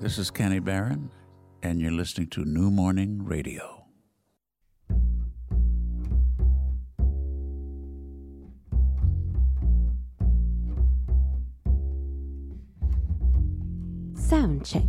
This 0.00 0.16
is 0.16 0.30
Kenny 0.30 0.60
Barron, 0.60 1.10
and 1.62 1.78
you're 1.78 1.90
listening 1.90 2.28
to 2.28 2.42
New 2.46 2.70
Morning 2.70 3.22
Radio. 3.22 3.84
Sound 14.14 14.64
check. 14.64 14.88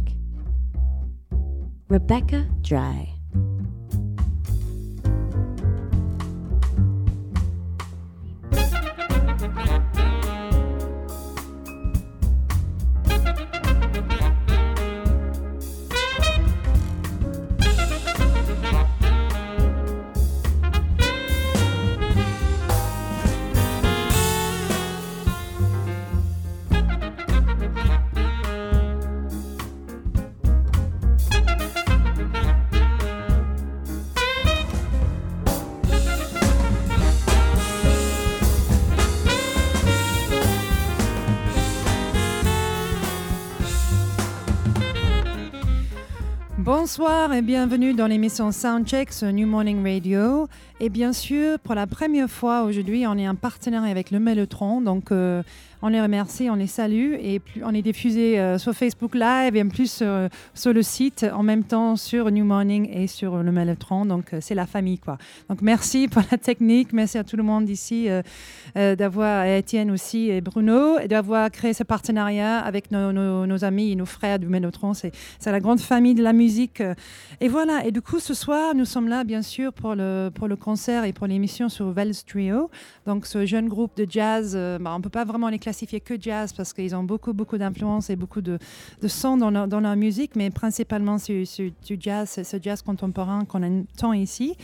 Rebecca 1.90 2.48
Dry. 2.62 3.21
Bonsoir 46.94 47.34
et 47.34 47.42
bienvenue 47.42 47.94
dans 47.94 48.08
l'émission 48.08 48.52
Soundcheck 48.52 49.14
sur 49.14 49.32
New 49.32 49.48
Morning 49.48 49.82
Radio. 49.82 50.50
Et 50.82 50.90
bien 50.90 51.14
sûr, 51.14 51.58
pour 51.60 51.74
la 51.74 51.88
première 51.88 52.30
fois 52.30 52.64
aujourd'hui, 52.64 53.08
on 53.08 53.18
est 53.18 53.30
en 53.30 53.36
partenariat 53.36 53.90
avec 53.90 54.12
le 54.12 54.20
Mellotron. 54.20 54.82
Donc, 54.82 55.14
euh, 55.14 55.42
on 55.82 55.90
les 55.90 56.02
remercie, 56.02 56.50
on 56.50 56.56
les 56.56 56.68
salue 56.68 57.16
et 57.20 57.40
plus, 57.40 57.64
on 57.64 57.74
est 57.74 57.82
diffusé 57.82 58.40
euh, 58.40 58.58
sur 58.58 58.74
Facebook 58.74 59.16
Live 59.16 59.56
et 59.56 59.62
en 59.62 59.70
plus 59.70 60.00
euh, 60.02 60.30
sur 60.54 60.74
le 60.74 60.82
site 60.82 61.26
en 61.34 61.44
même 61.44 61.64
temps 61.64 61.96
sur 61.96 62.32
New 62.32 62.46
Morning 62.46 62.90
et 62.92 63.08
sur 63.08 63.44
le 63.44 63.52
Mellotron. 63.52 64.06
Donc, 64.06 64.36
c'est 64.40 64.56
la 64.56 64.66
famille 64.66 65.00
quoi. 65.00 65.18
Donc, 65.50 65.62
merci 65.62 66.08
pour 66.08 66.24
la 66.32 66.38
technique, 66.38 66.94
merci 66.94 67.18
à 67.18 67.24
tout 67.24 67.38
le 67.38 67.44
monde 67.44 67.70
ici 67.70 68.08
d'avoir, 68.76 69.46
Étienne 69.46 69.92
aussi 69.92 70.30
et 70.30 70.42
Bruno, 70.42 71.00
d'avoir 71.08 71.50
créé 71.52 71.74
ce 71.74 71.84
partenariat 71.84 72.60
avec 72.60 72.92
nos, 72.92 73.64
amis 73.64 73.92
et 73.92 73.96
nos 73.96 74.06
frères 74.06 74.40
du 74.40 74.48
Mellotron. 74.48 74.94
C'est 74.94 75.12
la 75.46 75.60
grande 75.60 75.80
famille 75.80 76.16
de 76.16 76.24
la 76.24 76.34
musique. 76.34 76.82
Et 77.40 77.48
voilà, 77.48 77.86
et 77.86 77.92
du 77.92 78.02
coup, 78.02 78.20
ce 78.20 78.34
soir, 78.34 78.76
nous 78.76 78.86
sommes 78.86 79.08
là 79.08 79.24
bien 79.24 79.42
sûr 79.42 79.74
pour 79.74 79.96
le, 79.96 80.30
pour 80.34 80.48
le 80.48 80.56
concert 80.56 81.06
et 81.06 81.14
pour 81.14 81.28
l'émission 81.28 81.70
sur 81.70 81.92
Vels 81.92 82.16
Trio. 82.26 82.70
Donc, 83.06 83.26
ce 83.26 83.46
jeune 83.46 83.68
groupe 83.68 83.96
de 83.98 84.06
jazz, 84.10 84.54
euh, 84.56 84.78
bah, 84.80 84.94
on 84.96 85.02
peut 85.02 85.10
pas 85.10 85.26
vraiment 85.26 85.50
les 85.50 85.60
classifier 85.72 86.02
que 86.02 86.16
jazz 86.20 86.52
parce 86.52 86.74
qu'ils 86.74 86.94
ont 86.96 87.04
beaucoup, 87.04 87.32
beaucoup 87.32 87.58
d'influence 87.58 88.10
et 88.10 88.18
beaucoup 88.18 88.42
de, 88.42 88.60
de 89.02 89.08
son 89.08 89.38
dans 89.38 89.50
leur, 89.50 89.68
dans 89.70 89.80
leur, 89.80 89.96
musique, 89.96 90.36
mais 90.36 90.50
principalement 90.50 91.18
c'est 91.18 91.46
du 91.86 91.98
jazz, 91.98 92.42
ce 92.44 92.58
jazz 92.62 92.82
contemporain 92.82 93.46
qu'on 93.46 93.64
entend 93.64 94.12
ici. 94.12 94.56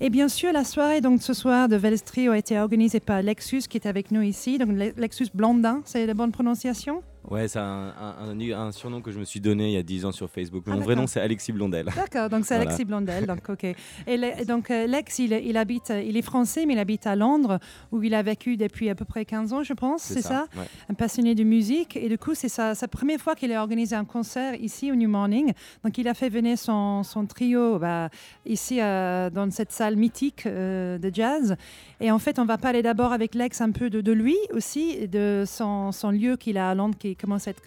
Et 0.00 0.08
bien 0.08 0.28
sûr, 0.28 0.52
la 0.52 0.64
soirée 0.64 1.02
donc 1.02 1.22
ce 1.22 1.34
soir 1.34 1.68
de 1.68 1.76
Vels 1.76 2.00
Trio 2.02 2.32
a 2.32 2.38
été 2.38 2.58
organisée 2.58 3.00
par 3.00 3.20
Lexus 3.20 3.64
qui 3.68 3.76
est 3.76 3.86
avec 3.86 4.10
nous 4.10 4.22
ici. 4.22 4.56
Donc, 4.56 4.70
Lexus 4.96 5.28
Blondin, 5.34 5.82
c'est 5.84 6.06
la 6.06 6.14
bonne 6.14 6.32
prononciation? 6.32 7.02
Ouais, 7.30 7.48
c'est 7.48 7.58
un, 7.58 7.92
un, 7.98 8.72
surnom 8.72 9.00
que 9.00 9.10
je 9.10 9.18
me 9.18 9.24
suis 9.24 9.40
donné 9.40 9.68
il 9.68 9.72
y 9.72 9.78
a 9.78 9.82
10 9.82 10.04
ans 10.04 10.12
sur 10.12 10.28
Facebook. 10.28 10.66
Mon 10.66 10.80
ah, 10.80 10.84
vrai 10.84 10.94
nom, 10.94 11.06
c'est 11.06 11.20
Alexis 11.20 11.52
Blondel. 11.52 11.88
D'accord, 11.96 12.28
donc 12.28 12.44
c'est 12.44 12.54
Alexis 12.54 12.84
Blondel. 12.84 13.26
Donc, 13.26 13.48
ok. 13.48 13.64
Et 14.06 14.44
donc, 14.44 14.70
euh, 14.70 14.86
Lex, 14.86 15.18
il, 15.20 15.32
il, 15.32 15.56
habite, 15.56 15.90
il 16.04 16.16
est 16.18 16.22
français, 16.22 16.66
mais 16.66 16.74
il 16.74 16.78
habite 16.78 17.06
à 17.06 17.16
Londres, 17.16 17.58
où 17.92 18.02
il 18.02 18.14
a 18.14 18.22
vécu 18.22 18.58
depuis 18.58 18.90
à 18.90 18.94
peu 18.94 19.06
près 19.06 19.24
15 19.24 19.54
ans, 19.54 19.62
je 19.62 19.72
pense. 19.72 20.02
C'est 20.02 20.20
ça, 20.20 20.46
Un 20.90 20.94
passionné 20.94 21.34
de 21.34 21.44
musique. 21.44 21.96
Et 21.96 22.08
du 22.08 22.18
coup, 22.18 22.34
c'est 22.34 22.50
sa, 22.50 22.74
sa, 22.74 22.88
première 22.88 23.20
fois 23.20 23.34
qu'il 23.34 23.52
a 23.52 23.60
organisé 23.60 23.96
un 23.96 24.04
concert 24.04 24.54
ici 24.60 24.92
au 24.92 24.94
New 24.94 25.08
Morning. 25.08 25.52
Donc, 25.82 25.96
il 25.96 26.06
a 26.08 26.14
fait 26.14 26.28
venir 26.28 26.58
son, 26.58 27.02
son 27.04 27.24
trio 27.24 27.78
bah, 27.78 28.10
ici 28.44 28.80
euh, 28.80 29.30
dans 29.30 29.50
cette 29.50 29.72
salle 29.72 29.96
mythique 29.96 30.44
euh, 30.46 30.98
de 30.98 31.10
jazz. 31.12 31.56
Et 32.00 32.10
en 32.10 32.18
fait, 32.18 32.38
on 32.38 32.44
va 32.44 32.58
parler 32.58 32.82
d'abord 32.82 33.12
avec 33.12 33.34
Lex 33.34 33.62
un 33.62 33.70
peu 33.70 33.88
de, 33.88 34.02
de 34.02 34.12
lui 34.12 34.36
aussi, 34.52 35.08
de 35.08 35.44
son, 35.46 35.90
son 35.90 36.10
lieu 36.10 36.36
qu'il 36.36 36.58
a 36.58 36.68
à 36.68 36.74
Londres, 36.74 36.96
qui 36.98 37.13
commence 37.16 37.46
à 37.48 37.50
être 37.50 37.62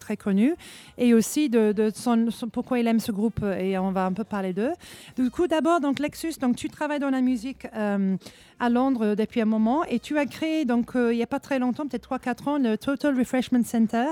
très 0.00 0.16
connu, 0.16 0.54
et 0.98 1.14
aussi 1.14 1.48
de, 1.48 1.92
son, 1.94 2.26
pourquoi 2.52 2.80
il 2.80 2.88
aime 2.88 2.98
ce 2.98 3.12
groupe, 3.12 3.42
et 3.42 3.78
on 3.78 3.92
va 3.92 4.06
un 4.06 4.12
peu 4.12 4.24
parler 4.24 4.52
d'eux. 4.52 4.72
Du 5.16 5.30
coup, 5.30 5.46
d'abord, 5.46 5.80
donc 5.80 6.00
Lexus, 6.00 6.34
donc 6.40 6.56
tu 6.56 6.68
travailles 6.68 6.98
dans 6.98 7.10
la 7.10 7.20
musique 7.20 7.68
euh, 7.76 8.16
à 8.58 8.68
Londres 8.68 9.14
depuis 9.14 9.40
un 9.40 9.46
moment, 9.46 9.84
et 9.84 10.00
tu 10.00 10.18
as 10.18 10.26
créé, 10.26 10.64
donc 10.64 10.96
euh, 10.96 11.12
il 11.12 11.16
n'y 11.16 11.22
a 11.22 11.28
pas 11.28 11.40
très 11.40 11.58
longtemps, 11.58 11.86
peut-être 11.86 12.08
3-4 12.08 12.48
ans, 12.48 12.58
le 12.58 12.76
Total 12.76 13.16
Refreshment 13.16 13.64
Center, 13.64 14.06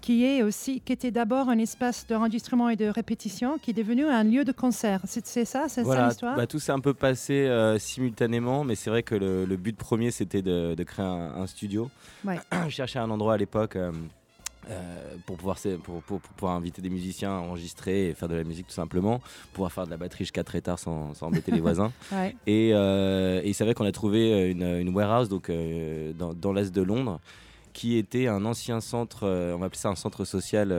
qui 0.00 0.24
est 0.24 0.42
aussi, 0.42 0.80
qui 0.80 0.92
était 0.92 1.10
d'abord 1.10 1.48
un 1.48 1.58
espace 1.58 2.06
d'enregistrement 2.06 2.68
et 2.68 2.76
de 2.76 2.86
répétition, 2.86 3.58
qui 3.58 3.70
est 3.70 3.74
devenu 3.74 4.06
un 4.06 4.24
lieu 4.24 4.44
de 4.44 4.52
concert. 4.52 5.00
C'est 5.06 5.44
ça, 5.44 5.64
c'est 5.68 5.84
ça 5.84 6.06
l'histoire 6.06 6.36
bah, 6.36 6.46
Tout 6.46 6.58
s'est 6.58 6.72
un 6.72 6.80
peu 6.80 6.94
passé 6.94 7.46
euh, 7.46 7.78
simultanément, 7.78 8.64
mais 8.64 8.74
c'est 8.74 8.90
vrai 8.90 9.02
que 9.02 9.14
le, 9.14 9.56
but 9.56 9.76
premier, 9.76 10.10
c'était 10.10 10.42
de, 10.42 10.82
créer 10.84 11.06
un, 11.06 11.46
studio. 11.46 11.90
Je 12.24 12.70
cherchais 12.70 12.98
un 12.98 13.10
endroit 13.10 13.34
à 13.34 13.36
l'époque. 13.36 13.76
Euh, 13.76 13.92
pour, 15.26 15.36
pouvoir, 15.36 15.58
pour, 15.82 16.02
pour, 16.02 16.20
pouvoir 16.20 16.54
inviter 16.54 16.82
des 16.82 16.90
musiciens 16.90 17.30
à 17.30 17.40
enregistrer 17.40 18.08
et 18.08 18.14
faire 18.14 18.28
de 18.28 18.34
la 18.34 18.44
musique 18.44 18.66
tout 18.66 18.74
simplement, 18.74 19.20
pouvoir 19.52 19.72
faire 19.72 19.86
de 19.86 19.90
la 19.90 19.96
batterie 19.96 20.24
jusqu'à 20.24 20.44
très 20.44 20.60
tard 20.60 20.78
sans, 20.78 21.14
sans 21.14 21.26
embêter 21.26 21.50
les 21.50 21.60
voisins. 21.60 21.92
Et, 22.46 22.70
euh, 22.72 23.40
et 23.42 23.52
c'est 23.52 23.64
vrai 23.64 23.74
qu'on 23.74 23.86
a 23.86 23.92
trouvé 23.92 24.50
une, 24.50 24.62
une 24.62 24.94
warehouse 24.94 25.28
donc, 25.28 25.50
euh, 25.50 26.12
dans, 26.12 26.34
dans 26.34 26.52
l'est 26.52 26.74
de 26.74 26.82
Londres 26.82 27.20
qui 27.72 27.96
était 27.96 28.26
un 28.26 28.44
ancien 28.44 28.80
centre, 28.80 29.26
on 29.26 29.58
va 29.58 29.66
appeler 29.66 29.78
ça 29.78 29.88
un 29.88 29.94
centre 29.94 30.24
social 30.24 30.74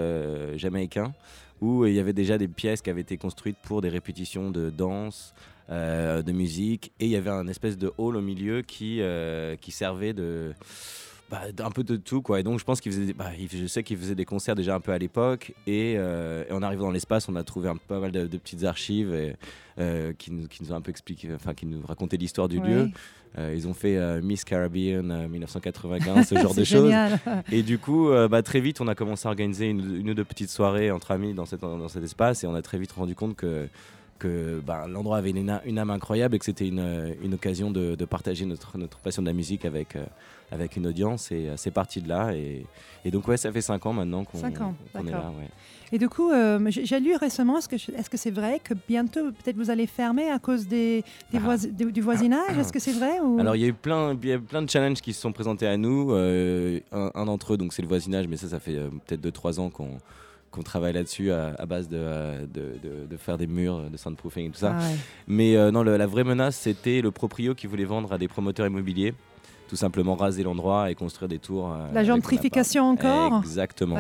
jamaïcain, 0.58 1.14
où 1.62 1.86
il 1.86 1.94
y 1.94 2.00
avait 2.00 2.12
déjà 2.12 2.38
des 2.38 2.50
pièces 2.50 2.82
qui 2.82 2.90
avaient 2.90 3.02
été 3.02 3.18
construites 3.18 3.58
pour 3.64 3.82
des 3.82 3.88
répétitions 3.88 4.52
de 4.52 4.70
danse, 4.70 5.34
de 5.70 6.32
musique, 6.34 6.92
et 7.00 7.06
il 7.06 7.12
y 7.12 7.16
avait 7.16 7.30
un 7.30 7.48
espèce 7.48 7.78
de 7.78 7.94
hall 7.98 8.18
au 8.18 8.22
milieu 8.22 8.62
qui, 8.62 9.02
qui 9.62 9.72
servait 9.72 10.12
de 10.12 10.54
bah, 11.32 11.44
un 11.60 11.72
peu 11.72 11.86
de 11.86 11.96
tout 11.96 12.22
quoi. 12.22 12.42
Et 12.42 12.44
donc 12.44 12.60
je 12.60 12.66
pense 12.66 12.82
qu'il 12.82 12.92
faisait 12.92 13.14
bah, 13.14 13.32
je 13.50 13.66
sais 13.66 13.84
qu'il 13.84 13.98
faisait 13.98 14.16
des 14.16 14.26
concerts 14.26 14.54
déjà 14.54 14.76
un 14.76 14.82
peu 14.82 14.92
à 14.92 14.98
l'époque 14.98 15.54
et, 15.66 15.96
euh, 15.98 16.44
en 16.52 16.62
arrivant 16.62 16.84
dans 16.84 16.92
l'espace 16.92 17.30
on 17.30 17.38
a 17.38 17.44
trouvé 17.46 17.70
un, 17.70 17.78
pas 17.78 18.02
mal 18.02 18.12
de, 18.12 18.26
petites 18.38 18.66
archives 18.66 19.14
et, 19.14 19.38
euh, 19.80 20.12
qui, 20.18 20.30
nous, 20.32 20.50
qui, 20.50 20.62
nous, 20.62 20.74
ont 20.74 20.76
un 20.76 20.82
peu 20.82 20.90
expliqué 20.90 21.30
enfin 21.34 21.54
qui 21.54 21.66
nous 21.66 21.82
racontaient 21.88 22.18
l'histoire 22.18 22.50
du 22.50 22.60
lieu. 22.60 22.90
Euh, 23.38 23.54
ils 23.56 23.66
ont 23.66 23.74
fait 23.74 24.22
Miss 24.22 24.44
Caribbean 24.44 25.30
1995 25.30 26.28
ce 26.28 26.36
genre 26.42 26.54
de 26.54 26.66
choses. 26.66 26.94
et 27.50 27.64
du 27.64 27.80
coup 27.80 28.10
bah, 28.30 28.44
très 28.44 28.60
vite 28.60 28.82
on 28.82 28.90
a 28.90 28.96
commencé 28.96 29.26
à 29.26 29.32
organiser 29.32 29.68
une, 29.68 30.10
ou 30.10 30.14
deux 30.14 30.26
petites 30.26 30.50
soirées 30.50 30.92
entre 30.92 31.12
amis 31.12 31.34
dans, 31.34 31.46
cette, 31.46 31.62
dans 31.62 31.88
cet 31.88 32.04
espace 32.04 32.44
et 32.44 32.48
on 32.48 32.56
a 32.56 32.62
très 32.62 32.78
vite 32.78 32.92
rendu 32.92 33.16
compte 33.16 33.38
que 33.38 33.70
que 34.22 34.62
bah, 34.66 34.86
l'endroit 34.88 35.18
avait 35.18 35.32
une, 35.32 35.50
âme 35.50 35.90
incroyable 35.90 36.36
et 36.36 36.40
que 36.40 36.46
c'était 36.46 36.68
une, 36.68 37.16
une, 37.24 37.34
occasion 37.34 37.72
de, 37.72 37.96
de, 37.96 38.06
partager 38.06 38.46
notre, 38.46 38.78
notre 38.78 39.00
passion 39.00 39.22
de 39.22 39.28
la 39.28 39.34
musique 39.34 39.66
avec, 39.66 39.98
avec 40.52 40.76
une 40.76 40.86
audience 40.86 41.32
et 41.32 41.48
euh, 41.48 41.54
c'est 41.58 41.72
parti 41.72 42.02
de 42.02 42.10
là. 42.10 42.34
Et, 42.34 42.66
et, 43.06 43.12
donc, 43.12 43.28
ouais, 43.28 43.38
ça 43.38 43.52
fait 43.52 43.62
5 43.62 43.86
ans 43.86 43.94
maintenant 43.94 44.26
qu'on 44.26 44.38
est 44.40 45.12
là. 45.12 45.32
Ouais. 45.38 45.50
Et 45.94 45.98
du 45.98 46.08
coup, 46.08 46.32
euh, 46.32 46.60
j'ai 46.70 47.00
lu 47.00 47.16
récemment, 47.16 47.58
est-ce 47.58 47.68
que 47.68 47.78
c'est 47.78 47.92
-ce 47.92 48.18
c'est 48.18 48.32
vrai 48.32 48.60
que 48.64 48.74
bientôt, 48.88 49.32
peut-être 49.32 49.58
vous 49.58 49.70
allez 49.70 49.88
fermer 49.88 50.30
à 50.30 50.40
cause 50.40 50.68
des, 50.68 51.04
des 51.32 51.40
ah. 51.46 51.58
du 51.92 52.02
voisinage? 52.02 52.58
Est-ce 52.58 52.72
que 52.72 52.80
c'est 52.80 52.94
vrai 52.94 53.20
ou... 53.20 53.40
Alors, 53.40 53.56
il 53.56 53.62
y 53.62 53.66
a 53.66 53.68
eu 53.68 53.74
plein, 53.74 54.18
y 54.24 54.34
a 54.34 54.40
plein 54.40 54.62
de 54.62 54.70
challenges 54.70 55.02
qui 55.02 55.14
se 55.14 55.22
sont 55.22 55.34
présentés 55.34 55.68
à 55.68 55.78
nous. 55.78 56.12
Euh, 56.12 56.80
un, 56.92 57.26
d'entre 57.26 57.54
eux, 57.54 57.58
donc 57.58 57.74
c'est 57.74 57.82
le 57.82 57.88
voisinage, 57.88 58.28
mais 58.28 58.38
ça, 58.38 58.48
ça 58.48 58.60
fait 58.60 58.78
peut-être 59.06 59.22
2-3 59.22 59.60
ans 59.60 59.70
qu'on 59.70 59.98
qu'on 60.52 60.64
travaille 60.64 60.94
là-dessus 60.94 61.32
à, 61.32 61.66
base 61.66 61.88
de, 61.88 62.46
de, 62.54 63.08
de, 63.10 63.18
faire 63.18 63.38
des 63.38 63.48
murs, 63.48 63.90
de 63.90 63.98
soundproofing 63.98 64.48
et 64.48 64.50
tout 64.52 64.60
ça. 64.60 64.76
Ah 64.78 64.84
mais 65.28 65.72
non, 65.72 65.84
la 65.84 66.08
vraie 66.08 66.24
menace, 66.24 66.58
c'était 66.58 67.02
le 67.02 67.12
proprio 67.12 67.56
qui 67.56 67.68
voulait 67.68 67.86
vendre 67.86 68.12
à 68.12 68.18
des 68.18 68.28
promoteurs 68.28 68.68
immobiliers 68.68 69.14
tout 69.72 69.78
simplement 69.78 70.16
raser 70.16 70.44
l'endroit 70.44 70.92
et 70.92 70.96
construire 70.96 71.30
des 71.30 71.40
tours. 71.40 71.72
Euh, 71.72 71.94
la 71.94 72.04
gentrification 72.04 72.90
encore 72.90 73.40
Exactement. 73.40 73.96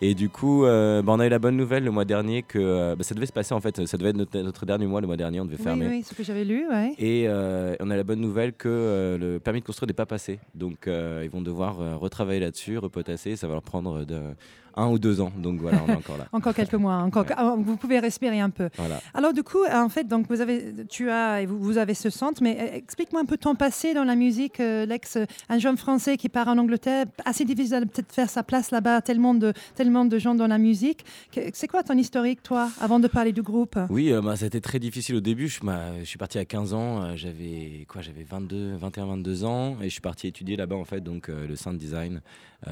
Et 0.00 0.14
du 0.14 0.28
coup, 0.28 0.64
euh, 0.64 1.02
bah, 1.02 1.12
on 1.16 1.18
a 1.18 1.26
eu 1.26 1.28
la 1.28 1.40
bonne 1.40 1.56
nouvelle 1.56 1.82
le 1.82 1.90
mois 1.90 2.04
dernier 2.04 2.44
que 2.44 2.60
euh, 2.60 2.94
bah, 2.94 3.02
ça 3.02 3.16
devait 3.16 3.26
se 3.26 3.32
passer 3.32 3.52
en 3.52 3.60
fait, 3.60 3.84
ça 3.88 3.96
devait 3.96 4.10
être 4.10 4.34
notre, 4.36 4.66
dernier 4.66 4.86
mois 4.86 5.00
le 5.00 5.08
mois 5.08 5.16
dernier, 5.16 5.40
on 5.40 5.46
devait 5.46 5.60
fermer. 5.60 5.88
Oui, 5.88 6.04
ce 6.04 6.14
que 6.14 6.22
j'avais 6.22 6.44
lu, 6.44 6.64
ouais. 6.70 6.94
Et 7.00 7.26
on 7.28 7.90
a 7.90 7.96
la 7.96 8.04
bonne 8.04 8.20
nouvelle 8.20 8.52
que 8.52 9.18
le 9.20 9.40
permis 9.40 9.62
de 9.62 9.66
construire 9.66 9.88
n'est 9.88 9.94
pas 9.94 10.06
passé. 10.06 10.38
Donc 10.54 10.86
ils 10.86 11.30
vont 11.30 11.42
devoir 11.42 11.98
retravailler 11.98 12.38
là-dessus, 12.38 12.78
repotasser, 12.78 13.34
ça 13.34 13.48
va 13.48 13.54
leur 13.54 13.62
prendre 13.62 14.04
de 14.04 14.20
un 14.76 14.88
ou 14.88 14.98
deux 14.98 15.20
ans. 15.20 15.32
Donc 15.36 15.60
voilà, 15.60 15.82
on 15.86 15.92
est 15.92 15.96
encore 15.96 16.18
là. 16.18 16.26
encore 16.32 16.54
quelques 16.54 16.74
mois. 16.74 16.96
Encore, 16.96 17.26
ah, 17.36 17.54
vous 17.56 17.76
pouvez 17.76 17.98
respirer 17.98 18.40
un 18.40 18.50
peu. 18.50 18.68
Alors 19.14 19.32
du 19.32 19.42
coup, 19.42 19.64
en 19.70 19.88
fait, 19.88 20.04
donc 20.04 20.26
vous 20.28 20.40
avez, 20.40 20.72
tu 20.88 21.10
as, 21.10 21.44
vous, 21.46 21.58
vous 21.58 21.78
avez 21.78 21.94
ce 21.94 22.10
centre, 22.10 22.42
mais 22.42 22.56
euh, 22.60 22.76
explique-moi 22.76 23.20
un 23.22 23.24
peu 23.24 23.36
ton 23.36 23.54
passé 23.54 23.94
dans 23.94 24.04
la 24.04 24.16
musique. 24.16 24.60
Euh, 24.60 24.86
Lex, 24.86 25.18
un 25.48 25.58
jeune 25.58 25.76
Français 25.76 26.16
qui 26.16 26.28
part 26.28 26.48
en 26.48 26.58
Angleterre, 26.58 27.06
assez 27.24 27.44
difficile 27.44 27.80
de 27.80 27.84
peut-être 27.84 28.12
faire 28.12 28.30
sa 28.30 28.42
place 28.42 28.70
là-bas. 28.70 29.00
Tellement 29.02 29.34
de, 29.34 29.52
tellement 29.74 30.04
de 30.04 30.18
gens 30.18 30.34
dans 30.34 30.46
la 30.46 30.58
musique. 30.58 31.04
C'est 31.52 31.68
quoi 31.68 31.82
ton 31.82 31.96
historique, 31.96 32.42
toi, 32.42 32.68
avant 32.80 33.00
de 33.00 33.08
parler 33.08 33.32
du 33.32 33.42
groupe? 33.42 33.78
Oui, 33.88 34.12
euh, 34.12 34.20
bah, 34.20 34.36
c'était 34.36 34.60
très 34.60 34.78
difficile 34.78 35.16
au 35.16 35.20
début. 35.20 35.48
Je, 35.48 35.60
je 36.00 36.04
suis 36.04 36.18
parti 36.18 36.38
à 36.38 36.44
15 36.44 36.74
ans. 36.74 37.16
j'avais 37.16 37.86
quoi 37.88 38.02
J'avais 38.02 38.24
22, 38.24 38.76
21, 38.76 39.06
22 39.06 39.44
ans, 39.44 39.76
et 39.80 39.84
je 39.84 39.90
suis 39.90 40.00
parti 40.00 40.26
étudier 40.26 40.56
là-bas 40.56 40.76
en 40.76 40.84
fait, 40.84 41.00
donc 41.00 41.28
le 41.28 41.56
sound 41.56 41.78
design. 41.78 42.20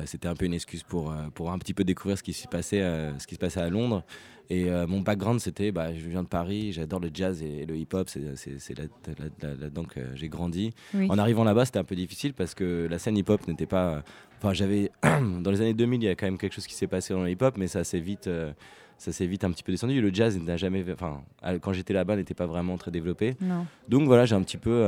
C'était 0.04 0.28
un 0.28 0.34
peu 0.34 0.44
une 0.44 0.54
excuse 0.54 0.82
pour 0.82 1.14
pour 1.34 1.50
un 1.52 1.58
petit 1.58 1.74
peu 1.74 1.84
découvrir 1.84 2.18
ce 2.18 2.22
qui, 2.22 2.32
se 2.32 2.48
passait, 2.48 2.82
euh, 2.82 3.16
ce 3.18 3.26
qui 3.26 3.34
se 3.34 3.40
passait 3.40 3.60
à 3.60 3.68
Londres. 3.68 4.04
Et 4.50 4.70
euh, 4.70 4.86
mon 4.86 5.00
background, 5.00 5.40
c'était, 5.40 5.72
bah, 5.72 5.94
je 5.94 6.08
viens 6.08 6.22
de 6.22 6.28
Paris, 6.28 6.72
j'adore 6.72 7.00
le 7.00 7.10
jazz 7.12 7.42
et, 7.42 7.66
le 7.66 7.76
hip-hop, 7.76 8.08
c'est 8.08 8.78
là-dedans 8.78 9.84
que 9.84 10.00
j'ai 10.14 10.28
grandi. 10.28 10.72
En 11.08 11.18
arrivant 11.18 11.44
là-bas, 11.44 11.66
c'était 11.66 11.78
un 11.78 11.84
peu 11.84 11.94
difficile 11.94 12.32
parce 12.32 12.54
que 12.54 12.88
la 12.90 12.98
scène 12.98 13.16
hip-hop 13.16 13.46
n'était 13.46 13.66
pas... 13.66 14.02
Enfin, 14.38 14.54
j'avais... 14.54 14.90
dans 15.02 15.50
les 15.50 15.60
années 15.60 15.74
2000, 15.74 16.02
il 16.02 16.06
y 16.06 16.08
a 16.08 16.14
quand 16.14 16.26
même 16.26 16.38
quelque 16.38 16.54
chose 16.54 16.66
qui 16.66 16.74
s'est 16.74 16.86
passé 16.86 17.12
dans 17.12 17.22
le 17.22 17.30
hip-hop, 17.30 17.56
mais 17.58 17.68
ça 17.68 17.84
s'est 17.84 18.00
vite... 18.00 18.26
Euh, 18.26 18.52
ça 18.96 19.12
s'est 19.12 19.26
vite 19.26 19.44
un 19.44 19.52
petit 19.52 19.62
peu 19.62 19.70
descendu. 19.70 20.00
Le 20.00 20.12
jazz 20.12 20.36
n'a 20.40 20.56
jamais, 20.56 20.84
enfin, 20.92 21.22
quand 21.60 21.72
j'étais 21.72 21.94
là-bas, 21.94 22.16
n'était 22.16 22.34
pas 22.34 22.46
vraiment 22.46 22.76
très 22.76 22.90
développé. 22.90 23.36
Donc 23.88 24.06
voilà, 24.06 24.24
j'ai 24.24 24.34
un 24.34 24.42
petit 24.42 24.56
peu 24.56 24.84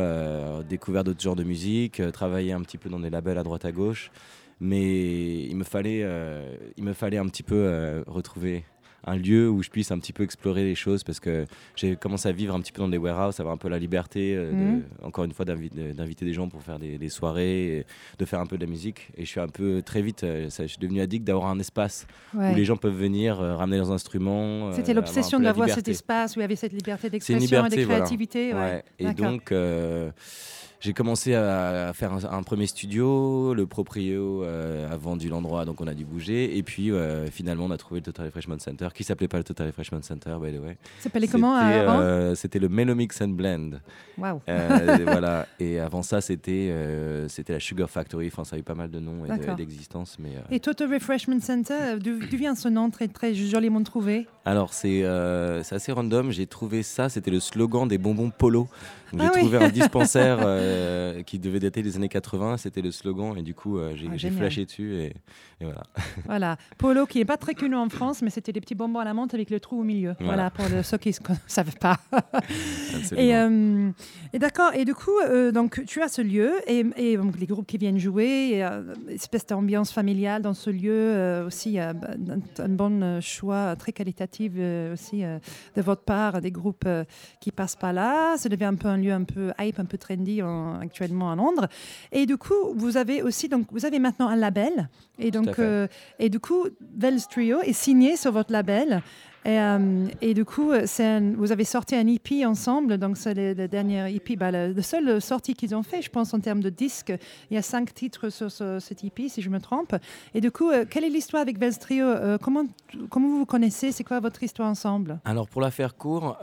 découvert 0.68 1.04
d'autres 1.04 1.20
genres 1.20 1.36
de 1.36 1.44
musique, 1.44 2.02
travaillé 2.12 2.50
un 2.50 2.60
petit 2.62 2.76
peu 2.76 2.88
dans 2.88 2.98
des 2.98 3.08
labels 3.08 3.38
à 3.38 3.44
droite 3.44 3.64
à 3.64 3.70
gauche 3.70 4.10
mais 4.60 5.44
il 5.44 5.56
me 5.56 5.64
fallait, 5.64 6.02
euh, 6.02 6.54
il 6.76 6.84
me 6.84 6.92
fallait 6.92 7.16
un 7.16 7.26
petit 7.26 7.42
peu 7.42 7.56
euh, 7.56 8.02
retrouver 8.06 8.64
un 9.04 9.16
lieu 9.16 9.48
où 9.48 9.62
je 9.62 9.70
puisse 9.70 9.90
un 9.92 9.98
petit 9.98 10.12
peu 10.12 10.24
explorer 10.24 10.62
les 10.62 10.74
choses 10.74 11.04
parce 11.04 11.20
que 11.20 11.46
j'ai 11.74 11.96
commencé 11.96 12.28
à 12.28 12.32
vivre 12.32 12.54
un 12.54 12.60
petit 12.60 12.70
peu 12.70 12.82
dans 12.82 12.88
des 12.88 12.98
warehouses, 12.98 13.40
avoir 13.40 13.54
un 13.54 13.56
peu 13.56 13.70
la 13.70 13.78
liberté, 13.78 14.34
euh, 14.36 14.52
mhm. 14.52 14.82
encore 15.02 15.24
une 15.24 15.32
fois, 15.32 15.46
d'inviter 15.46 16.26
des 16.26 16.34
gens 16.34 16.50
pour 16.50 16.62
faire 16.62 16.78
des, 16.78 17.08
soirées, 17.08 17.86
de 18.18 18.24
faire 18.26 18.40
un 18.40 18.46
peu 18.46 18.58
de 18.58 18.64
la 18.66 18.70
musique. 18.70 19.08
Et 19.16 19.24
je 19.24 19.30
suis 19.30 19.40
un 19.40 19.48
peu 19.48 19.80
très 19.80 20.02
vite, 20.02 20.20
je 20.22 20.66
suis 20.66 20.78
devenu 20.78 21.00
addict 21.00 21.24
d'avoir 21.24 21.48
un 21.48 21.58
espace 21.58 22.06
où 22.34 22.54
les 22.54 22.66
gens 22.66 22.76
peuvent 22.76 22.94
venir 22.94 23.38
ramener 23.38 23.78
leurs 23.78 23.90
instruments. 23.90 24.70
C'était 24.72 24.92
l'obsession 24.92 25.40
d'avoir 25.40 25.70
cet 25.70 25.88
espace 25.88 26.36
où 26.36 26.40
il 26.40 26.42
y 26.42 26.44
avait 26.44 26.56
cette 26.56 26.74
liberté 26.74 27.08
d'expression 27.08 27.64
et 27.64 27.70
de 27.70 27.84
créativité. 27.86 28.52
Et 28.98 29.14
donc 29.14 29.50
j'ai 30.80 30.94
commencé 30.94 31.34
à, 31.34 31.92
faire 31.92 32.12
un, 32.12 32.42
premier 32.42 32.66
studio. 32.66 33.52
Le 33.52 33.66
proprio 33.66 34.42
euh, 34.42 34.90
a 34.90 34.96
vendu 34.96 35.28
l'endroit, 35.28 35.66
donc 35.66 35.82
on 35.82 35.86
a 35.86 35.92
dû 35.92 36.06
bouger. 36.06 36.56
Et 36.56 36.62
puis 36.62 36.90
euh, 36.90 37.26
finalement, 37.26 37.66
on 37.66 37.70
a 37.70 37.76
trouvé 37.76 38.00
le 38.00 38.04
Total 38.04 38.24
Refreshment 38.24 38.58
Center, 38.58 38.88
qui 38.94 39.04
s'appelait 39.04 39.28
pas 39.28 39.36
le 39.36 39.44
Total 39.44 39.66
Refreshment 39.66 40.00
Center, 40.00 40.34
by 40.40 40.56
the 40.56 40.60
way. 40.60 40.78
S'appelait 41.00 41.28
comment 41.28 41.54
avant 41.54 42.00
euh, 42.00 42.34
C'était 42.34 42.58
le 42.58 42.70
Melomix 42.70 43.20
and 43.20 43.28
Blend. 43.28 43.70
Wow. 44.16 44.40
voilà. 45.04 45.46
Et 45.58 45.78
avant 45.78 46.02
ça, 46.02 46.22
c'était 46.22 46.74
c'était 47.28 47.52
la 47.52 47.60
Sugar 47.60 47.90
Factory. 47.90 48.28
Enfin, 48.28 48.44
ça 48.44 48.56
a 48.56 48.58
eu 48.58 48.62
pas 48.62 48.74
mal 48.74 48.90
de 48.90 49.00
noms 49.00 49.26
et 49.26 49.54
d'existence. 49.56 50.16
mais. 50.18 50.30
Et 50.50 50.60
Total 50.60 50.90
Refreshment 50.90 51.40
Center, 51.40 51.98
d'où 52.00 52.18
vient 52.38 52.54
ce 52.54 52.68
nom 52.68 52.88
très 52.88 53.08
très 53.08 53.34
joliment 53.34 53.82
trouvé? 53.82 54.26
Alors 54.46 54.72
c'est 54.72 55.04
assez 55.04 55.92
random. 55.92 56.30
J'ai 56.30 56.46
trouvé 56.46 56.82
ça. 56.82 57.10
C'était 57.10 57.30
le 57.30 57.40
slogan 57.40 57.86
des 57.86 57.98
bonbons 57.98 58.30
Polo. 58.30 58.66
J'ai 59.12 59.24
ah 59.24 59.30
trouvé 59.30 59.58
un 59.58 59.68
dispensaire 59.68 60.38
euh, 60.44 61.22
qui 61.22 61.38
devait 61.38 61.60
dater 61.60 61.82
des 61.82 61.96
années 61.96 62.08
80, 62.08 62.58
c'était 62.58 62.82
le 62.82 62.90
slogan, 62.90 63.36
et 63.36 63.42
du 63.42 63.54
coup, 63.54 63.78
euh, 63.78 63.92
j'ai 63.96 64.08
ah, 64.28 64.30
flashé 64.30 64.64
dessus, 64.64 64.94
et, 64.94 65.14
voilà. 65.60 65.82
Voilà, 66.26 66.56
Polo 66.78 67.06
qui 67.06 67.18
n'est 67.18 67.24
pas 67.24 67.36
très 67.36 67.54
connu 67.54 67.74
en 67.74 67.88
France, 67.88 68.22
mais 68.22 68.30
c'était 68.30 68.52
des 68.52 68.60
petits 68.60 68.74
bonbons 68.74 69.00
à 69.00 69.04
la 69.04 69.14
menthe 69.14 69.34
avec 69.34 69.50
le 69.50 69.58
trou 69.58 69.80
au 69.80 69.84
milieu. 69.84 70.14
Voilà, 70.20 70.50
pour 70.50 70.64
ceux 70.84 70.98
qui 70.98 71.10
ne 71.10 71.34
savent 71.46 71.76
pas. 71.76 71.98
et, 73.16 73.34
euh, 73.34 73.90
et 74.32 74.38
d'accord, 74.38 74.72
et 74.74 74.84
du 74.84 74.94
coup, 74.94 75.18
donc, 75.52 75.84
tu 75.86 76.02
as 76.02 76.08
ce 76.08 76.22
lieu, 76.22 76.52
et, 76.66 76.84
et 76.96 77.16
donc, 77.16 77.38
les 77.38 77.46
groupes 77.46 77.66
qui 77.66 77.78
viennent 77.78 77.98
jouer, 77.98 78.64
espèce 79.08 79.46
d'ambiance 79.46 79.92
familiale 79.92 80.42
dans 80.42 80.54
ce 80.54 80.70
lieu, 80.70 81.44
aussi 81.46 81.78
un, 81.78 81.94
un, 82.58 82.68
bon 82.68 83.20
choix 83.20 83.74
très 83.76 83.92
qualitatif 83.92 84.52
aussi 84.92 85.22
de 85.22 85.82
votre 85.82 86.02
part, 86.02 86.40
des 86.40 86.52
groupes 86.52 86.88
qui 87.40 87.50
passent 87.50 87.76
pas 87.76 87.92
là, 87.92 88.36
ça 88.36 88.48
devient 88.48 88.64
un 88.64 88.74
peu 88.74 88.88
un 88.88 88.99
lieu 89.00 89.12
un 89.12 89.24
peu 89.24 89.52
hype, 89.58 89.78
un 89.78 89.84
peu 89.84 89.98
trendy 89.98 90.40
actuellement 90.80 91.32
à 91.32 91.36
Londres. 91.36 91.68
Et 92.12 92.26
du 92.26 92.36
coup, 92.36 92.74
vous 92.74 92.96
avez 92.96 93.22
aussi, 93.22 93.48
donc, 93.48 93.66
vous 93.72 93.84
avez 93.84 93.98
maintenant 93.98 94.28
un 94.28 94.36
label. 94.36 94.88
Et 95.18 95.30
donc, 95.30 95.58
euh, 95.58 95.86
et 96.18 96.28
du 96.28 96.40
coup, 96.40 96.66
Vels 96.96 97.22
Trio 97.26 97.60
est 97.62 97.72
signé 97.72 98.16
sur 98.16 98.32
votre 98.32 98.52
label. 98.52 99.02
Et, 99.44 99.58
euh, 99.58 100.06
et, 100.20 100.34
du 100.34 100.44
coup, 100.44 100.72
vous 100.72 101.52
avez 101.52 101.64
sorti 101.64 101.94
un 101.94 102.06
EP 102.06 102.44
ensemble, 102.44 102.98
donc 102.98 103.16
c'est 103.16 103.32
le, 103.32 103.68
dernier 103.68 104.14
EP, 104.14 104.36
bah, 104.36 104.50
la, 104.50 104.82
seule 104.82 105.20
sortie 105.22 105.54
qu'ils 105.54 105.74
ont 105.74 105.82
fait, 105.82 106.02
je 106.02 106.10
pense, 106.10 106.34
en 106.34 106.40
termes 106.40 106.60
de 106.60 106.68
disques. 106.68 107.12
Il 107.50 107.54
y 107.54 107.56
a 107.56 107.62
cinq 107.62 107.94
titres 107.94 108.28
sur 108.28 108.50
ce, 108.50 108.78
cet 108.80 109.02
EP, 109.02 109.28
si 109.28 109.40
je 109.40 109.48
me 109.48 109.58
trompe. 109.58 109.94
Et 110.34 110.42
du 110.42 110.50
coup, 110.50 110.70
euh, 110.70 110.84
quelle 110.88 111.04
est 111.04 111.10
l'histoire 111.10 111.40
avec 111.40 111.58
Vels 111.58 111.78
Trio 111.78 112.04
euh, 112.04 112.36
comment, 112.36 112.64
comment 113.08 113.28
vous 113.28 113.38
vous 113.38 113.46
connaissez? 113.46 113.92
C'est 113.92 114.04
quoi 114.04 114.20
votre 114.20 114.42
histoire 114.42 114.68
ensemble? 114.68 115.20
Alors, 115.24 115.48
pour 115.48 115.62
la 115.62 115.70
faire 115.70 115.96
court, 115.96 116.36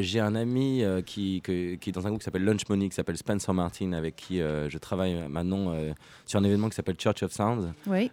j'ai 0.00 0.20
un 0.20 0.34
ami 0.34 0.82
qui, 1.06 1.40
qui, 1.42 1.78
est 1.86 1.92
dans 1.92 2.06
un 2.06 2.10
groupe 2.10 2.20
qui 2.20 2.24
s'appelle 2.24 2.44
Lunch 2.44 2.68
Money, 2.68 2.90
qui 2.90 2.94
s'appelle 2.94 3.16
Spencer 3.16 3.54
Martin, 3.54 3.92
avec 3.92 4.16
qui 4.16 4.38
je 4.38 4.78
travaille 4.78 5.16
maintenant 5.30 5.74
sur 6.26 6.40
un 6.40 6.44
événement 6.44 6.68
qui 6.68 6.76
s'appelle 6.76 6.96
Church 6.98 7.22
of 7.22 7.32
Sound. 7.32 7.72
Oui. 7.86 8.10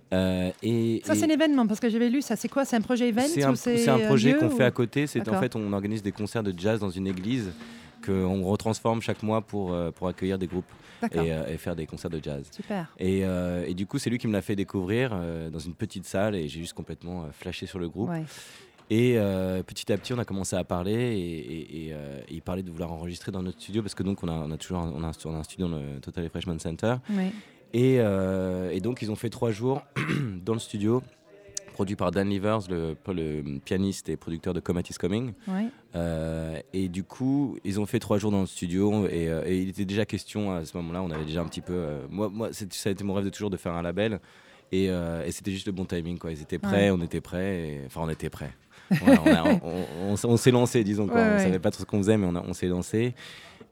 et, 0.63 1.01
ça, 1.03 1.15
c'est 1.15 1.25
un 1.25 1.29
événement, 1.29 1.67
parce 1.67 1.81
que 1.81 1.89
j'avais 1.89 2.09
lu 2.09 2.21
ça. 2.21 2.37
C'est 2.37 2.47
quoi? 2.47 2.63
C'est 2.63 2.77
un 2.77 2.81
projet 2.81 3.09
event 3.09 3.23
C'est 3.27 3.43
un, 3.89 3.95
un 3.95 3.99
projet 4.29 4.37
qu'on 4.37 4.55
fait 4.55 4.63
à 4.63 4.71
côté, 4.71 5.07
c'est 5.07 5.27
en 5.29 5.39
fait 5.39 5.55
on 5.55 5.73
organise 5.73 6.01
des 6.03 6.11
concerts 6.11 6.43
de 6.43 6.53
jazz 6.57 6.79
dans 6.79 6.89
une 6.89 7.07
église 7.07 7.51
qu'on 8.01 8.43
retransforme 8.43 9.01
chaque 9.01 9.23
mois 9.23 9.41
pour, 9.41 9.73
euh, 9.73 9.91
pour 9.91 10.07
accueillir 10.07 10.37
des 10.37 10.47
groupes 10.47 10.71
euh, 11.15 11.47
et, 11.47 11.57
faire 11.57 11.75
des 11.75 11.85
concerts 11.85 12.09
de 12.09 12.19
jazz. 12.21 12.47
Super. 12.51 12.91
Et, 12.99 13.21
euh, 13.23 13.65
et 13.67 13.73
du 13.73 13.85
coup, 13.85 13.99
c'est 13.99 14.09
lui 14.09 14.17
qui 14.17 14.27
me 14.27 14.33
l'a 14.33 14.41
fait 14.41 14.55
découvrir 14.55 15.11
dans 15.51 15.59
une 15.59 15.73
petite 15.73 16.05
salle 16.05 16.35
et 16.35 16.47
j'ai 16.47 16.59
juste 16.59 16.73
complètement 16.73 17.27
flashé 17.31 17.65
sur 17.65 17.79
le 17.79 17.89
groupe. 17.89 18.11
Et 18.89 19.17
petit 19.65 19.91
à 19.91 19.97
petit, 19.97 20.13
on 20.13 20.19
a 20.19 20.25
commencé 20.25 20.55
à 20.55 20.63
parler 20.63 20.93
et, 20.93 21.87
et, 21.87 21.95
il 22.29 22.41
parlait 22.41 22.63
de 22.63 22.71
vouloir 22.71 22.91
enregistrer 22.91 23.31
dans 23.31 23.41
notre 23.41 23.59
studio 23.59 23.81
parce 23.81 23.95
que 23.95 24.03
donc 24.03 24.23
on 24.23 24.27
a, 24.27 24.33
on 24.33 24.51
a 24.51 24.57
toujours 24.57 24.79
un, 24.79 24.91
on 24.95 25.03
a 25.03 25.07
un, 25.07 25.43
studio 25.43 25.67
dans 25.67 25.77
le 25.77 25.99
Total 26.01 26.27
Freshman 26.29 26.59
Center. 26.59 26.95
Et, 27.73 27.99
donc 28.81 29.01
ils 29.01 29.11
ont 29.11 29.15
fait 29.15 29.29
trois 29.29 29.51
jours 29.51 29.81
dans 30.43 30.53
le 30.53 30.59
studio 30.59 31.01
produit 31.81 31.95
par 31.95 32.11
Dan 32.11 32.29
Levers, 32.29 32.69
le, 32.69 32.95
le, 33.07 33.57
pianiste 33.57 34.07
et 34.07 34.15
producteur 34.15 34.53
de 34.53 34.59
Comet 34.59 34.83
is 34.87 34.93
Coming. 34.99 35.33
Euh, 35.95 36.59
et 36.73 36.89
du 36.89 37.03
coup, 37.03 37.57
ils 37.63 37.79
ont 37.79 37.87
fait 37.87 37.97
trois 37.97 38.19
jours 38.19 38.29
dans 38.29 38.41
le 38.41 38.45
studio 38.45 39.05
euh, 39.05 39.43
et, 39.47 39.63
il 39.63 39.69
était 39.69 39.83
déjà 39.83 40.05
question 40.05 40.55
à 40.55 40.63
ce 40.63 40.77
moment-là, 40.77 41.01
on 41.01 41.09
avait 41.09 41.25
déjà 41.25 41.41
un 41.41 41.45
petit 41.45 41.61
peu. 41.61 41.73
Euh, 41.73 42.01
moi, 42.07 42.29
moi 42.31 42.49
ça 42.51 42.89
a 42.89 42.91
été 42.91 43.03
mon 43.03 43.15
rêve 43.15 43.25
de 43.25 43.31
toujours 43.31 43.49
de 43.49 43.57
faire 43.57 43.73
un 43.73 43.81
label 43.81 44.19
et, 44.71 44.91
c'était 45.31 45.49
juste 45.49 45.65
le 45.65 45.71
bon 45.71 45.85
timing. 45.85 46.19
Quoi. 46.19 46.31
Ils 46.31 46.41
étaient 46.43 46.59
prêts, 46.59 46.91
on 46.91 47.01
était 47.01 47.19
prêts, 47.19 47.81
enfin 47.87 48.01
on 48.03 48.09
était 48.09 48.29
prêts. 48.29 48.53
on, 50.23 50.37
s'est 50.37 50.51
lancé, 50.51 50.83
disons. 50.83 51.07
Quoi. 51.07 51.19
on 51.19 51.39
savait 51.39 51.57
pas 51.57 51.71
trop 51.71 51.81
ce 51.81 51.87
qu'on 51.87 51.97
faisait, 51.97 52.17
mais 52.17 52.27
on, 52.27 52.53
s'est 52.53 52.67
lancé. 52.67 53.15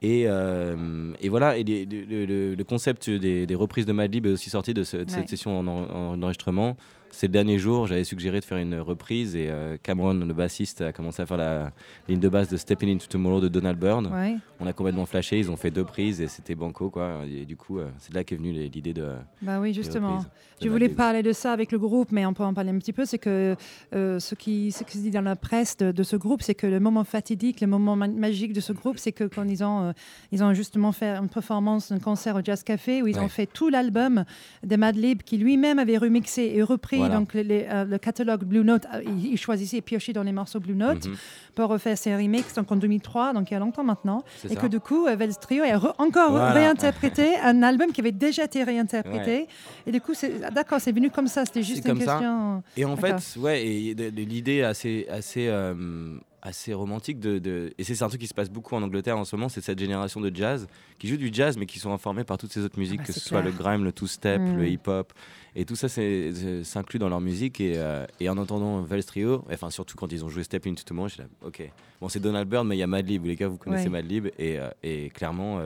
Et, 0.02 0.22
et, 0.24 1.30
voilà, 1.30 1.58
et 1.58 1.64
le, 1.64 2.64
concept 2.64 3.08
des, 3.08 3.56
reprises 3.56 3.86
de 3.86 3.94
Madlib 3.94 4.26
est 4.26 4.32
aussi 4.32 4.50
sorti 4.50 4.74
de, 4.74 4.84
cette 4.84 5.12
session 5.30 5.60
en, 5.60 5.68
en 5.68 6.24
enregistrement 6.24 6.76
ces 7.12 7.28
derniers 7.28 7.60
jours, 7.60 7.88
j'avais 7.88 8.04
suggéré 8.04 8.40
de 8.40 8.46
faire 8.46 8.58
une 8.58 8.76
reprise 8.76 9.36
et 9.36 9.48
euh, 9.50 9.78
Cameron, 9.82 10.14
le 10.14 10.34
bassiste, 10.34 10.82
a 10.82 10.92
commencé 10.92 11.22
à 11.22 11.26
faire 11.26 11.38
la 11.38 11.72
ligne 12.08 12.20
de 12.20 12.30
basse 12.30 12.50
de 12.50 12.58
Stepping 12.58 12.96
into 12.96 13.08
Tomorrow 13.08 13.42
de 13.42 13.48
Donald 13.48 13.80
Byrne. 13.80 14.40
On 14.60 14.68
a 14.68 14.74
complètement 14.74 15.06
flashé, 15.06 15.40
ils 15.40 15.50
ont 15.50 15.56
fait 15.56 15.72
deux 15.72 15.86
prises 15.86 16.22
et 16.22 16.28
c'était 16.28 16.56
banco 16.56 16.90
quoi. 16.90 17.22
Et 17.30 17.46
du 17.46 17.56
coup, 17.56 17.80
euh, 17.80 17.90
c'est 17.98 18.14
là 18.14 18.24
qu'est 18.24 18.36
venue 18.36 18.52
l'idée 18.52 18.94
de. 18.94 19.08
Bah 19.42 19.60
oui, 19.60 19.74
justement. 19.74 20.20
Je 20.62 20.68
voulais 20.68 20.90
parler 20.90 21.24
de 21.24 21.32
ça 21.32 21.54
avec 21.54 21.72
le 21.72 21.80
groupe, 21.80 22.12
mais 22.12 22.26
on 22.26 22.34
peut 22.34 22.44
en 22.44 22.54
parler 22.54 22.72
un 22.72 22.80
petit 22.80 22.92
peu. 22.92 23.06
C'est 23.06 23.18
que 23.18 23.56
euh, 23.96 24.20
ce, 24.20 24.36
qui, 24.36 24.74
ce 24.74 24.84
qui 24.84 24.98
se 24.98 25.04
dit 25.04 25.12
dans 25.12 25.22
la 25.22 25.38
presse 25.38 25.78
de, 25.78 26.04
ce 26.04 26.18
groupe, 26.18 26.42
c'est 26.42 26.56
que 26.56 26.68
le 26.68 26.82
moment 26.82 27.06
fatidique, 27.06 27.62
le 27.62 27.68
moment 27.68 27.96
magique 27.96 28.52
de 28.52 28.60
ce 28.60 28.74
groupe, 28.74 28.98
c'est 28.98 29.14
que 29.14 29.24
quand 29.24 29.46
ils 29.46 29.64
ont, 29.64 29.94
ils 30.34 30.44
ont 30.44 30.54
justement 30.54 30.92
fait 30.92 31.16
une 31.16 31.30
performance, 31.30 31.94
un 31.94 32.00
concert 32.00 32.36
au 32.36 32.42
Jazz 32.44 32.64
Café 32.64 33.02
où 33.02 33.08
ils 33.08 33.20
ont 33.20 33.30
fait 33.30 33.46
tout 33.46 33.70
l'album 33.70 34.26
de 34.64 34.76
Madlib 34.76 35.24
qui 35.24 35.38
lui-même 35.38 35.80
avait 35.80 35.98
remixé 35.98 36.52
et 36.56 36.62
repris 36.62 36.99
donc 37.08 37.36
euh, 37.36 37.86
le 37.86 37.98
catalogue 37.98 38.44
Blue 38.44 38.64
Note, 38.64 38.86
euh, 38.94 39.02
il, 39.06 39.38
choisissait 39.38 39.78
et 39.78 39.82
piochait 39.82 40.12
dans 40.12 40.24
les 40.24 40.32
morceaux 40.32 40.60
Blue 40.60 40.76
Note 40.76 41.06
mhm. 41.06 41.16
pour 41.56 41.70
refaire 41.70 41.98
ses 41.98 42.16
remixes 42.16 42.56
donc 42.56 42.72
en 42.72 42.76
2003, 42.76 43.34
donc 43.34 43.52
il 43.52 43.54
y 43.54 43.58
a 43.58 43.60
longtemps 43.60 43.84
maintenant. 43.84 44.24
Et 44.50 44.56
que 44.56 44.68
du 44.68 44.80
coup, 44.80 45.06
Vels 45.06 45.38
Trio 45.38 45.64
a 45.64 45.96
encore 46.02 46.34
réinterprété 46.34 47.36
un 47.44 47.64
album 47.64 47.92
qui 47.92 48.02
avait 48.02 48.12
déjà 48.12 48.44
été 48.44 48.64
réinterprété. 48.64 49.48
Et 49.88 49.92
du 49.92 50.02
coup, 50.02 50.14
d'accord, 50.54 50.82
c'est 50.82 50.92
venu 50.92 51.10
comme 51.10 51.28
ça, 51.28 51.46
c'était 51.46 51.64
juste 51.64 51.88
une 51.88 51.98
question. 51.98 52.64
Et 52.76 52.86
en 52.86 52.98
fait, 52.98 53.38
ouais, 53.38 53.64
l'idée 53.64 54.64
assez, 54.64 55.08
assez, 55.10 55.48
euh, 55.48 56.18
assez 56.42 56.74
romantique. 56.74 57.20
De, 57.20 57.74
Et 57.78 57.84
c'est 57.84 58.02
un 58.02 58.08
truc 58.08 58.22
qui 58.22 58.28
se 58.28 58.34
passe 58.34 58.50
beaucoup 58.50 58.76
en 58.76 58.84
Angleterre 58.84 59.18
en 59.18 59.26
ce 59.26 59.36
moment, 59.36 59.50
c'est 59.50 59.62
cette 59.62 59.80
génération 59.80 60.22
de 60.22 60.34
jazz 60.34 60.68
qui 60.98 61.08
joue 61.08 61.18
du 61.18 61.30
jazz 61.32 61.58
mais 61.58 61.66
qui 61.66 61.80
sont 61.80 61.92
informés 61.92 62.24
par 62.24 62.38
toutes 62.38 62.52
ces 62.52 62.62
autres 62.62 62.80
musiques, 62.80 63.02
ah 63.02 63.04
bah, 63.04 63.08
que 63.08 63.14
ce 63.14 63.20
soit 63.20 63.42
le 63.42 63.52
grime, 63.52 63.84
le 63.84 63.92
two-step, 63.92 64.42
le 64.42 64.64
mm. 64.64 64.68
hip-hop. 64.68 65.14
Et 65.56 65.66
tout 65.66 65.76
ça 65.76 65.88
s'inclut 65.90 67.00
dans 67.00 67.10
leur 67.10 67.22
musique. 67.22 67.60
Et, 67.62 67.74
euh, 67.78 68.06
et 68.20 68.30
en 68.30 68.38
entendant 68.38 68.82
Vels 68.82 69.06
Trio, 69.06 69.44
enfin 69.52 69.70
surtout 69.70 69.98
quand 69.98 70.12
ils 70.12 70.24
ont 70.24 70.30
joué 70.30 70.44
Step 70.44 70.68
Into 70.68 70.84
Tomorrow, 70.84 71.08
je 71.08 71.14
suis 71.16 71.24
là, 71.24 71.30
ok. 71.46 71.70
Bon, 72.02 72.10
c'est 72.10 72.20
Donald 72.20 72.48
Byrd, 72.48 72.66
mais 72.66 72.76
il 72.76 72.80
y 72.80 72.84
a 72.84 72.88
Madlib. 72.88 73.26
Les 73.26 73.36
gars, 73.36 73.48
vous 73.48 73.58
connaissez 73.58 73.90
Madlib. 73.90 74.28
Et, 74.38 74.60
euh, 74.60 74.70
et 74.84 75.10
clairement, 75.10 75.62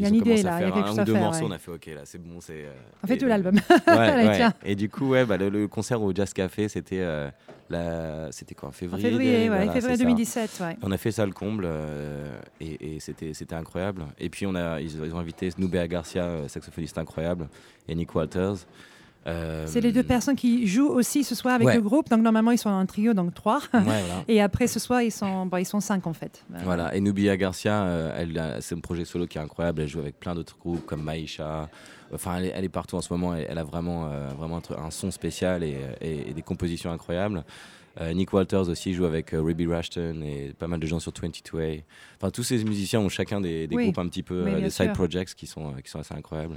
il 0.00 0.04
y 0.04 0.06
a 0.06 0.08
une 0.08 0.14
idée 0.14 0.42
là, 0.42 0.60
il 0.60 0.68
y 0.68 0.72
a 0.72 0.86
un 0.86 0.98
ou 0.98 1.04
deux 1.04 1.12
morceaux, 1.12 1.44
on 1.44 1.50
a 1.50 1.58
fait 1.58 1.70
ok 1.70 1.86
là, 1.88 2.00
c'est 2.04 2.18
bon, 2.18 2.40
c'est. 2.40 2.64
Euh, 2.64 2.72
on 3.04 3.06
fait 3.06 3.18
tout 3.18 3.26
l'album. 3.26 3.56
ouais, 3.86 4.48
Et 4.64 4.74
du 4.74 4.88
coup, 4.88 5.10
ouais, 5.10 5.26
bah, 5.26 5.36
le, 5.36 5.68
concert 5.68 6.00
au 6.00 6.14
Jazz 6.14 6.32
Café, 6.32 6.68
c'était 6.68 7.00
euh, 7.00 7.28
la... 7.68 8.32
c'était 8.32 8.54
quoi, 8.54 8.70
en 8.70 8.72
février. 8.72 9.06
En 9.06 9.10
février, 9.10 9.50
ouais, 9.50 9.70
février 9.70 9.98
2017, 9.98 10.58
ouais. 10.62 10.76
On 10.82 10.90
a 10.90 10.96
fait 10.96 11.12
ça 11.12 11.26
le 11.26 11.32
comble 11.32 11.64
euh, 11.66 12.40
et, 12.62 12.96
et 12.96 13.00
c'était 13.00 13.34
c'était 13.34 13.54
incroyable. 13.54 14.06
Et 14.18 14.30
puis 14.30 14.46
on 14.46 14.54
a 14.54 14.80
ils, 14.80 15.14
ont 15.14 15.18
invité 15.18 15.50
Snoubea 15.50 15.86
Garcia, 15.86 16.48
saxophoniste 16.48 16.96
incroyable, 16.96 17.48
et 17.86 17.94
Nick 17.94 18.14
Walters. 18.14 18.66
Euh, 19.26 19.66
c'est 19.66 19.82
les 19.82 19.92
deux 19.92 20.02
personnes 20.02 20.36
qui 20.36 20.66
jouent 20.66 20.88
aussi 20.88 21.24
ce 21.24 21.34
soir 21.34 21.54
avec 21.54 21.74
le 21.74 21.80
groupe. 21.80 22.08
Donc 22.08 22.20
normalement 22.20 22.50
ils 22.50 22.58
sont 22.58 22.70
un 22.70 22.86
trio, 22.86 23.12
donc 23.12 23.34
trois. 23.34 23.60
Et 24.28 24.40
après 24.40 24.66
ce 24.66 24.78
soir 24.78 25.02
ils 25.02 25.12
sont, 25.12 25.48
ils 25.58 25.66
sont 25.66 25.80
cinq 25.80 26.06
en 26.06 26.12
fait. 26.12 26.44
Voilà. 26.64 26.94
Et 26.94 27.00
Nubia 27.00 27.36
Garcia, 27.36 27.82
euh, 27.82 28.14
elle, 28.16 28.62
c'est 28.62 28.74
un 28.74 28.80
projet 28.80 29.04
solo 29.04 29.26
qui 29.26 29.38
est 29.38 29.40
incroyable. 29.40 29.82
Elle 29.82 29.88
joue 29.88 30.00
avec 30.00 30.18
plein 30.18 30.34
d'autres 30.34 30.56
groupes 30.58 30.86
comme 30.86 31.02
Maïcha. 31.02 31.68
Enfin, 32.12 32.38
elle 32.38 32.64
est, 32.64 32.68
partout 32.68 32.96
en 32.96 33.00
ce 33.00 33.12
moment. 33.12 33.34
Elle, 33.36 33.58
a 33.58 33.62
vraiment, 33.62 34.06
euh, 34.06 34.28
vraiment 34.36 34.60
un 34.76 34.90
son 34.90 35.12
spécial 35.12 35.62
et, 35.62 36.32
des 36.34 36.42
compositions 36.42 36.90
incroyables. 36.90 37.44
Nick 38.14 38.32
Walters 38.32 38.68
aussi 38.68 38.94
joue 38.94 39.04
avec 39.04 39.32
Ruby 39.32 39.66
Rushton 39.66 40.22
et 40.22 40.54
pas 40.58 40.66
mal 40.66 40.80
de 40.80 40.86
gens 40.86 41.00
sur 41.00 41.12
22A. 41.12 41.82
Enfin, 42.16 42.30
tous 42.30 42.42
ces 42.42 42.64
musiciens 42.64 43.00
ont 43.00 43.10
chacun 43.10 43.40
des, 43.40 43.68
groupes 43.70 43.98
un 43.98 44.08
petit 44.08 44.22
peu, 44.22 44.44
des 44.58 44.70
side 44.70 44.92
projects 44.94 45.34
qui 45.34 45.46
sont, 45.46 45.74
qui 45.84 45.90
sont 45.90 46.00
assez 46.00 46.14
incroyables. 46.14 46.56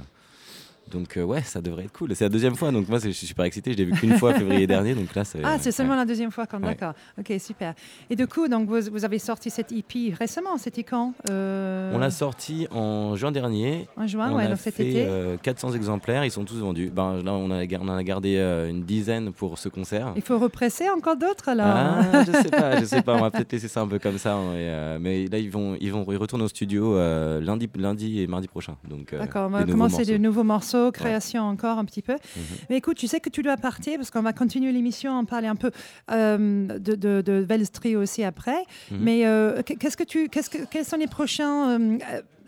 Donc 0.90 1.16
euh, 1.16 1.22
ouais, 1.22 1.42
ça 1.42 1.60
devrait 1.60 1.84
être 1.84 1.92
cool. 1.92 2.14
C'est 2.14 2.24
la 2.24 2.28
deuxième 2.28 2.54
fois, 2.54 2.70
donc 2.70 2.88
moi 2.88 2.98
je 2.98 3.08
suis 3.10 3.26
super 3.26 3.44
excité. 3.44 3.72
Je 3.72 3.78
l'ai 3.78 3.84
vu 3.84 3.92
qu'une 3.92 4.16
fois 4.18 4.34
février 4.34 4.66
dernier, 4.66 4.94
donc 4.94 5.14
là 5.14 5.24
c'est. 5.24 5.40
Ah, 5.42 5.56
c'est 5.58 5.72
seulement 5.72 5.96
la 5.96 6.04
deuxième 6.04 6.30
fois, 6.30 6.46
quand 6.46 6.60
d'accord. 6.60 6.92
Ok, 7.18 7.32
super. 7.38 7.74
Et 8.10 8.16
du 8.16 8.26
coup, 8.26 8.48
donc 8.48 8.68
vous, 8.68 8.90
vous, 8.92 9.04
avez 9.04 9.18
sorti 9.18 9.50
cette 9.50 9.72
EP 9.72 10.14
récemment. 10.18 10.58
C'était 10.58 10.82
quand 10.82 11.14
euh? 11.30 11.92
On 11.94 11.98
l'a 11.98 12.10
sorti 12.10 12.66
en 12.70 13.16
juin 13.16 13.32
dernier. 13.32 13.88
En 13.96 14.06
juin, 14.06 14.30
on 14.30 14.36
ouais, 14.36 14.48
donc 14.48 14.58
cet 14.58 14.78
été. 14.78 15.06
400 15.42 15.70
euh, 15.70 15.74
exemplaires, 15.74 16.24
ils 16.24 16.30
sont 16.30 16.44
tous 16.44 16.58
vendus. 16.58 16.90
Ben 16.94 17.22
là, 17.22 17.32
on, 17.32 17.50
a, 17.50 17.64
on 17.64 17.88
en 17.88 17.96
a 17.96 18.04
gardé 18.04 18.38
une 18.68 18.84
dizaine 18.84 19.32
pour 19.32 19.58
ce 19.58 19.68
concert. 19.68 20.12
Il 20.16 20.22
faut 20.22 20.38
represser 20.38 20.88
encore 20.90 21.16
d'autres 21.16 21.48
alors. 21.48 21.66
Ah, 21.66 22.24
je 22.26 22.32
sais 22.32 22.50
pas, 22.50 22.80
je 22.80 22.84
sais 22.84 23.02
pas. 23.02 23.14
On 23.14 23.22
va 23.22 23.30
peut-être 23.30 23.52
laisser 23.52 23.68
ça 23.68 23.80
un 23.80 23.86
peu 23.86 23.98
comme 23.98 24.18
ça. 24.18 24.34
Hein, 24.34 24.98
mais 25.00 25.26
là, 25.26 25.38
ils 25.38 25.50
vont, 25.50 25.76
ils 25.80 25.92
vont, 25.92 26.04
ils 26.10 26.16
retournent 26.16 26.42
au 26.42 26.48
studio 26.48 26.94
lundi, 27.40 27.68
lundi 27.76 28.20
et 28.20 28.26
mardi 28.26 28.48
prochain. 28.48 28.76
Donc. 28.88 29.14
D'accord. 29.14 29.46
On 29.46 29.50
va 29.50 29.64
commencer 29.64 30.04
de 30.04 30.16
nouveaux 30.18 30.44
morceaux 30.44 30.73
création 30.92 31.42
encore 31.42 31.78
un 31.78 31.84
petit 31.84 32.02
peu. 32.02 32.14
Mhm. 32.14 32.42
Mais 32.70 32.76
écoute, 32.76 32.96
tu 32.96 33.06
sais 33.06 33.20
que 33.20 33.30
tu 33.30 33.42
dois 33.42 33.56
partir 33.56 33.96
parce 33.96 34.10
qu'on 34.10 34.22
va 34.22 34.32
continuer 34.32 34.72
l'émission, 34.72 35.12
en 35.12 35.24
parler 35.24 35.48
un 35.48 35.56
peu 35.56 35.70
euh, 36.10 36.66
de, 36.78 36.94
de, 36.94 37.22
de 37.22 37.96
aussi 37.96 38.24
après. 38.24 38.64
Mhm. 38.90 38.98
Mais 39.00 39.26
euh, 39.26 39.62
qu'est-ce 39.62 39.96
que 39.96 40.04
tu, 40.04 40.28
qu'est-ce 40.28 40.50
que, 40.50 40.58
quels 40.70 40.84
sont 40.84 40.96
les 40.96 41.06
prochains 41.06 41.78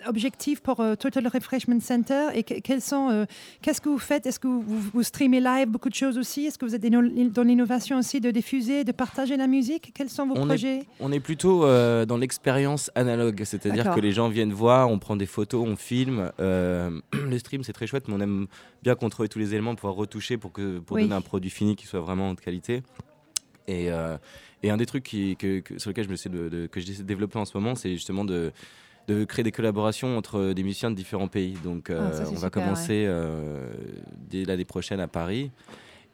objectif 0.07 0.61
pour 0.61 0.81
euh, 0.81 0.95
Total 0.95 1.27
Refreshment 1.27 1.81
Center 1.81 2.29
et 2.35 2.43
quels 2.43 2.81
sont, 2.81 3.11
euh, 3.11 3.25
qu'est-ce 3.63 3.81
que 3.81 3.89
vous 3.89 3.99
faites? 3.99 4.27
Est-ce 4.27 4.39
que 4.39 4.49
vous, 4.49 4.63
vous, 4.63 5.03
streamez 5.03 5.41
live 5.41 5.69
beaucoup 5.69 5.89
de 5.89 5.95
choses 5.95 6.19
aussi? 6.19 6.47
Est-ce 6.47 6.59
que 6.59 6.67
vous 6.67 6.75
êtes 6.75 6.87
dans 6.87 7.43
l'innovation 7.43 7.99
aussi 7.99 8.21
de 8.21 8.31
diffuser, 8.31 8.85
de 8.85 8.93
partager 8.93 9.37
la 9.37 9.47
musique? 9.47 9.93
Quels 9.95 10.11
sont 10.11 10.27
vos 10.27 10.35
projets? 10.35 10.85
On 11.01 11.13
est 11.13 11.21
plutôt 11.21 11.65
euh, 11.65 12.05
dans 12.05 12.17
l'expérience 12.17 12.91
analogue, 12.95 13.43
c'est-à-dire 13.45 13.95
que 13.95 14.01
les 14.01 14.13
gens 14.13 14.29
viennent 14.29 14.53
voir, 14.53 14.91
on 14.91 14.99
prend 14.99 15.17
des 15.17 15.27
photos, 15.27 15.67
on 15.67 15.77
filme. 15.77 16.31
le 16.39 17.39
stream, 17.39 17.63
c'est 17.63 17.73
très 17.73 17.87
chouette, 17.87 18.09
mais 18.09 18.15
on 18.15 18.21
aime 18.21 18.47
bien 18.83 18.95
contrôler 18.95 19.29
tous 19.29 19.39
les 19.39 19.55
éléments, 19.55 19.75
pouvoir 19.75 19.95
retoucher 19.95 20.37
pour, 20.37 20.53
que, 20.53 20.79
pour 20.79 20.99
donner 20.99 21.15
un 21.15 21.21
produit 21.21 21.51
fini 21.51 21.77
qui 21.77 21.87
soit 21.87 22.01
vraiment 22.01 22.35
de 22.35 22.41
qualité. 22.41 22.83
Et, 23.69 23.89
et 24.63 24.71
un 24.71 24.77
des 24.77 24.87
trucs 24.87 25.05
qui, 25.05 25.37
que, 25.37 25.63
sur 25.77 25.91
lequel 25.91 26.05
je 26.05 26.11
me 26.11 26.17
sais 26.17 26.29
de, 26.29 26.67
que 26.67 26.81
j'essaie 26.81 27.03
de 27.03 27.07
développer 27.09 27.39
en 27.39 27.45
ce 27.45 27.57
moment, 27.57 27.75
c'est 27.75 27.93
justement 27.93 28.25
de 28.25 28.53
de 29.09 29.25
créer 29.25 29.43
des 29.43 29.53
collaborations 29.53 30.17
entre 30.17 30.53
des 30.53 30.63
musiciens 30.63 30.91
de 30.91 30.97
différents 30.97 31.29
pays. 31.29 31.57
Donc, 31.63 31.91
ah, 31.91 31.95
euh, 31.95 32.25
on 32.31 32.35
va 32.35 32.51
commencer 32.51 33.05
euh, 33.07 33.69
dès 34.29 34.45
l'année 34.45 34.65
prochaine 34.65 35.01
à 35.01 35.09
Paris. 35.09 35.51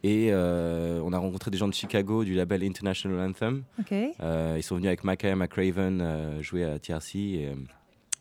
Et 0.04 0.28
euh, 0.30 1.00
on 1.04 1.12
a 1.12 1.18
rencontré 1.18 1.50
des 1.50 1.58
gens 1.58 1.68
de 1.68 1.74
Chicago 1.74 2.24
du 2.24 2.34
label 2.34 2.64
International 2.64 3.30
Anthem. 3.30 3.62
ils 3.90 4.62
sont 4.62 4.74
venus 4.74 4.88
avec 4.88 5.04
Mackay 5.04 5.34
McRaven 5.34 6.40
jouer 6.40 6.64
à 6.64 6.78
TRC. 6.78 7.16
Et, 7.16 7.52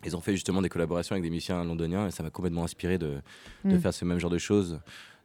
ils 0.03 0.15
ont 0.15 0.21
fait 0.21 0.31
justement 0.31 0.63
des 0.63 0.69
collaborations 0.69 1.13
avec 1.13 1.21
des 1.21 1.29
musiciens 1.29 1.63
londoniens 1.63 2.07
et 2.07 2.11
ça 2.11 2.23
m'a 2.23 2.31
complètement 2.31 2.63
inspiré 2.63 2.97
de, 2.97 3.17
de, 3.63 3.75
mm. 3.75 3.79
faire 3.79 3.93
ce 3.93 4.03
même 4.03 4.17
genre 4.17 4.31
de 4.31 4.39
choses. 4.39 4.79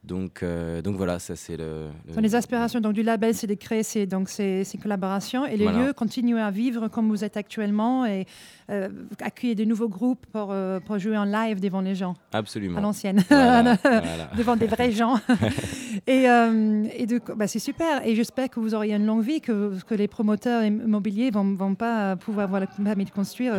Donc, 0.06 0.42
euh, 0.42 0.82
donc 0.82 0.96
voilà, 0.96 1.18
ça 1.18 1.34
c'est 1.34 1.56
le, 1.56 1.88
les 2.16 2.34
aspirations 2.36 2.80
donc, 2.80 2.92
du 2.92 3.02
label, 3.02 3.34
c'est 3.34 3.48
de 3.48 3.54
créer 3.54 3.82
ces, 3.82 4.06
donc, 4.06 4.28
ces, 4.28 4.62
ces 4.62 4.78
collaborations 4.78 5.44
et 5.44 5.56
les 5.56 5.66
lieux 5.66 5.92
continuent 5.92 6.38
à 6.38 6.50
vivre 6.50 6.86
comme 6.88 7.08
vous 7.08 7.24
êtes 7.24 7.36
actuellement 7.36 8.06
et 8.06 8.24
euh, 8.70 8.88
accueillir 9.20 9.56
de 9.56 9.64
nouveaux 9.64 9.88
groupes 9.88 10.24
pour, 10.32 10.48
euh, 10.50 10.78
pour, 10.80 10.98
jouer 10.98 11.16
en 11.16 11.24
live 11.24 11.60
devant 11.60 11.80
les 11.80 11.94
gens. 11.94 12.14
Absolument. 12.32 12.78
À 12.78 12.82
l'ancienne. 12.82 13.16
devant 14.36 14.56
des 14.56 14.66
vrais 14.66 14.92
gens. 14.92 15.16
et, 16.06 16.24
et 16.24 17.06
bah, 17.36 17.48
c'est 17.48 17.58
super. 17.58 18.06
Et 18.06 18.14
j'espère 18.14 18.48
que 18.48 18.60
vous 18.60 18.74
aurez 18.74 18.92
une 18.92 19.06
longue 19.06 19.22
vie, 19.22 19.40
que, 19.40 19.72
que 19.84 19.94
les 19.94 20.08
promoteurs 20.08 20.64
immobiliers 20.64 21.30
ne 21.30 21.34
vont, 21.34 21.54
vont 21.54 21.74
pas 21.74 22.16
pouvoir 22.16 22.44
avoir 22.44 22.60
le 22.60 22.66
permis 22.84 23.04
de 23.04 23.10
construire 23.10 23.54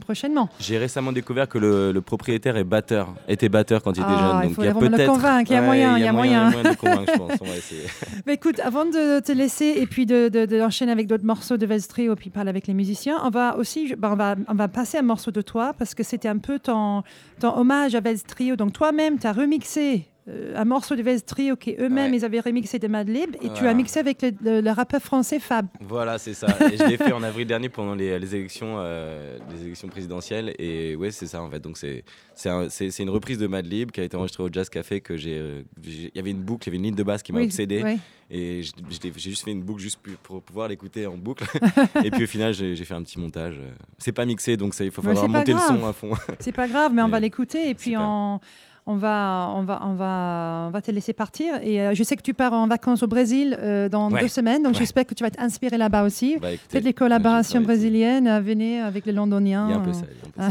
prochainement. 0.00 0.48
J'ai 0.60 0.78
récemment 0.78 1.12
découvert 1.12 1.48
que 1.48 1.58
le, 1.58 2.00
propriétaire 2.00 2.56
est 2.56 2.64
batteur, 2.64 3.14
était 3.26 3.48
batteur 3.48 3.82
quand 3.82 3.92
il 3.96 4.00
était 4.00 4.08
ah, 4.12 4.40
jeune. 4.40 4.48
Donc 4.48 4.58
il, 4.58 4.64
y 4.64 4.68
a 4.68 4.74
peut-être. 4.74 5.42
Il 5.42 5.52
y 5.52 5.56
a 5.56 5.62
moyen 5.62 5.77
il 5.78 6.02
y 6.02 6.06
a 6.06 6.12
moyen. 6.12 6.50
je 6.50 8.22
Mais 8.26 8.34
écoute, 8.34 8.60
avant 8.60 8.84
de 8.84 9.20
te 9.20 9.32
laisser 9.32 9.74
et 9.76 9.86
puis 9.86 10.06
d'enchaîner 10.06 10.92
de, 10.92 10.96
avec 10.96 11.06
d'autres 11.06 11.24
morceaux 11.24 11.56
de 11.56 11.66
Velstrio, 11.66 12.14
puis 12.16 12.30
parler 12.30 12.50
avec 12.50 12.66
les 12.66 12.74
musiciens, 12.74 13.18
on 13.24 13.30
va 13.30 13.56
aussi, 13.56 13.94
bah, 13.96 14.10
on, 14.12 14.16
va, 14.16 14.36
on 14.48 14.54
va 14.54 14.68
passer 14.68 14.98
un 14.98 15.02
morceau 15.02 15.30
de 15.30 15.42
toi 15.42 15.74
parce 15.78 15.94
que 15.94 16.02
c'était 16.02 16.28
un 16.28 16.38
peu 16.38 16.58
ton, 16.58 17.02
ton 17.40 17.56
hommage 17.56 17.94
à 17.94 18.00
Velstrio. 18.00 18.56
Donc 18.56 18.72
toi-même, 18.72 19.18
tu 19.18 19.26
as 19.26 19.32
remixé 19.32 20.06
un 20.54 20.64
morceau 20.64 20.96
de 20.96 21.02
Vez 21.02 21.20
Trio 21.20 21.56
qui 21.56 21.74
eux-mêmes 21.78 22.12
ils 22.12 22.24
avaient 22.24 22.40
remixé 22.40 22.78
de 22.78 22.88
Madlib 22.88 23.36
et 23.42 23.50
tu 23.50 23.66
as 23.66 23.74
mixé 23.74 24.00
avec 24.00 24.22
le, 24.22 24.70
rappeur 24.70 25.00
français 25.00 25.38
Fab. 25.38 25.66
Voilà, 25.80 26.18
c'est 26.18 26.34
ça. 26.34 26.46
et 26.70 26.76
je 26.76 26.84
l'ai 26.84 26.96
fait 26.96 27.12
en 27.12 27.22
avril 27.22 27.46
dernier 27.46 27.68
pendant 27.68 27.94
les, 27.94 28.34
élections, 28.34 28.76
euh, 28.78 29.38
les 29.50 29.64
élections 29.64 29.88
présidentielles 29.88 30.54
et 30.58 30.96
ouais, 30.96 31.10
c'est 31.10 31.26
ça 31.26 31.42
en 31.42 31.50
fait. 31.50 31.60
Donc 31.60 31.78
c'est 31.78 32.04
c'est 32.34 33.02
une 33.02 33.10
reprise 33.10 33.38
de 33.38 33.46
Madlib 33.46 33.90
qui 33.90 34.00
a 34.00 34.04
été 34.04 34.16
enregistrée 34.16 34.42
au 34.42 34.48
Jazz 34.52 34.68
Café 34.68 35.00
que 35.00 35.16
j'ai 35.16 35.38
euh, 35.38 35.62
il 35.84 36.10
y 36.14 36.18
avait 36.18 36.30
une 36.30 36.42
boucle, 36.42 36.64
il 36.64 36.66
y 36.66 36.70
avait 36.70 36.76
une 36.76 36.84
ligne 36.84 36.94
de 36.94 37.02
basse 37.02 37.22
qui 37.22 37.32
m'a 37.32 37.40
obsédé 37.40 37.98
et 38.30 38.62
j'ai 38.62 39.12
juste 39.16 39.44
fait 39.44 39.52
une 39.52 39.62
boucle 39.62 39.80
juste 39.80 39.98
pour 40.22 40.42
pouvoir 40.42 40.68
l'écouter 40.68 41.06
en 41.06 41.16
boucle 41.16 41.44
et 42.04 42.10
puis 42.10 42.24
au 42.24 42.26
final 42.26 42.52
j'ai 42.52 42.76
fait 42.76 42.94
un 42.94 43.02
petit 43.02 43.18
montage. 43.18 43.60
C'est 43.98 44.12
pas 44.12 44.26
mixé 44.26 44.56
donc 44.56 44.74
il 44.78 44.90
faut 44.90 45.02
falloir 45.02 45.28
monter 45.28 45.52
le 45.52 45.58
son 45.58 45.86
à 45.86 45.92
fond. 45.92 46.12
c'est 46.38 46.52
pas 46.52 46.68
grave, 46.68 46.92
mais 46.92 47.02
on 47.02 47.08
va 47.08 47.20
l'écouter 47.20 47.70
et 47.70 47.74
puis 47.74 47.96
en 47.96 48.40
on 48.88 48.96
va, 48.96 49.52
on 49.54 49.62
va, 49.64 49.82
on 49.84 49.92
va, 49.92 50.64
on 50.68 50.70
va 50.70 50.80
te 50.80 50.90
laisser 50.90 51.12
partir. 51.12 51.56
Et 51.62 51.80
euh, 51.80 51.94
je 51.94 52.02
sais 52.02 52.16
que 52.16 52.22
tu 52.22 52.32
pars 52.32 52.54
en 52.54 52.66
vacances 52.66 53.02
au 53.02 53.06
Brésil 53.06 53.54
euh, 53.60 53.90
dans 53.90 54.10
deux 54.10 54.28
semaines, 54.28 54.62
donc 54.62 54.74
j'espère 54.74 55.04
que 55.04 55.12
tu 55.12 55.22
vas 55.22 55.28
être 55.28 55.40
inspiré 55.40 55.76
là-bas 55.76 56.04
aussi. 56.04 56.38
Bah, 56.40 56.48
Faites 56.70 56.84
les 56.84 56.94
collaborations 56.94 57.60
brésiliennes, 57.60 58.26
euh, 58.26 58.40
venez 58.40 58.80
avec 58.80 59.04
les 59.04 59.12
Londoniens. 59.12 59.68
Un 59.68 59.80
peu 59.80 59.92
ça. 59.92 60.06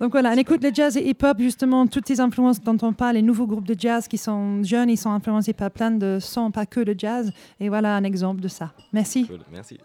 donc 0.00 0.12
voilà, 0.12 0.32
on 0.34 0.36
écoute 0.38 0.62
le 0.62 0.70
jazz 0.72 0.98
et 0.98 1.08
hip-hop, 1.08 1.38
justement, 1.40 1.86
toutes 1.86 2.06
ces 2.06 2.20
influences 2.20 2.60
dont 2.60 2.76
on 2.82 2.92
parle, 2.92 3.14
les 3.14 3.22
nouveaux 3.22 3.46
groupes 3.46 3.66
de 3.66 3.76
jazz 3.78 4.06
qui 4.06 4.18
sont 4.18 4.62
jeunes, 4.62 4.90
ils 4.90 4.98
sont 4.98 5.10
influencés 5.10 5.54
par 5.54 5.70
plein 5.70 5.90
de 5.90 6.18
sons, 6.20 6.50
pas 6.50 6.66
que 6.66 6.80
le 6.80 6.94
jazz. 6.96 7.32
Et 7.58 7.70
voilà 7.70 7.96
un 7.96 8.04
exemple 8.04 8.42
de 8.42 8.48
ça. 8.48 8.72
Merci. 8.92 9.26
Merci. 9.50 9.78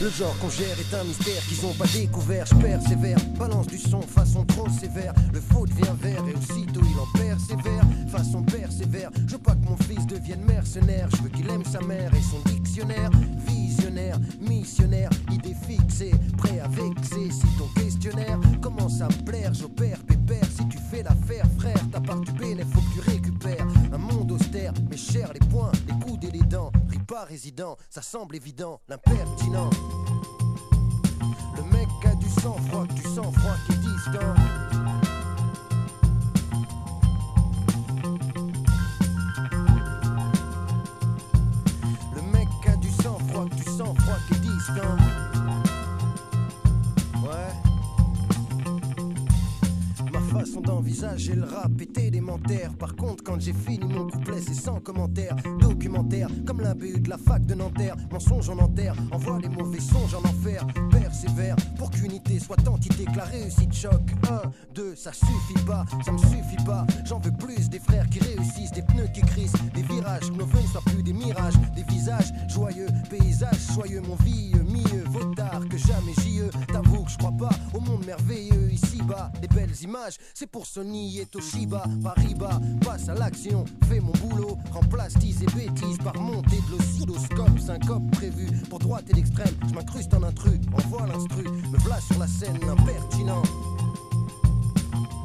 Le 0.00 0.10
genre 0.10 0.36
qu'on 0.40 0.50
gère 0.50 0.76
est 0.78 0.94
un 0.94 1.04
mystère 1.04 1.40
qu'ils 1.46 1.64
ont 1.64 1.72
pas 1.72 1.86
découvert. 1.86 2.44
Je 2.46 2.54
persévère, 2.56 3.16
balance 3.38 3.68
du 3.68 3.78
son 3.78 4.02
façon 4.02 4.44
trop 4.44 4.68
sévère. 4.68 5.14
Le 5.32 5.40
faux 5.40 5.66
devient 5.66 5.94
vert 6.00 6.22
et 6.26 6.34
aussitôt 6.36 6.80
il 6.82 6.98
en 6.98 7.18
persévère. 7.18 7.84
Façon 8.08 8.42
persévère, 8.42 9.10
je 9.26 9.32
veux 9.32 9.38
pas 9.38 9.54
que 9.54 9.64
mon 9.64 9.76
fils 9.76 10.04
devienne 10.06 10.44
mercenaire. 10.44 11.08
Je 11.12 11.22
veux 11.22 11.28
qu'il 11.28 11.48
aime 11.48 11.64
sa 11.64 11.80
mère 11.80 12.12
et 12.12 12.22
son 12.22 12.40
dictionnaire. 12.50 13.10
Visionnaire, 13.46 14.18
missionnaire, 14.40 15.10
idée 15.30 15.54
fixée, 15.66 16.12
prêt 16.38 16.58
à 16.58 16.68
vexer. 16.68 17.30
Si 17.30 17.46
ton 17.56 17.68
questionnaire 17.80 18.40
commence 18.60 19.00
à 19.00 19.06
me 19.06 19.24
plaire, 19.24 19.54
j'opère 19.54 19.98
pépère. 19.98 20.44
Si 20.56 20.66
tu 20.68 20.78
fais 20.90 21.04
l'affaire, 21.04 21.46
frère, 21.56 21.83
Ça 27.90 28.00
semble 28.00 28.36
évident, 28.36 28.80
l'impertinent. 28.88 29.70
Le 31.56 31.62
mec 31.72 31.88
a 32.04 32.14
du 32.14 32.28
sang 32.28 32.56
froid, 32.68 32.86
du 32.86 33.02
sang 33.02 33.32
froid 33.32 33.56
qui 33.66 33.72
est. 33.72 35.03
façon 50.54 50.60
d'envisager 50.60 51.34
le 51.34 51.44
rap 51.44 51.80
est 51.80 51.98
élémentaire. 51.98 52.74
Par 52.78 52.94
contre, 52.94 53.24
quand 53.24 53.40
j'ai 53.40 53.52
fini 53.52 53.92
mon 53.92 54.08
couplet, 54.08 54.40
c'est 54.40 54.54
sans 54.54 54.80
commentaire. 54.80 55.34
Documentaire, 55.60 56.28
comme 56.46 56.60
la 56.60 56.74
BU 56.74 57.00
de 57.00 57.10
la 57.10 57.18
fac 57.18 57.44
de 57.44 57.54
Nanterre. 57.54 57.96
Mensonge 58.12 58.48
en 58.48 58.58
enterre, 58.58 58.94
envoie 59.10 59.38
les 59.40 59.48
mauvais 59.48 59.80
songes 59.80 60.14
en 60.14 60.20
enfer. 60.20 60.66
Persévère 60.90 61.56
pour 61.76 61.90
qu'unité 61.90 62.38
soit 62.38 62.68
entité, 62.68 63.04
que 63.04 63.16
la 63.16 63.24
réussite 63.24 63.72
choque. 63.72 64.10
Un, 64.30 64.50
deux, 64.74 64.94
ça 64.94 65.12
suffit 65.12 65.64
pas, 65.66 65.84
ça 66.04 66.12
me 66.12 66.18
suffit 66.18 66.62
pas. 66.64 66.86
J'en 67.04 67.18
veux 67.18 67.32
plus 67.32 67.68
des 67.68 67.80
frères 67.80 68.08
qui 68.08 68.20
réussissent, 68.20 68.72
des 68.72 68.82
pneus 68.82 69.08
qui 69.12 69.22
crissent, 69.22 69.52
des 69.74 69.82
virages, 69.82 70.30
que 70.30 70.36
nos 70.36 70.46
vœux 70.46 70.62
ne 70.62 70.68
soient 70.68 70.82
plus 70.86 71.02
des 71.02 71.12
mirages, 71.12 71.54
des 71.74 71.84
visages 71.84 72.32
joyeux, 72.48 72.88
paysages 73.10 73.58
soyeux, 73.58 74.02
mon 74.02 74.16
vieux, 74.16 74.62
mieux 74.62 75.04
vaut 75.06 75.34
tard 75.34 75.62
que 75.68 75.76
jamais 75.76 76.12
j'y 76.22 76.33
Je 77.06 77.18
crois 77.18 77.32
pas 77.32 77.50
au 77.74 77.80
monde 77.80 78.04
merveilleux 78.06 78.72
ici-bas, 78.72 79.30
des 79.40 79.48
belles 79.48 79.74
images 79.82 80.16
c'est 80.32 80.46
pour 80.46 80.66
Sony 80.66 81.20
et 81.20 81.26
Toshiba, 81.26 81.84
Paris-Bas, 82.02 82.60
passe 82.84 83.08
à 83.08 83.14
l'action, 83.14 83.64
fais 83.88 84.00
mon 84.00 84.12
boulot, 84.12 84.58
remplace 84.72 85.14
tease 85.14 85.42
et 85.42 85.46
bêtises 85.46 85.98
par 85.98 86.16
montée 86.16 86.60
de 86.68 86.76
l'oscilloscope, 86.76 87.58
syncope 87.58 88.10
prévu 88.12 88.46
pour 88.68 88.78
droite 88.78 89.04
et 89.10 89.14
l'extrême, 89.14 89.54
je 89.68 89.74
m'incruste 89.74 90.14
en 90.14 90.22
intrus, 90.22 90.60
envoie 90.72 91.06
l'instru, 91.06 91.44
me 91.44 91.78
voilà 91.78 92.00
sur 92.00 92.18
la 92.18 92.26
scène 92.26 92.58
impertinent. 92.68 93.42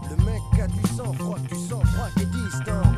Le 0.10 0.16
mec 0.26 0.42
a 0.62 0.68
du 0.68 0.96
sang 0.96 1.14
froid, 1.14 1.40
du 1.40 1.56
sang 1.56 1.82
froid 1.82 2.10
qui 2.16 2.24
est 2.24 2.26
distant. 2.26 2.89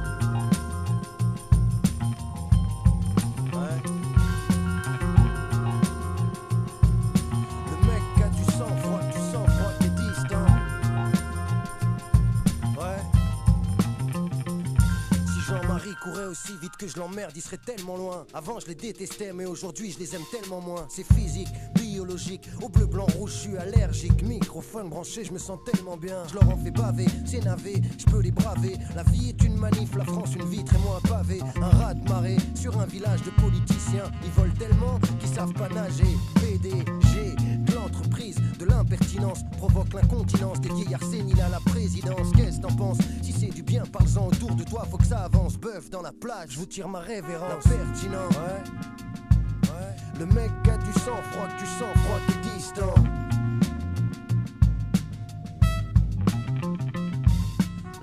Courait 16.02 16.26
aussi 16.26 16.58
vite 16.60 16.76
que 16.78 16.88
je 16.88 16.98
l'emmerde, 16.98 17.32
il 17.36 17.42
serait 17.42 17.60
tellement 17.60 17.96
loin. 17.96 18.26
Avant 18.34 18.60
je 18.60 18.68
les 18.68 18.76
détestais, 18.76 19.34
mais 19.34 19.46
aujourd'hui 19.46 19.92
je 19.92 20.00
les 20.00 20.16
aime 20.16 20.24
tellement 20.32 20.60
moins. 20.60 20.88
C'est 20.90 21.06
physique, 21.14 21.48
biologique, 21.76 22.50
au 22.62 22.70
bleu, 22.70 22.88
blanc, 22.88 23.06
rouge, 23.18 23.32
je 23.32 23.38
suis 23.38 23.58
allergique. 23.58 24.24
Microphone 24.24 24.90
branché, 24.90 25.24
je 25.24 25.32
me 25.32 25.38
sens 25.38 25.60
tellement 25.64 25.98
bien. 25.98 26.24
Je 26.28 26.34
leur 26.34 26.50
en 26.50 26.58
fais 26.58 26.72
baver, 26.72 27.06
c'est 27.26 27.44
navé, 27.46 27.76
je 27.98 28.06
peux 28.06 28.20
les 28.20 28.32
braver. 28.32 28.78
La 28.96 29.04
vie 29.04 29.30
est 29.30 29.44
une 29.44 29.58
manif, 29.58 29.96
la 29.96 30.06
France 30.06 30.36
une 30.36 30.50
vitre 30.50 30.74
et 30.74 30.80
moi 30.80 31.00
un 31.04 31.08
pavé. 31.08 31.40
Un 31.62 31.70
rat 31.70 31.94
de 31.94 32.10
marée 32.10 32.38
sur 32.56 32.80
un 32.80 32.86
village 32.86 33.22
de 33.22 33.30
politiciens. 33.42 34.12
Ils 34.24 34.32
volent 34.32 34.54
tellement 34.58 35.00
qu'ils 35.20 35.30
savent 35.30 35.54
pas 35.54 35.70
nager. 35.70 36.18
PDG 36.36 37.36
l'entreprise, 37.82 38.38
de 38.60 38.66
l'impertinence 38.66 39.44
provoque 39.58 39.94
l'incontinence 39.94 40.60
des 40.62 40.70
vieillards 40.70 41.04
séniles 41.04 41.42
à 41.42 41.50
la 41.50 41.60
présidence. 41.60 42.32
Qu'est-ce 42.36 42.62
t'en 42.62 42.74
penses? 42.76 43.00
Si 43.22 43.32
c'est 43.32 43.50
du 43.50 43.64
bien, 43.64 43.84
parle-en 43.86 44.28
autour 44.28 44.56
de 44.56 44.64
toi, 44.64 44.86
faut 44.90 44.98
que 44.98 45.06
ça 45.06 45.24
avance. 45.24 45.58
Bœuf 45.58 45.90
dans 45.90 46.02
la 46.02 46.12
plage, 46.12 46.52
je 46.52 46.60
vous 46.60 46.66
tire 46.66 46.88
ma 46.88 47.00
révérence. 47.00 47.64
Pertinent, 47.64 48.28
ouais. 48.32 48.64
Le 50.20 50.26
mec 50.28 50.52
a 50.72 50.78
du 50.78 50.94
sang 51.00 51.20
froid, 51.32 51.48
du 51.58 51.66
sang 51.66 51.94
froid, 52.04 52.20
t'es 52.28 52.56
distant. 52.56 52.94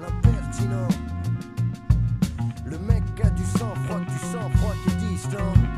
L'impertinent. 0.01 0.89
Le 2.67 2.79
mec 2.79 3.05
a 3.23 3.31
du 3.31 3.45
sang 3.45 3.75
froid, 3.87 4.01
du 4.01 4.19
sang 4.33 4.51
froid, 4.57 4.75
t'es 4.85 4.95
distant. 5.07 5.78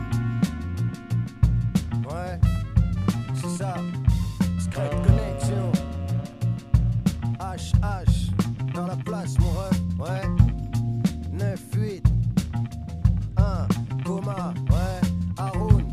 Scrap 3.61 5.07
connexion. 5.07 5.71
HH 7.39 8.31
dans 8.75 8.87
la 8.87 8.97
place, 8.97 9.39
mon 9.39 9.51
ref, 9.51 9.81
ouais. 9.99 10.27
9, 11.31 11.61
8, 11.77 12.03
1, 13.37 13.69
coma, 14.03 14.55
ouais, 14.71 15.09
Haroun, 15.37 15.85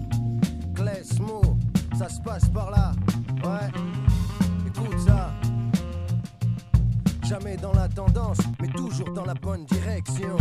Klesmo, 0.75 1.41
ça 1.97 2.07
se 2.07 2.21
passe 2.21 2.47
par 2.47 2.71
là, 2.71 2.93
ouais, 3.43 3.69
écoute 4.65 4.99
ça. 5.05 5.33
Jamais 7.27 7.57
dans 7.57 7.73
la 7.73 7.89
tendance, 7.89 8.39
mais 8.61 8.69
toujours 8.69 9.11
dans 9.11 9.25
la 9.25 9.33
bonne 9.33 9.65
direction. 9.65 10.37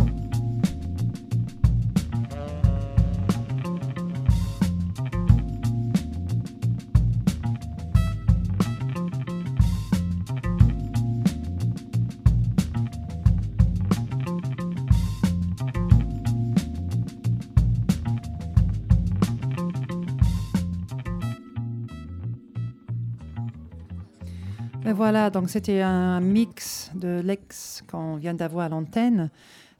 Voilà, 24.96 25.28
donc 25.28 25.50
c'était 25.50 25.82
un 25.82 26.20
mix 26.20 26.90
de 26.94 27.20
l'ex 27.22 27.84
qu'on 27.90 28.16
vient 28.16 28.32
d'avoir 28.32 28.64
à 28.64 28.68
l'antenne, 28.70 29.28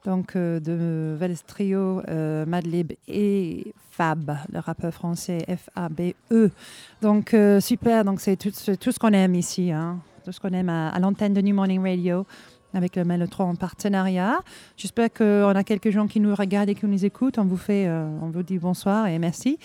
donc 0.04 0.36
euh, 0.36 0.60
de 0.60 1.16
Vels 1.18 1.38
Trio, 1.46 2.02
euh, 2.06 2.44
Madlib 2.44 2.92
et 3.08 3.72
Fab, 3.92 4.36
le 4.52 4.58
rappeur 4.58 4.92
français 4.92 5.38
F-A-B-E. 5.48 6.50
Donc 7.00 7.32
euh, 7.32 7.60
super, 7.60 8.04
donc 8.04 8.20
c'est 8.20 8.36
tout, 8.36 8.50
ce 8.52 8.98
qu'on 8.98 9.12
aime 9.14 9.34
ici, 9.34 9.72
hein, 9.72 10.00
tout 10.22 10.32
ce 10.32 10.38
qu'on 10.38 10.52
aime 10.52 10.68
à 10.68 10.98
l'antenne 10.98 11.32
de 11.32 11.40
New 11.40 11.54
Morning 11.54 11.80
Radio 11.82 12.26
avec 12.76 12.94
le 12.96 13.04
Mellotron 13.04 13.44
en 13.44 13.54
partenariat. 13.54 14.38
J'espère 14.76 15.12
qu'on 15.12 15.48
a 15.48 15.64
quelques 15.64 15.90
gens 15.90 16.06
qui 16.06 16.20
nous 16.20 16.34
regardent 16.34 16.68
et 16.68 16.74
qui 16.74 16.86
nous 16.86 17.04
écoutent. 17.04 17.38
On 17.38 17.44
vous 17.44 17.56
fait, 17.56 17.86
euh, 17.86 18.06
on 18.20 18.28
vous 18.28 18.42
dit 18.42 18.58
bonsoir 18.58 19.06
et 19.06 19.18
merci. 19.18 19.58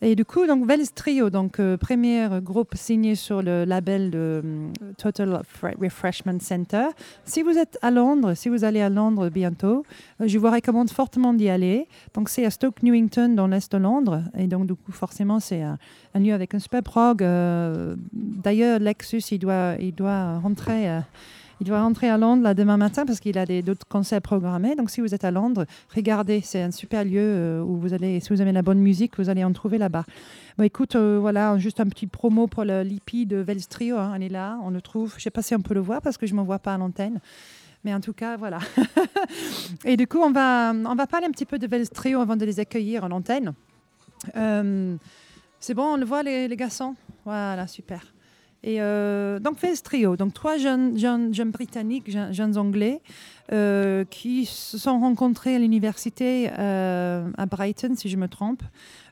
Et 0.00 0.14
du 0.14 0.24
coup, 0.24 0.46
donc 0.46 0.66
Vels 0.66 0.90
Trio, 0.92 1.28
donc 1.28 1.58
euh, 1.58 1.76
premier 1.76 2.28
groupe 2.40 2.74
signé 2.74 3.16
sur 3.16 3.42
le 3.42 3.64
label 3.64 4.10
de 4.10 4.42
euh, 4.44 4.68
Total 4.96 5.42
Refreshment 5.80 6.38
Center. 6.40 6.86
Si 7.24 7.42
vous 7.42 7.58
êtes 7.58 7.78
à 7.82 7.90
Londres, 7.90 8.34
si 8.34 8.48
vous 8.48 8.62
allez 8.64 8.80
à 8.80 8.88
Londres 8.88 9.28
bientôt, 9.28 9.84
je 10.20 10.38
vous 10.38 10.50
recommande 10.50 10.90
fortement 10.90 11.34
d'y 11.34 11.48
aller. 11.48 11.88
Donc 12.14 12.28
c'est 12.28 12.46
à 12.46 12.50
Stoke 12.50 12.82
Newington 12.84 13.34
dans 13.34 13.48
l'est 13.48 13.72
de 13.72 13.78
Londres 13.78 14.22
et 14.38 14.46
donc 14.46 14.66
du 14.66 14.74
coup 14.74 14.92
forcément 14.92 15.40
c'est 15.40 15.62
un, 15.62 15.78
lieu 16.14 16.32
avec 16.32 16.54
un 16.54 16.60
super 16.60 16.82
prog. 16.82 17.18
D'ailleurs, 18.12 18.78
Lexus 18.78 19.22
il 19.32 19.38
doit, 19.38 19.74
il 19.80 19.94
doit 19.94 20.38
rentrer. 20.38 21.02
Il 21.62 21.66
doit 21.66 21.80
rentrer 21.80 22.10
à 22.10 22.18
Londres 22.18 22.42
là, 22.42 22.54
demain 22.54 22.76
matin 22.76 23.06
parce 23.06 23.20
qu'il 23.20 23.38
a 23.38 23.46
d'autres 23.62 23.86
concerts 23.86 24.20
programmés. 24.20 24.74
Donc, 24.74 24.90
si 24.90 25.00
vous 25.00 25.14
êtes 25.14 25.22
à 25.22 25.30
Londres, 25.30 25.64
regardez, 25.94 26.40
c'est 26.40 26.60
un 26.60 26.72
super 26.72 27.04
lieu 27.04 27.20
euh, 27.22 27.62
où 27.62 27.76
vous 27.76 27.94
allez, 27.94 28.18
si 28.18 28.30
vous 28.30 28.42
aimez 28.42 28.50
la 28.50 28.62
bonne 28.62 28.80
musique, 28.80 29.16
vous 29.16 29.28
allez 29.28 29.44
en 29.44 29.52
trouver 29.52 29.78
là-bas. 29.78 30.04
Bon, 30.58 30.64
écoute, 30.64 30.96
euh, 30.96 31.18
voilà, 31.20 31.56
juste 31.58 31.78
un 31.78 31.86
petit 31.86 32.08
promo 32.08 32.48
pour 32.48 32.64
l'IP 32.64 33.28
de 33.28 33.36
Velstrio. 33.36 33.96
Hein, 33.96 34.12
on 34.12 34.20
est 34.20 34.28
là, 34.28 34.58
on 34.64 34.70
le 34.70 34.80
trouve. 34.80 35.10
Je 35.10 35.18
ne 35.18 35.20
sais 35.20 35.30
pas 35.30 35.40
si 35.40 35.54
on 35.54 35.60
peut 35.60 35.74
le 35.74 35.78
voir 35.78 36.02
parce 36.02 36.18
que 36.18 36.26
je 36.26 36.32
ne 36.32 36.38
m'en 36.38 36.42
vois 36.42 36.58
pas 36.58 36.74
à 36.74 36.78
l'antenne. 36.78 37.20
Mais 37.84 37.94
en 37.94 38.00
tout 38.00 38.12
cas, 38.12 38.36
voilà. 38.36 38.58
Et 39.84 39.96
du 39.96 40.08
coup, 40.08 40.18
on 40.18 40.32
va, 40.32 40.72
on 40.72 40.96
va 40.96 41.06
parler 41.06 41.28
un 41.28 41.30
petit 41.30 41.46
peu 41.46 41.60
de 41.60 41.68
Velstrio 41.68 42.18
avant 42.18 42.34
de 42.34 42.44
les 42.44 42.58
accueillir 42.58 43.04
en 43.04 43.12
antenne. 43.12 43.52
Euh, 44.36 44.96
c'est 45.60 45.74
bon, 45.74 45.94
on 45.94 45.96
le 45.96 46.04
voit, 46.04 46.24
les, 46.24 46.48
les 46.48 46.56
garçons? 46.56 46.96
Voilà, 47.24 47.68
super. 47.68 48.02
Et 48.64 48.80
euh, 48.80 49.40
donc, 49.40 49.58
fait 49.58 49.74
ce 49.74 49.82
trio. 49.82 50.16
Donc, 50.16 50.34
trois 50.34 50.56
jeunes, 50.56 50.96
jeunes, 50.96 51.34
jeunes 51.34 51.50
Britanniques, 51.50 52.10
jeunes, 52.30 52.56
Anglais, 52.58 53.00
euh, 53.52 54.04
qui 54.04 54.46
se 54.46 54.78
sont 54.78 55.00
rencontrés 55.00 55.56
à 55.56 55.58
l'université 55.58 56.50
euh, 56.58 57.28
à 57.36 57.46
Brighton, 57.46 57.94
si 57.96 58.08
je 58.08 58.16
me 58.16 58.28
trompe. 58.28 58.62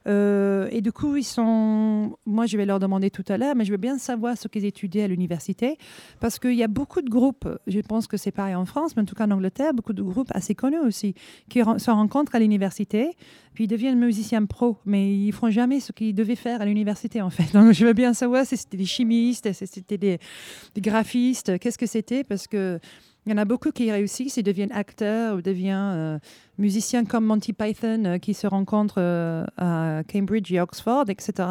Euh, 0.06 0.68
et 0.70 0.80
du 0.80 0.92
coup, 0.92 1.16
ils 1.16 1.24
sont. 1.24 2.16
Moi, 2.26 2.46
je 2.46 2.56
vais 2.56 2.64
leur 2.64 2.78
demander 2.78 3.10
tout 3.10 3.24
à 3.28 3.36
l'heure, 3.36 3.54
mais 3.54 3.64
je 3.64 3.70
veux 3.70 3.76
bien 3.76 3.98
savoir 3.98 4.36
ce 4.38 4.48
qu'ils 4.48 4.64
étudiaient 4.64 5.04
à 5.04 5.08
l'université. 5.08 5.76
Parce 6.20 6.38
qu'il 6.38 6.54
y 6.54 6.62
a 6.62 6.68
beaucoup 6.68 7.02
de 7.02 7.10
groupes, 7.10 7.48
je 7.66 7.80
pense 7.80 8.06
que 8.06 8.16
c'est 8.16 8.30
pareil 8.30 8.54
en 8.54 8.64
France, 8.64 8.96
mais 8.96 9.02
en 9.02 9.04
tout 9.04 9.14
cas 9.14 9.26
en 9.26 9.30
Angleterre, 9.30 9.74
beaucoup 9.74 9.92
de 9.92 10.02
groupes 10.02 10.30
assez 10.32 10.54
connus 10.54 10.78
aussi, 10.78 11.14
qui 11.48 11.60
se 11.60 11.90
rencontrent 11.90 12.34
à 12.34 12.38
l'université, 12.38 13.10
puis 13.54 13.64
ils 13.64 13.68
deviennent 13.68 13.98
musiciens 13.98 14.44
pro, 14.46 14.78
mais 14.86 15.12
ils 15.12 15.28
ne 15.28 15.32
font 15.32 15.50
jamais 15.50 15.80
ce 15.80 15.92
qu'ils 15.92 16.14
devaient 16.14 16.36
faire 16.36 16.62
à 16.62 16.64
l'université, 16.64 17.20
en 17.20 17.30
fait. 17.30 17.52
Donc, 17.52 17.72
je 17.72 17.84
veux 17.84 17.92
bien 17.92 18.14
savoir 18.14 18.46
si 18.46 18.56
c'était 18.56 18.78
des 18.78 18.86
chimistes, 18.86 19.52
si 19.52 19.66
c'était 19.66 19.98
des, 19.98 20.18
des 20.74 20.80
graphistes, 20.80 21.58
qu'est-ce 21.58 21.78
que 21.78 21.86
c'était, 21.86 22.24
parce 22.24 22.46
que 22.46 22.78
Il 23.26 23.32
y 23.32 23.34
en 23.34 23.38
a 23.38 23.44
beaucoup 23.44 23.70
qui 23.70 23.92
réussissent, 23.92 24.38
ils 24.38 24.42
deviennent 24.42 24.72
acteurs 24.72 25.36
ou 25.36 25.42
deviennent 25.42 26.20
musiciens 26.58 27.04
comme 27.04 27.26
Monty 27.26 27.52
Python 27.52 28.18
qui 28.20 28.32
se 28.32 28.46
rencontrent 28.46 28.98
à 29.58 30.02
Cambridge 30.10 30.50
et 30.52 30.60
Oxford, 30.60 31.04
etc. 31.08 31.48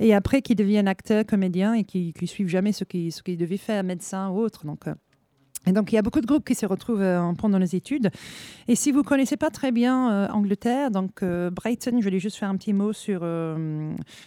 Et 0.00 0.12
après 0.12 0.42
qui 0.42 0.54
deviennent 0.54 0.88
acteurs, 0.88 1.24
comédiens 1.24 1.74
et 1.74 1.84
qui 1.84 2.12
ne 2.20 2.26
suivent 2.26 2.48
jamais 2.48 2.72
ce 2.72 2.84
qu'ils 2.84 3.38
devaient 3.38 3.56
faire, 3.56 3.84
médecin 3.84 4.28
ou 4.30 4.38
autre. 4.38 4.66
Donc, 4.66 4.86
et 5.66 5.72
donc, 5.72 5.92
il 5.92 5.94
y 5.94 5.98
a 5.98 6.02
beaucoup 6.02 6.20
de 6.20 6.26
groupes 6.26 6.44
qui 6.44 6.54
se 6.54 6.66
retrouvent 6.66 7.02
euh, 7.02 7.32
pendant 7.38 7.58
les 7.58 7.74
études. 7.74 8.10
Et 8.68 8.74
si 8.74 8.92
vous 8.92 8.98
ne 8.98 9.04
connaissez 9.04 9.36
pas 9.36 9.50
très 9.50 9.72
bien 9.72 10.12
euh, 10.12 10.28
Angleterre, 10.28 10.90
donc 10.90 11.22
euh, 11.22 11.50
Brighton, 11.50 12.00
je 12.00 12.08
vais 12.08 12.18
juste 12.18 12.36
faire 12.36 12.50
un 12.50 12.56
petit 12.56 12.72
mot 12.72 12.92
sur, 12.92 13.26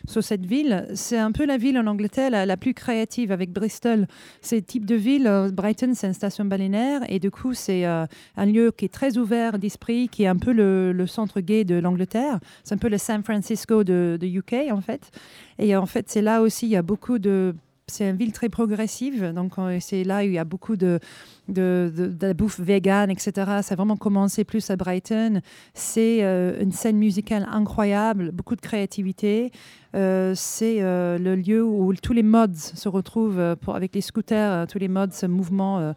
sur 0.07 0.23
cette 0.23 0.45
ville. 0.45 0.87
C'est 0.93 1.17
un 1.17 1.31
peu 1.31 1.45
la 1.45 1.57
ville 1.57 1.77
en 1.77 1.87
Angleterre 1.87 2.29
la, 2.31 2.57
plus 2.57 2.73
créative 2.73 3.31
avec 3.31 3.51
Bristol. 3.51 4.07
C'est 4.41 4.61
type 4.61 4.85
de 4.85 4.95
ville. 4.95 5.49
Brighton, 5.53 5.91
c'est 5.93 6.07
une 6.07 6.13
station 6.13 6.45
balnéaire. 6.45 7.01
Et 7.09 7.19
du 7.19 7.31
coup, 7.31 7.53
c'est 7.53 7.85
un 7.85 8.45
lieu 8.45 8.71
qui 8.71 8.85
est 8.85 8.93
très 8.93 9.17
ouvert 9.17 9.59
d'esprit, 9.59 10.09
qui 10.09 10.23
est 10.23 10.27
un 10.27 10.37
peu 10.37 10.51
le, 10.51 11.05
centre 11.07 11.39
gay 11.39 11.63
de 11.63 11.75
l'Angleterre. 11.75 12.39
C'est 12.63 12.75
un 12.75 12.79
peu 12.79 12.89
le 12.89 12.97
San 12.97 13.23
Francisco 13.23 13.83
de, 13.83 14.17
de 14.19 14.27
UK, 14.27 14.71
en 14.71 14.81
fait. 14.81 15.11
Et 15.59 15.75
en 15.75 15.85
fait, 15.85 16.09
c'est 16.09 16.21
là 16.21 16.41
aussi, 16.41 16.67
il 16.67 16.71
y 16.71 16.75
a 16.75 16.81
beaucoup 16.81 17.19
de 17.19 17.55
c'est 17.89 18.09
une 18.09 18.17
ville 18.17 18.33
très 18.33 18.49
progressive. 18.49 19.31
Donc, 19.33 19.53
c'est 19.79 20.03
là 20.03 20.19
où 20.19 20.23
il 20.23 20.33
y 20.33 20.37
a 20.37 20.43
beaucoup 20.43 20.75
de, 20.75 20.99
de, 21.47 22.33
bouffe 22.33 22.59
vegan, 22.59 23.09
etc. 23.09 23.31
Ça 23.61 23.73
a 23.73 23.75
vraiment 23.75 23.95
commencé 23.95 24.43
plus 24.43 24.69
à 24.69 24.75
Brighton. 24.75 25.39
C'est 25.73 26.19
euh, 26.21 26.61
une 26.61 26.73
scène 26.73 26.97
musicale 26.97 27.47
incroyable, 27.49 28.31
beaucoup 28.31 28.57
de 28.57 28.61
créativité. 28.61 29.51
Euh, 29.95 30.33
c'est 30.35 30.81
euh, 30.81 31.17
le 31.17 31.37
lieu 31.37 31.63
où 31.63 31.93
tous 31.95 32.11
les 32.11 32.23
mods 32.23 32.53
se 32.53 32.89
retrouvent 32.89 33.55
avec 33.67 33.95
les 33.95 34.01
scooters, 34.01 34.67
tous 34.67 34.79
les 34.79 34.89
mods, 34.89 35.11
ce 35.11 35.25
mouvement 35.25 35.93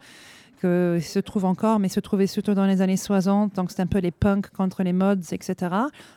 que 0.61 0.99
se 1.01 1.19
trouve 1.19 1.43
encore, 1.43 1.79
mais 1.79 1.89
se 1.89 1.99
trouvait 1.99 2.27
surtout 2.27 2.53
dans 2.53 2.65
les 2.65 2.81
années 2.81 2.95
60. 2.95 3.55
Donc, 3.55 3.71
c'est 3.71 3.81
un 3.81 3.87
peu 3.87 3.99
les 3.99 4.11
punks 4.11 4.49
contre 4.51 4.83
les 4.83 4.93
mods, 4.93 5.15
etc. 5.31 5.55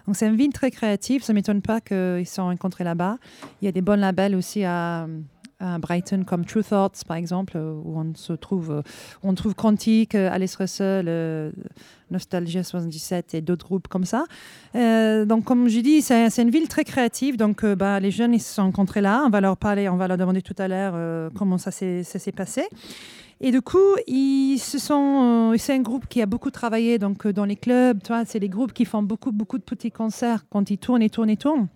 Donc, 0.07 0.15
c'est 0.15 0.29
une 0.29 0.37
ville 0.37 0.53
très 0.53 0.71
créative. 0.71 1.25
Ça 1.25 1.33
ne 1.33 1.39
m'étonne 1.39 1.63
pas 1.63 1.81
qu'ils 1.81 2.27
se 2.27 2.35
sont 2.35 2.45
rencontrés 2.45 2.85
là-bas. 2.85 3.17
Il 3.61 3.65
y 3.65 3.69
a 3.69 3.73
des 3.73 3.81
bons 3.81 3.99
labels 3.99 4.37
aussi 4.37 4.63
à, 4.63 5.07
à 5.65 5.79
Brighton 5.79 6.25
comme 6.27 6.45
True 6.45 6.63
Thoughts 6.63 7.05
par 7.07 7.17
exemple 7.17 7.55
euh, 7.57 7.75
où 7.85 7.99
on 7.99 8.15
se 8.15 8.33
trouve 8.33 8.71
euh, 8.71 8.83
on 9.23 9.35
trouve 9.35 9.55
Quantique, 9.55 10.15
euh, 10.15 10.31
Alice 10.31 10.57
Russell, 10.57 11.53
Nostalgia 12.11 12.63
77 12.63 13.35
et 13.35 13.41
d'autres 13.41 13.67
groupes 13.67 13.89
comme 13.89 14.05
ça. 14.05 14.25
donc 14.75 15.45
comme 15.45 15.69
je 15.69 15.81
dis 15.81 16.03
c'est 16.03 16.43
une 16.43 16.51
ville 16.51 16.69
très 16.69 16.85
créative 16.85 17.37
donc 17.37 17.65
bah, 17.65 17.99
les 17.99 18.11
jeunes 18.11 18.35
ils 18.35 18.41
se 18.41 18.55
sont 18.55 18.63
rencontrés 18.63 19.01
là 19.01 19.25
on 19.27 19.31
va 19.31 19.41
leur 19.41 19.57
parler 19.57 19.89
on 19.89 19.97
va 19.97 20.07
leur 20.07 20.19
demander 20.19 20.43
tout 20.43 20.55
à 20.59 20.69
l'heure 20.69 21.31
comment 21.35 21.59
ça 21.59 21.71
s'est 21.71 22.33
passé. 22.37 22.63
Et 23.41 23.51
du 23.51 23.61
coup, 23.61 23.97
ils 24.07 24.59
se 24.59 24.79
sont, 24.79 25.55
c'est 25.59 25.75
un 25.75 25.81
groupe 25.81 26.07
qui 26.07 26.23
a 26.23 26.27
beaucoup 26.27 26.51
travaillé 26.51 26.99
donc 26.99 27.27
dans 27.27 27.45
les 27.45 27.57
clubs. 27.57 27.99
C'est 28.27 28.39
des 28.39 28.49
groupes 28.49 28.73
qui 28.73 28.85
font 28.85 29.03
beaucoup, 29.03 29.33
beaucoup 29.33 29.59
de 29.59 29.65
petits 29.65 29.91
concerts 29.91 30.47
quand 30.49 30.71
ils 30.71 30.79
tournent 30.79 31.03
et 31.03 31.11
tournent 31.11 31.31
et 31.31 31.37
tournent. 31.37 31.69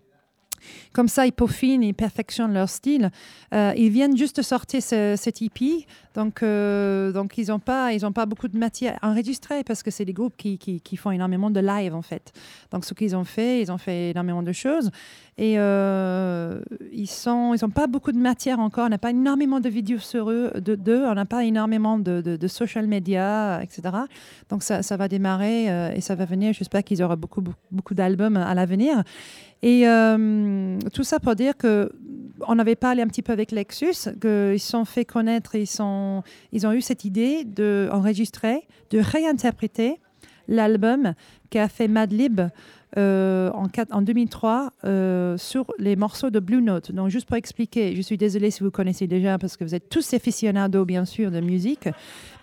Comme 0.93 1.09
ça, 1.09 1.27
ils 1.27 1.33
peaufinent, 1.33 1.83
ils 1.83 1.95
perfectionnent 1.95 2.55
leur 2.55 2.69
style. 2.69 3.11
Euh, 3.55 3.73
ils 3.77 3.91
viennent 3.91 4.17
juste 4.17 4.37
de 4.37 4.43
sortir 4.43 4.83
ce, 4.83 5.15
cet 5.17 5.43
EP, 5.43 5.87
donc, 6.19 6.43
euh, 6.43 7.13
donc 7.13 7.39
ils 7.39 7.47
n'ont 7.47 7.61
pas, 7.61 7.91
pas 8.13 8.27
beaucoup 8.27 8.49
de 8.49 8.59
matière 8.59 8.99
enregistrée 9.03 9.63
parce 9.63 9.85
que 9.85 9.93
c'est 9.93 10.05
des 10.05 10.13
groupes 10.13 10.35
qui, 10.37 10.59
qui, 10.59 10.97
font 10.97 11.13
énormément 11.13 11.49
de 11.49 11.61
live 11.61 11.95
en 11.95 12.03
fait. 12.03 12.33
Donc 12.73 12.85
ce 12.85 12.93
qu'ils 12.93 13.15
ont 13.15 13.23
fait, 13.23 13.61
ils 13.63 13.71
ont 13.71 13.79
fait 13.79 14.11
énormément 14.11 14.43
de 14.43 14.51
choses 14.51 14.91
et 15.37 15.55
euh, 15.59 16.61
ils 16.93 17.07
sont, 17.07 17.55
ils 17.55 17.65
n'ont 17.65 17.71
pas 17.71 17.87
beaucoup 17.87 18.11
de 18.11 18.19
matière 18.19 18.59
encore. 18.59 18.87
On 18.87 18.89
n'a 18.89 18.99
pas 18.99 19.11
énormément 19.11 19.61
de 19.61 19.69
vidéos 19.69 20.01
sur 20.01 20.29
eux, 20.29 20.51
de 20.57 20.75
d'eux. 20.75 21.05
On 21.07 21.15
n'a 21.15 21.25
pas 21.25 21.45
énormément 21.45 22.01
de, 22.01 22.21
de, 22.21 22.49
social 22.49 22.89
media, 22.89 23.63
etc. 23.63 23.83
Donc 24.49 24.65
ça, 24.65 24.97
va 24.97 25.07
démarrer 25.07 25.95
et 25.95 26.01
ça 26.01 26.17
va 26.17 26.25
venir. 26.25 26.53
J'espère 26.53 26.83
qu'ils 26.83 27.01
auront 27.01 27.17
beaucoup, 27.17 27.45
beaucoup 27.71 27.95
d'albums 27.95 28.37
à 28.37 28.55
l'avenir. 28.55 29.05
Et 29.63 29.89
euh, 29.89 30.79
tout 30.93 31.05
ça 31.05 31.19
pour 31.19 31.35
dire 31.35 31.57
que 31.57 31.93
on 32.47 32.59
avait 32.61 32.77
parlé 32.77 33.03
un 33.03 33.09
petit 33.09 33.23
peu 33.23 33.33
avec 33.33 33.51
Lexus, 33.51 34.11
qu'ils 34.21 34.61
se 34.61 34.69
sont 34.71 34.85
fait 34.85 35.05
connaître, 35.05 35.57
ils, 35.57 35.67
sont, 35.67 36.23
ils 36.53 36.69
ont 36.69 36.73
eu 36.73 36.81
cette 36.81 37.05
idée 37.05 37.45
d'enregistrer, 37.45 38.69
de 38.91 39.01
réinterpréter 39.01 39.97
l'album 40.47 41.15
qu'a 41.51 41.69
fait 41.69 41.89
Madlib 41.89 42.41
euh, 42.97 43.51
en, 43.51 43.67
en, 43.91 44.03
2003 44.03 44.73
euh, 44.85 45.37
sur 45.37 45.67
les 45.79 45.97
morceaux 45.97 46.31
de 46.31 46.39
Blue 46.39 46.63
Note. 46.63 46.93
Donc, 46.93 47.09
juste 47.11 47.27
pour 47.27 47.37
expliquer, 47.37 47.97
je 47.97 48.03
suis 48.03 48.17
désolée 48.17 48.53
si 48.53 48.63
vous 48.63 48.71
connaissez 48.71 49.09
déjà 49.09 49.37
parce 49.37 49.57
que 49.57 49.65
vous 49.65 49.75
êtes 49.75 49.89
tous 49.89 50.15
aficionados, 50.15 50.85
bien 50.85 51.05
sûr, 51.05 51.33
de 51.33 51.41
musique. 51.41 51.89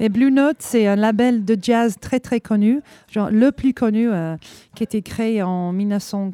Mais 0.01 0.10
Blue 0.10 0.30
Note, 0.30 0.58
c'est 0.60 0.88
un 0.88 0.97
label 0.97 1.45
de 1.45 1.58
jazz 1.60 1.95
très, 2.01 2.19
très 2.19 2.41
connu, 2.41 2.82
le 3.15 3.49
plus 3.51 3.73
connu, 3.73 4.10
qui 4.75 4.84
a 4.84 4.86
été 4.86 5.01
créé 5.01 5.41
en 5.41 5.71
1900 5.71 6.34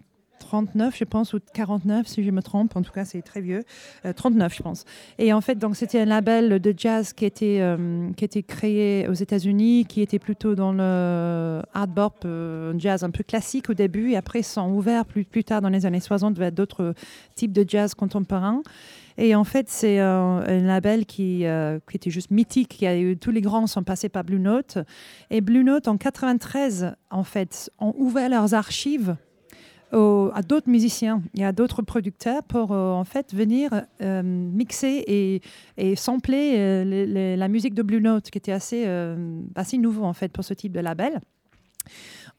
39, 0.51 0.97
je 0.97 1.05
pense, 1.05 1.33
ou 1.33 1.39
49, 1.53 2.07
si 2.07 2.25
je 2.25 2.31
me 2.31 2.41
trompe. 2.41 2.75
En 2.75 2.81
tout 2.81 2.91
cas, 2.91 3.05
c'est 3.05 3.21
très 3.21 3.39
vieux. 3.39 3.63
39, 4.03 4.51
euh, 4.51 4.55
je 4.57 4.61
pense. 4.61 4.83
Et 5.17 5.31
en 5.31 5.39
fait, 5.39 5.55
donc, 5.55 5.77
c'était 5.77 6.01
un 6.01 6.05
label 6.05 6.59
de 6.59 6.73
jazz 6.75 7.13
qui 7.13 7.23
était, 7.23 7.59
euh, 7.61 8.09
qui 8.17 8.25
était 8.25 8.43
créé 8.43 9.07
aux 9.07 9.13
États-Unis, 9.13 9.85
qui 9.87 10.01
était 10.01 10.19
plutôt 10.19 10.53
dans 10.53 10.73
le 10.73 11.61
hard 11.73 11.91
bop, 11.91 12.15
euh, 12.25 12.73
jazz 12.77 13.05
un 13.05 13.11
peu 13.11 13.23
classique 13.23 13.69
au 13.69 13.73
début, 13.73 14.11
et 14.11 14.17
après, 14.17 14.41
sont 14.41 14.69
ouverts 14.71 15.05
plus, 15.05 15.23
plus 15.23 15.45
tard 15.45 15.61
dans 15.61 15.69
les 15.69 15.85
années 15.85 16.01
60 16.01 16.37
vers 16.37 16.51
d'autres 16.51 16.95
types 17.35 17.53
de 17.53 17.63
jazz 17.65 17.93
contemporains. 17.93 18.61
Et 19.17 19.35
en 19.35 19.45
fait, 19.45 19.69
c'est 19.69 19.99
un, 19.99 20.41
label 20.41 21.05
qui, 21.05 21.45
qui, 21.89 21.95
était 21.95 22.09
juste 22.09 22.31
mythique. 22.31 22.69
Qui 22.69 22.87
a 22.87 22.97
eu, 22.97 23.15
tous 23.15 23.31
les 23.31 23.41
grands 23.41 23.67
sont 23.67 23.83
passés 23.83 24.09
par 24.09 24.25
Blue 24.25 24.39
Note. 24.39 24.79
Et 25.29 25.39
Blue 25.39 25.63
Note, 25.63 25.87
en 25.87 25.95
93, 25.95 26.95
en 27.09 27.23
fait, 27.23 27.71
ont 27.79 27.93
ouvert 27.97 28.29
leurs 28.29 28.53
archives 28.53 29.15
à 29.93 30.41
d'autres 30.41 30.69
musiciens 30.69 31.21
et 31.35 31.45
à 31.45 31.51
d'autres 31.51 31.81
producteurs 31.81 32.43
pour 32.43 32.71
euh, 32.71 32.91
en 32.91 33.03
fait 33.03 33.33
venir 33.33 33.85
euh, 34.01 34.21
mixer 34.23 35.03
et, 35.77 35.95
sampler 35.95 36.55
euh, 36.57 37.35
la 37.35 37.47
musique 37.47 37.73
de 37.73 37.81
Blue 37.81 38.01
Note 38.01 38.29
qui 38.29 38.37
était 38.37 38.51
assez, 38.51 38.85
assez 39.55 39.77
nouveau 39.77 40.03
en 40.03 40.13
fait 40.13 40.31
pour 40.31 40.43
ce 40.43 40.53
type 40.53 40.71
de 40.71 40.79
label. 40.79 41.19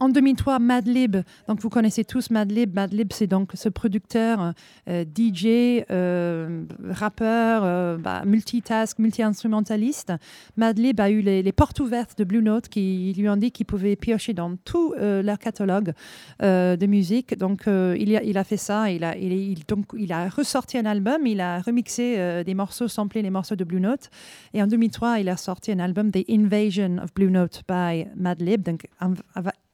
En 0.02 0.08
2003, 0.08 0.58
Madlib, 0.58 1.18
donc 1.46 1.60
vous 1.60 1.68
connaissez 1.68 2.04
tous 2.04 2.30
Madlib. 2.30 2.74
Madlib, 2.74 3.12
c'est 3.12 3.28
donc 3.28 3.52
ce 3.54 3.68
producteur, 3.68 4.52
euh, 4.88 5.04
DJ, 5.04 5.84
euh, 5.92 6.64
rappeur, 6.90 7.62
euh, 7.64 7.98
bah, 7.98 8.24
multitask, 8.26 8.98
multi-instrumentaliste. 8.98 10.12
Madlib 10.56 10.98
a 10.98 11.08
eu 11.08 11.20
les, 11.20 11.52
portes 11.52 11.78
ouvertes 11.78 12.18
de 12.18 12.24
Blue 12.24 12.42
Note 12.42 12.68
qui 12.68 13.14
lui 13.16 13.28
ont 13.28 13.36
dit 13.36 13.52
qu'il 13.52 13.64
pouvait 13.64 13.94
piocher 13.94 14.34
dans 14.34 14.56
tout 14.56 14.92
leur 14.98 15.38
catalogue 15.38 15.92
de 16.40 16.86
musique. 16.86 17.38
Donc 17.38 17.66
il 17.68 18.36
a, 18.36 18.44
fait 18.44 18.56
ça. 18.56 18.90
Il 18.90 19.04
a 19.04 20.28
ressorti 20.28 20.78
un 20.78 20.86
album, 20.86 21.28
il 21.28 21.40
a 21.40 21.60
remixé 21.60 22.42
des 22.42 22.54
morceaux, 22.54 22.88
samplé 22.88 23.22
les 23.22 23.30
morceaux 23.30 23.54
de 23.54 23.62
Blue 23.62 23.80
Note. 23.80 24.10
Et 24.52 24.60
en 24.60 24.66
2003, 24.66 25.20
il 25.20 25.28
a 25.28 25.36
sorti 25.36 25.70
un 25.70 25.78
album, 25.78 26.10
The 26.10 26.24
Invasion 26.28 26.98
of 27.00 27.14
Blue 27.14 27.30
Note 27.30 27.62
by 27.68 28.08
Madlib. 28.16 28.62
Donc, 28.62 28.88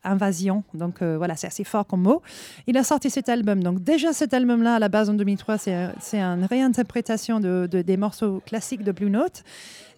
invasion. 0.04 0.64
Donc 0.74 1.02
euh, 1.02 1.16
voilà, 1.16 1.36
c'est 1.36 1.46
assez 1.46 1.64
fort 1.64 1.86
comme 1.86 2.02
mot. 2.02 2.22
Il 2.66 2.76
a 2.76 2.84
sorti 2.84 3.10
cet 3.10 3.28
album. 3.28 3.62
Donc 3.62 3.82
déjà 3.82 4.12
cet 4.12 4.34
album-là, 4.34 4.76
à 4.76 4.78
la 4.78 4.88
base 4.88 5.10
en 5.10 5.14
2003, 5.14 5.58
c'est 5.58 6.20
une 6.20 6.44
réinterprétation 6.44 7.40
de, 7.40 7.66
des 7.66 7.96
morceaux 7.96 8.42
classiques 8.46 8.84
de 8.84 8.92
Blue 8.92 9.10
Note. 9.10 9.42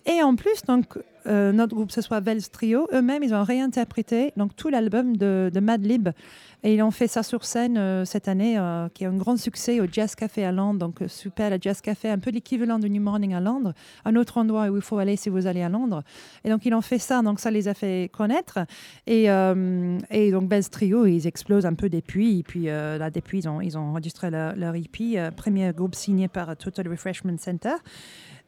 Et 0.07 0.23
en 0.23 0.35
plus, 0.35 0.63
donc, 0.67 0.99
euh, 1.27 1.53
notre 1.53 1.75
groupe, 1.75 1.91
ce 1.91 2.01
soit 2.01 2.21
Vels 2.21 2.49
Trio, 2.49 2.89
eux-mêmes, 2.93 3.23
ils 3.23 3.35
ont 3.35 3.45
réinterprété 3.45 4.33
donc, 4.37 4.57
tout 4.57 4.69
l'album 4.69 5.17
de, 5.17 5.51
de 5.53 5.61
Madlib. 5.61 6.09
Et 6.63 6.75
ils 6.75 6.83
ont 6.83 6.91
fait 6.91 7.07
ça 7.07 7.23
sur 7.23 7.45
scène 7.45 7.79
euh, 7.79 8.05
cette 8.05 8.29
année, 8.29 8.59
euh, 8.59 8.89
qui 8.93 9.05
a 9.05 9.09
un 9.09 9.17
grand 9.17 9.39
succès 9.39 9.81
au 9.81 9.87
Jazz 9.91 10.15
Café 10.15 10.45
à 10.45 10.53
Londres. 10.53 10.79
Donc, 10.79 11.03
super, 11.09 11.51
le 11.51 11.59
Jazz 11.61 11.81
Café, 11.81 12.11
un 12.11 12.19
peu 12.19 12.31
l'équivalent 12.31 12.79
du 12.79 12.89
New 12.89 13.03
Morning 13.03 13.35
à 13.35 13.41
Londres, 13.41 13.73
un 14.05 14.17
autre 14.17 14.39
endroit 14.39 14.69
où 14.69 14.77
il 14.77 14.83
faut 14.83 14.99
aller 14.99 15.17
si 15.17 15.29
vous 15.29 15.47
allez 15.47 15.63
à 15.63 15.69
Londres. 15.69 16.03
Et 16.45 16.51
donc, 16.51 16.65
ils 16.65 16.75
ont 16.75 16.83
fait 16.83 16.99
ça, 16.99 17.23
donc 17.23 17.41
ça 17.41 17.51
les 17.51 17.69
a 17.69 17.75
fait 17.75 18.11
connaître. 18.13 18.59
Et, 19.07 19.25
et 19.25 20.31
donc, 20.31 20.51
Vels 20.51 20.69
Trio, 20.69 21.07
ils 21.07 21.27
explosent 21.27 21.67
un 21.67 21.75
peu 21.75 21.89
depuis. 21.89 22.41
Et 22.41 22.43
puis 22.43 22.65
là, 22.65 23.11
depuis, 23.11 23.39
ils 23.39 23.49
ont, 23.49 23.61
ils 23.61 23.79
ont 23.79 23.83
enregistré 23.83 24.31
leur, 24.31 24.55
leur 24.57 24.75
EP, 24.75 25.31
premier 25.37 25.73
groupe 25.73 25.95
signé 25.95 26.29
par 26.29 26.57
Total 26.57 26.89
Refreshment 26.89 27.39
Center. 27.39 27.77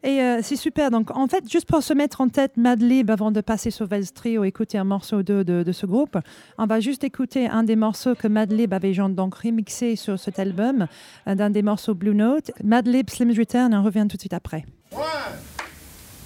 Et 0.04 0.20
euh, 0.20 0.40
c'est 0.42 0.56
super. 0.56 0.90
Donc, 0.90 1.10
en 1.16 1.28
fait, 1.28 1.48
juste 1.50 1.66
pour 1.66 1.82
se 1.82 1.94
mettre 1.94 2.20
en 2.20 2.28
tête 2.28 2.56
Madlib 2.56 3.10
avant 3.10 3.30
de 3.30 3.40
passer 3.40 3.70
sur 3.70 3.86
Vels 3.86 4.10
Trio, 4.10 4.44
écouter 4.44 4.78
un 4.78 4.84
morceau 4.84 5.22
de, 5.22 5.42
de, 5.42 5.72
ce 5.72 5.86
groupe, 5.86 6.18
on 6.58 6.66
va 6.66 6.80
juste 6.80 7.04
écouter 7.04 7.46
un 7.46 7.62
des 7.62 7.76
morceaux 7.76 8.14
que 8.14 8.28
Madlib 8.28 8.72
avait 8.72 8.92
donc 8.92 9.34
remixé 9.36 9.96
sur 9.96 10.18
cet 10.18 10.38
album, 10.38 10.86
euh, 11.26 11.34
d'un 11.34 11.50
des 11.50 11.62
morceaux 11.62 11.94
Blue 11.94 12.14
Note. 12.14 12.50
Madlib 12.62 13.08
Slim's 13.08 13.38
Return, 13.38 13.74
on 13.74 13.82
revient 13.82 14.06
tout 14.08 14.16
de 14.16 14.22
suite 14.22 14.34
après. 14.34 14.64
One, 14.92 15.00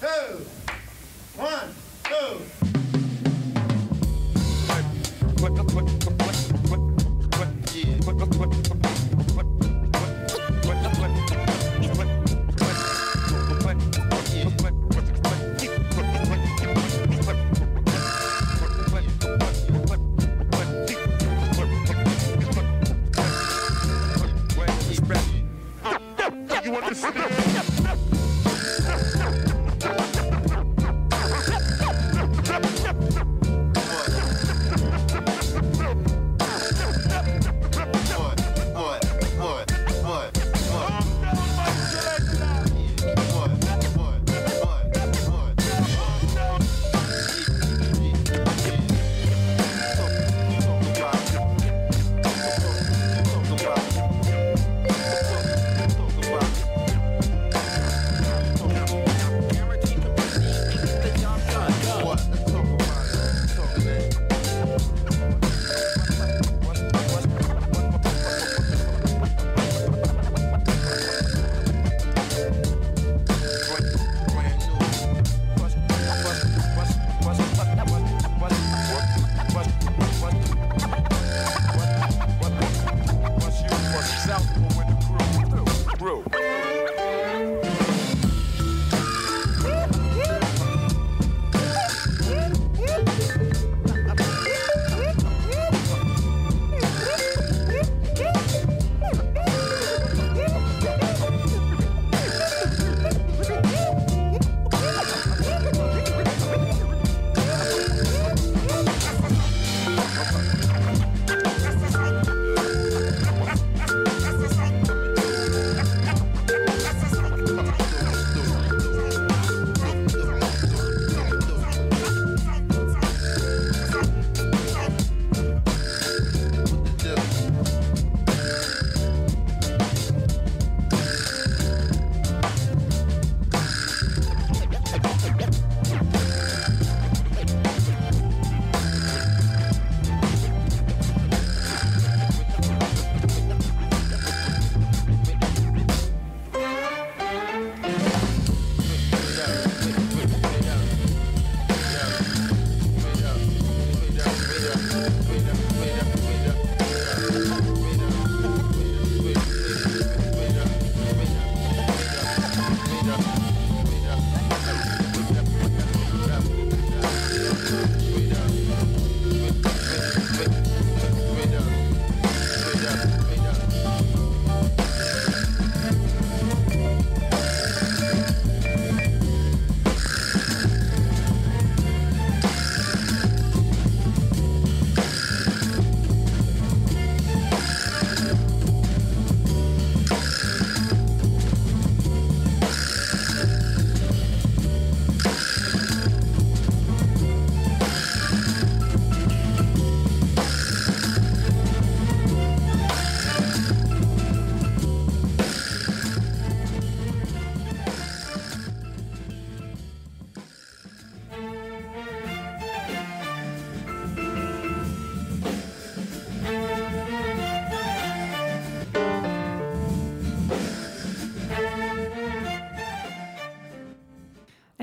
two, 0.00 0.06
one, 1.38 1.46
two. 2.02 2.56
you 26.66 26.74
understand? 26.74 27.35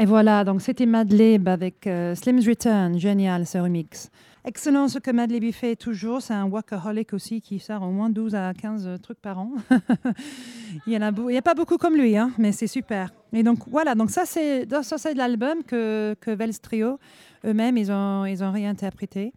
Et 0.04 0.06
voilà, 0.06 0.44
donc 0.44 0.62
c'était 0.62 0.86
Madlib 0.86 1.48
avec 1.48 1.88
euh, 1.88 2.14
Slim's 2.14 2.46
Return, 2.46 3.00
génial 3.00 3.46
ce 3.46 3.58
remix. 3.58 4.10
Excellent 4.44 4.90
ce 4.90 5.00
que 5.00 5.12
Madlib 5.12 5.50
fait 5.54 5.78
toujours, 5.78 6.22
c'est 6.22 6.34
un 6.34 6.44
workaholic 6.44 7.14
aussi 7.14 7.40
qui 7.40 7.58
sort 7.58 7.84
au 7.84 7.90
moins 7.90 8.10
12 8.10 8.36
à 8.36 8.54
15 8.54 9.00
trucs 9.02 9.22
par 9.22 9.40
an. 9.40 9.52
il 10.86 10.90
n'y 10.90 10.98
a, 10.98 11.08
a, 11.08 11.42
pas 11.42 11.54
beaucoup 11.54 11.78
comme 11.78 11.96
lui, 11.96 12.18
hein, 12.18 12.32
mais 12.38 12.52
c'est 12.52 12.68
super. 12.68 13.12
Et 13.32 13.44
donc 13.44 13.60
voilà, 13.70 13.96
donc 13.96 14.10
ça 14.10 14.26
c'est 14.26 14.66
de 14.66 15.18
l'album 15.18 15.64
que, 15.66 16.18
que 16.20 16.32
Vels 16.32 16.60
Trio 16.60 17.00
eux-mêmes 17.46 17.78
ils 17.78 17.90
ont, 17.90 18.26
ils 18.26 18.44
ont 18.44 18.52
réinterprété. 18.52 19.32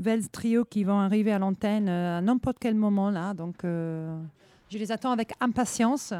Vels 0.00 0.28
Trio 0.30 0.64
qui 0.64 0.82
vont 0.82 0.98
arriver 0.98 1.30
à 1.30 1.38
l'antenne 1.38 1.88
euh, 1.88 2.18
à 2.18 2.20
n'importe 2.20 2.56
quel 2.58 2.74
moment 2.74 3.12
là, 3.12 3.34
donc 3.34 3.64
euh, 3.64 4.18
je 4.68 4.78
les 4.78 4.90
attends 4.90 5.12
avec 5.12 5.34
impatience. 5.38 6.12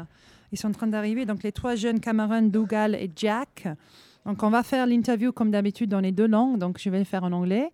Ils 0.51 0.57
sont 0.57 0.69
en 0.69 0.73
train 0.73 0.87
d'arriver, 0.87 1.25
donc 1.25 1.43
les 1.43 1.51
trois 1.51 1.75
jeunes 1.75 1.99
camarades, 1.99 2.49
Dougal 2.51 2.95
et 2.95 3.09
Jack. 3.15 3.67
Donc 4.25 4.43
on 4.43 4.49
va 4.49 4.63
faire 4.63 4.85
l'interview 4.85 5.31
comme 5.31 5.51
d'habitude 5.51 5.89
dans 5.89 5.99
les 5.99 6.11
deux 6.11 6.27
langues, 6.27 6.57
donc 6.57 6.79
je 6.79 6.89
vais 6.89 6.99
le 6.99 7.05
faire 7.05 7.23
en 7.23 7.31
anglais, 7.31 7.71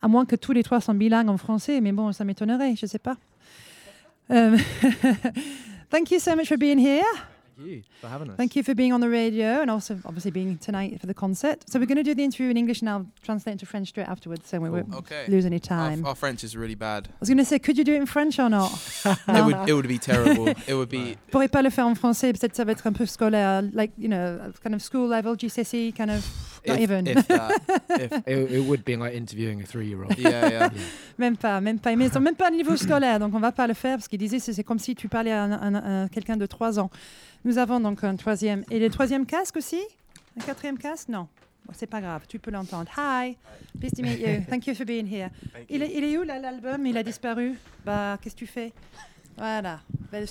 à 0.00 0.08
moins 0.08 0.24
que 0.24 0.36
tous 0.36 0.52
les 0.52 0.62
trois 0.62 0.80
sont 0.80 0.94
bilingues 0.94 1.28
en 1.28 1.36
français, 1.36 1.80
mais 1.80 1.92
bon, 1.92 2.12
ça 2.12 2.24
m'étonnerait, 2.24 2.76
je 2.76 2.86
ne 2.86 2.88
sais 2.88 2.98
pas. 2.98 3.16
Um, 4.30 4.56
thank 5.90 6.10
you 6.10 6.18
so 6.18 6.36
much 6.36 6.48
for 6.48 6.58
being 6.58 6.78
here. 6.78 7.02
You 7.66 7.82
for 8.00 8.08
having 8.08 8.30
us. 8.30 8.36
Thank 8.36 8.54
you 8.56 8.62
for 8.62 8.74
being 8.74 8.92
on 8.92 9.00
the 9.00 9.08
radio 9.08 9.60
and 9.62 9.70
also 9.70 9.98
obviously 10.04 10.30
being 10.30 10.58
tonight 10.58 11.00
for 11.00 11.06
the 11.06 11.14
concert. 11.14 11.64
So 11.68 11.78
we're 11.78 11.86
going 11.86 11.96
to 11.96 12.02
do 12.02 12.14
the 12.14 12.24
interview 12.24 12.50
in 12.50 12.56
English 12.56 12.80
and 12.82 12.88
I'll 12.90 13.06
translate 13.22 13.52
into 13.52 13.66
French 13.66 13.88
straight 13.88 14.08
afterwards 14.08 14.48
so 14.48 14.58
we 14.60 14.70
won't 14.70 14.94
Okay. 14.94 15.24
lose 15.28 15.44
any 15.46 15.58
time. 15.60 16.04
Our, 16.04 16.10
our 16.10 16.14
French 16.14 16.44
is 16.44 16.56
really 16.56 16.74
bad. 16.76 17.08
I 17.08 17.16
was 17.20 17.28
going 17.28 17.38
to 17.38 17.44
say, 17.44 17.58
could 17.58 17.76
you 17.78 17.84
do 17.84 17.94
it 17.94 18.00
in 18.00 18.06
French 18.06 18.38
or 18.38 18.48
not? 18.48 18.70
It 19.04 19.18
No. 19.28 19.44
would 19.46 19.68
it 19.68 19.72
would 19.74 19.88
be 19.88 19.98
terrible. 19.98 20.48
it 20.66 20.74
would 20.74 20.88
be 20.88 21.16
pourrais 21.30 21.48
pas 21.50 21.62
le 21.62 21.70
faire 21.70 21.86
en 21.86 21.94
français, 21.94 22.32
peut-être 22.32 22.54
ça 22.56 22.64
va 22.64 22.72
être 22.72 22.86
un 22.86 22.92
peu 22.92 23.06
scolaire, 23.06 23.62
like, 23.72 23.92
you 23.98 24.08
know, 24.08 24.38
kind 24.62 24.74
of 24.74 24.82
school 24.82 25.08
level, 25.08 25.34
GCSE, 25.36 25.92
kind 25.94 26.10
of, 26.10 26.24
not 26.66 26.76
if, 26.76 26.80
even. 26.82 27.06
if 27.06 27.26
that. 27.28 27.52
if, 27.90 28.12
It, 28.26 28.50
it 28.52 28.64
would 28.68 28.84
be 28.84 28.96
like 28.96 29.14
interviewing 29.14 29.62
a 29.62 29.66
three-year-old. 29.66 30.18
yeah, 30.18 30.48
yeah. 30.50 30.70
Même 31.18 31.36
pas, 31.36 31.60
même 31.60 31.78
pas. 31.78 31.94
Mais 31.96 32.08
même 32.20 32.34
pas 32.36 32.48
au 32.48 32.54
niveau 32.54 32.76
scolaire, 32.76 33.18
donc 33.18 33.34
on 33.34 33.40
va 33.40 33.52
pas 33.52 33.66
le 33.66 33.74
faire 33.74 33.96
parce 33.96 34.08
qu'il 34.08 34.18
disait 34.18 34.38
c'est 34.38 34.52
c'est 34.52 34.64
comme 34.64 34.78
si 34.78 34.94
tu 34.94 35.08
parlais 35.08 35.32
à, 35.32 35.42
un- 35.44 35.74
un- 36.04 36.08
quelqu'un 36.08 36.36
de 36.36 36.46
3 36.46 36.78
ans. 36.78 36.90
Nous 37.44 37.58
avons 37.58 37.80
donc 37.80 38.02
un 38.04 38.16
troisième. 38.16 38.64
Et 38.70 38.78
le 38.78 38.90
troisième 38.90 39.26
casque 39.26 39.56
aussi? 39.56 39.80
Un 40.38 40.44
quatrième 40.44 40.78
casque? 40.78 41.08
Non. 41.08 41.28
Bon, 41.66 41.72
c'est 41.76 41.86
pas 41.86 42.00
grave, 42.00 42.22
tu 42.28 42.38
peux 42.38 42.50
l'entendre. 42.50 42.90
Hi, 42.96 43.36
pleased 43.78 43.96
to 43.96 44.02
meet 44.02 44.18
you. 44.20 44.42
Thank 44.48 44.66
you 44.66 44.74
for 44.74 44.86
being 44.86 45.06
here. 45.06 45.30
Il 45.68 45.82
est, 45.82 45.92
il 45.94 46.04
est 46.04 46.16
où 46.18 46.22
l'album? 46.22 46.86
Il 46.86 46.96
a 46.96 47.02
disparu? 47.02 47.58
Bah, 47.84 48.18
qu'est-ce 48.20 48.34
que 48.34 48.40
tu 48.40 48.46
fais? 48.46 48.72
Voilà, 49.36 49.80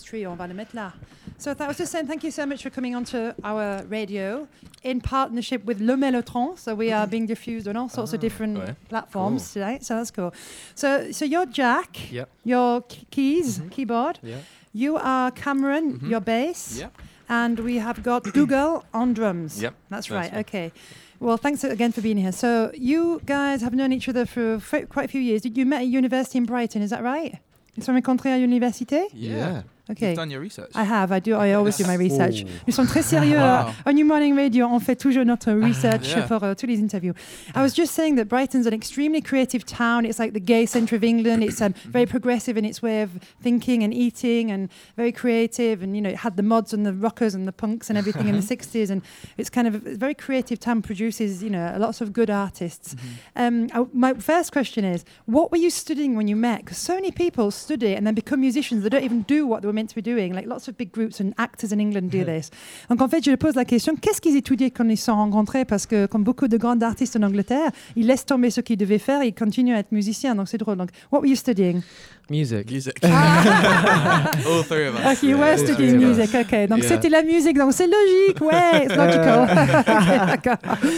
Trio, 0.06 0.32
on 0.32 0.36
va 0.36 0.48
le 0.48 0.54
mettre 0.54 0.76
là. 0.76 0.92
So 1.38 1.52
I 1.52 1.68
was 1.68 1.78
just 1.78 1.92
saying 1.92 2.08
thank 2.08 2.24
you 2.24 2.32
so 2.32 2.46
much 2.46 2.62
for 2.64 2.70
coming 2.72 2.96
onto 2.96 3.32
our 3.44 3.84
radio 3.88 4.48
in 4.84 5.00
partnership 5.00 5.64
with 5.66 5.80
Le 5.80 5.96
Mellotron. 5.96 6.58
So 6.58 6.74
we 6.76 6.92
are 6.92 7.08
being 7.08 7.26
diffused 7.28 7.68
on 7.68 7.78
all 7.78 7.88
sorts 7.90 8.14
of 8.14 8.20
different 8.20 8.58
ouais. 8.58 8.76
platforms 8.90 9.54
today. 9.54 9.78
So 9.82 9.96
that's 9.96 10.12
cool. 10.12 10.34
So, 10.76 11.12
so 11.12 11.26
you're 11.26 11.46
Jack. 11.46 12.12
Yep. 12.12 12.28
Your 12.44 12.82
keys, 13.12 13.60
Mhm. 13.60 13.70
keyboard. 13.70 14.20
Yeah. 14.24 14.40
You 14.84 14.98
are 14.98 15.32
Cameron, 15.32 15.86
Mhm. 16.00 16.10
your 16.10 16.22
bass. 16.22 16.78
Yep. 16.80 16.92
And 17.30 17.60
we 17.60 17.76
have 17.80 17.98
got 18.04 18.24
Dougal 18.38 18.84
on 18.94 19.14
drums. 19.14 19.62
Yep, 19.62 19.74
That's 19.90 20.08
that's 20.08 20.10
right. 20.12 20.34
Okay. 20.46 20.72
Well, 21.20 21.38
thanks 21.38 21.64
again 21.64 21.92
for 21.92 22.02
being 22.02 22.18
here. 22.18 22.32
So 22.32 22.70
you 22.92 23.20
guys 23.26 23.62
have 23.62 23.74
known 23.74 23.92
each 23.92 24.08
other 24.08 24.26
for 24.26 24.56
f- 24.72 24.88
quite 24.88 25.06
a 25.06 25.08
few 25.08 25.22
years. 25.22 25.42
Did 25.42 25.58
you 25.58 25.66
met 25.66 25.82
at 25.82 25.88
university 25.88 26.38
in 26.38 26.46
Brighton? 26.46 26.82
Is 26.84 26.92
that 26.92 27.04
right? 27.04 27.34
Ils 27.76 27.84
sont 27.84 27.94
rencontrés 27.96 28.32
à 28.32 28.38
l'université? 28.40 29.08
Yeah. 29.14 29.64
Okay. 29.90 30.08
You've 30.10 30.18
done 30.18 30.30
your 30.32 30.42
research. 30.42 30.72
I 30.76 30.84
have. 30.84 31.12
I 31.12 31.20
do. 31.20 31.34
I 31.36 31.54
always 31.54 31.78
do 31.78 31.86
my 31.86 31.96
research. 31.96 32.44
Ooh. 32.44 32.48
Nous 32.68 32.74
sommes 32.76 32.88
très 32.88 33.04
sérieux. 33.04 33.38
Wow. 33.38 33.68
uh, 33.70 33.90
On 33.90 33.94
New 33.94 34.06
Morning 34.06 34.36
Radio, 34.36 34.66
on 34.68 34.80
fait 34.80 34.96
toujours 34.98 35.24
notre 35.26 35.52
research 35.68 36.10
Yeah. 36.10 36.28
pour 36.28 36.44
uh, 36.44 36.54
tous 36.56 36.68
les 36.68 36.80
interviews. 36.80 37.14
I 37.56 37.62
was 37.62 37.74
just 37.74 37.94
saying 37.94 38.16
that 38.18 38.26
Brighton's 38.28 38.68
an 38.68 38.74
extremely 38.74 39.22
creative 39.22 39.66
town. 39.66 40.06
It's 40.06 40.20
like 40.20 40.34
the 40.34 40.42
gay 40.42 40.66
centre 40.66 40.96
of 40.96 41.04
England. 41.04 41.42
It's 41.44 41.62
um, 41.62 41.74
very 41.86 42.06
progressive 42.06 42.58
in 42.58 42.66
its 42.66 42.82
way 42.82 43.02
of 43.02 43.12
thinking 43.42 43.84
and 43.84 43.94
eating 43.94 44.52
and 44.52 44.70
very 44.98 45.12
creative. 45.14 45.82
And, 45.82 45.96
you 45.96 46.02
know, 46.02 46.10
it 46.10 46.18
had 46.18 46.36
the 46.36 46.44
mods 46.44 46.74
and 46.74 46.86
the 46.86 46.94
rockers 46.94 47.34
and 47.34 47.48
the 47.48 47.54
punks 47.54 47.90
and 47.90 47.98
everything 47.98 48.28
in 48.28 48.36
the 48.36 48.42
60s. 48.56 48.90
And 48.90 49.02
it's 49.38 49.50
kind 49.50 49.68
of 49.68 49.76
a 49.76 49.96
very 49.96 50.14
creative 50.16 50.60
town, 50.60 50.82
produces, 50.82 51.42
you 51.42 51.50
know, 51.50 51.76
lots 51.80 52.02
of 52.02 52.12
good 52.12 52.30
artists. 52.30 52.96
Um, 53.36 53.68
I- 53.74 53.86
my 53.94 54.14
first 54.16 54.52
question 54.52 54.84
is, 54.84 55.06
what 55.26 55.52
were 55.52 55.58
you 55.58 55.70
studying 55.70 56.16
when 56.18 56.28
you 56.28 56.36
met? 56.36 56.66
Because 56.66 56.78
so 56.78 56.94
many 56.96 57.12
people 57.12 57.52
study 57.52 57.94
and 57.96 58.06
then 58.06 58.16
become 58.16 58.42
musicians. 58.42 58.84
They 58.84 58.90
don't 58.90 59.04
even 59.04 59.22
do 59.22 59.48
what 59.48 59.62
they 59.62 59.68
were 59.68 59.77
meant 59.78 59.88
to 59.88 59.96
be 59.96 60.04
doing. 60.04 60.34
Like 60.34 60.48
lots 60.48 60.68
of 60.68 60.76
big 60.78 60.92
groups 60.92 61.22
and 61.22 61.32
actors 61.38 61.72
in 61.72 61.80
England 61.80 62.10
do 62.10 62.24
this. 62.24 62.50
Donc 62.90 63.02
en 63.02 63.08
fait, 63.08 63.24
je 63.24 63.36
pose 63.36 63.56
la 63.56 63.66
question, 63.66 63.96
qu'est-ce 63.96 64.22
qu'ils 64.22 64.36
étudiaient 64.36 64.72
quand 64.72 64.88
ils 64.90 64.98
se 64.98 65.06
sont 65.06 65.16
rencontrés? 65.16 65.66
Parce 65.66 65.86
que 65.86 66.06
comme 66.06 66.24
beaucoup 66.24 66.48
de 66.48 66.58
grands 66.58 66.82
artistes 66.82 67.16
en 67.16 67.24
Angleterre, 67.24 67.72
ils 67.96 68.08
laissent 68.08 68.26
tomber 68.26 68.50
ce 68.50 68.62
qu'ils 68.62 68.78
devaient 68.78 69.00
faire 69.00 69.22
et 69.22 69.28
ils 69.28 69.34
continuent 69.36 69.76
à 69.76 69.80
être 69.80 69.92
musiciens. 69.92 70.36
Donc 70.36 70.48
c'est 70.48 70.58
drôle. 70.58 70.78
Donc, 70.78 70.90
what 71.12 71.20
were 71.20 71.28
you 71.28 71.36
studying? 71.36 71.82
Music. 72.30 72.70
Music. 72.70 73.00
All 73.04 74.64
three 74.64 74.88
of 74.88 74.96
us. 74.96 75.18
Okay, 75.18 75.28
you 75.28 75.38
were 75.38 75.46
Yeah. 75.46 75.56
studying 75.56 76.00
Yeah. 76.02 76.08
music. 76.08 76.36
Okay, 76.36 76.68
donc 76.68 76.80
Yeah. 76.84 76.90
c'était 76.90 77.10
la 77.10 77.24
musique. 77.24 77.58
Donc 77.58 77.74
c'est 77.74 77.88
logique, 77.88 78.42
ouais, 78.42 78.86
it's 78.86 78.96
logical. 79.04 79.48
Ok. 80.38 80.48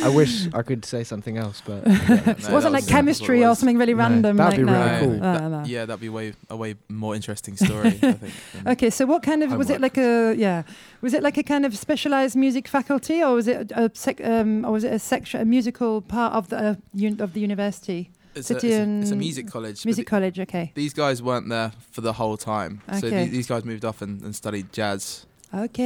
I 0.06 0.10
wish 0.10 0.48
I 0.54 0.64
could 0.64 0.86
say 0.86 1.04
something 1.04 1.38
else, 1.38 1.62
but 1.66 1.86
No, 1.86 1.94
It 1.94 2.50
wasn't 2.52 2.74
like 2.74 2.84
was- 2.84 2.88
chemistry 2.92 3.40
that's 3.42 3.46
what 3.46 3.48
it 3.48 3.52
or 3.52 3.56
something 3.56 3.78
really 3.78 3.94
No, 3.94 4.00
random. 4.00 4.38
that'd 4.38 4.58
like, 4.58 4.66
be 4.66 4.72
no. 4.72 4.80
really 4.80 5.00
cool. 5.00 5.14
No, 5.20 5.34
That- 5.34 5.52
no. 5.52 5.64
Yeah, 5.66 5.86
that'd 5.86 6.02
be 6.02 6.10
way 6.10 6.34
a 6.50 6.56
way 6.58 6.76
more 6.90 7.16
interesting 7.16 7.56
story. 7.58 7.88
I 8.02 8.14
think. 8.14 8.34
Okay, 8.68 8.90
so 8.90 9.06
what 9.06 9.22
kind 9.24 9.44
of 9.44 9.52
was 9.56 9.70
it 9.70 9.80
like 9.82 9.98
a 9.98 10.34
yeah? 10.36 10.64
Was 11.02 11.14
it 11.14 11.22
like 11.24 11.38
a 11.38 11.44
kind 11.44 11.66
of 11.66 11.76
specialized 11.78 12.36
music 12.36 12.68
faculty, 12.68 13.22
or 13.24 13.34
was 13.36 13.48
it 13.48 13.72
a, 13.72 13.86
a 13.86 13.90
sec, 13.94 14.20
um, 14.24 14.66
or 14.66 14.72
was 14.72 14.84
it 14.84 14.92
a 14.94 15.00
section, 15.00 15.42
a 15.42 15.46
musical 15.46 16.02
part 16.02 16.34
of 16.34 16.50
the 16.50 16.58
uh, 16.58 16.76
un, 16.98 17.18
of 17.22 17.34
the 17.34 17.40
university? 17.40 18.10
It's 18.36 18.52
a, 18.52 18.56
it's, 18.56 18.64
a, 18.64 19.00
it's 19.02 19.12
a 19.12 19.16
music 19.16 19.48
college. 19.48 19.86
Music 19.86 20.06
college, 20.08 20.40
okay, 20.40 20.72
these 20.76 20.94
guys 20.94 21.22
weren't 21.22 21.50
there 21.50 21.72
for 21.92 22.02
the 22.02 22.14
whole 22.14 22.38
time. 22.38 22.82
So 22.92 23.08
Okay. 23.08 23.26
the- 23.26 23.30
these 23.32 23.48
guys 23.48 23.66
moved 23.66 23.84
off 23.86 24.02
and, 24.02 24.22
and 24.22 24.36
studied 24.36 24.72
jazz. 24.72 25.26
Ok. 25.54 25.78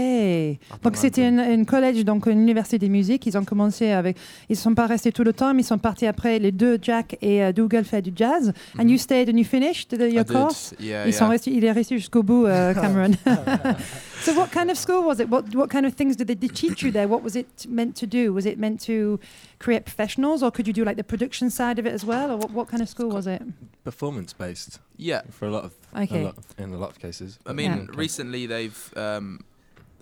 Donc 0.84 0.94
in 0.94 0.96
c'était 0.96 1.28
une, 1.28 1.40
une 1.40 1.66
collège, 1.66 2.04
donc 2.06 2.26
une 2.28 2.40
université 2.42 2.78
des 2.78 2.90
musiques. 2.90 3.26
Ils 3.26 3.38
ont 3.38 3.46
commencé 3.46 3.92
avec, 3.92 4.18
ils 4.50 4.56
sont 4.58 4.74
pas 4.76 4.88
restés 4.88 5.12
tout 5.12 5.24
le 5.24 5.34
temps, 5.34 5.54
mais 5.54 5.62
ils 5.62 5.66
sont 5.66 5.78
partis 5.78 6.06
après. 6.06 6.40
Les 6.40 6.52
deux, 6.52 6.78
Jack 6.82 7.18
et 7.22 7.44
euh, 7.44 7.52
Dougal, 7.54 7.86
fait 7.86 8.02
du 8.02 8.12
jazz. 8.16 8.54
And 8.78 8.88
you 8.88 8.98
stayed 8.98 9.30
and 9.30 9.38
you 9.38 9.46
finished 9.46 9.90
the. 9.90 10.02
I 10.02 10.14
your 10.14 10.26
did. 10.26 10.34
course. 10.36 10.74
Yeah, 10.80 11.06
Ils 11.06 11.12
yeah. 11.12 11.18
sont 11.20 11.30
restés, 11.30 11.52
il 11.52 11.64
est 11.64 11.72
resté 11.72 11.98
jusqu'au 11.98 12.24
bout, 12.24 12.46
euh, 12.46 12.74
Cameron. 12.82 13.12
so, 14.22 14.34
what 14.34 14.48
kind 14.52 14.70
of 14.70 14.78
school 14.78 15.04
was 15.06 15.20
it? 15.20 15.30
What 15.30 15.44
what 15.56 15.68
kind 15.70 15.86
of 15.86 15.94
things 15.96 16.16
did 16.16 16.28
they 16.28 16.36
teach 16.50 16.82
you 16.84 16.92
there? 16.92 17.08
What 17.08 17.24
was 17.24 17.36
it 17.36 17.66
meant 17.70 17.96
to 18.00 18.06
do? 18.08 18.34
Was 18.34 18.46
it 18.46 18.58
meant 18.58 18.80
to 18.88 19.20
create 19.60 19.86
professionals, 19.86 20.44
or 20.44 20.52
could 20.52 20.68
you 20.68 20.74
do 20.74 20.84
like 20.84 20.98
the 20.98 21.04
production 21.04 21.50
side 21.50 21.80
of 21.80 21.86
it 21.86 21.94
as 21.94 22.04
well, 22.06 22.32
or 22.32 22.38
what, 22.38 22.52
what 22.52 22.68
kind 22.68 22.82
of 22.82 22.90
school 22.90 23.10
was 23.10 23.28
it? 23.28 23.42
performance 23.84 24.32
based 24.32 24.80
Yeah. 24.98 25.24
for 25.30 25.46
a 25.46 25.52
lot 25.52 25.66
of 25.66 25.74
Okay. 25.94 26.22
a 26.22 26.24
lot 26.24 26.38
of, 26.38 26.46
in 26.58 26.74
a 26.74 26.78
lot 26.78 26.90
of 26.92 27.00
cases. 27.00 27.38
I 27.46 27.52
mean, 27.52 27.72
Yeah. 27.72 27.86
recently 28.00 28.48
they've 28.48 28.94
um, 28.96 29.40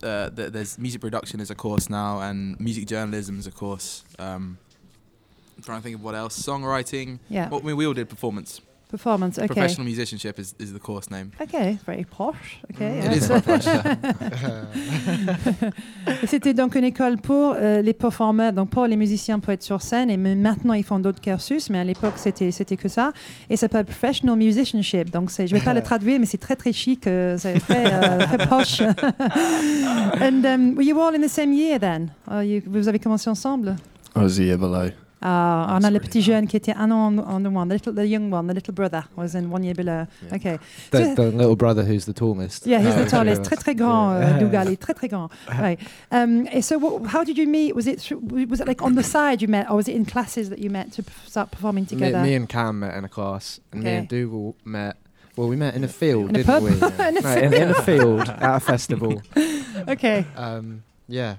uh, 0.04 0.30
th- 0.30 0.52
there's 0.52 0.78
music 0.78 1.02
production 1.02 1.40
is 1.40 1.50
a 1.52 1.56
course 1.56 1.90
now, 1.90 2.22
and 2.22 2.60
music 2.60 2.88
journalism 2.88 3.40
is 3.40 3.48
a 3.48 3.52
course. 3.52 4.04
Um, 4.20 4.58
I'm 5.58 5.64
trying 5.64 5.80
to 5.80 5.84
think 5.84 5.96
of 5.98 6.04
what 6.04 6.16
else. 6.16 6.42
Songwriting. 6.42 7.20
Yeah, 7.30 7.50
Well, 7.50 7.60
I 7.62 7.64
mean, 7.64 7.78
we 7.78 7.86
all 7.86 7.94
did 7.94 8.10
performance. 8.10 8.62
Performance. 8.92 9.38
Okay. 9.40 9.48
Professional 9.48 9.86
musicianship 9.88 10.38
is, 10.40 10.54
is 10.60 10.72
the 10.74 10.80
course 10.80 11.10
name. 11.10 11.32
Okay, 11.42 11.78
very 11.88 12.06
posh. 12.06 12.60
Okay, 12.76 13.00
It 13.00 13.04
yeah. 13.06 13.14
is 13.16 13.28
very 13.28 13.42
posh. 13.42 13.66
Et 16.24 16.28
C'était 16.28 16.54
donc 16.54 16.76
une 16.76 16.84
école 16.84 17.18
pour 17.18 17.56
euh, 17.58 17.82
les 17.82 17.94
performeurs, 17.94 18.54
donc 18.54 18.70
pour 18.70 18.86
les 18.86 18.96
musiciens 18.98 19.40
pour 19.40 19.54
être 19.54 19.64
sur 19.64 19.82
scène. 19.82 20.10
Et 20.10 20.18
maintenant, 20.18 20.74
ils 20.74 20.84
font 20.84 21.00
d'autres 21.00 21.22
cursus, 21.22 21.70
mais 21.70 21.80
à 21.80 21.84
l'époque, 21.84 22.14
c'était 22.18 22.52
c'était 22.52 22.78
que 22.78 22.90
ça. 22.90 23.12
Et 23.50 23.56
ça 23.56 23.62
s'appelle 23.62 23.86
professional 23.86 24.36
musicianship. 24.38 25.10
Donc, 25.12 25.32
c'est- 25.32 25.48
je 25.48 25.56
vais 25.56 25.62
pas 25.62 25.74
le 25.74 25.82
traduire, 25.82 26.20
mais 26.20 26.26
c'est 26.26 26.38
très 26.38 26.56
très 26.56 26.74
chic, 26.74 27.08
euh, 27.08 27.38
c'est 27.38 27.60
très, 27.60 27.86
euh, 27.94 28.20
très 28.26 28.48
poche. 28.50 28.82
And 30.22 30.44
um, 30.46 30.76
were 30.76 30.84
you 30.84 31.00
all 31.00 31.16
in 31.16 31.22
the 31.22 31.30
same 31.30 31.54
year 31.54 31.80
then? 31.80 32.10
Uh, 32.30 32.42
you- 32.44 32.62
vous 32.68 32.88
avez 32.88 33.00
commencé 33.00 33.30
ensemble? 33.30 33.76
I 34.16 34.20
was 34.20 34.40
a 34.40 34.44
year 34.44 34.58
below. 34.58 34.90
Ah, 35.24 35.76
on 35.78 35.84
a 35.84 35.90
le 35.92 36.00
That's 36.00 36.08
petit 36.08 36.22
jeune 36.24 36.48
qui 36.48 36.58
était 36.58 36.74
un 36.76 36.90
an 36.92 37.18
en, 37.20 37.46
en 37.46 37.52
moins, 37.52 37.68
the, 37.68 37.74
little, 37.74 37.94
the 37.94 38.08
young 38.08 38.32
one, 38.32 38.48
the 38.48 38.54
little 38.56 38.74
brother 38.74 39.04
was 39.16 39.36
in 39.36 39.52
one 39.52 39.64
year 39.64 39.76
below. 39.76 40.08
Yeah. 40.28 40.36
Okay. 40.36 40.60
The, 40.90 41.14
the 41.16 41.32
little 41.32 41.56
brother 41.56 41.84
who's 41.84 42.06
the 42.06 42.14
tallest. 42.14 42.66
Yeah, 42.66 42.80
he's 42.80 42.96
Uh, 42.96 43.04
the 43.04 43.10
tallest. 43.10 43.42
yeah. 43.44 43.50
Très 43.50 43.58
très 43.58 43.76
grand, 43.76 44.20
Yeah. 44.20 44.36
uh, 44.36 44.40
Dougal. 44.40 44.66
Il 44.68 44.74
est 44.74 44.80
très 44.80 44.94
très 44.96 45.08
grand. 45.10 45.30
Right. 45.48 45.80
Um, 46.12 46.48
and 46.52 46.64
so, 46.66 46.80
what, 46.80 47.06
how 47.12 47.24
did 47.24 47.38
you 47.38 47.46
meet? 47.48 47.76
Was 47.76 47.86
it 47.88 48.00
through- 48.02 48.22
was 48.50 48.60
it 48.62 48.68
like 48.68 48.82
on 48.82 48.96
the 48.96 49.04
side 49.04 49.42
you 49.44 49.48
met, 49.48 49.70
or 49.70 49.76
was 49.76 49.88
it 49.88 49.96
in 49.96 50.06
classes 50.06 50.50
that 50.50 50.58
you 50.60 50.70
met 50.72 50.92
to 50.94 51.04
p- 51.04 51.12
start 51.28 51.52
performing 51.52 51.86
together? 51.86 52.22
me 52.24 52.34
and 52.34 52.50
Cam 52.50 52.80
met 52.80 52.96
in 52.98 53.06
a 53.06 53.10
class, 53.10 53.60
and 53.72 53.84
me 53.84 53.92
and 53.92 54.08
Dougal 54.08 54.56
met. 54.66 54.96
Well, 55.38 55.48
we 55.48 55.56
met 55.56 55.76
in 55.76 55.84
a 55.84 55.88
field, 55.88 56.30
In 56.30 56.34
didn't 56.34 56.48
pub? 56.48 56.64
we? 56.64 56.70
In 57.08 57.18
a 57.18 57.22
no, 57.22 57.34
in, 57.38 57.54
in 57.54 57.70
a 57.70 57.82
field 57.84 58.28
at 58.28 58.56
a 58.56 58.60
festival. 58.60 59.22
okay. 59.88 60.26
Um, 60.36 60.82
Yeah. 61.08 61.36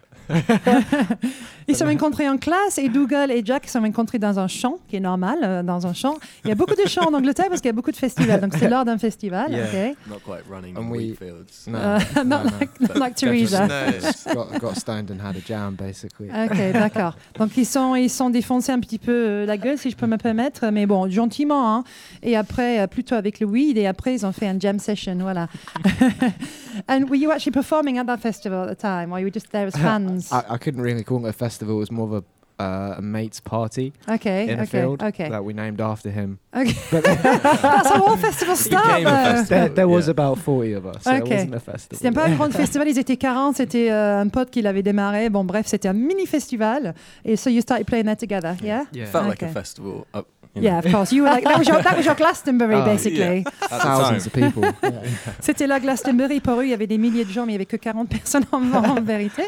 Ils 1.68 1.74
se 1.74 1.80
sont 1.80 1.86
rencontrés 1.90 2.28
en 2.28 2.36
classe 2.38 2.78
et 2.78 2.88
Dougal 2.88 3.30
et 3.30 3.42
Jack 3.44 3.66
se 3.66 3.72
sont 3.72 3.80
rencontrés 3.80 4.18
dans 4.18 4.38
un 4.38 4.48
champ, 4.48 4.78
qui 4.88 4.96
est 4.96 5.00
normal, 5.00 5.38
euh, 5.42 5.62
dans 5.62 5.86
un 5.86 5.92
champ. 5.92 6.16
Il 6.44 6.48
y 6.48 6.52
a 6.52 6.54
beaucoup 6.54 6.74
de 6.74 6.88
champs 6.88 7.08
en 7.08 7.14
Angleterre 7.14 7.46
parce 7.48 7.60
qu'il 7.60 7.68
y 7.68 7.70
a 7.70 7.74
beaucoup 7.74 7.90
de 7.90 7.96
festivals. 7.96 8.40
Donc 8.40 8.54
c'est 8.58 8.68
lors 8.68 8.84
d'un 8.84 8.98
festival. 8.98 9.50
Yeah. 9.52 9.64
ok? 9.90 9.96
Not 10.08 10.18
quite 10.24 10.44
running 10.50 10.76
And 10.76 10.82
in 10.82 10.90
we- 10.90 11.10
wheat 11.10 11.18
fields. 11.18 11.66
No. 11.66 11.78
Uh, 11.78 11.98
no, 12.16 12.22
not 12.24 12.44
no. 12.44 12.50
like, 12.58 12.80
not 12.80 12.98
like 12.98 13.14
Teresa. 13.16 13.66
No. 13.66 14.34
got, 14.34 14.60
got 14.60 14.76
stoned 14.76 15.10
and 15.10 15.20
had 15.20 15.36
a 15.36 15.40
jam, 15.40 15.74
basically. 15.76 16.28
Ok, 16.28 16.72
d'accord. 16.72 17.16
Donc 17.38 17.56
ils 17.56 17.66
sont 17.66 17.94
ils 17.94 18.10
sont 18.10 18.30
défoncés 18.30 18.72
un 18.72 18.80
petit 18.80 18.98
peu 18.98 19.12
euh, 19.12 19.46
la 19.46 19.56
gueule, 19.56 19.78
si 19.78 19.90
je 19.90 19.96
peux 19.96 20.06
me 20.06 20.16
permettre, 20.16 20.68
mais 20.70 20.86
bon, 20.86 21.08
gentiment. 21.10 21.74
Hein. 21.76 21.84
Et 22.22 22.36
après, 22.36 22.80
euh, 22.80 22.86
plutôt 22.86 23.14
avec 23.14 23.40
le 23.40 23.46
weed. 23.46 23.78
Et 23.78 23.86
après, 23.86 24.14
ils 24.14 24.26
ont 24.26 24.32
fait 24.32 24.48
un 24.48 24.58
jam 24.58 24.78
session, 24.78 25.16
voilà. 25.20 25.48
And 26.88 27.04
were 27.08 27.16
you 27.16 27.30
actually 27.30 27.52
performing 27.52 27.98
at 27.98 28.04
that 28.06 28.18
festival 28.18 28.62
at 28.68 28.74
the 28.74 28.78
time, 28.80 29.12
or 29.12 29.18
you 29.18 29.26
were 29.26 29.32
just 29.32 29.50
there 29.52 29.66
as 29.66 29.76
fans? 29.76 30.32
I, 30.32 30.54
I 30.54 30.58
couldn't 30.58 30.82
really 30.82 31.04
call 31.04 31.24
it 31.26 31.28
a 31.28 31.32
festival. 31.32 31.52
It 31.68 31.74
was 31.74 31.90
more 31.90 32.06
of 32.06 32.12
a, 32.12 32.24
uh, 32.62 32.94
a 32.98 33.02
mate's 33.02 33.40
party 33.40 33.92
okay, 34.08 34.44
in 34.48 34.58
a 34.58 34.62
okay, 34.62 34.80
field 34.80 35.02
okay. 35.02 35.28
that 35.28 35.42
we 35.44 35.52
named 35.52 35.80
after 35.80 36.10
him. 36.10 36.38
okay. 36.54 36.74
But 36.92 37.02
That's 37.62 37.88
how 37.88 38.04
all 38.06 38.16
festivals 38.16 38.60
start. 38.60 38.84
became 38.86 39.06
a 39.06 39.10
though. 39.10 39.16
festival. 39.36 39.46
there, 39.48 39.68
there 39.74 39.88
was 39.88 40.06
Yeah. 40.06 40.12
about 40.12 40.38
40 40.38 40.72
of 40.74 40.86
us, 40.86 41.02
so 41.02 41.10
it 41.14 41.22
Okay. 41.22 41.34
wasn't 41.36 41.54
a 41.54 41.60
festival. 41.60 41.98
C'était 41.98 42.14
pas 42.14 42.26
un 42.26 42.36
grand 42.36 42.52
festival, 42.52 42.86
ils 42.88 42.98
étaient 42.98 43.16
40, 43.16 43.56
c'était 43.56 43.90
euh, 43.90 44.20
un 44.20 44.28
pote 44.28 44.50
qui 44.50 44.62
l'avait 44.62 44.82
démarré. 44.82 45.28
Bon, 45.30 45.44
bref, 45.44 45.66
c'était 45.66 45.88
un 45.88 45.92
mini 45.94 46.26
festival. 46.26 46.94
Et 47.24 47.36
so 47.36 47.50
you 47.50 47.60
started 47.62 47.86
playing 47.86 48.04
that 48.06 48.16
together, 48.16 48.54
yeah? 48.62 48.84
Yeah. 48.92 49.06
Felt 49.06 49.26
like 49.28 49.42
a 49.42 49.48
festival. 49.48 50.06
Up, 50.14 50.26
you 50.54 50.62
know. 50.62 50.68
Yeah, 50.68 50.78
of 50.78 50.90
course. 50.92 51.12
You 51.12 51.22
were 51.22 51.30
like 51.30 51.44
that 51.44 51.58
was 51.58 51.66
your 51.68 51.82
that 51.82 51.96
was 51.96 52.04
your 52.04 52.14
Glastonbury 52.14 52.76
Oh, 52.76 52.84
basically. 52.92 53.44
At 53.46 53.70
the 53.70 53.78
Thousands 53.78 54.26
of 54.26 54.32
people. 54.32 54.62
Yeah. 54.82 55.02
C'était 55.40 55.66
la 55.66 55.80
Glastonbury 55.80 56.40
pour 56.40 56.60
eux, 56.60 56.64
il 56.64 56.70
y 56.70 56.74
avait 56.74 56.86
des 56.86 56.98
milliers 56.98 57.24
de 57.24 57.30
gens 57.30 57.46
mais 57.46 57.52
il 57.52 57.54
y 57.54 57.56
avait 57.56 57.66
que 57.66 57.76
40 57.76 58.08
personnes 58.08 58.44
en, 58.52 58.62
en 58.72 59.00
vérité. 59.02 59.44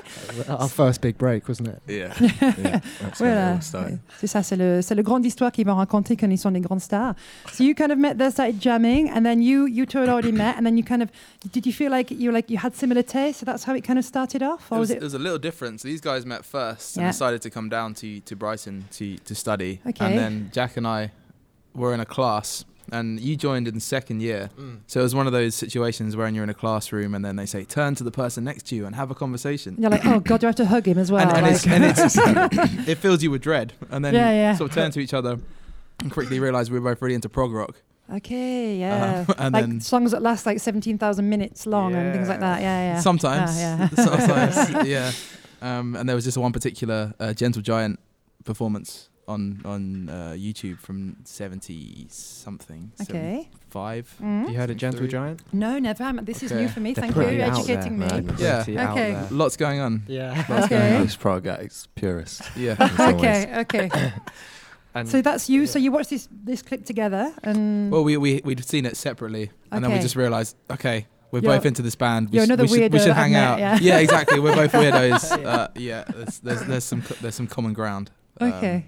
Our 0.48 0.68
first 0.70 1.02
big 1.02 1.16
break, 1.16 1.48
wasn't 1.48 1.68
it? 1.68 1.78
Yeah. 1.88 2.08
yeah. 2.40 2.80
That's 3.00 3.20
when 3.20 3.30
it 3.30 3.34
Voilà. 3.34 3.52
all 3.56 3.62
started. 3.62 3.98
C'est 4.20 4.26
ça, 4.26 4.42
c'est 4.42 4.56
le 4.56 4.80
c'est 4.82 4.94
le 4.94 5.02
grande 5.02 5.24
histoire 5.26 5.50
qu'ils 5.52 5.66
vont 5.66 5.74
raconter 5.76 6.16
quand 6.16 6.30
ils 6.30 6.38
sont 6.38 6.50
des 6.52 6.60
grandes 6.60 6.80
stars. 6.80 7.14
So 7.52 7.64
you 7.64 7.74
kind 7.74 7.90
of 7.90 7.98
met 7.98 8.14
there, 8.16 8.30
started 8.30 8.60
jamming, 8.60 9.10
and 9.10 9.22
then 9.24 9.42
you 9.42 9.66
you 9.66 9.86
two 9.86 9.98
had 10.00 10.08
already 10.08 10.32
met, 10.32 10.56
and 10.56 10.64
then 10.64 10.76
you 10.78 10.84
kind 10.84 11.02
of 11.02 11.08
did 11.52 11.66
you 11.66 11.72
feel 11.72 11.90
like 11.90 12.10
you 12.10 12.30
like 12.32 12.48
you 12.50 12.58
had 12.58 12.74
similar 12.74 13.02
tastes? 13.02 13.40
So 13.40 13.44
that's 13.46 13.64
how 13.64 13.74
it 13.74 13.82
kind 13.86 13.98
of 13.98 14.04
started 14.04 14.42
off, 14.42 14.66
It 14.70 14.74
or 14.74 14.78
was, 14.78 14.88
was 14.88 14.90
it 14.90 14.96
it? 14.98 15.02
was 15.02 15.14
a 15.14 15.18
little 15.18 15.38
different. 15.38 15.80
So 15.80 15.88
these 15.88 16.00
guys 16.00 16.24
met 16.24 16.44
first 16.44 16.96
Yeah. 16.96 17.04
and 17.04 17.12
decided 17.12 17.42
to 17.42 17.50
come 17.50 17.68
down 17.68 17.94
to, 17.94 18.20
to 18.20 18.36
Brighton 18.36 18.84
to, 18.98 19.16
to 19.18 19.34
study. 19.34 19.80
Okay. 19.86 20.04
And 20.06 20.18
then 20.18 20.50
Jack 20.52 20.76
and 20.76 20.86
I 20.86 20.93
were 21.74 21.92
in 21.94 22.00
a 22.00 22.06
class, 22.06 22.64
and 22.92 23.18
you 23.20 23.34
joined 23.36 23.66
in 23.66 23.74
the 23.74 23.80
second 23.80 24.20
year. 24.22 24.50
So 24.86 25.00
it 25.00 25.02
was 25.02 25.14
one 25.14 25.26
of 25.26 25.32
those 25.32 25.54
situations 25.54 26.16
where 26.16 26.28
you're 26.28 26.44
in 26.44 26.50
a 26.50 26.54
classroom, 26.54 27.14
and 27.14 27.24
then 27.24 27.36
they 27.36 27.46
say, 27.46 27.64
turn 27.64 27.94
to 27.96 28.04
the 28.04 28.10
person 28.10 28.44
next 28.44 28.66
to 28.66 28.76
you 28.76 28.86
and 28.86 28.94
have 28.94 29.10
a 29.10 29.14
conversation. 29.14 29.76
You're 29.78 29.90
like, 29.90 30.04
oh 30.06 30.20
god, 30.20 30.42
you 30.42 30.46
have 30.46 30.56
to 30.56 30.66
hug 30.66 30.86
him 30.86 30.98
as 30.98 31.10
well. 31.10 31.22
and, 31.28 31.36
and, 31.36 31.46
like- 31.46 31.54
it's, 31.54 31.66
and 31.66 31.84
it's, 31.84 32.88
it 32.88 32.98
fills 32.98 33.22
you 33.22 33.30
with 33.30 33.42
dread. 33.42 33.72
And 33.90 34.04
then 34.04 34.14
Yeah, 34.14 34.30
yeah. 34.30 34.54
sort 34.54 34.70
of 34.70 34.74
turn 34.74 34.90
to 34.92 35.00
each 35.00 35.14
other 35.14 35.38
and 36.00 36.10
quickly 36.12 36.38
realize 36.40 36.70
we're 36.70 36.80
both 36.80 37.00
really 37.02 37.14
into 37.14 37.28
prog 37.28 37.52
rock. 37.52 37.76
okay, 38.16 38.76
yeah, 38.76 39.24
Um, 39.28 39.34
and 39.38 39.54
like 39.54 39.64
then 39.64 39.80
songs 39.80 40.10
that 40.10 40.20
last 40.20 40.44
like 40.44 40.60
seventeen 40.60 40.98
thousand 40.98 41.26
minutes 41.28 41.66
long 41.66 41.94
and 41.94 42.12
things 42.14 42.28
like 42.28 42.40
that. 42.40 42.60
Yeah, 42.60 42.94
yeah. 42.94 43.00
sometimes, 43.00 43.50
Ah, 43.54 43.58
yeah. 43.58 43.88
sometimes, 44.68 44.86
yeah. 44.86 45.10
Um, 45.62 45.96
and 45.96 46.06
there 46.06 46.14
was 46.14 46.24
just 46.26 46.36
one 46.36 46.52
particular 46.52 47.14
uh, 47.18 47.32
Gentle 47.32 47.62
Giant 47.62 47.98
performance 48.44 49.08
on 49.28 49.60
on 49.64 50.08
uh, 50.08 50.34
YouTube 50.36 50.78
from 50.78 51.16
seventy 51.24 52.06
something. 52.10 52.92
Okay. 53.02 53.48
Five. 53.70 54.14
Mm. 54.22 54.50
You 54.50 54.56
heard 54.56 54.70
of 54.70 54.76
Gentle 54.76 55.06
Giant? 55.06 55.42
No, 55.52 55.78
never. 55.78 56.12
This 56.22 56.42
is 56.42 56.52
new 56.52 56.68
for 56.68 56.80
me. 56.80 56.92
They're 56.92 57.02
Thank 57.02 57.16
you. 57.16 57.22
pretty 57.22 57.36
You're 57.38 57.46
educating 57.46 57.98
there, 57.98 58.20
me. 58.20 58.26
man. 58.26 58.36
Yeah. 58.38 58.62
Pretty 58.64 58.78
out 58.78 58.92
Okay. 58.98 59.26
Lots 59.30 59.56
going 59.56 59.80
on. 59.80 60.02
Yeah. 60.06 60.44
Okay. 60.64 60.98
Most 60.98 61.18
prog 61.18 61.46
acts, 61.46 61.88
purist. 61.94 62.42
Yeah. 62.56 62.76
in 62.82 62.96
some 62.96 63.16
ways. 63.18 63.46
Okay, 63.46 63.88
okay. 63.88 64.12
And 64.96 65.08
so 65.08 65.20
that's 65.20 65.50
you. 65.50 65.66
So 65.66 65.80
you 65.80 65.90
watched 65.90 66.10
this 66.10 66.28
this 66.30 66.62
clip 66.62 66.84
together, 66.84 67.34
and 67.42 67.90
Well, 67.90 68.04
we 68.04 68.16
we 68.16 68.40
we'd 68.44 68.64
seen 68.64 68.86
it 68.86 68.96
separately, 68.96 69.50
and 69.72 69.82
then 69.82 69.90
we 69.92 69.98
just 69.98 70.14
realised, 70.14 70.54
okay, 70.70 71.08
we're 71.32 71.40
You're- 71.40 71.56
both 71.56 71.66
into 71.66 71.82
this 71.82 71.96
band. 71.96 72.30
We, 72.30 72.36
you're 72.36 72.44
sh- 72.46 72.50
another 72.50 72.62
we 72.62 72.68
should, 72.78 72.92
we 72.92 73.00
should 73.00 73.12
hang 73.12 73.32
met, 73.32 73.60
out. 73.60 73.82
yeah. 73.82 73.98
exactly. 73.98 74.38
We're 74.38 74.54
both 74.54 74.70
weirdos. 74.80 75.44
uh, 75.44 75.66
yeah. 75.74 76.04
There's, 76.14 76.38
there's 76.38 76.62
there's 76.62 76.84
some 76.84 77.02
co- 77.02 77.16
there's 77.20 77.34
some 77.34 77.48
common 77.48 77.72
ground. 77.72 78.12
Um, 78.40 78.52
okay. 78.52 78.84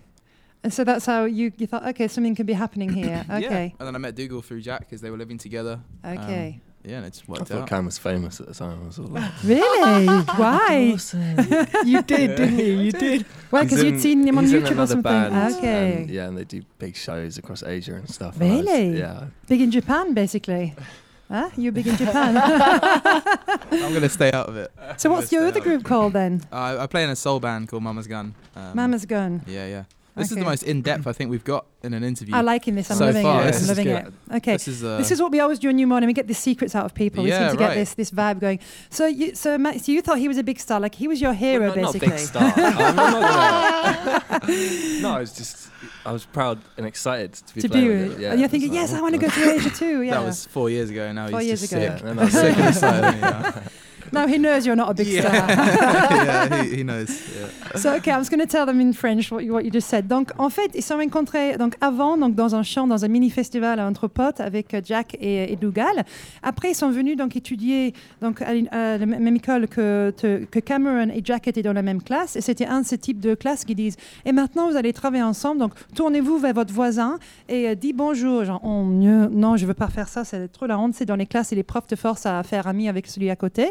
And 0.67 0.75
so 0.75 0.83
that's 0.83 1.07
how 1.07 1.27
you 1.27 1.53
you 1.59 1.67
thought, 1.69 1.87
okay, 1.91 2.09
something 2.09 2.35
could 2.35 2.47
be 2.47 2.53
happening 2.53 2.89
here. 3.01 3.25
Yeah. 3.29 3.37
Okay, 3.37 3.73
And 3.79 3.87
then 3.87 3.95
I 3.95 3.99
met 3.99 4.17
Dougal 4.17 4.43
through 4.43 4.63
Jack 4.63 4.81
because 4.81 5.01
they 5.01 5.11
were 5.11 5.17
living 5.17 5.39
together. 5.39 5.79
okay. 6.05 6.61
Yeah, 6.83 6.97
and 6.99 7.07
it's 7.07 7.23
I 7.29 7.31
worked 7.33 7.49
thought 7.49 7.63
out. 7.63 7.69
Cam 7.69 7.85
was 7.87 7.99
famous 7.99 8.41
at 8.41 8.49
the 8.49 8.55
time. 8.55 8.81
I 8.83 8.87
was 8.87 8.99
all 8.99 9.07
like, 9.07 9.31
really? 9.45 10.07
Why? 10.43 10.97
you 11.85 12.03
did, 12.03 12.37
didn't 12.37 12.59
you? 12.59 12.73
You 12.87 12.93
did. 12.93 13.27
Well, 13.53 13.63
because 13.63 13.83
you'd 13.85 14.01
seen 14.01 14.27
him 14.27 14.39
on 14.39 14.45
he's 14.45 14.53
in 14.55 14.63
YouTube 14.65 14.79
or 14.83 14.87
something. 14.89 15.03
Band, 15.03 15.55
okay. 15.57 15.93
and, 16.03 16.11
yeah, 16.11 16.27
and 16.29 16.37
they 16.39 16.45
do 16.45 16.63
big 16.79 16.97
shows 16.97 17.39
across 17.39 17.63
Asia 17.63 17.95
and 17.95 18.09
stuff. 18.11 18.41
and 18.41 18.51
was- 18.51 18.67
Really? 18.67 18.99
yeah. 18.99 19.27
Big 19.49 19.61
in 19.63 19.71
Japan, 19.71 20.15
basically. 20.15 20.75
Huh? 21.29 21.51
You're 21.57 21.73
big 21.73 21.87
in 21.89 21.97
Japan. 21.97 22.37
I'm 22.41 23.93
gonna 23.93 24.09
stay 24.09 24.31
out 24.33 24.49
of 24.49 24.57
it. 24.57 24.71
so 24.97 25.11
what's 25.11 25.31
your 25.33 25.47
other 25.47 25.61
group 25.61 25.85
called 25.85 26.13
then? 26.13 26.43
Uh, 26.53 26.79
I 26.81 26.87
play 26.87 27.03
in 27.05 27.11
a 27.11 27.17
soul 27.17 27.41
band 27.41 27.69
called 27.69 27.83
Mama's 27.83 28.07
Gun. 28.07 28.35
Um, 28.55 28.77
Mama's 28.77 29.07
Gun. 29.07 29.43
Yeah, 29.47 29.67
yeah. 29.67 29.85
This 30.17 30.31
is 30.33 30.37
the 30.39 30.45
most 30.45 30.63
in 30.63 30.81
depth 30.83 31.07
I 31.07 31.13
think 31.13 31.31
we've 31.31 31.45
got 31.45 31.67
in 31.83 31.93
an 31.95 32.03
interview. 32.03 32.35
I 32.35 32.41
like 32.41 32.65
this. 32.65 32.91
I'm 32.91 32.97
So 32.97 33.05
loving 33.07 33.23
far, 33.23 33.43
it. 33.43 33.47
this 33.53 33.63
I'm 33.63 33.69
loving 33.69 33.89
it. 33.89 34.13
Okay. 34.37 34.53
This 34.55 34.67
is 34.69 34.83
uh, 34.83 34.97
This 34.99 35.11
is 35.11 35.21
what 35.21 35.31
we 35.31 35.41
always 35.41 35.59
do 35.59 35.69
in 35.69 35.77
New 35.77 35.87
Morning. 35.87 36.07
We 36.07 36.15
get 36.15 36.27
the 36.27 36.35
secrets 36.35 36.75
out 36.75 36.85
of 36.87 36.95
people. 36.95 37.23
we 37.23 37.29
Yeah, 37.31 37.49
seem 37.51 37.59
to 37.59 37.63
get 37.65 37.75
this 37.75 37.95
this 37.95 38.11
vibe 38.11 38.41
going. 38.41 38.59
So 38.91 39.07
you, 39.07 39.35
so 39.35 39.59
Matt, 39.59 39.81
so 39.85 39.93
you 39.93 40.01
thought 40.03 40.19
he 40.19 40.29
was 40.29 40.39
a 40.39 40.43
big 40.43 40.59
star, 40.59 40.81
like 40.81 40.95
he 40.95 41.07
was 41.07 41.21
your 41.21 41.35
hero, 41.35 41.67
Well, 41.75 41.77
not, 41.77 41.93
basically. 41.93 42.09
Not 42.09 42.17
big 42.17 42.27
star. 42.27 42.53
I'm 42.57 42.97
not 42.97 44.31
gonna- 44.41 44.43
no, 45.03 45.11
I 45.11 45.21
was 45.21 45.33
just, 45.35 45.69
I 46.05 46.13
was 46.13 46.25
proud 46.25 46.61
and 46.79 46.87
excited 46.87 47.35
to 47.35 47.55
be 47.55 47.61
to 47.63 47.69
playing 47.69 47.87
be 47.87 47.95
with 47.95 48.09
with. 48.09 48.19
it. 48.19 48.23
Yeah, 48.23 48.31
and 48.33 48.41
you're 48.41 48.49
thinking, 48.49 48.71
It's 48.71 48.75
yes, 48.75 48.93
like, 48.93 48.99
I 49.01 49.03
want 49.03 49.15
to 49.15 49.21
go 49.21 49.29
to 49.29 49.51
Asia 49.55 49.71
too. 49.71 50.03
Yeah. 50.07 50.13
That 50.15 50.25
was 50.25 50.47
four 50.47 50.71
years 50.71 50.89
ago. 50.91 51.13
Now 51.13 51.29
Four 51.29 51.41
he's 51.41 51.49
years 51.49 51.61
just 51.61 51.73
ago. 51.73 51.83
sick. 51.95 52.03
Yeah, 52.03 52.11
and 52.11 52.21
I 52.21 52.25
was 52.25 52.33
sick 52.33 52.57
and 52.57 52.69
excited. 52.69 53.63
Yeah. 54.13 54.21
now 54.21 54.27
he 54.27 54.39
knows 54.39 54.65
you're 54.67 54.77
not 54.77 54.91
a 54.91 54.95
big 54.95 55.09
star. 55.21 55.33
yeah, 55.51 56.63
he, 56.63 56.77
he 56.77 56.83
knows. 56.85 57.09
Yeah. 57.09 57.79
So, 57.79 57.95
okay, 57.97 58.13
I'm 58.13 58.21
just 58.21 58.31
going 58.31 58.41
to 58.41 58.47
tell 58.47 58.67
them 58.67 58.81
in 58.81 58.93
French 58.93 59.31
what 59.31 59.45
you, 59.45 59.53
what 59.53 59.65
you 59.65 59.71
just 59.71 59.89
said. 59.89 60.07
Donc, 60.09 60.31
en 60.39 60.51
fait, 60.51 60.71
ils 60.75 60.83
se 60.83 60.89
sont 60.89 60.97
rencontrés 60.99 61.57
donc, 61.59 61.75
avant, 61.81 62.17
donc, 62.17 62.35
dans 62.35 62.55
un 62.55 62.63
champ, 62.63 62.87
dans 62.87 63.05
un 63.05 63.09
mini-festival 63.09 63.81
entre 63.81 64.09
potes 64.09 64.41
avec 64.41 64.73
euh, 64.75 64.81
Jack 64.85 65.17
et, 65.21 65.53
et 65.53 65.57
Dougal. 65.57 66.05
Après, 66.43 66.71
ils 66.71 66.75
sont 66.75 66.91
venus 66.91 67.17
donc, 67.17 67.37
étudier 67.37 67.93
donc, 68.21 68.41
à, 68.43 68.49
à 68.71 68.99
la 68.99 69.07
même 69.07 69.37
école 69.37 69.69
que, 69.69 70.11
te- 70.17 70.45
que 70.45 70.59
Cameron 70.61 71.11
et 71.15 71.21
Jack 71.25 71.49
étaient 71.49 71.63
dans 71.63 71.73
la 71.73 71.83
même 71.83 72.03
classe. 72.03 72.37
Et 72.37 72.41
c'était 72.41 72.67
un 72.67 72.81
de 72.83 72.87
ces 72.87 72.99
types 72.99 73.21
de 73.21 73.35
classes 73.35 73.65
qui 73.65 73.75
disent 73.75 73.97
Et 74.25 74.33
maintenant, 74.33 74.71
vous 74.71 74.77
allez 74.77 74.93
travailler 74.93 75.23
ensemble. 75.25 75.61
Donc, 75.61 75.73
tournez-vous 75.95 76.39
vers 76.39 76.55
votre 76.55 76.73
voisin 76.73 77.19
et 77.49 77.69
euh, 77.69 77.75
dis 77.75 77.93
bonjour. 77.93 78.45
Genre, 78.45 78.61
Oh, 78.65 78.83
mieux, 78.85 79.29
non, 79.31 79.57
je 79.57 79.63
ne 79.65 79.69
veux 79.69 79.75
pas 79.75 79.89
faire 79.89 80.09
ça, 80.09 80.25
c'est 80.25 80.49
trop 80.49 80.67
la 80.67 80.79
honte. 80.79 80.95
C'est 80.95 81.05
dans 81.05 81.17
les 81.17 81.27
classes 81.27 81.53
et 81.53 81.55
les 81.57 81.63
profs 81.63 81.87
te 81.87 81.97
forcent 81.97 82.27
à 82.27 82.43
faire 82.43 82.67
ami 82.67 82.89
avec 82.89 83.07
celui 83.07 83.29
à 83.31 83.37
côté. 83.37 83.71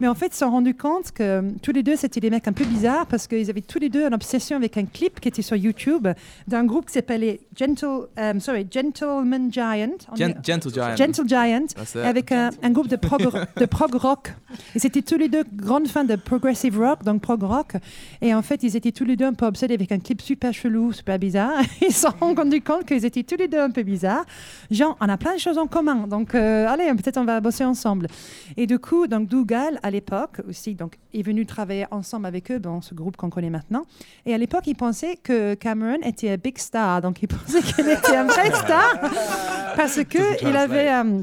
Mais 0.00 0.06
en 0.08 0.14
fait, 0.14 0.26
ils 0.26 0.32
se 0.32 0.38
sont 0.38 0.50
rendus 0.50 0.74
compte 0.74 1.10
que 1.12 1.22
euh, 1.22 1.42
tous 1.62 1.72
les 1.72 1.82
deux, 1.82 1.96
c'était 1.96 2.20
des 2.20 2.30
mecs 2.30 2.46
un 2.46 2.52
peu 2.52 2.64
bizarres 2.64 3.06
parce 3.06 3.26
qu'ils 3.26 3.50
avaient 3.50 3.60
tous 3.62 3.78
les 3.78 3.88
deux 3.88 4.06
une 4.06 4.14
obsession 4.14 4.56
avec 4.56 4.76
un 4.76 4.84
clip 4.84 5.18
qui 5.20 5.28
était 5.28 5.42
sur 5.42 5.56
YouTube 5.56 6.06
d'un 6.46 6.64
groupe 6.64 6.86
qui 6.86 6.92
s'appelait 6.92 7.40
Gentle, 7.56 8.06
um, 8.16 8.40
sorry, 8.40 8.66
Gentleman 8.70 9.52
Giant. 9.52 9.88
Gen- 10.16 10.34
Gentle 10.44 10.72
Giant. 10.72 10.96
Gentle 10.96 11.26
Giant. 11.28 11.64
It. 11.80 11.96
Avec 11.96 12.32
un, 12.32 12.50
un 12.62 12.70
groupe 12.70 12.88
de 12.88 12.96
prog, 12.96 13.22
de 13.56 13.66
prog 13.66 13.94
rock. 13.94 14.32
Et 14.74 14.78
c'était 14.78 15.02
tous 15.02 15.16
les 15.18 15.28
deux 15.28 15.44
grandes 15.54 15.88
fans 15.88 16.04
de 16.04 16.16
progressive 16.16 16.78
rock, 16.78 17.02
donc 17.04 17.20
prog 17.20 17.42
rock. 17.42 17.72
Et 18.20 18.34
en 18.34 18.42
fait, 18.42 18.62
ils 18.62 18.76
étaient 18.76 18.92
tous 18.92 19.04
les 19.04 19.16
deux 19.16 19.26
un 19.26 19.34
peu 19.34 19.46
obsédés 19.46 19.74
avec 19.74 19.90
un 19.92 19.98
clip 19.98 20.22
super 20.22 20.52
chelou, 20.52 20.92
super 20.92 21.18
bizarre. 21.18 21.52
Ils 21.82 21.92
se 21.92 22.02
sont 22.02 22.12
rendus 22.20 22.60
compte 22.62 22.84
qu'ils 22.86 23.04
étaient 23.04 23.22
tous 23.24 23.36
les 23.36 23.48
deux 23.48 23.58
un 23.60 23.70
peu 23.70 23.82
bizarres. 23.82 24.24
Genre, 24.70 24.96
on 25.00 25.08
a 25.08 25.16
plein 25.16 25.34
de 25.34 25.40
choses 25.40 25.58
en 25.58 25.66
commun. 25.66 26.06
Donc, 26.06 26.34
euh, 26.34 26.66
allez, 26.68 26.88
peut-être 26.94 27.18
on 27.18 27.24
va 27.24 27.40
bosser 27.40 27.64
ensemble. 27.64 28.06
Et 28.56 28.66
du 28.66 28.78
coup, 28.78 29.06
donc 29.06 29.28
Dougal, 29.28 29.78
à 29.88 29.90
l'époque 29.90 30.40
aussi, 30.48 30.74
donc, 30.74 30.96
est 31.12 31.22
venu 31.22 31.44
travailler 31.46 31.86
ensemble 31.90 32.26
avec 32.26 32.50
eux 32.52 32.60
dans 32.60 32.80
ce 32.80 32.94
groupe 32.94 33.16
qu'on 33.16 33.30
connaît 33.30 33.50
maintenant. 33.50 33.84
Et 34.26 34.32
à 34.34 34.38
l'époque, 34.38 34.64
il 34.66 34.76
pensait 34.76 35.16
que 35.16 35.54
Cameron 35.54 35.98
était 36.04 36.30
un 36.30 36.36
big 36.36 36.56
star. 36.58 37.00
Donc, 37.02 37.22
il 37.22 37.28
pensait 37.28 37.62
qu'il 37.62 37.88
était 37.88 38.16
un 38.16 38.24
vrai 38.24 38.50
star 38.52 39.00
parce 39.76 40.02
que 40.04 40.42
il 40.48 40.56
avait, 40.56 40.90
euh, 40.92 41.22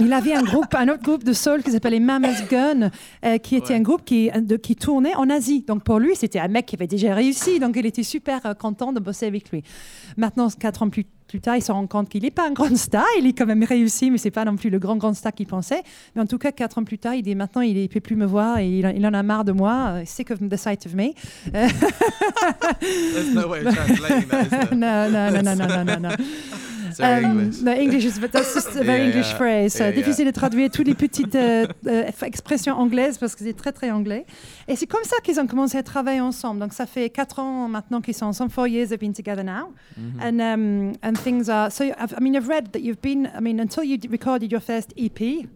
il 0.00 0.12
avait 0.12 0.34
un 0.34 0.42
groupe, 0.42 0.74
un 0.74 0.88
autre 0.88 1.02
groupe 1.02 1.24
de 1.24 1.32
soul 1.32 1.62
qui 1.62 1.70
s'appelait 1.70 2.00
Mama's 2.00 2.48
Gun, 2.48 2.90
euh, 3.24 3.38
qui 3.38 3.56
était 3.56 3.74
un 3.74 3.80
groupe 3.82 4.04
qui, 4.04 4.30
de- 4.30 4.56
qui 4.56 4.74
tournait 4.76 5.14
en 5.16 5.28
Asie. 5.30 5.64
Donc, 5.66 5.84
pour 5.84 5.98
lui, 5.98 6.16
c'était 6.16 6.38
un 6.40 6.48
mec 6.48 6.66
qui 6.66 6.76
avait 6.76 6.86
déjà 6.86 7.14
réussi. 7.14 7.60
Donc, 7.60 7.76
il 7.76 7.86
était 7.86 8.02
super 8.02 8.44
euh, 8.46 8.54
content 8.54 8.92
de 8.92 9.00
bosser 9.00 9.26
avec 9.26 9.50
lui. 9.50 9.62
Maintenant, 10.16 10.48
quatre 10.50 10.82
ans 10.82 10.88
plus, 10.88 11.04
plus 11.28 11.40
tard, 11.40 11.56
il 11.56 11.62
se 11.62 11.70
rend 11.70 11.86
compte 11.86 12.08
qu'il 12.08 12.22
n'est 12.22 12.30
pas 12.30 12.46
un 12.48 12.52
grand 12.52 12.74
star. 12.76 13.04
Il 13.20 13.26
est 13.26 13.32
quand 13.34 13.46
même 13.46 13.62
réussi, 13.62 14.10
mais 14.10 14.18
c'est 14.18 14.30
pas 14.30 14.44
non 14.44 14.56
plus 14.56 14.70
le 14.70 14.78
grand, 14.78 14.96
grand 14.96 15.14
star 15.14 15.32
qu'il 15.32 15.46
pensait. 15.46 15.82
Mais 16.16 16.22
en 16.22 16.26
tout 16.26 16.38
cas, 16.38 16.50
quatre 16.52 16.78
ans 16.78 16.84
plus 16.84 16.98
tard, 16.98 17.14
il 17.14 17.22
dit 17.22 17.34
maintenant, 17.34 17.60
il 17.62 17.80
ne 17.80 17.86
peut 17.86 18.00
plus 18.00 18.16
me 18.16 18.26
voir 18.26 18.58
et 18.58 18.68
il, 18.68 18.86
en- 18.86 18.90
il 18.90 19.06
en 19.06 19.14
a 19.14 19.22
marre 19.22 19.44
de 19.44 19.52
moi. 19.52 19.92
euh, 19.96 20.02
Sick 20.06 20.30
of 20.30 20.38
the 20.40 20.56
sight 20.56 20.86
of 20.86 20.94
me. 20.94 21.12
There's 22.80 23.34
no 23.34 23.48
way 23.48 23.60
of 23.66 23.74
translating 23.74 24.28
that. 24.28 24.42
Is 24.44 24.50
there? 24.50 24.68
non, 24.74 25.10
non, 25.10 25.30
non, 25.32 25.42
non, 25.42 25.56
non, 25.56 25.68
non, 25.68 25.84
non, 25.84 26.00
non. 26.08 26.16
Very 26.96 27.24
Um, 27.24 27.30
English. 27.40 27.62
no, 27.62 27.72
English 27.72 28.04
is 28.04 28.18
but 28.20 28.30
that's 28.32 28.54
just 28.54 28.68
a 28.76 28.82
very 28.82 29.00
Yeah, 29.00 29.06
English 29.08 29.28
yeah. 29.30 29.36
phrase. 29.38 29.78
Yeah, 29.78 29.88
Euh, 29.88 29.92
difficile 29.92 30.26
de 30.26 30.30
traduire 30.32 30.70
toutes 30.70 30.86
les 30.86 30.94
petites 30.94 31.34
euh, 31.34 31.66
euh, 31.86 32.04
expressions 32.22 32.74
anglaises 32.78 33.18
parce 33.18 33.34
que 33.34 33.44
c'est 33.44 33.52
très 33.56 33.72
très 33.72 33.90
anglais. 33.90 34.24
Et 34.68 34.76
c'est 34.76 34.86
comme 34.86 35.04
ça 35.04 35.16
qu'ils 35.22 35.38
ont 35.40 35.46
commencé 35.46 35.76
à 35.78 35.82
travailler 35.82 36.20
ensemble. 36.20 36.60
Donc 36.60 36.72
ça 36.72 36.86
fait 36.86 37.10
quatre 37.10 37.38
ans 37.38 37.68
maintenant 37.68 38.00
qu'ils 38.00 38.14
sont 38.14 38.26
ensemble. 38.26 38.50
Four 38.50 38.68
years 38.68 38.88
they've 38.88 38.98
been 39.00 39.12
together 39.12 39.42
now, 39.44 39.72
Mm-hmm. 39.98 40.20
and 40.22 40.40
um, 40.40 40.92
and 41.02 41.14
things 41.22 41.48
are. 41.48 41.70
So 41.70 41.84
I've, 41.84 42.14
I 42.16 42.20
mean, 42.20 42.36
I've 42.36 42.48
read 42.48 42.72
that 42.72 42.80
you've 42.82 43.00
been. 43.02 43.28
I 43.36 43.40
mean, 43.40 43.58
until 43.60 43.82
you 43.84 43.98
recorded 44.10 44.50
your 44.52 44.60
first 44.60 44.92
EP. 44.96 45.46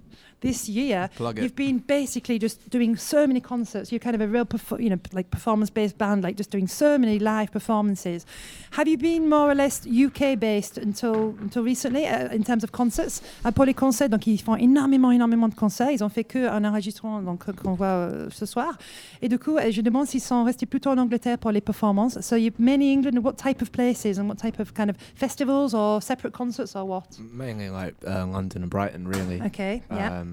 This 0.43 0.69
year, 0.69 1.09
you've 1.37 1.55
been 1.55 1.79
basically 1.79 2.39
just 2.41 2.69
doing 2.69 2.97
so 2.97 3.29
many 3.29 3.41
concerts. 3.41 3.93
You're 3.93 4.01
kind 4.01 4.17
of 4.17 4.21
a 4.21 4.27
real, 4.27 4.45
perfor- 4.45 4.83
you 4.83 4.91
know, 4.91 4.99
like 5.13 5.31
performance-based 5.31 5.97
band, 5.97 6.25
like 6.25 6.37
just 6.37 6.51
doing 6.51 6.67
so 6.67 6.99
many 6.99 7.21
live 7.21 7.53
performances. 7.53 8.27
Have 8.73 8.89
you 8.89 8.99
been 8.99 9.29
more 9.29 9.49
or 9.49 9.55
less 9.55 9.87
UK-based 9.87 10.79
until 10.79 11.37
until 11.41 11.63
recently 11.63 12.07
uh, 12.07 12.29
in 12.35 12.43
terms 12.43 12.65
of 12.65 12.73
concerts? 12.73 13.23
Ah, 13.45 13.53
pour 13.53 13.67
les 13.67 13.75
concerts, 13.75 14.09
donc 14.09 14.27
ils 14.27 14.39
font 14.39 14.57
énormément, 14.57 15.13
énormément 15.13 15.49
de 15.49 15.55
concerts. 15.55 15.93
Ils 15.93 16.03
ont 16.03 16.09
fait 16.09 16.25
que 16.25 16.49
un 16.49 16.65
enregistrement, 16.65 17.23
donc 17.23 17.49
euh, 17.49 17.53
qu'on 17.53 17.75
voit 17.75 17.87
euh, 17.87 18.29
ce 18.31 18.45
soir. 18.45 18.77
Et 19.21 19.29
du 19.29 19.39
coup, 19.39 19.57
euh, 19.59 19.71
je 19.71 19.81
demande 19.81 20.07
s'ils 20.09 20.21
sont 20.21 20.43
restés 20.43 20.67
plutôt 20.67 20.91
en 20.91 20.99
Angleterre 20.99 21.39
pour 21.39 21.53
les 21.53 21.61
performances. 21.61 22.21
So 22.21 22.35
you've 22.35 22.59
mainly 22.59 22.93
England. 22.93 23.23
What 23.23 23.35
type 23.35 23.63
of 23.63 23.71
places 23.71 24.19
and 24.19 24.27
what 24.29 24.37
type 24.37 24.59
of 24.59 24.75
kind 24.75 24.91
of 24.91 24.97
festivals 25.15 25.73
or 25.73 26.03
separate 26.03 26.33
concerts 26.33 26.75
or 26.75 26.85
what? 26.85 27.05
Mainly 27.33 27.69
like 27.69 27.95
uh, 28.05 28.27
London 28.27 28.63
and 28.63 28.71
Brighton, 28.71 29.07
really. 29.07 29.41
Okay, 29.43 29.83
yeah. 29.91 30.25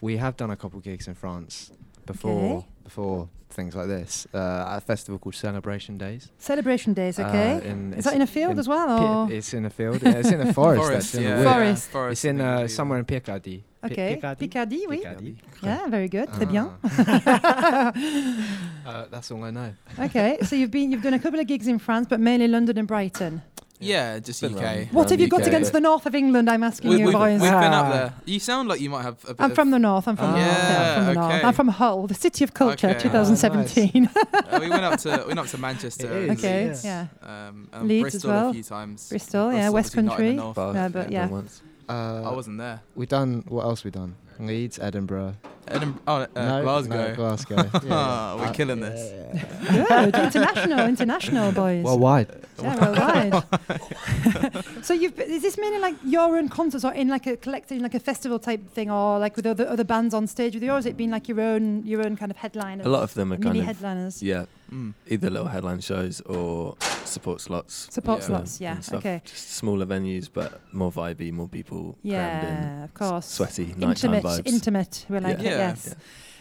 We 0.00 0.16
have 0.18 0.36
done 0.36 0.50
a 0.50 0.56
couple 0.56 0.80
gigs 0.80 1.06
in 1.08 1.14
France 1.14 1.70
before 2.06 2.56
Okay. 2.58 2.66
before 2.84 3.28
things 3.50 3.74
like 3.74 3.88
this 3.88 4.26
uh, 4.32 4.38
at 4.72 4.76
a 4.78 4.80
festival 4.80 5.18
called 5.18 5.34
Celebration 5.34 5.98
Days. 5.98 6.30
Celebration 6.38 6.94
days, 6.94 7.18
okay. 7.18 7.54
Uh, 7.56 7.70
in, 7.70 7.94
Is 7.94 8.04
that 8.04 8.14
in 8.14 8.22
a 8.22 8.26
field 8.26 8.52
in 8.52 8.58
as 8.60 8.68
well, 8.68 8.98
Pi- 8.98 9.04
or 9.04 9.32
it's 9.32 9.52
in 9.54 9.64
a 9.64 9.70
field. 9.70 10.02
yeah, 10.02 10.18
it's 10.20 10.30
in 10.30 10.40
a 10.40 10.52
forest. 10.60 10.82
Forest, 10.82 11.14
actually, 11.14 11.24
yeah. 11.24 11.32
in 11.34 11.38
a 11.38 11.42
yeah. 11.44 11.52
Forest. 11.52 11.90
Forest, 11.90 12.12
It's 12.12 12.24
in 12.24 12.40
uh, 12.40 12.68
somewhere 12.68 12.98
in 13.00 13.04
Picardy. 13.04 13.64
Okay, 13.84 14.14
Picardy. 14.16 14.48
Picardie, 14.48 14.86
oui. 14.88 14.98
Picardy. 14.98 15.36
Yeah, 15.62 15.86
very 15.88 16.08
good. 16.08 16.28
Très 16.28 16.46
bien. 16.48 16.70
Ah. 16.84 17.92
Uh, 18.86 19.06
that's 19.10 19.30
all 19.30 19.44
I 19.44 19.50
know. 19.50 19.72
okay, 19.98 20.38
so 20.42 20.56
you've 20.56 20.70
been 20.70 20.90
you've 20.90 21.02
done 21.02 21.14
a 21.14 21.18
couple 21.18 21.38
of 21.38 21.46
gigs 21.46 21.66
in 21.68 21.78
France, 21.78 22.06
but 22.08 22.18
mainly 22.20 22.48
London 22.48 22.76
and 22.78 22.88
Brighton. 22.88 23.42
Yeah, 23.82 24.18
just 24.18 24.42
Been 24.42 24.54
UK. 24.54 24.62
around. 24.62 24.86
What 24.92 25.08
have 25.08 25.18
you 25.20 25.26
UK, 25.26 25.30
got 25.30 25.46
against 25.46 25.72
the 25.72 25.80
north 25.80 26.04
of 26.04 26.14
England? 26.14 26.50
I'm 26.50 26.62
asking 26.62 26.90
We, 26.90 26.98
you, 26.98 27.06
we've, 27.06 27.14
boys. 27.14 27.40
we've 27.40 27.50
been 27.50 27.72
Ah. 27.72 27.80
up 27.86 27.92
there. 27.92 28.12
You 28.26 28.38
sound 28.38 28.68
like 28.68 28.78
you 28.80 28.90
might 28.90 29.02
have 29.02 29.16
a 29.24 29.28
bit 29.28 29.36
I'm 29.42 29.50
of 29.52 29.54
from 29.54 29.70
the 29.70 29.78
north. 29.78 30.06
I'm 30.06 30.16
from 30.16 30.32
the 30.32 30.38
north. 30.38 30.46
Yeah, 30.46 30.90
I'm 30.90 30.96
from 30.96 31.06
the 31.14 31.20
north. 31.20 31.34
okay. 31.34 31.46
I'm 31.46 31.54
from 31.54 31.68
Hull, 31.68 32.06
the 32.06 32.14
city 32.14 32.44
of 32.44 32.52
culture, 32.52 32.88
Okay. 32.90 33.00
2017. 33.00 34.10
Uh, 34.14 34.58
we 34.60 34.68
went 34.68 34.84
up 34.84 35.00
to 35.00 35.08
we 35.22 35.28
went 35.28 35.38
up 35.38 35.46
to 35.46 35.58
Manchester. 35.58 36.06
It 36.12 36.28
and 36.28 36.38
is, 36.38 36.44
okay, 36.44 36.66
Leeds, 36.68 36.84
yeah. 36.84 37.06
Um, 37.22 37.68
and 37.72 37.88
Leeds 37.88 38.06
as 38.06 38.12
Bristol 38.12 38.30
well. 38.30 38.50
a 38.50 38.52
few 38.52 38.62
times. 38.62 39.08
Bristol, 39.08 39.52
yeah, 39.52 39.68
West 39.70 39.96
obviously 39.96 40.02
not 40.02 40.20
in 40.20 40.36
the 40.36 40.42
Country. 40.42 40.44
north. 40.44 40.56
Bath, 40.56 40.74
No, 40.74 41.00
but 41.00 41.10
yeah. 41.12 41.20
done 41.22 41.30
once. 41.30 41.62
Uh, 41.88 42.22
I 42.30 42.32
wasn't 42.34 42.58
there. 42.58 42.80
we 42.94 43.06
done 43.06 43.44
what 43.48 43.64
else 43.64 43.82
we 43.82 43.90
done? 43.90 44.14
Leeds, 44.46 44.78
Edinburgh. 44.78 45.34
Edinburgh, 45.68 46.00
oh, 46.08 46.14
uh, 46.22 46.26
no, 46.34 46.62
Glasgow. 46.62 47.08
No, 47.08 47.14
Glasgow. 47.14 47.54
yeah, 47.74 47.80
yeah. 47.84 48.34
We're 48.34 48.44
Uh, 48.46 48.52
killing 48.52 48.80
yeah, 48.80 48.88
this. 48.88 49.12
yeah, 49.12 49.76
yeah. 49.76 50.10
Good, 50.10 50.14
international, 50.24 50.86
international 50.88 51.52
boys. 51.52 51.84
Worldwide. 51.84 52.28
yeah, 52.60 52.76
worldwide. 52.84 53.44
so 54.84 54.94
you've 54.94 55.18
is 55.20 55.42
this 55.42 55.56
mainly 55.58 55.78
like 55.78 55.94
your 56.04 56.36
own 56.36 56.48
concerts, 56.48 56.84
or 56.84 56.92
in 56.92 57.08
like 57.08 57.26
a 57.26 57.36
collective, 57.36 57.80
like 57.80 57.94
a 57.94 58.00
festival 58.00 58.38
type 58.38 58.68
thing, 58.72 58.90
or 58.90 59.18
like 59.18 59.36
with 59.36 59.46
other 59.46 59.68
other 59.68 59.84
bands 59.84 60.12
on 60.14 60.26
stage 60.26 60.54
with 60.54 60.62
you, 60.62 60.70
or 60.72 60.76
has 60.76 60.86
it 60.86 60.96
been 60.96 61.10
like 61.10 61.28
your 61.28 61.40
own 61.40 61.82
your 61.86 62.04
own 62.04 62.16
kind 62.16 62.30
of 62.30 62.36
headline? 62.38 62.80
A 62.80 62.88
lot 62.88 63.02
of 63.02 63.14
them 63.14 63.32
are 63.32 63.36
kind 63.38 63.56
of 63.56 63.64
headliners. 63.64 64.22
yeah, 64.22 64.46
Mm. 64.70 64.94
either 65.08 65.30
little 65.30 65.48
headline 65.48 65.80
shows 65.80 66.20
or 66.22 66.76
support 67.04 67.40
slots. 67.40 67.88
Support 67.90 68.20
Yeah. 68.20 68.26
slots, 68.26 68.60
yeah. 68.60 68.80
Okay. 68.92 69.20
Just 69.24 69.50
smaller 69.52 69.84
venues, 69.86 70.28
but 70.32 70.60
more 70.72 70.92
vibey, 70.92 71.32
more 71.32 71.48
people 71.48 71.98
crammed 72.02 72.48
in. 72.48 72.54
Yeah, 72.64 72.84
of 72.84 72.94
course. 72.94 73.26
Sweaty 73.26 73.74
nighttime 73.76 74.14
Intimate, 74.14 74.22
vibes. 74.24 74.46
intimate. 74.46 75.06
We 75.08 75.18
like 75.20 75.38
Yeah. 75.38 75.42
it. 75.42 75.44
Yeah. 75.44 75.68
Yes. 75.68 75.84
Yeah. 75.88 75.94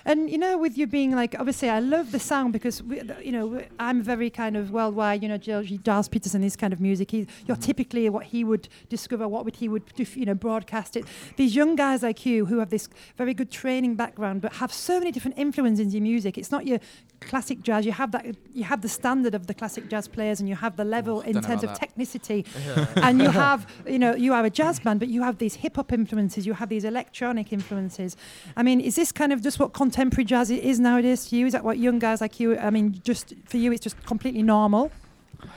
And 0.09 0.27
you 0.27 0.39
know, 0.39 0.57
with 0.57 0.75
you 0.75 0.87
being 0.87 1.11
like, 1.11 1.35
obviously, 1.37 1.69
I 1.69 1.79
love 1.79 2.11
the 2.11 2.19
sound 2.19 2.51
because 2.51 2.81
we, 2.81 2.99
you 3.23 3.31
know 3.31 3.61
I'm 3.77 4.01
very 4.01 4.31
kind 4.31 4.57
of 4.57 4.71
worldwide. 4.71 5.21
You 5.21 5.29
know, 5.29 5.37
Giles 5.37 6.09
Peterson, 6.09 6.41
this 6.41 6.55
kind 6.55 6.73
of 6.73 6.81
music. 6.81 7.11
He, 7.11 7.27
you're 7.45 7.55
typically 7.55 8.09
what 8.09 8.25
he 8.25 8.43
would 8.43 8.67
discover, 8.89 9.27
what 9.27 9.45
would 9.45 9.57
he 9.57 9.69
would 9.69 9.85
do, 9.93 10.07
you 10.15 10.25
know 10.25 10.33
broadcast 10.33 10.97
it. 10.97 11.05
These 11.35 11.55
young 11.55 11.75
guys 11.75 12.01
like 12.01 12.25
you 12.25 12.47
who 12.47 12.57
have 12.57 12.71
this 12.71 12.89
very 13.17 13.35
good 13.35 13.51
training 13.51 13.93
background, 13.97 14.41
but 14.41 14.53
have 14.53 14.73
so 14.73 14.97
many 14.97 15.11
different 15.11 15.37
influences 15.37 15.85
in 15.85 15.91
your 15.91 16.01
music. 16.01 16.39
It's 16.39 16.51
not 16.51 16.65
your 16.65 16.79
classic 17.19 17.61
jazz. 17.61 17.85
You 17.85 17.91
have 17.91 18.11
that. 18.11 18.25
You 18.53 18.63
have 18.63 18.81
the 18.81 18.89
standard 18.89 19.35
of 19.35 19.45
the 19.45 19.53
classic 19.53 19.89
jazz 19.89 20.07
players, 20.07 20.39
and 20.39 20.49
you 20.49 20.55
have 20.55 20.75
the 20.75 20.85
level 20.85 21.21
in 21.21 21.39
terms 21.41 21.63
of 21.63 21.77
that. 21.77 21.81
technicity. 21.81 22.47
and 22.95 23.21
you 23.21 23.29
have, 23.45 23.67
you 23.87 23.99
know, 23.99 24.15
you 24.15 24.33
are 24.33 24.43
a 24.43 24.49
jazz 24.49 24.79
band, 24.79 24.99
but 24.99 25.09
you 25.09 25.21
have 25.21 25.37
these 25.37 25.55
hip 25.55 25.75
hop 25.75 25.93
influences. 25.93 26.47
You 26.47 26.53
have 26.53 26.69
these 26.69 26.83
electronic 26.83 27.53
influences. 27.53 28.17
I 28.57 28.63
mean, 28.63 28.81
is 28.81 28.95
this 28.95 29.11
kind 29.11 29.31
of 29.31 29.43
just 29.43 29.59
what 29.59 29.73
contemporary 29.99 30.25
jazz 30.25 30.49
i- 30.51 30.55
is 30.55 30.79
nowadays 30.79 31.25
to 31.29 31.35
you? 31.35 31.45
Is 31.45 31.51
that 31.53 31.63
what 31.63 31.77
young 31.77 31.99
guys 31.99 32.21
like 32.21 32.39
you? 32.39 32.57
I 32.57 32.69
mean, 32.69 33.01
just 33.03 33.33
for 33.45 33.57
you, 33.57 33.71
it's 33.73 33.83
just 33.83 34.01
completely 34.05 34.43
normal. 34.43 34.91
I 35.43 35.47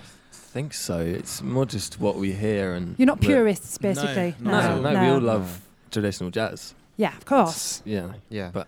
think 0.54 0.74
so. 0.74 0.98
It's 0.98 1.42
more 1.42 1.64
just 1.64 2.00
what 2.00 2.16
we 2.16 2.32
hear 2.32 2.74
and 2.74 2.94
You're 2.98 3.06
not 3.06 3.20
purists, 3.20 3.78
basically. 3.78 4.34
No, 4.40 4.50
No, 4.50 4.80
No, 4.80 4.92
no, 4.92 5.00
we 5.00 5.06
all 5.08 5.20
love 5.20 5.60
traditional 5.90 6.30
jazz. 6.30 6.74
Yeah, 6.96 7.16
of 7.16 7.24
course. 7.24 7.82
Yeah, 7.84 8.12
Yeah. 8.30 8.50
But- 8.52 8.66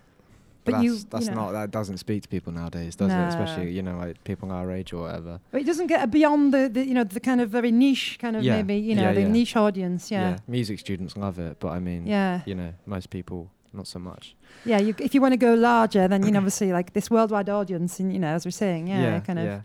But, 0.65 0.71
But 0.71 0.81
that's, 0.81 0.83
you- 0.85 1.29
you 1.29 1.35
know. 1.35 1.41
not 1.45 1.51
that 1.51 1.69
doesn't 1.69 1.97
speak 1.99 2.23
to 2.23 2.27
people 2.27 2.51
nowadays, 2.51 2.95
does 2.95 3.09
No. 3.09 3.21
it? 3.23 3.27
Especially 3.27 3.69
you 3.71 3.83
know 3.83 3.97
like 3.99 4.15
people 4.23 4.51
our 4.51 4.71
age 4.71 4.93
or 4.93 5.01
whatever. 5.03 5.39
But 5.51 5.61
it 5.61 5.65
doesn't 5.67 5.85
get 5.85 6.09
beyond 6.09 6.51
the, 6.55 6.67
the, 6.67 6.83
you 6.83 6.95
know, 6.95 7.03
the 7.03 7.19
kind 7.19 7.39
of 7.39 7.51
very 7.51 7.71
niche 7.71 8.17
kind 8.19 8.35
of 8.35 8.41
Yeah, 8.43 8.55
maybe, 8.55 8.73
you 8.77 8.95
know, 8.95 9.03
yeah, 9.03 9.13
the 9.13 9.21
yeah. 9.21 9.27
niche 9.27 9.55
audience. 9.55 10.09
Yeah. 10.09 10.37
music 10.47 10.79
students 10.79 11.15
love 11.15 11.37
it, 11.37 11.57
but 11.59 11.67
I 11.67 11.79
mean, 11.79 12.07
Yeah. 12.07 12.41
you 12.47 12.55
know, 12.55 12.73
most 12.87 13.11
people 13.11 13.51
not 13.75 13.87
so 13.87 13.99
much. 13.99 14.35
Yeah. 14.65 14.79
You, 14.79 14.95
if 14.99 15.13
you 15.13 15.21
want 15.21 15.33
to 15.33 15.37
go 15.37 15.53
larger, 15.53 16.07
then, 16.07 16.25
you 16.25 16.31
know, 16.31 16.39
obviously 16.43 16.71
like 16.71 16.93
this 16.93 17.09
worldwide 17.09 17.49
audience, 17.49 17.99
and, 17.99 18.11
you 18.13 18.19
know, 18.19 18.29
as 18.35 18.45
we're 18.45 18.51
saying, 18.51 18.87
yeah, 18.87 19.19
kind 19.19 19.39
of. 19.39 19.45
yeah. 19.45 19.61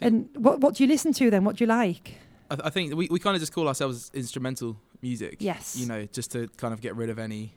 And 0.00 0.28
what, 0.34 0.60
what 0.60 0.74
do 0.74 0.84
you 0.84 0.88
listen 0.88 1.12
to 1.14 1.30
then? 1.30 1.44
What 1.44 1.56
do 1.56 1.64
you 1.64 1.68
like? 1.68 2.18
I, 2.50 2.56
th- 2.56 2.66
I 2.66 2.70
think 2.70 2.94
we, 2.94 3.08
we 3.10 3.18
kind 3.18 3.36
of 3.36 3.40
just 3.40 3.52
call 3.52 3.68
ourselves 3.68 4.10
instrumental 4.14 4.76
music. 5.02 5.36
Yes. 5.38 5.76
You 5.76 5.86
know, 5.86 6.06
just 6.06 6.32
to 6.32 6.48
kind 6.56 6.74
of 6.74 6.80
get 6.80 6.96
rid 6.96 7.10
of 7.10 7.18
any 7.18 7.54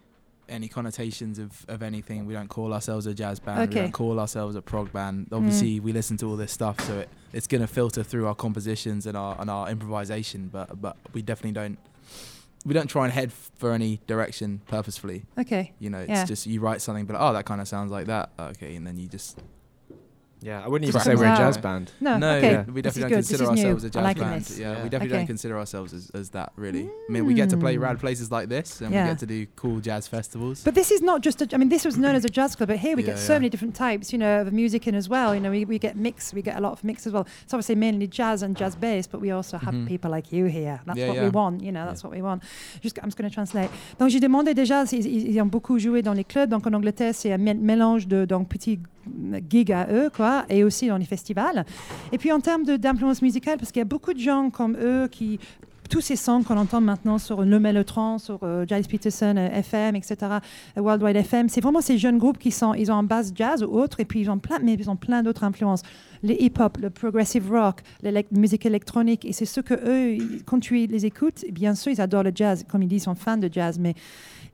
any 0.50 0.70
connotations 0.70 1.40
of, 1.40 1.66
of 1.68 1.84
anything. 1.84 2.26
We 2.26 2.34
don't 2.34 2.48
call 2.48 2.74
ourselves 2.74 3.06
a 3.06 3.14
jazz 3.14 3.38
band. 3.38 3.58
We 3.60 3.64
Okay. 3.66 3.80
Mm. 3.80 3.84
don't 3.84 3.92
call 3.92 4.18
ourselves 4.18 4.56
a 4.56 4.62
prog 4.62 4.94
band. 4.94 5.28
Obviously, 5.34 5.82
we 5.82 5.92
listen 5.92 6.16
to 6.18 6.30
all 6.30 6.38
this 6.38 6.54
stuff, 6.54 6.80
so 6.88 7.00
it, 7.00 7.10
it's 7.34 7.48
going 7.48 7.60
to 7.60 7.68
filter 7.68 8.02
through 8.02 8.28
our 8.28 8.36
compositions 8.36 9.06
and 9.06 9.18
our 9.18 9.36
and 9.42 9.50
our 9.50 9.70
improvisation. 9.70 10.48
But 10.48 10.82
but 10.82 10.96
we 11.14 11.22
definitely 11.22 11.52
don't 11.52 11.78
we 12.68 12.74
don't 12.74 12.88
try 12.88 13.06
and 13.06 13.14
head 13.14 13.32
for 13.32 13.72
any 13.72 14.02
direction 14.08 14.62
purposefully. 14.68 15.24
Okay. 15.40 15.74
You 15.80 15.90
know, 15.90 16.00
it's 16.00 16.10
Yeah. 16.10 16.26
just 16.26 16.46
you 16.46 16.60
write 16.60 16.82
something, 16.82 17.06
but 17.06 17.16
oh, 17.18 17.32
that 17.34 17.46
kind 17.46 17.62
of 17.62 17.68
sounds 17.68 17.92
like 17.92 18.08
that. 18.08 18.30
Okay, 18.38 18.76
and 18.76 18.86
then 18.86 18.98
you 18.98 19.08
just 19.08 19.40
Yeah, 20.42 20.64
I 20.64 20.68
wouldn't 20.68 20.88
even 20.88 21.02
say 21.02 21.16
we're 21.16 21.24
a 21.34 21.36
jazz 21.36 21.58
band. 21.58 21.92
No. 22.00 22.18
no, 22.18 22.36
okay. 22.38 22.52
yeah. 22.52 22.64
we 22.72 22.82
definitely 22.84 23.02
don't 23.02 23.10
good. 23.10 23.16
Consider 23.28 23.44
is 23.44 23.50
new. 23.50 23.56
ourselves 23.56 23.84
a 23.84 23.88
I 23.88 23.90
jazz 23.90 24.04
liking 24.04 24.24
band. 24.24 24.42
this. 24.42 24.60
Yeah, 24.60 24.72
Yeah. 24.72 24.84
we 24.84 24.90
definitely 24.90 25.08
Okay. 25.08 25.18
don't 25.18 25.28
consider 25.28 25.58
ourselves 25.58 25.94
as, 25.94 26.12
as 26.14 26.30
that 26.30 26.52
really. 26.56 26.86
I 27.10 27.12
mean, 27.12 27.26
we 27.26 27.34
get 27.34 27.50
to 27.50 27.58
play 27.58 27.76
Mm. 27.76 27.82
rad 27.82 28.00
places 28.00 28.32
like 28.32 28.48
this, 28.48 28.82
and 28.82 28.94
Yeah. 28.94 29.04
we 29.06 29.10
get 29.10 29.20
to 29.20 29.26
do 29.26 29.48
cool 29.56 29.80
jazz 29.80 30.08
festivals. 30.08 30.62
But 30.64 30.76
this 30.76 30.92
is 30.92 31.02
not 31.02 31.22
just 31.22 31.42
a, 31.42 31.48
I 31.54 31.58
mean, 31.58 31.70
this 31.70 31.86
was 31.86 31.98
known 31.98 32.14
as 32.16 32.24
a 32.24 32.30
jazz 32.30 32.56
club, 32.56 32.70
but 32.70 32.78
here 32.78 32.96
we 32.96 33.02
get 33.04 33.18
so 33.18 33.34
yeah. 33.34 33.40
many 33.40 33.50
different 33.50 33.74
types, 33.76 34.14
you 34.14 34.20
know, 34.20 34.42
of 34.42 34.54
music 34.54 34.88
in 34.88 34.94
as 34.96 35.10
well. 35.10 35.34
You 35.34 35.42
know, 35.42 35.50
we, 35.50 35.66
we 35.66 35.80
get 35.80 35.96
mix, 35.96 36.34
we 36.34 36.44
get 36.44 36.56
a 36.56 36.62
lot 36.62 36.72
of 36.74 36.84
mix 36.84 37.08
as 37.08 37.14
well. 37.14 37.26
It's 37.44 37.54
obviously 37.54 37.76
mainly 37.76 38.08
jazz 38.08 38.44
and 38.44 38.56
jazz 38.56 38.76
bass, 38.76 39.08
but 39.08 39.20
we 39.20 39.32
also 39.32 39.58
have 39.58 39.74
Mhm. 39.74 39.88
people 39.88 40.12
like 40.12 40.32
you 40.32 40.46
here. 40.46 40.80
That's 40.86 41.00
Yeah, 41.00 41.08
what 41.10 41.20
we 41.24 41.30
want, 41.30 41.64
you 41.64 41.72
know, 41.72 41.86
that's 41.88 42.04
what 42.04 42.14
we 42.14 42.22
want. 42.22 42.44
Just, 42.82 43.00
I'm 43.00 43.06
just 43.10 43.18
going 43.18 43.30
to 43.30 43.34
translate. 43.34 43.72
Donc, 43.98 44.10
j'ai 44.12 44.20
demandé 44.20 44.54
déjà, 44.54 44.84
ils, 44.92 45.04
ils- 45.06 45.30
ils 45.36 45.42
ont 45.42 45.50
beaucoup 45.50 45.80
joué 45.80 46.04
dans 46.04 46.14
les 46.14 46.24
clubs. 46.24 46.50
Donc, 46.50 46.68
en 46.68 46.74
Angleterre, 46.74 47.16
c'est 47.16 47.34
un 47.34 47.38
mélange 47.40 48.08
de 48.08 48.26
donc, 48.26 48.50
petits 48.50 48.80
gigs 49.50 49.72
à 49.72 49.88
eux, 49.92 50.10
quoi, 50.16 50.46
et 50.50 50.64
aussi 50.64 50.88
dans 50.88 50.98
les 50.98 51.06
festivals. 51.06 51.66
Et 52.12 52.18
puis, 52.18 52.32
en 52.32 52.40
termes 52.40 52.64
d'influence 52.64 53.22
musicale, 53.22 53.58
parce 53.58 53.72
qu'il 53.72 53.80
y 53.80 53.82
a 53.82 53.86
beaucoup 53.86 54.14
de 54.14 54.20
gens 54.20 54.50
comme 54.50 54.78
eux 54.82 55.08
qui 55.10 55.40
tous 55.88 56.02
ces 56.02 56.16
sons 56.16 56.44
qu'on 56.44 56.58
entend 56.58 56.82
maintenant 56.82 57.18
sur 57.18 57.44
Le 57.44 57.60
Mellotron, 57.60 58.18
sur 58.18 58.40
euh, 58.44 58.66
Giles 58.66 58.88
Peterson, 58.88 59.36
euh, 59.38 59.50
FM, 59.50 59.96
etc., 59.96 60.16
euh, 60.78 60.82
Worldwide 60.82 61.16
FM, 61.16 61.50
c'est 61.50 61.62
vraiment 61.62 61.82
ces 61.82 61.98
jeunes 61.98 62.18
groupes 62.18 62.38
qui 62.38 62.52
sont, 62.52 62.74
ils 62.74 62.92
ont 62.92 62.96
un 62.96 63.04
base 63.04 63.32
jazz 63.36 63.64
ou 63.64 63.68
autre, 63.68 64.00
et 64.00 64.06
puis 64.06 64.22
ils 64.22 64.30
ont 64.30 64.38
plein, 64.38 64.60
mais 64.60 64.74
ils 64.74 64.90
ont 64.90 64.96
plein 64.96 65.24
d'autres 65.24 65.44
influences. 65.44 65.82
Les 66.24 66.36
hip-hop, 66.36 66.78
le 66.82 66.90
progressive 66.90 67.50
rock, 67.52 67.82
la 68.04 68.22
musique 68.32 68.66
électronique, 68.66 69.26
et 69.26 69.34
c'est 69.34 69.46
ce 69.46 69.62
que 69.62 69.74
eux, 69.74 70.42
quand 70.46 70.60
tu 70.60 70.86
les 70.88 71.06
écoutes, 71.06 71.46
bien 71.52 71.76
sûr, 71.76 71.92
ils 71.92 72.02
adorent 72.02 72.24
le 72.24 72.32
jazz, 72.34 72.66
comme 72.70 72.84
ils 72.84 72.88
disent, 72.88 73.04
ils 73.04 73.06
sont 73.06 73.16
fans 73.16 73.38
de 73.38 73.50
jazz, 73.52 73.80
mais 73.80 73.94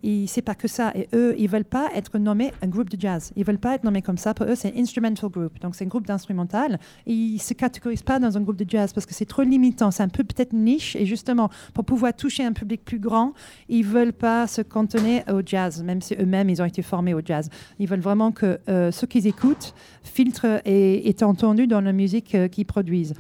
ils- 0.04 0.28
c'est 0.28 0.42
pas 0.42 0.56
que 0.56 0.68
ça. 0.68 0.92
Et 0.96 1.08
eux, 1.14 1.34
ils 1.38 1.50
veulent 1.50 1.64
pas 1.64 1.90
être 1.96 2.18
nommés 2.20 2.52
un 2.62 2.68
groupe 2.68 2.90
de 2.90 3.00
jazz. 3.00 3.32
Ils 3.36 3.44
veulent 3.46 3.58
pas 3.58 3.76
être 3.76 3.84
nommés 3.84 4.02
comme 4.02 4.18
ça. 4.18 4.34
Pour 4.34 4.46
eux, 4.48 4.56
c'est 4.56 4.76
un 4.76 4.80
instrumental 4.82 5.30
group. 5.30 5.60
Donc, 5.62 5.76
c'est 5.76 5.86
un 5.86 5.88
groupe 5.88 6.06
d'instrumental. 6.06 6.80
Et 7.08 7.14
Ils 7.14 7.40
se 7.40 7.54
catégorisent 7.54 8.04
pas 8.04 8.20
dans 8.20 8.38
un 8.38 8.42
groupe 8.42 8.58
de 8.58 8.70
jazz 8.70 8.94
parce 8.94 9.06
que 9.06 9.14
c'est 9.14 9.26
trop 9.26 9.42
limitant. 9.44 9.90
C'est 9.92 10.04
un 10.04 10.10
peu 10.10 10.24
peut-être 10.24 10.54
niche. 10.54 10.96
Et 10.96 11.06
justement, 11.06 11.50
pour 11.74 11.86
pouvoir 11.86 12.14
toucher 12.14 12.44
un 12.44 12.54
public 12.54 12.84
plus 12.84 13.00
grand, 13.00 13.34
ils 13.70 13.84
veulent 13.86 14.14
pas 14.14 14.48
se 14.48 14.62
cantonner 14.62 15.24
au 15.32 15.42
jazz, 15.46 15.82
même 15.84 16.02
si 16.02 16.16
eux-mêmes, 16.20 16.50
ils 16.50 16.62
ont 16.62 16.66
été 16.66 16.82
formés 16.82 17.14
au 17.14 17.22
jazz. 17.24 17.50
Ils 17.80 17.88
veulent 17.88 18.00
vraiment 18.02 18.32
que 18.32 18.60
euh, 18.70 18.92
ce 18.92 19.06
qu'ils 19.06 19.28
écoutent 19.28 19.74
filtre 20.04 20.62
et 20.66 21.08
est 21.10 21.24
entendu 21.24 21.68
dans 21.68 21.82
la 21.82 21.94
musique 21.94 22.36
euh, 22.36 22.48
qu'ils 22.48 22.66
produisent. 22.66 23.14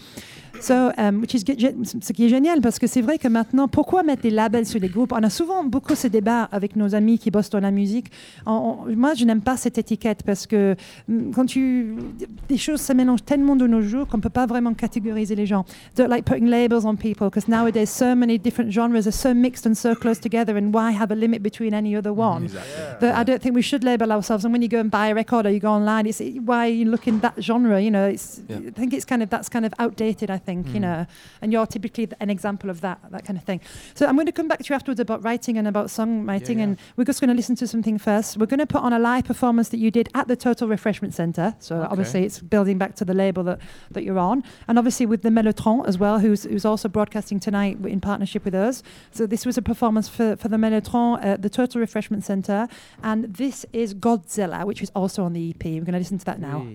So, 0.63 0.93
um, 0.97 1.19
which 1.19 1.35
is, 1.35 1.39
ce 1.39 2.13
qui 2.13 2.23
est 2.23 2.29
génial 2.29 2.61
parce 2.61 2.79
que 2.79 2.87
c'est 2.87 3.01
vrai 3.01 3.17
que 3.17 3.27
maintenant, 3.27 3.67
pourquoi 3.67 4.01
mettre 4.01 4.21
des 4.21 4.29
labels 4.29 4.65
sur 4.65 4.79
les 4.79 4.87
groupes? 4.87 5.11
On 5.11 5.21
a 5.21 5.29
souvent 5.29 5.65
beaucoup 5.65 5.93
ce 5.93 6.07
débat 6.07 6.43
avec 6.53 6.77
nos 6.77 6.95
amis 6.95 7.19
qui 7.19 7.31
bossent 7.31 7.49
dans 7.49 7.59
la 7.59 7.71
musique. 7.71 8.07
moi, 8.45 9.13
je 9.13 9.25
n'aime 9.25 9.41
pas 9.41 9.57
cette 9.57 9.77
étiquette 9.77 10.23
parce 10.23 10.47
que 10.47 10.77
mm, 11.09 11.31
quand 11.31 11.45
tu. 11.47 11.97
Des 12.47 12.55
choses 12.55 12.79
se 12.79 12.93
mélangent 12.93 13.25
tellement 13.25 13.57
de 13.57 13.67
nos 13.67 13.81
jours 13.81 14.07
qu'on 14.07 14.19
ne 14.19 14.21
peut 14.21 14.29
pas 14.29 14.45
vraiment 14.45 14.73
catégoriser 14.73 15.35
les 15.35 15.45
gens. 15.45 15.65
Don't 15.97 16.07
like 16.07 16.23
putting 16.23 16.47
labels 16.47 16.85
on 16.85 16.95
people 16.95 17.27
because 17.27 17.49
nowadays 17.49 17.87
so 17.87 18.15
many 18.15 18.39
different 18.39 18.71
genres 18.71 19.05
are 19.05 19.11
so 19.11 19.33
mixed 19.33 19.65
and 19.67 19.75
so 19.75 19.93
close 19.93 20.21
together, 20.21 20.55
and 20.55 20.73
why 20.73 20.91
have 20.91 21.11
a 21.11 21.15
limit 21.15 21.43
between 21.43 21.73
any 21.73 21.93
other 21.93 22.13
one? 22.13 22.43
Exactly. 22.43 23.09
I 23.09 23.25
don't 23.25 23.41
think 23.41 23.53
we 23.53 23.61
should 23.61 23.83
label 23.83 24.13
ourselves. 24.13 24.45
And 24.45 24.53
when 24.53 24.61
you 24.61 24.69
go 24.69 24.79
and 24.79 24.89
buy 24.89 25.09
a 25.09 25.13
record 25.13 25.45
or 25.45 25.49
you 25.49 25.59
go 25.59 25.71
online, 25.71 26.05
it's 26.05 26.21
why 26.45 26.67
you 26.67 26.85
look 26.85 27.05
in 27.05 27.19
that 27.19 27.33
genre? 27.41 27.81
You 27.81 27.91
know, 27.91 28.07
yeah. 28.07 28.59
I 28.65 28.71
think 28.71 28.93
it's 28.93 29.05
kind 29.05 29.21
of 29.21 29.29
that's 29.29 29.49
kind 29.49 29.65
of 29.65 29.73
outdated. 29.77 30.31
I 30.31 30.37
think 30.37 30.52
mm. 30.61 30.73
you 30.73 30.79
know, 30.79 31.05
and 31.41 31.51
you're 31.51 31.65
typically 31.65 32.09
an 32.19 32.29
example 32.29 32.69
of 32.69 32.81
that 32.81 32.99
that 33.11 33.25
kind 33.25 33.37
of 33.37 33.43
thing. 33.43 33.61
So 33.95 34.05
I'm 34.05 34.15
going 34.15 34.25
to 34.25 34.31
come 34.31 34.47
back 34.47 34.59
to 34.59 34.65
you 34.69 34.75
afterwards 34.75 34.99
about 34.99 35.23
writing 35.23 35.57
and 35.57 35.67
about 35.67 35.87
songwriting, 35.87 36.57
yeah, 36.57 36.63
and 36.63 36.79
we're 36.97 37.05
just 37.05 37.21
going 37.21 37.29
to 37.29 37.35
listen 37.35 37.55
to 37.57 37.67
something 37.67 37.97
first. 37.97 38.37
We're 38.37 38.45
going 38.45 38.59
to 38.59 38.67
put 38.67 38.81
on 38.81 38.93
a 38.93 38.99
live 38.99 39.25
performance 39.25 39.69
that 39.69 39.77
you 39.77 39.91
did 39.91 40.09
at 40.13 40.27
the 40.27 40.35
Total 40.35 40.67
Refreshment 40.67 41.13
Centre. 41.13 41.55
So 41.59 41.77
okay. 41.77 41.87
obviously 41.89 42.25
it's 42.25 42.39
building 42.39 42.77
back 42.77 42.95
to 42.95 43.05
the 43.05 43.13
label 43.13 43.43
that 43.43 43.59
that 43.91 44.03
you're 44.03 44.19
on, 44.19 44.43
and 44.67 44.77
obviously 44.77 45.05
with 45.05 45.21
the 45.21 45.29
Mellotron 45.29 45.87
as 45.87 45.97
well, 45.97 46.19
who's 46.19 46.43
who's 46.43 46.65
also 46.65 46.89
broadcasting 46.89 47.39
tonight 47.39 47.77
in 47.85 48.01
partnership 48.01 48.45
with 48.45 48.55
us. 48.55 48.83
So 49.11 49.25
this 49.25 49.45
was 49.45 49.57
a 49.57 49.61
performance 49.61 50.09
for 50.09 50.35
for 50.35 50.49
the 50.49 50.57
Mellotron 50.57 51.23
at 51.23 51.41
the 51.41 51.49
Total 51.49 51.79
Refreshment 51.79 52.23
Centre, 52.23 52.67
and 53.01 53.33
this 53.33 53.65
is 53.73 53.93
Godzilla, 53.93 54.65
which 54.65 54.81
is 54.81 54.91
also 54.95 55.23
on 55.23 55.33
the 55.33 55.49
EP. 55.49 55.63
We're 55.63 55.81
going 55.81 55.93
to 55.93 55.99
listen 55.99 56.17
to 56.17 56.25
that 56.25 56.39
now. 56.39 56.67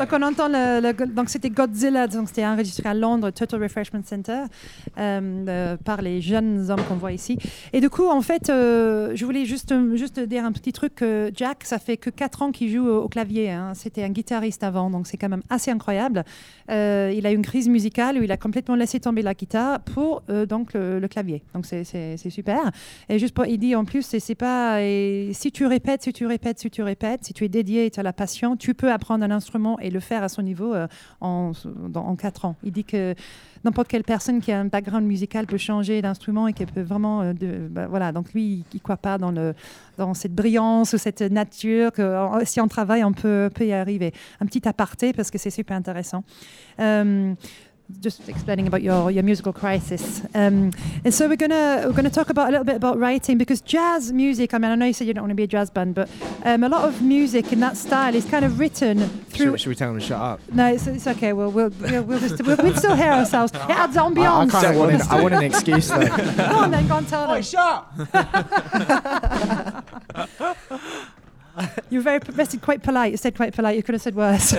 Donc 0.00 0.12
on 0.12 0.22
entend 0.22 0.48
le, 0.48 0.92
donc 1.06 1.28
c'était 1.28 1.50
Godzilla, 1.50 2.06
donc 2.06 2.28
c'était 2.28 2.46
enregistré 2.46 2.88
à 2.88 2.94
Londres, 2.94 3.30
Total 3.30 3.62
Refreshment 3.62 4.02
Center, 4.04 4.44
par 5.84 6.02
les 6.02 6.20
jeunes 6.20 6.70
hommes 6.70 6.82
qu'on 6.88 6.96
voit 6.96 7.12
ici. 7.12 7.38
Et 7.72 7.80
du 7.80 7.88
coup, 7.90 8.08
en 8.08 8.20
fait, 8.22 8.50
euh, 8.50 9.12
je 9.14 9.24
voulais 9.24 9.44
juste 9.44 9.74
juste 9.94 10.20
dire 10.20 10.44
un 10.44 10.52
petit 10.52 10.72
truc. 10.72 11.04
Jack, 11.34 11.64
ça 11.64 11.78
fait 11.78 11.96
que 11.96 12.10
4 12.10 12.42
ans 12.42 12.50
qu'il 12.52 12.70
joue 12.70 12.88
au, 12.88 13.08
clavier. 13.08 13.50
hein. 13.50 13.72
C'était 13.74 14.02
un 14.04 14.08
guitariste 14.10 14.62
avant, 14.64 14.90
donc 14.90 15.06
c'est 15.06 15.16
quand 15.16 15.28
même 15.28 15.42
assez 15.48 15.70
incroyable. 15.70 16.24
Euh, 16.70 17.12
il 17.16 17.26
a 17.26 17.32
eu 17.32 17.34
une 17.34 17.42
crise 17.44 17.68
musicale 17.68 18.18
où 18.18 18.22
il 18.22 18.30
a 18.32 18.36
complètement 18.36 18.74
laissé 18.74 19.00
tomber 19.00 19.22
la 19.22 19.34
guitare 19.34 19.80
pour 19.80 20.22
euh, 20.30 20.46
donc 20.46 20.72
le, 20.74 21.00
clavier. 21.08 21.42
Donc 21.54 21.66
c'est- 21.66 22.16
super. 22.30 22.70
Et 23.08 23.18
juste 23.18 23.34
pour, 23.34 23.46
il 23.46 23.58
dit 23.58 23.74
en 23.74 23.84
plus, 23.84 24.02
c'est 24.18 24.34
pas. 24.34 24.78
si 25.32 25.50
tu 25.52 25.66
répètes, 25.66 26.02
si 26.02 26.12
tu 26.12 26.26
répètes, 26.26 26.58
si 26.60 26.70
tu 26.70 26.82
répètes, 26.82 27.24
si 27.24 27.32
tu 27.32 27.44
es 27.44 27.48
dédié 27.48 27.86
et 27.86 27.90
tu 27.90 27.98
as 28.00 28.02
la 28.02 28.12
passion, 28.12 28.56
tu 28.56 28.74
peux 28.74 28.90
apprendre 28.92 29.24
un 29.24 29.30
instrument 29.30 29.78
et 29.80 29.90
le 29.90 30.00
faire 30.00 30.22
à 30.22 30.28
son 30.28 30.42
niveau 30.42 30.74
euh, 30.74 30.86
en, 31.20 31.52
dans- 31.88 32.06
en 32.06 32.16
4 32.16 32.44
ans. 32.44 32.56
Il 32.62 32.72
dit 32.72 32.84
que 32.84 33.14
n'importe 33.64 33.88
quelle 33.88 34.04
personne 34.04 34.40
qui 34.40 34.52
a 34.52 34.60
un 34.60 34.66
background 34.66 34.89
musical 34.98 35.46
peut 35.46 35.58
changer 35.58 36.02
d'instrument 36.02 36.48
et 36.48 36.52
qui 36.52 36.66
peut 36.66 36.80
vraiment. 36.82 37.22
euh, 37.22 37.68
bah, 37.70 37.86
voilà, 37.86 38.12
donc 38.12 38.32
lui, 38.32 38.64
il 38.72 38.76
ne 38.76 38.80
croit 38.80 38.96
pas 38.96 39.18
dans, 39.18 39.30
le, 39.30 39.54
dans 39.96 40.14
cette 40.14 40.34
brillance 40.34 40.92
ou 40.92 40.98
cette 40.98 41.22
nature, 41.22 41.92
que 41.92 42.02
euh, 42.02 42.44
si 42.44 42.60
on 42.60 42.68
travaille, 42.68 43.04
on 43.04 43.12
peut, 43.12 43.50
peut 43.54 43.66
y 43.66 43.72
arriver. 43.72 44.12
Un 44.40 44.46
petit 44.46 44.66
aparté 44.66 45.12
parce 45.12 45.30
que 45.30 45.38
c'est 45.38 45.50
super 45.50 45.76
intéressant. 45.76 46.24
Um, 46.78 47.36
just 48.00 48.28
explaining 48.28 48.66
about 48.66 48.82
your, 48.82 49.10
your 49.10 49.22
musical 49.22 49.52
crisis. 49.52 50.22
Um, 50.34 50.72
and 51.04 51.12
so 51.12 51.28
we're 51.28 51.36
gonna 51.36 51.82
we're 51.86 51.92
gonna 51.92 52.10
talk 52.10 52.30
about 52.30 52.48
a 52.48 52.50
little 52.50 52.64
bit 52.64 52.76
about 52.76 52.98
writing 52.98 53.38
because 53.38 53.60
jazz 53.60 54.12
music. 54.12 54.54
I 54.54 54.58
mean, 54.58 54.70
I 54.70 54.74
know 54.74 54.86
you 54.86 54.92
said 54.92 55.06
you 55.06 55.14
don't 55.14 55.22
want 55.22 55.30
to 55.30 55.36
be 55.36 55.42
a 55.44 55.48
jazz 55.48 55.70
band, 55.70 55.94
but 55.94 56.08
um, 56.44 56.64
a 56.64 56.68
lot 56.68 56.88
of 56.88 57.02
music 57.02 57.52
in 57.52 57.60
that 57.60 57.76
style 57.76 58.14
is 58.14 58.24
kind 58.24 58.44
of 58.44 58.58
written 58.58 58.98
through. 59.30 59.52
Should, 59.52 59.60
should 59.60 59.68
we 59.70 59.74
tell 59.74 59.90
him 59.90 59.98
to 59.98 60.04
shut 60.04 60.20
up? 60.20 60.40
No, 60.52 60.72
it's, 60.72 60.86
it's 60.86 61.06
okay. 61.06 61.32
We'll 61.32 61.50
we'll 61.50 61.70
we'll, 61.70 62.02
we'll, 62.02 62.18
just, 62.20 62.42
we'll, 62.42 62.56
we'll 62.56 62.76
still 62.76 62.94
hear 62.96 63.12
ourselves. 63.12 63.52
It 63.52 63.60
adds 63.60 63.96
I, 63.96 64.04
I 64.04 64.10
ambiance. 64.10 64.76
want, 64.76 64.92
an, 64.94 65.02
I 65.02 65.22
want 65.22 65.34
an 65.34 65.42
excuse 65.42 65.88
though. 65.88 66.06
Go 66.06 66.58
on 66.58 66.70
then, 66.70 66.86
go 66.88 66.94
on, 66.94 67.06
tell 67.06 67.26
them. 67.26 67.40
You're 71.90 72.02
very 72.02 72.20
rested 72.34 72.62
quite 72.62 72.82
polite. 72.82 73.10
You 73.12 73.16
said 73.16 73.34
quite 73.36 73.54
polite. 73.54 73.76
You 73.76 73.82
could 73.82 73.94
have 73.94 74.02
said 74.02 74.14
worse. 74.14 74.52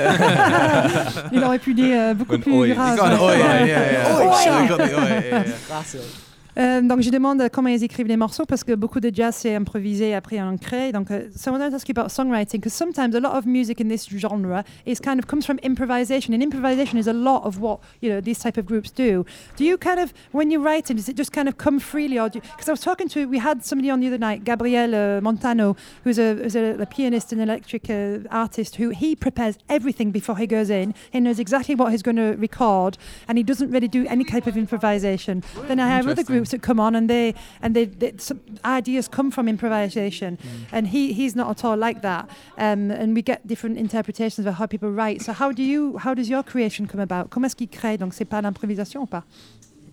Il 1.31 1.43
aurait 1.43 1.59
pu 1.59 1.73
dire 1.73 2.13
beaucoup 2.15 2.33
An 2.35 2.41
plus 2.41 2.53
oi. 2.53 2.73
grave. 2.73 2.97
Got 2.97 3.13
an 3.13 3.19
oi, 3.19 3.37
yeah, 3.37 3.65
yeah, 3.65 3.91
yeah. 3.91 4.17
Oi. 4.17 4.43
Should've 4.43 4.69
got 4.69 4.77
the 4.77 4.95
oi, 4.97 5.07
yeah, 5.07 5.45
yeah. 5.45 5.57
That's 5.69 5.95
it. 5.95 6.30
Euh, 6.61 6.81
donc 6.81 7.01
je 7.01 7.09
demande 7.09 7.41
comment 7.51 7.69
ils 7.69 7.83
écrivent 7.83 8.07
les 8.07 8.17
morceaux 8.17 8.45
parce 8.45 8.63
que 8.63 8.73
beaucoup 8.73 8.99
de 8.99 9.09
jazz 9.11 9.35
c'est 9.35 9.55
improvisé 9.55 10.13
après 10.13 10.39
on 10.39 10.57
crée. 10.57 10.91
Donc 10.91 11.09
uh, 11.09 11.29
so 11.35 11.55
I 11.55 11.73
ask 11.73 11.87
you 11.89 11.93
about 11.97 12.09
songwriting 12.09 12.59
because 12.59 12.73
sometimes 12.73 13.15
a 13.15 13.19
lot 13.19 13.35
of 13.35 13.45
music 13.45 13.81
in 13.81 13.87
this 13.87 14.07
genre 14.07 14.63
is 14.85 14.99
kind 14.99 15.17
of 15.17 15.25
comes 15.25 15.43
from 15.43 15.57
improvisation 15.63 16.33
and 16.35 16.41
improvisation 16.43 16.99
is 16.99 17.07
a 17.07 17.13
lot 17.13 17.43
of 17.45 17.59
what 17.59 17.79
you 18.01 18.09
know 18.09 18.21
these 18.21 18.39
type 18.39 18.57
of 18.57 18.65
groups 18.67 18.91
do. 18.91 19.25
Do 19.55 19.63
you 19.63 19.77
kind 19.77 19.99
of 19.99 20.13
when 20.33 20.51
you 20.51 20.61
write 20.61 20.91
it 20.91 20.97
does 20.97 21.09
it 21.09 21.15
just 21.15 21.31
kind 21.31 21.47
of 21.47 21.57
come 21.57 21.79
freely 21.79 22.19
or 22.19 22.29
because 22.29 22.69
I 22.69 22.71
was 22.71 22.81
talking 22.81 23.07
to 23.09 23.25
we 23.25 23.39
had 23.39 23.65
somebody 23.65 23.89
on 23.89 23.99
the 23.99 24.07
other 24.07 24.19
night 24.19 24.43
Gabriel 24.43 24.93
uh, 24.93 25.21
Montano 25.21 25.75
who's 26.03 26.19
a, 26.19 26.35
who's 26.35 26.55
a, 26.55 26.77
a 26.79 26.85
pianist 26.85 27.31
and 27.31 27.41
electric 27.41 27.89
uh, 27.89 28.19
artist 28.29 28.75
who 28.75 28.89
he 28.89 29.15
prepares 29.15 29.57
everything 29.67 30.11
before 30.11 30.37
he 30.37 30.45
goes 30.45 30.69
in. 30.69 30.93
He 31.11 31.19
knows 31.21 31.39
exactly 31.39 31.73
what 31.73 31.91
he's 31.91 32.03
going 32.03 32.17
to 32.17 32.35
record 32.37 32.99
and 33.27 33.39
he 33.39 33.43
doesn't 33.43 33.71
really 33.71 33.87
do 33.87 34.05
any 34.07 34.25
type 34.25 34.45
of 34.45 34.57
improvisation. 34.57 35.43
Then 35.67 35.79
I 35.79 35.87
have 35.87 36.07
other 36.07 36.21
Interesting. 36.21 36.50
Groups 36.51 36.61
that 36.61 36.61
come 36.61 36.79
on 36.79 36.95
and 36.95 37.09
they 37.09 37.33
and 37.61 37.75
they, 37.75 37.85
they 37.85 38.13
some 38.17 38.39
ideas 38.63 39.07
come 39.07 39.31
from 39.31 39.47
improvisation. 39.47 40.37
And 40.71 40.87
he 40.87 41.13
he's 41.13 41.35
not 41.35 41.49
at 41.49 41.65
all 41.65 41.77
like 41.77 42.01
that. 42.01 42.29
Um, 42.57 42.91
and 42.91 43.15
we 43.15 43.21
get 43.21 43.47
different 43.47 43.77
interpretations 43.77 44.47
of 44.47 44.55
how 44.55 44.67
people 44.67 44.91
write. 44.91 45.21
So 45.21 45.33
how 45.33 45.51
do 45.51 45.63
you 45.63 45.97
how 45.97 46.13
does 46.13 46.29
your 46.29 46.43
creation 46.43 46.87
come 46.87 47.01
about? 47.01 47.29
Comment 47.29 47.47
est-ce 47.47 47.55
qu'il 47.55 47.69
crée? 47.69 47.97
Donc 47.97 48.13
c'est 48.13 48.25
pas 48.25 48.41
l'improvisation 48.41 49.01
ou 49.01 49.07
pas? 49.07 49.23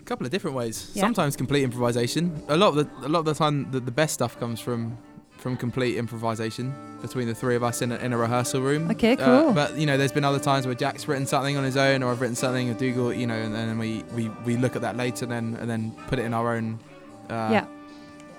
A 0.00 0.04
couple 0.04 0.26
of 0.26 0.30
different 0.30 0.56
ways. 0.56 0.90
Yeah. 0.94 1.02
Sometimes 1.02 1.36
complete 1.36 1.64
improvisation. 1.64 2.32
A 2.48 2.56
lot 2.56 2.68
of 2.68 2.76
the 2.76 3.06
a 3.06 3.08
lot 3.08 3.20
of 3.20 3.26
the 3.26 3.34
time, 3.34 3.70
the, 3.70 3.80
the 3.80 3.92
best 3.92 4.14
stuff 4.14 4.38
comes 4.38 4.60
from 4.60 4.96
from 5.38 5.56
complete 5.56 5.96
improvisation 5.96 6.74
between 7.00 7.28
the 7.28 7.34
three 7.34 7.54
of 7.54 7.62
us 7.62 7.80
in 7.80 7.92
a, 7.92 7.96
in 7.96 8.12
a 8.12 8.16
rehearsal 8.16 8.60
room. 8.60 8.90
Okay, 8.90 9.12
Uh, 9.12 9.42
cool. 9.44 9.52
but 9.52 9.76
you 9.76 9.86
know, 9.86 9.96
there's 9.96 10.12
been 10.12 10.24
other 10.24 10.40
times 10.40 10.66
where 10.66 10.74
Jack's 10.74 11.06
written 11.08 11.26
something 11.26 11.56
on 11.56 11.64
his 11.64 11.76
own, 11.76 12.02
or 12.02 12.10
I've 12.10 12.20
written 12.20 12.36
something, 12.36 12.68
or 12.70 12.74
Dougal, 12.74 13.12
you 13.12 13.26
know, 13.26 13.34
and, 13.36 13.54
then 13.54 13.78
we, 13.78 14.02
we 14.14 14.28
we 14.44 14.56
look 14.56 14.74
at 14.76 14.82
that 14.82 14.96
later, 14.96 15.24
and 15.24 15.32
then 15.32 15.56
and 15.60 15.70
then 15.70 15.92
put 16.08 16.18
it 16.18 16.24
in 16.24 16.34
our 16.34 16.54
own. 16.56 16.78
Uh, 17.30 17.50
yeah 17.52 17.66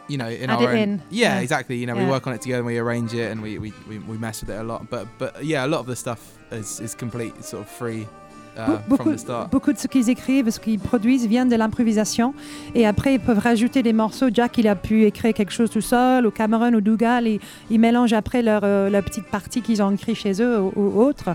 You 0.09 0.17
know, 0.17 0.27
in 0.27 0.49
Add 0.49 0.57
our 0.57 0.63
it 0.63 0.67
own. 0.73 0.77
in. 0.77 1.01
Yeah, 1.09 1.35
Yeah. 1.35 1.39
exactly. 1.41 1.77
You 1.77 1.85
know, 1.87 1.95
Yeah. 1.95 2.03
we 2.05 2.09
work 2.11 2.27
on 2.27 2.33
it 2.33 2.41
together, 2.41 2.59
and 2.59 2.67
we 2.67 2.77
arrange 2.79 3.13
it, 3.13 3.31
and 3.31 3.41
we, 3.41 3.59
we, 3.59 3.71
we, 3.87 3.99
we 3.99 4.17
mess 4.17 4.41
with 4.41 4.49
it 4.49 4.59
a 4.59 4.63
lot. 4.63 4.89
But 4.89 5.07
but 5.17 5.43
yeah, 5.45 5.65
a 5.65 5.69
lot 5.73 5.79
of 5.79 5.85
the 5.85 5.95
stuff 5.95 6.21
is, 6.51 6.79
is 6.81 6.95
complete, 6.95 7.43
sort 7.45 7.61
of 7.63 7.69
free 7.69 8.07
uh, 8.67 8.71
beaucoup, 8.87 9.11
beaucoup 9.51 9.73
de 9.73 9.77
ce 9.77 9.87
qu'ils 9.87 10.09
écrivent, 10.09 10.49
ce 10.49 10.59
qu'ils 10.59 10.79
produisent 10.79 11.27
vient 11.27 11.45
de 11.45 11.55
l'improvisation. 11.55 12.33
Et 12.75 12.85
après, 12.85 13.15
ils 13.15 13.19
peuvent 13.19 13.39
rajouter 13.39 13.83
des 13.83 13.93
morceaux. 13.93 14.27
Jack, 14.33 14.57
il 14.57 14.67
a 14.67 14.75
pu 14.75 15.05
écrire 15.05 15.33
quelque 15.33 15.51
chose 15.51 15.69
tout 15.69 15.81
seul, 15.81 16.25
ou 16.25 16.31
Cameron, 16.31 16.73
ou 16.73 16.81
Dougal. 16.81 17.27
Ils, 17.27 17.39
ils 17.69 17.79
mélangent 17.79 18.13
après 18.13 18.41
leur, 18.41 18.61
euh, 18.63 18.89
leur 18.89 19.03
petite 19.03 19.25
partie 19.27 19.61
qu'ils 19.61 19.81
ont 19.81 19.91
écrit 19.91 20.15
chez 20.15 20.41
eux 20.41 20.59
ou, 20.59 20.71
ou 20.75 21.01
autre. 21.01 21.29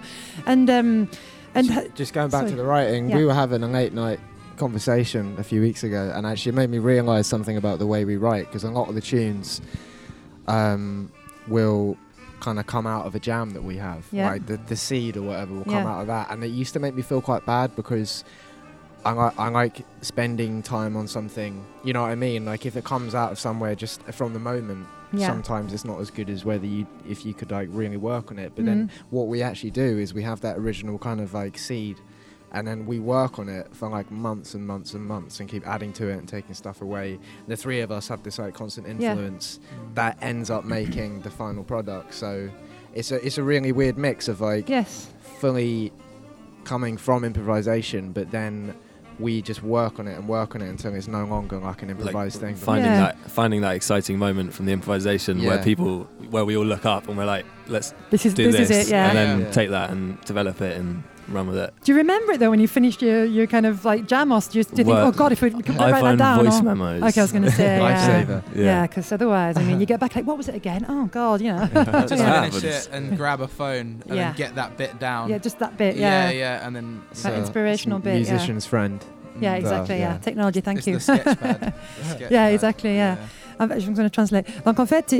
And, 0.47 0.67
um, 0.69 1.07
and 1.55 1.65
Just 1.97 2.13
going 2.15 2.29
back 2.29 2.49
Sorry. 2.49 2.51
to 2.53 2.57
the 2.57 2.67
writing, 2.67 3.09
Yeah. 3.09 3.17
we 3.17 3.25
were 3.25 3.35
having 3.35 3.63
a 3.63 3.69
late 3.69 3.95
night 3.95 4.19
conversation 4.57 5.35
a 5.39 5.43
few 5.43 5.61
weeks 5.61 5.83
ago, 5.85 6.13
and 6.15 6.25
actually 6.27 6.51
it 6.51 6.55
made 6.55 6.71
me 6.71 6.79
realise 6.79 7.27
something 7.27 7.57
about 7.57 7.79
the 7.79 7.87
way 7.87 8.05
we 8.05 8.17
write 8.17 8.47
because 8.47 8.65
a 8.65 8.71
lot 8.71 8.89
of 8.89 8.95
the 8.95 9.01
tunes 9.01 9.61
um, 10.47 11.11
will 11.49 11.97
kind 12.45 12.59
of 12.59 12.67
come 12.67 12.87
out 12.87 13.07
of 13.07 13.15
a 13.15 13.19
jam 13.21 13.51
that 13.51 13.65
we 13.65 13.77
have, 13.79 14.05
Yeah. 14.13 14.31
like 14.31 14.47
the, 14.47 14.59
the 14.59 14.77
seed 14.77 15.17
or 15.17 15.23
whatever 15.23 15.55
will 15.55 15.65
come 15.65 15.87
out 15.87 16.03
of 16.03 16.07
that, 16.09 16.31
and 16.31 16.45
it 16.45 16.49
used 16.49 16.75
to 16.75 16.81
make 16.81 16.95
me 16.95 17.03
feel 17.03 17.21
quite 17.23 17.45
bad 17.47 17.75
because. 17.75 18.25
I 19.07 19.13
like, 19.13 19.39
I 19.39 19.49
like 19.51 19.85
spending 20.01 20.63
time 20.63 20.97
on 20.97 21.07
something, 21.09 21.63
you 21.85 21.93
know 21.93 22.01
what 22.01 22.11
I 22.11 22.15
mean? 22.15 22.47
Like 22.47 22.65
if 22.65 22.75
it 22.75 22.85
comes 22.85 23.15
out 23.15 23.33
of 23.33 23.39
somewhere 23.39 23.75
just 23.75 24.01
from 24.05 24.33
the 24.33 24.39
moment, 24.39 24.87
yeah. 25.13 25.27
sometimes 25.27 25.75
it's 25.75 25.85
not 25.85 26.01
as 26.01 26.11
good 26.11 26.31
as 26.31 26.47
whether 26.47 26.65
you 26.65 26.87
if 27.07 27.27
you 27.27 27.35
could 27.35 27.51
like 27.51 27.69
really 27.71 27.99
work 27.99 28.31
on 28.31 28.39
it 28.39 28.53
but 28.57 28.63
Mhm. 28.63 28.67
then 28.67 28.91
what 29.11 29.27
we 29.29 29.43
actually 29.43 29.73
do 29.73 29.99
is 29.99 30.15
we 30.15 30.23
have 30.23 30.41
that 30.41 30.57
original 30.57 30.97
kind 30.97 31.21
of 31.21 31.35
like 31.35 31.59
seed 31.59 31.99
and 32.55 32.67
then 32.67 32.87
we 32.87 32.99
work 33.01 33.39
on 33.39 33.49
it 33.49 33.67
for 33.75 33.89
like 33.91 34.11
months 34.11 34.55
and 34.55 34.67
months 34.67 34.95
and 34.95 35.05
months 35.05 35.41
and 35.41 35.49
keep 35.49 35.67
adding 35.67 35.93
to 35.93 36.09
it 36.09 36.17
and 36.17 36.29
taking 36.29 36.55
stuff 36.55 36.81
away 36.81 37.19
the 37.49 37.57
three 37.57 37.81
of 37.81 37.91
us 37.91 38.09
have 38.09 38.23
this 38.23 38.39
like 38.39 38.55
constant 38.55 38.87
Yeah. 38.87 39.11
influence 39.11 39.61
that 39.95 40.17
ends 40.23 40.49
up 40.51 40.65
making 40.65 41.21
the 41.23 41.31
final 41.31 41.65
product 41.65 42.15
so 42.15 42.49
it's 42.95 43.11
a 43.13 43.25
it's 43.27 43.39
a 43.39 43.43
really 43.43 43.73
weird 43.73 43.99
mix 43.99 44.29
of 44.29 44.41
like 44.41 44.69
Yes. 44.69 45.09
fully 45.41 45.93
coming 46.65 46.97
from 46.97 47.25
improvisation 47.25 48.13
but 48.13 48.31
then 48.31 48.75
we 49.21 49.41
just 49.43 49.63
work 49.63 49.99
on 50.01 50.09
it 50.09 50.15
and 50.19 50.27
work 50.27 50.55
on 50.57 50.63
it 50.63 50.69
until 50.69 50.93
it's 50.95 51.07
no 51.07 51.25
longer 51.25 51.57
like 51.59 51.83
an 51.83 51.89
Like 51.89 51.99
improvised 51.99 52.41
thing 52.41 52.57
finding 52.57 52.87
Yeah. 52.91 52.99
that 53.01 53.31
finding 53.31 53.61
that 53.61 53.77
exciting 53.77 54.19
moment 54.19 54.53
from 54.53 54.67
the 54.67 54.73
improvisation 54.73 55.43
where 55.45 55.63
people 55.63 56.05
where 56.31 56.45
we 56.45 56.57
all 56.57 56.65
look 56.65 56.85
up 56.85 57.07
and 57.09 57.17
we're 57.17 57.25
like, 57.27 57.47
let's 57.69 57.95
This 58.11 58.27
is 58.27 58.35
do 58.35 58.51
this, 58.51 58.69
this, 58.69 58.71
is 58.71 58.89
it. 58.89 58.91
Yeah. 58.91 59.09
and 59.09 59.17
then 59.19 59.41
Yeah. 59.41 59.51
take 59.53 59.71
that 59.71 59.91
and 59.91 60.21
develop 60.23 60.61
it 60.63 60.77
and 60.79 61.05
run 61.29 61.47
with 61.47 61.57
it. 61.57 61.73
Do 61.85 61.93
you 61.93 61.99
remember 61.99 62.33
it 62.33 62.39
though 62.41 62.51
when 62.51 62.61
you 62.61 62.69
finished 62.69 63.01
your, 63.03 63.25
your 63.25 63.47
kind 63.47 63.67
of 63.67 63.85
like 63.85 64.07
jamos? 64.07 64.51
Do 64.51 64.59
you, 64.59 64.65
do 64.65 64.71
you 64.71 64.77
think, 64.77 64.89
Well, 64.89 65.07
oh 65.09 65.13
God, 65.13 65.33
if 65.33 65.43
we 65.43 65.51
could 65.51 65.69
write 65.71 65.91
that 65.93 66.03
iPhone 66.03 66.19
down? 66.19 66.45
voice 66.45 66.61
or- 66.61 66.63
memos. 66.63 67.03
Okay, 67.03 67.21
I 67.21 67.25
was 67.25 67.33
going 67.33 67.45
to 67.45 67.51
say. 67.51 67.77
yeah. 67.79 68.25
lifesaver 68.25 68.43
Yeah, 68.55 68.87
because 68.87 69.11
otherwise, 69.13 69.57
I 69.57 69.63
mean, 69.65 69.81
you 69.81 69.87
get 69.87 70.01
back 70.01 70.15
like, 70.17 70.27
what 70.27 70.37
was 70.37 70.49
it 70.49 70.55
again? 70.55 70.85
Oh 70.89 71.07
God, 71.07 71.41
you 71.41 71.53
know. 71.53 71.67
Just 71.67 71.75
Just 72.09 72.17
yeah. 72.17 72.27
happens. 72.43 72.61
finish 72.61 72.75
it 72.87 72.89
and 72.93 73.17
grab 73.17 73.41
a 73.41 73.49
phone 73.49 74.03
and 74.07 74.17
Yeah. 74.17 74.29
then 74.29 74.37
get 74.37 74.55
that 74.57 74.77
bit 74.77 74.99
down. 74.99 75.31
yeah, 75.31 75.39
just 75.39 75.59
that 75.59 75.77
bit. 75.77 75.97
yeah, 75.97 76.31
Yeah, 76.31 76.31
yeah, 76.61 76.67
and 76.67 76.75
then 76.77 77.03
That 77.11 77.17
So, 77.17 77.33
inspirational 77.35 77.99
it's 77.99 78.05
bit, 78.05 78.13
yeah. 78.23 78.31
musician's 78.33 78.67
friend 78.67 79.05
Yeah, 79.41 79.55
exactly. 79.55 79.99
Yeah, 79.99 80.13
yeah. 80.15 80.19
technology. 80.19 80.61
Thank 80.61 80.79
it's 80.79 80.87
you. 80.87 80.95
the 80.95 81.01
sketch 81.01 81.25
pad. 81.41 81.75
The 81.99 82.05
sketch 82.05 82.31
Yeah, 82.31 82.45
pad. 82.47 82.55
exactly, 82.55 82.95
yeah. 82.95 83.17
I'm 83.61 83.69
going 83.69 84.05
to 84.05 84.09
translate. 84.11 84.47
Donc 84.65 84.79
en 84.81 84.87
fait, 84.87 85.15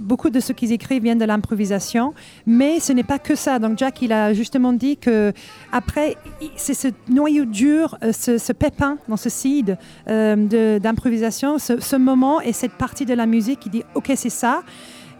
beaucoup 0.00 0.30
de 0.30 0.40
ce 0.40 0.52
qu'ils 0.52 0.72
écrivent 0.72 1.02
viennent 1.02 1.18
de 1.18 1.24
l'improvisation, 1.24 2.14
mais 2.46 2.80
ce 2.80 2.92
n'est 2.92 3.04
pas 3.04 3.18
que 3.18 3.34
ça. 3.34 3.58
Donc 3.58 3.78
Jack, 3.78 4.02
il 4.02 4.12
a 4.12 4.32
justement 4.34 4.72
dit 4.72 4.96
que 4.96 5.32
après, 5.72 6.16
c'est 6.56 6.74
ce 6.74 6.88
noyau 7.08 7.44
dur, 7.44 7.96
euh, 8.02 8.12
ce, 8.12 8.52
pépin 8.52 8.98
dans 9.08 9.16
ce 9.16 9.28
seed 9.28 9.78
euh, 10.08 10.78
d'improvisation, 10.78 11.58
ce, 11.58 11.96
moment 11.96 12.40
et 12.40 12.52
cette 12.52 12.72
partie 12.72 13.04
de 13.04 13.14
la 13.14 13.26
musique 13.26 13.60
qui 13.60 13.70
dit 13.70 13.82
OK, 13.94 14.10
c'est 14.16 14.30
ça. 14.30 14.62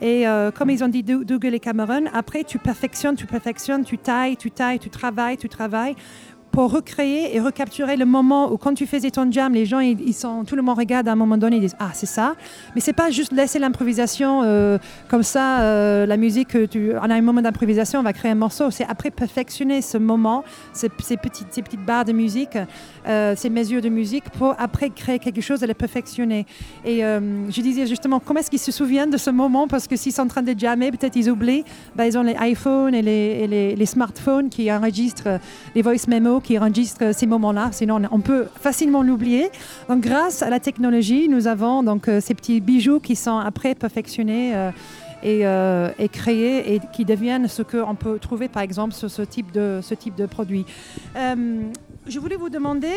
Et 0.03 0.26
euh, 0.26 0.51
comme 0.51 0.70
ils 0.70 0.82
ont 0.82 0.88
dit 0.88 1.03
Dou- 1.03 1.24
Dougal 1.24 1.55
et 1.55 1.61
Cameron, 1.61 2.05
après 2.14 2.44
tu 2.44 2.59
perfectionnes, 2.59 3.16
tu 3.16 3.26
perfectionnes, 3.26 3.84
tu 3.84 3.98
tailles, 3.98 4.36
tu 4.36 4.51
tailles, 4.51 4.78
tu 4.78 4.88
travailles, 4.88 5.36
tu 5.36 5.48
travailles 5.48 5.94
pour 6.51 6.72
recréer 6.72 7.34
et 7.34 7.40
recapturer 7.40 7.96
le 7.96 8.05
moment 8.05 8.53
où 8.53 8.57
quand 8.57 8.74
tu 8.74 8.86
faisais 8.86 9.11
ton 9.11 9.30
jam, 9.30 9.53
les 9.53 9.66
gens, 9.66 9.80
ils, 9.80 10.14
sont, 10.14 10.44
tout 10.44 10.57
le 10.57 10.62
monde 10.62 10.78
regarde 10.78 11.09
à 11.09 11.12
un 11.12 11.16
moment 11.16 11.38
donné, 11.38 11.57
ils 11.57 11.61
disent 11.61 11.76
ah 11.78 11.90
c'est 11.92 12.07
ça. 12.07 12.34
Mais 12.74 12.80
c'est 12.80 12.92
pas 12.92 13.11
juste 13.11 13.32
laisser 13.32 13.59
l'improvisation 13.59 14.42
euh, 14.42 14.78
comme 15.09 15.22
ça, 15.22 15.61
euh, 15.61 16.07
la 16.07 16.16
musique. 16.16 16.55
euh, 16.57 16.66
Tu, 16.66 16.92
on 16.94 17.11
a 17.11 17.14
un 17.14 17.20
moment 17.20 17.42
d'improvisation, 17.42 18.01
on 18.01 18.03
va 18.03 18.12
créer 18.12 18.32
un 18.32 18.36
morceau. 18.36 18.70
C'est 18.70 18.86
après 18.86 19.11
perfectionner 19.11 19.82
ce 19.82 19.98
moment, 19.98 20.44
ces, 20.72 20.88
ces 21.01 21.16
petites 21.16 21.84
barres 21.84 22.05
de 22.05 22.12
musique, 22.12 22.57
euh, 23.07 23.34
ces 23.36 23.51
mesures 23.51 23.80
de 23.80 23.88
musique 23.88 24.24
pour 24.30 24.55
après 24.59 24.90
créer 24.90 25.18
quelque 25.18 25.40
chose 25.40 25.62
et 25.62 25.66
le 25.66 25.74
perfectionner. 25.74 26.46
Et 26.84 27.05
euh, 27.05 27.51
je 27.51 27.61
disais 27.61 27.86
justement, 27.86 28.20
comment 28.20 28.40
est-ce 28.40 28.51
qu'ils 28.51 28.59
se 28.59 28.72
souviennent 28.72 29.11
de 29.11 29.16
ce 29.16 29.30
moment? 29.30 29.66
Parce 29.68 29.86
que 29.86 29.96
s'ils 29.96 30.12
sont 30.12 30.22
en 30.22 30.28
train 30.28 30.42
de 30.42 30.59
jammer, 30.59 30.90
peut-être 30.90 31.16
ils 31.16 31.30
oublient. 31.30 31.64
Ben, 31.96 32.05
ils 32.05 32.16
ont 32.18 32.22
les 32.22 32.36
iPhones 32.40 32.94
et 32.94 33.03
les, 33.03 33.38
et 33.42 33.46
les- 33.46 33.76
les 33.76 33.86
smartphones 33.86 34.48
qui 34.48 34.70
enregistrent 34.72 35.26
euh, 35.28 35.38
les 35.74 35.82
voice 35.82 36.07
memos, 36.09 36.40
qui 36.40 36.59
enregistrent 36.59 37.14
ces 37.14 37.26
moments-là. 37.26 37.70
Sinon, 37.72 38.01
on- 38.11 38.20
peut 38.20 38.46
facilement 38.61 39.03
l'oublier. 39.03 39.48
Donc, 39.88 40.01
grâce 40.01 40.42
à 40.42 40.51
la 40.51 40.61
technologie, 40.61 41.28
nous 41.28 41.46
avons 41.46 41.82
donc 41.82 42.09
ces 42.20 42.34
petits 42.34 42.61
bijoux 42.61 43.01
qui 43.01 43.16
sont 43.16 43.38
après 43.38 43.74
perfectionnés. 43.74 44.53
et, 45.22 45.46
euh, 45.46 45.90
et 45.98 46.09
créés 46.09 46.74
et 46.74 46.80
qui 46.94 47.05
deviennent 47.05 47.46
ce 47.46 47.61
qu'on 47.61 47.94
peut 47.94 48.18
trouver 48.18 48.48
par 48.48 48.62
exemple 48.62 48.94
sur 48.94 49.11
ce 49.11 49.20
type 49.20 49.53
de, 49.53 49.80
ce 49.82 49.92
type 49.94 50.14
de 50.14 50.24
produit. 50.24 50.64
Je 52.07 52.18
voulais 52.18 52.36
vous 52.36 52.48
demander, 52.48 52.94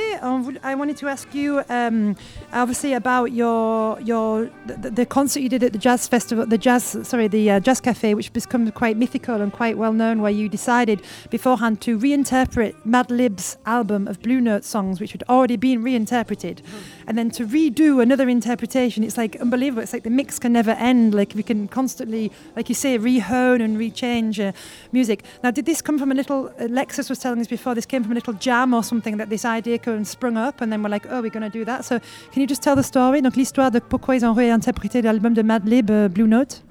I 0.64 0.76
wanted 0.76 0.98
to 0.98 1.08
ask 1.08 1.34
you, 1.36 1.62
um, 1.70 2.16
obviously 2.54 2.94
about 2.94 3.32
your 3.34 4.00
your 4.02 4.50
the, 4.66 4.90
the 4.90 5.06
concert 5.06 5.42
you 5.42 5.50
did 5.50 5.64
at 5.64 5.74
the 5.74 5.78
jazz 5.78 6.08
festival, 6.08 6.46
the 6.46 6.58
jazz 6.58 6.98
sorry, 7.04 7.28
the 7.28 7.52
uh, 7.52 7.60
jazz 7.60 7.82
cafe, 7.82 8.14
which 8.14 8.32
become 8.32 8.72
quite 8.72 8.98
mythical 8.98 9.42
and 9.42 9.52
quite 9.52 9.78
well 9.78 9.94
known, 9.94 10.22
where 10.22 10.32
you 10.32 10.48
decided 10.48 11.02
beforehand 11.30 11.82
to 11.82 12.00
reinterpret 12.00 12.74
Mad 12.86 13.12
Lib's 13.12 13.58
album 13.66 14.08
of 14.08 14.22
Blue 14.22 14.40
Note 14.40 14.64
songs, 14.64 15.02
which 15.02 15.12
had 15.12 15.24
already 15.28 15.58
been 15.58 15.84
reinterpreted, 15.84 16.62
and 17.08 17.18
then 17.18 17.32
to 17.32 17.46
redo 17.46 18.02
another 18.02 18.30
interpretation. 18.30 19.04
It's 19.04 19.18
like 19.18 19.36
unbelievable. 19.40 19.82
It's 19.84 19.94
like 19.94 20.04
the 20.04 20.10
mix 20.10 20.40
can 20.40 20.54
never 20.54 20.72
end. 20.72 21.14
Like 21.14 21.34
we 21.36 21.44
can 21.44 21.68
constantly, 21.68 22.32
like 22.56 22.70
you 22.70 22.76
say, 22.76 22.98
rehone 22.98 23.62
and 23.64 23.78
rechange 23.78 24.40
uh, 24.40 24.52
music. 24.92 25.24
Now, 25.44 25.52
did 25.52 25.66
this 25.66 25.82
come 25.82 26.00
from 26.00 26.12
a 26.12 26.16
little? 26.16 26.48
Uh, 26.60 26.68
Lexus 26.68 27.10
was 27.10 27.20
telling 27.20 27.40
us 27.40 27.48
before 27.48 27.76
this 27.76 27.86
came 27.86 28.04
from 28.04 28.12
a 28.12 28.16
little 28.16 28.34
jam 28.34 28.74
or 28.74 28.84
something 28.84 29.18
that 29.18 29.30
this 29.30 29.46
idea 29.46 29.80
of 29.86 30.08
sprung 30.08 30.38
up, 30.38 30.62
and 30.62 30.72
then 30.72 30.82
we're 30.84 30.90
like, 30.90 31.06
oh, 31.10 31.22
we're 31.22 31.30
going 31.30 31.44
to 31.44 31.50
do 31.50 31.66
that. 31.66 31.86
So, 31.86 32.00
can 32.32 32.42
you 32.42 32.48
just 32.48 32.62
tell 32.62 32.76
the 32.76 32.84
story? 32.84 33.22
Donc 33.22 33.36
l'histoire 33.36 33.72
de 33.72 33.80
pourquoi 33.80 34.16
ils 34.16 34.26
ont 34.26 34.34
réinterprété 34.34 35.02
l'album 35.02 35.34
de 35.34 35.42
Madlib 35.42 35.90
uh, 35.90 36.08
Blue 36.08 36.28
Note. 36.28 36.62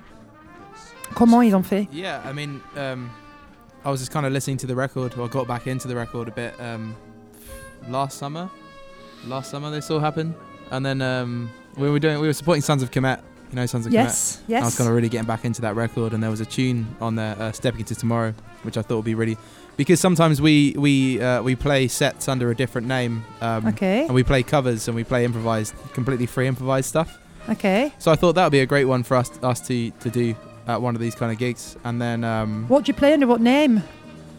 Comment 1.15 1.43
ils 1.43 1.55
ont 1.55 1.63
fait? 1.63 1.89
Yeah, 1.93 2.23
I 2.25 2.33
mean, 2.33 2.61
um, 2.77 3.11
I 3.85 3.91
was 3.91 4.01
just 4.01 4.13
kind 4.13 4.25
of 4.25 4.33
listening 4.33 4.57
to 4.59 4.67
the 4.67 4.75
record, 4.75 5.19
or 5.19 5.29
got 5.29 5.47
back 5.47 5.67
into 5.67 5.89
the 5.89 5.95
record 5.95 6.29
a 6.29 6.33
bit 6.33 6.55
um, 6.59 6.95
last 7.89 8.19
summer. 8.19 8.49
Last 9.27 9.51
summer, 9.51 9.71
this 9.71 9.91
all 9.91 10.01
happen, 10.01 10.35
and 10.71 10.85
then 10.85 11.01
um, 11.01 11.51
we 11.77 11.89
were 11.89 11.99
doing, 12.01 12.21
we 12.21 12.27
were 12.27 12.33
supporting 12.33 12.63
Sons 12.63 12.83
of 12.83 12.91
Kemet. 12.91 13.21
You 13.51 13.57
know, 13.57 13.67
Sons 13.67 13.87
of 13.87 13.93
Yes, 13.93 14.43
Kemet. 14.49 14.61
I 14.63 14.65
was 14.65 14.77
kind 14.77 14.89
of 14.89 14.97
really 14.97 15.09
getting 15.09 15.27
back 15.27 15.45
into 15.45 15.61
that 15.63 15.77
record, 15.77 16.13
and 16.13 16.23
there 16.23 16.31
was 16.31 16.41
a 16.41 16.47
tune 16.47 16.87
on 17.01 17.15
there, 17.15 17.37
uh, 17.39 17.53
"Stepping 17.53 17.81
Into 17.81 17.95
Tomorrow," 17.95 18.35
which 18.63 18.77
I 18.77 18.83
thought 18.83 18.97
would 18.97 19.05
be 19.05 19.15
really, 19.15 19.37
because 19.77 20.01
sometimes 20.01 20.41
we 20.41 20.75
we 20.77 21.21
uh, 21.21 21.41
we 21.43 21.55
play 21.55 21.87
sets 21.89 22.29
under 22.29 22.51
a 22.51 22.55
different 22.57 22.89
name, 22.89 23.25
um, 23.41 23.67
Okay. 23.69 24.07
and 24.07 24.15
we 24.15 24.25
play 24.25 24.43
covers 24.43 24.89
and 24.89 24.97
we 24.97 25.05
play 25.05 25.25
improvised, 25.25 25.75
completely 25.93 26.27
free 26.27 26.49
improvised 26.49 26.89
stuff. 26.89 27.19
Okay. 27.49 27.93
So 27.99 28.11
I 28.11 28.17
thought 28.17 28.35
that 28.35 28.45
would 28.45 28.53
be 28.53 28.61
a 28.61 28.67
great 28.67 28.87
one 28.87 29.03
for 29.05 29.17
us 29.17 29.31
us 29.43 29.61
to 29.69 29.91
to 29.91 30.11
do 30.11 30.35
at 30.67 30.81
one 30.83 30.95
of 30.97 31.01
these 31.01 31.15
kind 31.15 31.31
of 31.31 31.39
gigs, 31.39 31.77
and 31.85 32.01
then 32.03 32.25
um, 32.25 32.65
What 32.69 32.85
do 32.85 32.91
you 32.91 32.95
play 32.95 33.13
under? 33.13 33.27
What 33.29 33.41
name? 33.41 33.83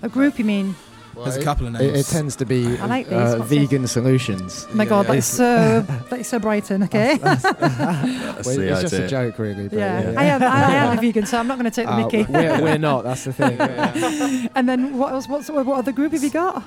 A 0.02 0.10
group, 0.10 0.38
you 0.40 0.46
mean? 0.46 0.76
There's 1.16 1.38
a 1.38 1.44
couple 1.44 1.68
of 1.68 1.76
It, 1.80 1.96
it 1.96 2.06
tends 2.08 2.36
to 2.38 2.46
be 2.46 2.66
I 2.78 2.86
like 2.88 3.08
these. 3.08 3.18
uh, 3.18 3.36
What's 3.38 3.50
vegan 3.50 3.88
solutions. 3.88 4.66
Oh 4.70 4.76
my 4.76 4.86
God, 4.86 5.06
Yeah. 5.06 5.14
that's 5.14 5.28
so 5.28 5.82
that's 6.10 6.28
so 6.30 6.40
Brighton. 6.40 6.84
Okay. 6.84 7.18
That's 7.24 7.44
Well, 8.48 8.58
the 8.58 8.72
it's 8.72 8.82
just 8.82 8.94
a 8.94 9.08
joke, 9.08 9.38
really. 9.40 9.68
But 9.70 9.78
yeah, 9.80 10.12
yeah. 10.12 10.20
I 10.20 10.24
am. 10.26 10.44
I, 10.44 10.48
I 10.48 10.72
am 10.92 10.98
a 10.98 11.02
vegan, 11.06 11.26
so 11.26 11.38
I'm 11.38 11.48
not 11.48 11.58
going 11.60 11.70
to 11.70 11.76
take 11.76 11.86
the 11.88 11.94
Uh, 11.94 11.98
Mickey. 11.98 12.24
we're, 12.32 12.62
we're 12.62 12.78
not. 12.78 13.04
That's 13.04 13.24
the 13.26 13.34
thing. 13.34 13.58
and 14.56 14.68
then 14.68 14.98
what 14.98 15.14
else? 15.14 15.28
What's 15.28 15.50
what 15.50 15.68
other 15.68 15.92
group 15.92 16.12
have 16.14 16.24
you 16.24 16.30
got? 16.30 16.64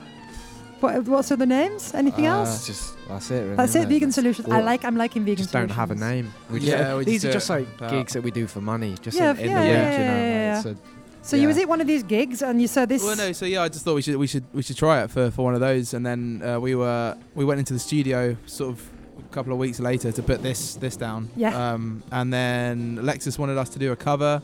What 0.81 1.05
what's 1.09 1.31
other 1.33 1.47
names? 1.47 1.95
Anything 1.95 2.27
Uh, 2.27 2.37
else? 2.41 2.67
Just 2.67 2.97
That's 3.09 3.31
it. 3.31 3.41
Really, 3.43 3.57
That's 3.57 3.71
isn't 3.71 3.83
it. 3.83 3.89
Vegan 3.89 4.13
solutions. 4.13 4.49
I 4.49 4.61
like. 4.61 4.85
I'm 4.85 4.97
liking 4.97 5.25
vegan 5.25 5.37
Just 5.39 5.53
don't 5.53 5.69
solutions. 5.69 5.77
have 5.77 5.91
a 5.91 5.95
name. 5.95 6.33
We 6.51 6.61
just, 6.61 6.71
Yeah, 6.71 6.97
we 6.97 7.05
these 7.05 7.23
just 7.23 7.31
are 7.31 7.33
just 7.33 7.51
like 7.51 7.91
gigs 7.91 8.13
that 8.13 8.23
we 8.23 8.31
do 8.31 8.47
for 8.47 8.61
money, 8.61 8.95
just 9.03 9.17
Yeah, 9.17 9.31
in, 9.33 9.39
in 9.39 9.51
yeah, 9.51 9.61
the 9.61 9.67
yeah, 9.69 9.91
week, 9.91 9.99
you 9.99 10.05
know. 10.05 10.17
yeah, 10.21 10.63
like, 10.65 10.77
yeah. 10.77 10.96
So- 11.27 11.37
So 11.37 11.41
you 11.43 11.49
was 11.49 11.59
at 11.59 11.69
one 11.69 11.81
of 11.81 11.87
these 11.87 12.03
gigs, 12.03 12.41
and 12.43 12.61
you 12.61 12.69
said 12.69 12.89
this. 12.89 13.03
Well, 13.03 13.17
no. 13.17 13.33
So 13.33 13.47
yeah, 13.47 13.63
I 13.63 13.69
just 13.69 13.85
thought 13.85 13.95
we 13.95 14.03
should 14.03 14.17
we 14.17 14.27
should 14.27 14.45
we 14.53 14.63
should 14.63 14.77
try 14.77 15.03
it 15.03 15.11
for, 15.11 15.31
for 15.31 15.43
one 15.45 15.55
of 15.55 15.61
those, 15.61 15.93
and 15.95 16.05
then 16.07 16.43
uh, 16.45 16.59
we 16.61 16.75
were 16.75 17.17
we 17.35 17.45
went 17.45 17.59
into 17.59 17.73
the 17.73 17.79
studio 17.81 18.37
sort 18.47 18.71
of 18.71 18.91
a 19.19 19.35
couple 19.35 19.53
of 19.53 19.59
weeks 19.59 19.81
later 19.81 20.13
to 20.13 20.23
put 20.23 20.43
this 20.43 20.77
this 20.77 20.97
down. 20.97 21.29
Yeah. 21.37 21.73
Um, 21.73 22.03
and 22.13 22.33
then 22.33 22.99
Alexis 23.01 23.39
wanted 23.39 23.59
us 23.59 23.69
to 23.71 23.79
do 23.79 23.93
a 23.93 23.97
cover, 23.97 24.41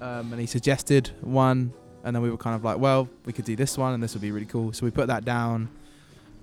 um, 0.00 0.32
and 0.32 0.40
he 0.40 0.46
suggested 0.46 1.10
one, 1.22 1.72
and 2.04 2.14
then 2.14 2.22
we 2.22 2.30
were 2.30 2.36
kind 2.38 2.54
of 2.56 2.64
like, 2.64 2.78
well, 2.78 3.08
we 3.26 3.32
could 3.32 3.44
do 3.44 3.56
this 3.56 3.76
one, 3.76 3.92
and 3.94 4.02
this 4.02 4.14
would 4.14 4.22
be 4.22 4.30
really 4.30 4.46
cool. 4.46 4.72
So 4.72 4.84
we 4.86 4.90
put 4.90 5.08
that 5.08 5.24
down. 5.24 5.68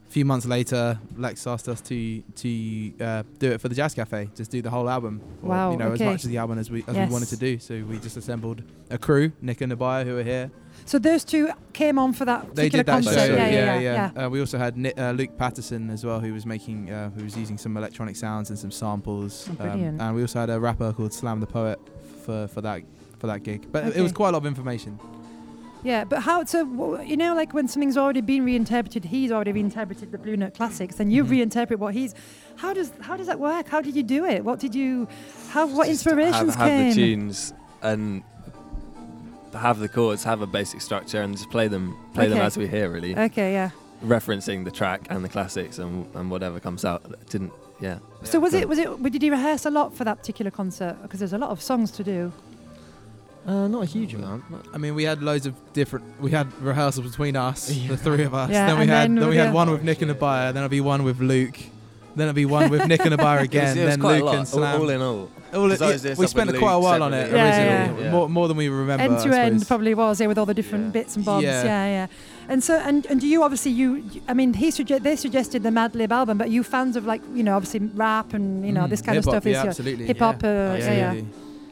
A 0.10 0.12
few 0.12 0.26
months 0.26 0.48
later, 0.48 1.00
Lex 1.18 1.46
asked 1.46 1.70
us 1.70 1.82
to 1.82 2.22
to 2.22 2.92
uh, 3.00 3.22
do 3.38 3.52
it 3.52 3.62
for 3.62 3.70
the 3.70 3.76
Jazz 3.76 3.94
Cafe, 3.94 4.28
just 4.36 4.50
do 4.50 4.60
the 4.60 4.70
whole 4.72 4.90
album. 4.90 5.22
Or, 5.44 5.50
Wow, 5.50 5.72
You 5.72 5.78
know, 5.78 5.90
okay. 5.90 6.04
as 6.06 6.12
much 6.14 6.24
of 6.24 6.32
the 6.32 6.38
album 6.38 6.58
as 6.58 6.72
we 6.72 6.84
as 6.88 6.96
Yes. 6.96 7.08
we 7.10 7.14
wanted 7.14 7.30
to 7.30 7.38
do. 7.38 7.60
So 7.60 7.84
we 7.88 8.00
just 8.00 8.18
assembled 8.18 8.64
a 8.90 8.98
crew, 8.98 9.32
Nick 9.40 9.62
and 9.62 9.72
Nabaya, 9.72 10.06
who 10.06 10.18
are 10.18 10.24
here. 10.24 10.50
So 10.86 10.98
those 10.98 11.24
two 11.24 11.50
came 11.74 12.00
on 12.00 12.14
for 12.14 12.26
that 12.26 12.56
They 12.56 12.70
particular 12.72 12.84
did 12.84 12.86
that 12.88 13.04
concert. 13.04 13.28
show. 13.28 13.36
yeah, 13.36 13.50
yeah, 13.50 13.80
yeah, 13.80 14.12
yeah. 14.16 14.26
Uh, 14.26 14.30
we 14.32 14.40
also 14.40 14.58
had 14.58 14.78
Ni- 14.78 14.94
uh, 14.94 15.12
Luke 15.12 15.38
Patterson 15.38 15.92
as 15.92 16.04
well, 16.04 16.20
who 16.20 16.34
was 16.34 16.44
making, 16.44 16.90
uh, 16.90 17.12
who 17.12 17.24
was 17.24 17.38
using 17.38 17.60
some 17.60 17.78
electronic 17.78 18.16
sounds 18.16 18.50
and 18.50 18.58
some 18.58 18.72
samples. 18.72 19.48
Oh, 19.52 19.54
brilliant. 19.62 20.02
and 20.02 20.16
we 20.16 20.22
also 20.24 20.40
had 20.40 20.50
a 20.50 20.60
rapper 20.60 20.92
called 20.92 21.14
Slam 21.14 21.40
the 21.40 21.46
Poet 21.46 21.80
for 22.26 22.48
for 22.48 22.62
that 22.62 22.82
for 23.20 23.28
that 23.28 23.44
gig. 23.44 23.68
But 23.72 23.86
it- 23.90 23.98
it 23.98 24.02
was 24.02 24.12
quite 24.12 24.30
a 24.30 24.32
lot 24.32 24.40
of 24.40 24.48
information. 24.48 24.98
Yeah, 25.84 26.04
but 26.04 26.22
how? 26.22 26.44
So 26.44 27.00
you 27.02 27.16
know, 27.16 27.34
like 27.34 27.54
when 27.54 27.68
something's 27.68 27.98
already 27.98 28.22
been 28.22 28.44
reinterpreted, 28.44 29.06
he's 29.06 29.32
already 29.32 29.54
reinterpreted 29.54 30.12
the 30.12 30.18
Blue 30.18 30.36
Note 30.36 30.54
classics, 30.54 31.00
and 31.00 31.12
you 31.14 31.24
Mhm. 31.24 31.30
reinterpret 31.50 31.78
what 31.78 31.94
he's. 31.94 32.14
How 32.58 32.74
does 32.74 32.92
how 33.02 33.16
does 33.16 33.28
that 33.28 33.40
work? 33.40 33.70
How 33.70 33.80
did 33.82 33.96
you 33.96 34.04
do 34.04 34.26
it? 34.26 34.44
What 34.44 34.60
did 34.60 34.76
you? 34.76 35.08
How 35.50 35.66
what 35.68 35.88
just 35.88 36.06
inspirations 36.06 36.56
have, 36.56 36.56
have 36.56 36.68
came? 36.68 36.90
the 36.90 36.96
tunes 36.96 37.54
and 37.82 38.24
have 39.54 39.80
the 39.80 39.88
chords, 39.88 40.24
have 40.26 40.42
a 40.42 40.48
basic 40.48 40.82
structure, 40.82 41.22
and 41.22 41.36
just 41.36 41.50
play 41.50 41.68
them, 41.70 41.96
play 42.14 42.28
them 42.28 42.40
as 42.40 42.58
we 42.58 42.68
hear. 42.68 42.90
Really, 42.92 43.18
Okay, 43.18 43.54
yeah. 43.54 43.70
referencing 44.06 44.66
the 44.66 44.72
track 44.72 45.08
and 45.10 45.24
the 45.24 45.30
classics 45.30 45.80
and 45.80 46.06
and 46.14 46.30
whatever 46.30 46.60
comes 46.60 46.84
out. 46.84 47.04
It 47.06 47.30
didn't, 47.30 47.54
yeah. 47.80 48.00
So 48.24 48.40
was 48.42 48.54
Yeah. 48.54 48.60
it 48.62 48.70
was 48.70 48.80
it? 48.80 49.02
Did 49.02 49.24
you 49.24 49.32
rehearse 49.32 49.66
a 49.66 49.72
lot 49.72 49.96
for 49.96 50.04
that 50.04 50.18
particular 50.18 50.52
concert? 50.52 50.98
Because 51.02 51.20
there's 51.20 51.34
a 51.34 51.38
lot 51.38 51.52
of 51.52 51.62
songs 51.62 51.90
to 51.92 52.04
do. 52.04 52.34
Uh, 53.48 53.68
not 53.68 53.82
a 53.84 53.86
huge 53.86 54.14
amount. 54.14 54.44
I 54.74 54.78
mean, 54.78 54.94
we 54.96 55.04
had 55.04 55.24
loads 55.24 55.46
of 55.46 55.54
different. 55.74 56.06
We 56.20 56.30
had 56.32 56.48
rehearsals 56.62 57.08
between 57.10 57.36
us, 57.36 57.72
Yeah. 57.72 57.88
the 57.90 57.98
three 57.98 58.24
of 58.24 58.34
us. 58.34 58.50
Yeah, 58.52 58.68
then 58.68 58.76
we 58.76 58.82
and 58.84 58.92
had 58.92 59.02
then 59.04 59.16
then, 59.16 59.24
we 59.26 59.30
we 59.32 59.38
had 59.38 59.46
had- 59.48 59.56
one 59.56 59.72
with 59.72 59.84
Nick 59.84 60.02
and 60.02 60.12
Abaya. 60.12 60.54
Then 60.54 60.58
it'll 60.58 60.70
be 60.70 60.82
one 60.82 61.04
with 61.04 61.20
Luke. 61.20 61.58
Then 62.16 62.28
it'll 62.28 62.36
be 62.36 62.46
one 62.46 62.70
with 62.70 62.86
Nick 62.88 63.06
and 63.06 63.14
Abaya 63.16 63.38
It 63.38 63.40
was- 63.40 63.46
again. 63.48 63.78
it 63.78 63.86
was 63.86 63.98
then 63.98 64.02
Luke 64.02 64.24
lot, 64.24 64.30
and 64.32 64.40
all, 64.40 64.46
Slam. 64.46 64.82
all 64.82 64.90
in 64.90 65.02
all. 65.02 65.30
All 65.54 65.70
Because 65.70 66.06
it- 66.06 66.18
we 66.18 66.28
spent 66.28 66.50
quite 66.58 66.74
a 66.74 66.76
Luke 66.78 66.84
while 66.84 67.02
on 67.04 67.14
it. 67.14 67.32
Yeah, 67.32 67.88
originally, 67.88 68.04
yeah. 68.04 68.12
More, 68.12 68.30
more 68.30 68.48
than 68.48 68.58
we 68.58 68.68
remember. 68.70 69.04
end 69.04 69.20
to 69.24 69.30
end 69.40 69.68
probably 69.68 69.94
was 69.96 70.20
yeah 70.22 70.28
with 70.28 70.38
all 70.38 70.46
the 70.46 70.54
different 70.54 70.86
Yeah. 70.88 70.92
bits 70.92 71.16
and 71.16 71.26
bobs 71.26 71.44
yeah. 71.44 71.64
Yeah. 71.64 71.86
yeah 71.88 72.08
and 72.50 72.64
so 72.64 72.76
and 72.78 73.06
and 73.08 73.20
do 73.22 73.28
you 73.28 73.42
obviously 73.44 73.72
you 73.72 73.96
you- 74.12 74.22
i 74.28 74.34
mean 74.34 74.54
he 74.54 74.68
sugge- 74.70 75.02
they 75.02 75.16
suggested 75.16 75.64
the 75.64 75.70
madlib 75.70 76.12
album 76.12 76.38
but 76.38 76.50
you 76.52 76.62
fans 76.64 76.96
of 76.96 77.06
like 77.06 77.22
you 77.34 77.42
know 77.44 77.56
obviously 77.56 77.80
rap 77.96 78.34
and 78.34 78.64
you 78.66 78.72
know 78.72 78.82
Mm, 78.86 78.90
this 78.90 79.02
kind 79.02 79.18
of 79.18 79.24
hip-hop, 79.24 79.42
stuff 79.42 79.48
is 79.48 79.54
yeah, 79.54 79.64
absolutely. 79.66 80.06
hip 80.06 80.20
hop 80.20 80.44
uh, 80.44 80.48
yeah, 80.48 80.78
yeah 80.78 81.12
Absolutely. 81.12 81.26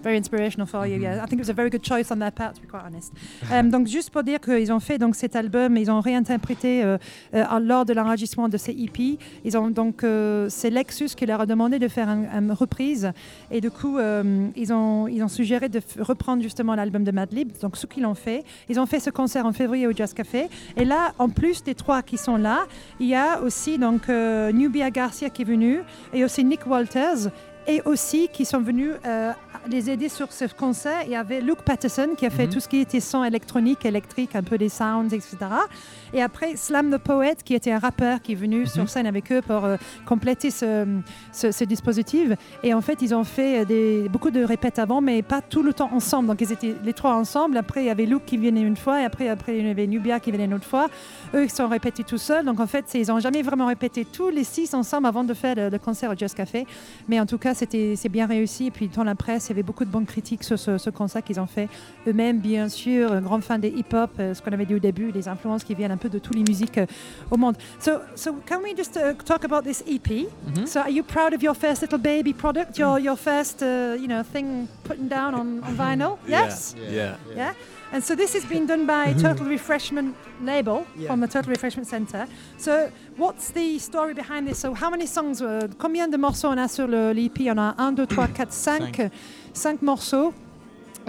Very 0.08 0.18
inspirational 0.18 0.68
for 0.74 0.86
you 0.88 0.96
Mhm. 0.98 1.02
yeah 1.08 1.24
i 1.24 1.28
think 1.28 1.40
it 1.42 1.46
was 1.48 1.50
a 1.50 1.60
very 1.62 1.70
good 1.76 1.84
choice 1.92 2.08
on 2.14 2.18
their 2.24 2.32
part 2.32 2.54
to 2.56 2.62
be 2.62 2.68
quite 2.74 2.84
honest. 2.88 3.12
Um, 3.54 3.70
donc 3.70 3.88
juste 3.88 4.10
pour 4.14 4.24
dire 4.24 4.40
qu'ils 4.40 4.72
ont 4.72 4.80
fait 4.80 4.98
donc 5.04 5.14
cet 5.16 5.36
album 5.36 5.76
ils 5.78 5.90
ont 5.92 6.00
réinterprété 6.02 6.72
euh, 6.84 6.98
euh, 7.34 7.60
lors 7.72 7.86
de 7.86 7.94
l'enregistrement 7.94 8.50
de 8.50 8.58
ces 8.58 8.72
EP 8.86 9.18
ils 9.48 9.58
ont 9.58 9.70
donc 9.82 10.04
euh, 10.04 10.48
c'est 10.50 10.70
Lexus 10.70 11.10
qui 11.18 11.26
leur 11.26 11.42
a 11.42 11.46
demandé 11.46 11.78
de 11.80 11.88
faire 11.88 12.10
un- 12.10 12.26
une 12.42 12.52
reprise. 12.52 13.12
Et 13.52 13.60
du 13.62 13.72
coup 13.72 13.98
euh, 13.98 14.48
ils 14.56 14.72
ont 14.74 15.08
ils 15.16 15.22
ont 15.24 15.28
suggéré 15.40 15.68
de 15.70 15.80
reprendre 16.00 16.42
justement 16.42 16.74
l'album 16.76 17.04
de 17.04 17.12
Madlib 17.12 17.50
donc 17.62 17.76
ce 17.78 17.86
qu'ils 17.86 18.06
ont 18.06 18.16
fait 18.16 18.44
ils 18.70 18.80
ont 18.80 18.86
fait 18.86 19.00
ce 19.08 19.10
concert 19.10 19.46
en 19.46 19.54
février 19.62 19.86
au 19.88 19.94
Jazz 20.00 20.14
Café. 20.14 20.48
Et 20.76 20.86
là 20.86 21.14
en 21.20 21.30
plus 21.40 21.64
des 21.64 21.76
trois 21.76 22.02
qui 22.10 22.18
sont 22.18 22.38
là 22.38 22.60
il 23.00 23.08
y 23.08 23.16
a 23.16 23.42
aussi 23.42 23.78
donc 23.78 24.02
euh, 24.10 24.52
Nubia 24.52 24.90
Garcia 24.92 25.30
qui 25.30 25.42
est 25.44 25.46
venue 25.56 25.80
et 26.14 26.24
aussi 26.24 26.44
Nick 26.44 26.66
Walters 26.68 27.22
et 27.70 27.82
aussi 27.84 28.30
qui 28.32 28.46
sont 28.46 28.62
venus 28.62 28.92
euh, 29.06 29.32
les 29.68 29.90
aider 29.90 30.10
sur 30.10 30.32
ce 30.32 30.46
concert, 30.46 31.02
il 31.06 31.12
y 31.12 31.16
avait 31.16 31.42
Luke 31.42 31.62
Patterson 31.64 32.10
qui 32.18 32.26
a 32.26 32.30
fait 32.30 32.46
Mhm. 32.48 32.54
tout 32.54 32.60
ce 32.60 32.68
qui 32.68 32.78
était 32.80 33.00
son 33.00 33.24
électronique, 33.24 33.86
électrique, 33.86 34.36
un 34.36 34.44
peu 34.44 34.58
des 34.58 34.70
sounds, 34.70 35.14
etc. 35.14 35.38
Et 36.14 36.22
après, 36.22 36.56
Slam 36.56 36.90
the 36.92 36.98
Poet, 36.98 37.36
qui 37.44 37.54
était 37.54 37.72
un 37.72 37.80
rappeur 37.80 38.22
qui 38.22 38.32
est 38.32 38.36
venu 38.36 38.66
sur 38.66 38.88
scène 38.90 39.08
avec 39.08 39.32
eux 39.32 39.42
pour 39.42 39.66
euh, 39.66 39.78
compléter 40.06 40.52
ce, 40.52 40.86
ce, 41.32 41.52
ce 41.52 41.64
dispositif. 41.64 42.32
Et 42.64 42.74
en 42.74 42.82
fait, 42.82 43.02
ils 43.02 43.14
ont 43.14 43.24
fait 43.24 43.60
euh, 43.62 43.66
des, 43.66 44.10
beaucoup 44.10 44.32
de 44.32 44.44
répètes 44.44 44.80
avant, 44.80 45.02
mais 45.02 45.22
pas 45.22 45.42
tout 45.42 45.64
le 45.64 45.74
temps 45.74 45.90
ensemble. 45.94 46.28
Donc, 46.28 46.40
ils 46.42 46.52
étaient 46.52 46.76
les 46.84 46.94
trois 46.94 47.14
ensemble. 47.16 47.58
Après, 47.58 47.84
il 47.84 47.88
y 47.88 47.90
avait 47.90 48.06
Luke 48.06 48.26
qui 48.26 48.38
venait 48.38 48.62
une 48.62 48.78
fois, 48.78 49.02
et 49.02 49.06
après, 49.06 49.28
après 49.30 49.58
il 49.58 49.68
y 49.68 49.70
avait 49.70 49.88
Nubia 49.88 50.20
qui 50.20 50.32
venait 50.32 50.46
une 50.46 50.54
autre 50.54 50.66
fois. 50.68 50.88
Eux, 51.34 51.44
ils 51.44 51.52
sont 51.52 51.68
répétés 51.68 52.04
tout 52.04 52.18
seuls. 52.18 52.46
Donc, 52.46 52.60
en 52.60 52.68
fait, 52.68 52.86
ils 52.94 53.08
n'ont 53.08 53.20
jamais 53.20 53.42
vraiment 53.42 53.66
répété 53.68 54.06
tous 54.06 54.30
les 54.30 54.44
six 54.44 54.74
ensemble 54.74 55.08
avant 55.08 55.24
de 55.24 55.34
faire 55.34 55.56
le, 55.56 55.70
le 55.70 55.80
concert 55.80 56.12
au 56.12 56.16
Just 56.16 56.36
Café. 56.36 56.66
Mais 57.10 57.20
en 57.20 57.26
tout 57.26 57.38
cas, 57.38 57.54
c'était 57.54 57.96
c'est 57.98 58.10
bien 58.10 58.26
réussi. 58.28 58.68
Et 58.68 58.72
puis, 58.72 58.88
dans 58.88 59.04
la 59.04 59.16
presse, 59.16 59.52
avait 59.58 59.64
beaucoup 59.64 59.86
de 59.86 59.90
bonnes 59.90 60.06
critiques 60.06 60.44
sur 60.44 60.58
ce, 60.60 60.78
ce 60.78 60.90
concert 60.90 61.24
qu'ils 61.24 61.40
ont 61.40 61.48
fait. 61.48 61.68
Eux-mêmes, 62.08 62.40
bien 62.40 62.70
sûr, 62.70 63.12
un 63.12 63.22
grand 63.22 63.42
fan 63.42 63.60
des 63.60 63.70
hip-hop, 63.70 64.12
euh, 64.20 64.34
ce 64.34 64.42
qu'on 64.42 64.52
avait 64.52 64.66
dit 64.66 64.76
au 64.76 64.80
début, 64.80 65.12
les 65.12 65.28
influences 65.28 65.64
qui 65.64 65.74
viennent 65.74 65.92
un 65.92 65.98
peu 65.98 66.10
de 66.10 66.20
toutes 66.20 66.36
les 66.36 66.44
musiques 66.48 66.78
euh, 66.78 66.86
au 67.32 67.38
monde. 67.38 67.56
So, 67.80 68.00
so 68.16 68.36
can 68.46 68.62
we 68.64 68.76
just 68.76 68.98
uh, 68.98 69.14
talk 69.26 69.44
about 69.44 69.64
this 69.64 69.84
EP? 69.88 70.28
So, 70.66 70.82
are 70.82 70.90
you 70.90 71.04
proud 71.04 71.34
of 71.34 71.42
your 71.42 71.56
first 71.56 71.82
little 71.82 72.00
baby 72.00 72.34
product, 72.34 72.78
your 72.78 73.00
your 73.00 73.18
first, 73.18 73.62
uh, 73.62 73.96
you 74.00 74.08
know, 74.08 74.24
thing 74.24 74.68
putting 74.84 75.08
down 75.08 75.34
on, 75.34 75.64
on 75.64 75.76
vinyl? 75.76 76.18
Yes? 76.28 76.76
Yeah. 76.90 77.16
Yeah. 77.36 77.54
And 77.94 78.04
so 78.04 78.16
this 78.16 78.34
has 78.34 78.44
been 78.44 78.66
done 78.66 78.86
by 78.86 79.14
Total 79.14 79.46
Refreshment 79.46 80.14
label 80.42 80.86
from 81.06 81.22
the 81.22 81.28
Total 81.28 81.50
Refreshment 81.50 81.88
Center. 81.88 82.28
So 82.58 82.92
what's 83.16 83.52
the 83.52 83.80
story 83.80 84.14
behind 84.14 84.46
this? 84.46 84.60
So 84.60 84.74
how 84.74 84.90
many 84.90 85.06
songs, 85.06 85.42
combien 85.78 86.10
de 86.10 86.18
morceaux 86.18 86.50
on 86.50 86.58
a 86.58 86.68
sur 86.68 86.88
le 86.88 87.14
l'EP 87.14 87.50
On 87.50 87.58
a 87.58 87.76
1, 87.78 87.94
2, 87.94 88.06
3, 88.06 88.28
4, 88.28 88.52
5, 88.52 89.12
5 89.58 89.82
morceaux. 89.82 90.34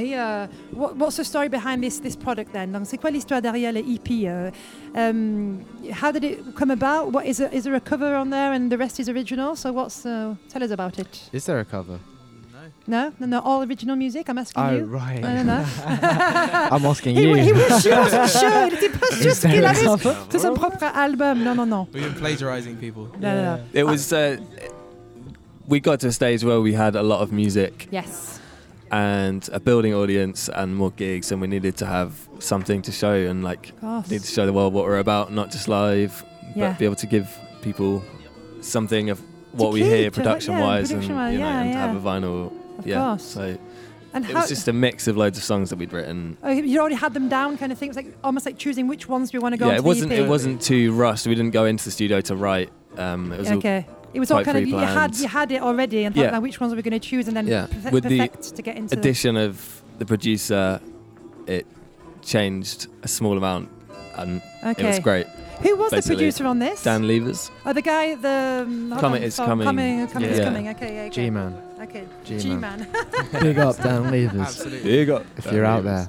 Et 0.00 0.16
euh, 0.16 0.46
what, 0.72 0.94
what's 0.96 1.16
the 1.16 1.24
story 1.24 1.48
behind 1.48 1.82
this, 1.82 2.00
this 2.00 2.14
product 2.16 2.52
then? 2.52 2.70
Donc 2.72 2.82
c'est 2.86 2.98
quoi 2.98 3.10
l'histoire 3.10 3.42
derrière 3.42 3.72
le 3.72 3.80
EP? 3.80 4.28
euh, 4.28 4.50
um, 4.94 5.58
how 5.90 6.12
did 6.12 6.22
it 6.22 6.54
come 6.54 6.70
about? 6.70 7.10
What 7.12 7.24
is, 7.26 7.40
it, 7.40 7.52
is 7.52 7.64
there 7.64 7.74
a 7.74 7.80
cover 7.80 8.14
on 8.14 8.30
there 8.30 8.52
and 8.52 8.70
the 8.70 8.76
rest 8.78 9.00
is 9.00 9.08
original? 9.08 9.56
So 9.56 9.72
what's, 9.72 10.06
uh, 10.06 10.36
tell 10.48 10.62
us 10.62 10.70
about 10.70 11.00
it. 11.00 11.28
Is 11.32 11.46
there 11.46 11.58
a 11.58 11.64
cover? 11.64 11.98
No, 12.86 13.12
no, 13.18 13.26
no, 13.26 13.40
all 13.40 13.62
original 13.64 13.96
music. 13.96 14.28
I'm 14.30 14.38
asking 14.38 14.62
Oh, 14.62 14.70
you. 14.70 14.84
right. 14.84 15.22
I 15.24 15.34
don't 15.34 15.46
know. 15.46 15.64
I'm 16.70 16.86
asking 16.86 17.16
He, 17.16 17.22
you. 17.28 17.34
he 17.34 17.52
was 17.52 17.82
sure, 17.82 17.96
wasn't 17.98 18.30
sure. 18.30 18.66
Il 18.68 18.74
était 18.74 18.88
pas 18.90 19.08
sûr 19.10 19.30
Is 19.32 19.34
ce 19.40 19.46
qu'il 19.48 19.60
there 19.60 19.66
a 19.66 19.70
avait 19.70 19.84
cover? 19.84 20.14
sur 20.30 20.40
son 20.40 20.54
propre 20.54 20.84
album. 20.94 21.42
Non, 21.42 21.54
non, 21.56 21.66
non. 21.66 21.86
We've 21.92 22.04
been 22.04 22.14
plagiarizing 22.14 22.76
people. 22.76 23.08
No, 23.20 23.34
no, 23.34 23.42
no. 23.56 23.60
It 23.74 23.82
was. 23.84 24.12
Uh, 24.12 24.36
we 25.66 25.80
got 25.80 25.98
to 26.00 26.06
a 26.08 26.12
stage 26.12 26.44
where 26.44 26.60
we 26.60 26.72
had 26.72 26.94
a 26.96 27.02
lot 27.02 27.20
of 27.20 27.30
music 27.32 27.88
Yes. 27.90 28.37
And 28.90 29.48
a 29.52 29.60
building 29.60 29.94
audience 29.94 30.48
and 30.48 30.74
more 30.76 30.90
gigs, 30.92 31.30
and 31.32 31.40
we 31.40 31.46
needed 31.46 31.76
to 31.78 31.86
have 31.86 32.12
something 32.38 32.82
to 32.82 32.92
show 32.92 33.12
and 33.14 33.42
like 33.44 33.72
need 34.10 34.20
to 34.22 34.26
show 34.26 34.46
the 34.46 34.52
world 34.52 34.72
what 34.72 34.84
we're 34.84 34.98
about, 34.98 35.32
not 35.32 35.50
just 35.50 35.68
live, 35.68 36.24
Yeah. 36.54 36.70
but 36.70 36.78
be 36.78 36.84
able 36.84 36.96
to 36.96 37.06
give 37.06 37.28
people 37.62 38.02
something 38.60 39.10
of 39.10 39.20
what 39.52 39.72
we 39.72 39.80
keep, 39.80 39.88
hear 39.92 40.10
production 40.10 40.54
yeah, 40.54 40.60
wise 40.60 40.90
and, 40.90 41.00
production-wise, 41.00 41.32
you 41.32 41.38
know, 41.40 41.48
yeah, 41.48 41.60
and 41.62 41.72
to 41.72 41.78
have 41.78 41.96
a 41.96 42.00
vinyl. 42.00 42.52
Of 42.78 42.86
yeah. 42.86 42.96
course. 43.02 43.24
So 43.24 43.56
And 44.14 44.24
it 44.28 44.34
was 44.34 44.48
just 44.48 44.68
a 44.68 44.72
mix 44.72 45.06
of 45.08 45.16
loads 45.16 45.36
of 45.38 45.44
songs 45.44 45.70
that 45.70 45.76
we'd 45.76 45.92
written. 45.92 46.36
oh, 46.42 46.50
you 46.50 46.78
already 46.80 46.94
had 46.94 47.14
them 47.14 47.28
down, 47.28 47.58
kind 47.58 47.72
of 47.72 47.78
thing. 47.78 47.92
things, 47.92 47.96
like 48.06 48.16
almost 48.22 48.46
like 48.46 48.58
choosing 48.58 48.86
which 48.88 49.08
ones 49.08 49.32
we 49.32 49.38
want 49.38 49.54
to 49.54 49.58
go 49.58 49.68
yeah, 49.68 49.76
it 49.76 49.84
wasn't. 49.84 50.12
It 50.12 50.28
wasn't 50.28 50.60
too 50.62 50.92
rushed. 50.92 51.26
We 51.26 51.34
didn't 51.34 51.52
go 51.52 51.64
into 51.64 51.84
the 51.84 51.90
studio 51.90 52.20
to 52.22 52.36
write. 52.36 52.70
Um, 52.96 53.32
it 53.32 53.38
was 53.38 53.50
all- 53.50 53.58
Okay. 53.58 53.86
It 54.14 54.20
was 54.20 54.30
all 54.30 54.42
kind 54.44 54.58
of 54.58 54.66
you 54.66 54.76
had 54.76 55.14
you 55.16 55.28
had 55.28 55.52
it 55.52 55.60
already 55.62 56.04
and 56.04 56.14
thought 56.14 56.22
Yeah. 56.22 56.30
now 56.30 56.40
which 56.40 56.60
ones 56.60 56.72
are 56.72 56.76
we 56.76 56.82
going 56.82 56.98
to 56.98 57.08
choose 57.10 57.28
and 57.28 57.36
then 57.36 57.46
Yeah. 57.46 57.66
perfe- 57.66 57.92
With 57.92 58.04
the 58.04 58.18
perfect 58.18 58.56
to 58.56 58.62
get 58.62 58.76
into. 58.76 58.94
the- 58.94 59.00
addition 59.00 59.36
of 59.36 59.82
the 59.98 60.06
producer, 60.06 60.80
it 61.46 61.66
changed 62.22 62.86
a 63.02 63.08
small 63.08 63.36
amount, 63.36 63.68
and 64.16 64.40
okay. 64.64 64.82
it 64.84 64.86
was 64.86 64.98
great. 65.00 65.26
Who 65.62 65.76
was 65.76 65.90
the 65.90 66.02
producer 66.02 66.46
on 66.46 66.58
this? 66.60 66.84
Dan 66.84 67.06
Levers. 67.08 67.50
Oh, 67.66 67.72
the 67.72 67.82
guy, 67.82 68.14
the 68.14 68.64
um, 68.66 68.90
hold 68.90 69.00
Comet 69.00 69.22
is 69.24 69.34
so- 69.34 69.44
coming. 69.44 69.66
Coming, 69.66 70.06
coming 70.06 70.30
is 70.30 70.38
Yeah. 70.38 70.44
coming. 70.44 70.68
Okay, 70.68 70.94
yeah, 70.94 71.00
okay. 71.02 71.10
G-Man. 71.10 71.54
Okay, 71.82 72.04
G-Man. 72.24 72.40
G-man. 72.40 72.86
Big 73.42 73.58
up, 73.58 73.76
Dan 73.82 74.10
Levers. 74.12 74.40
Absolutely. 74.40 74.82
Big 74.90 75.10
up. 75.10 75.24
If 75.36 75.52
you're 75.52 75.64
out 75.64 75.84
there. 75.84 76.08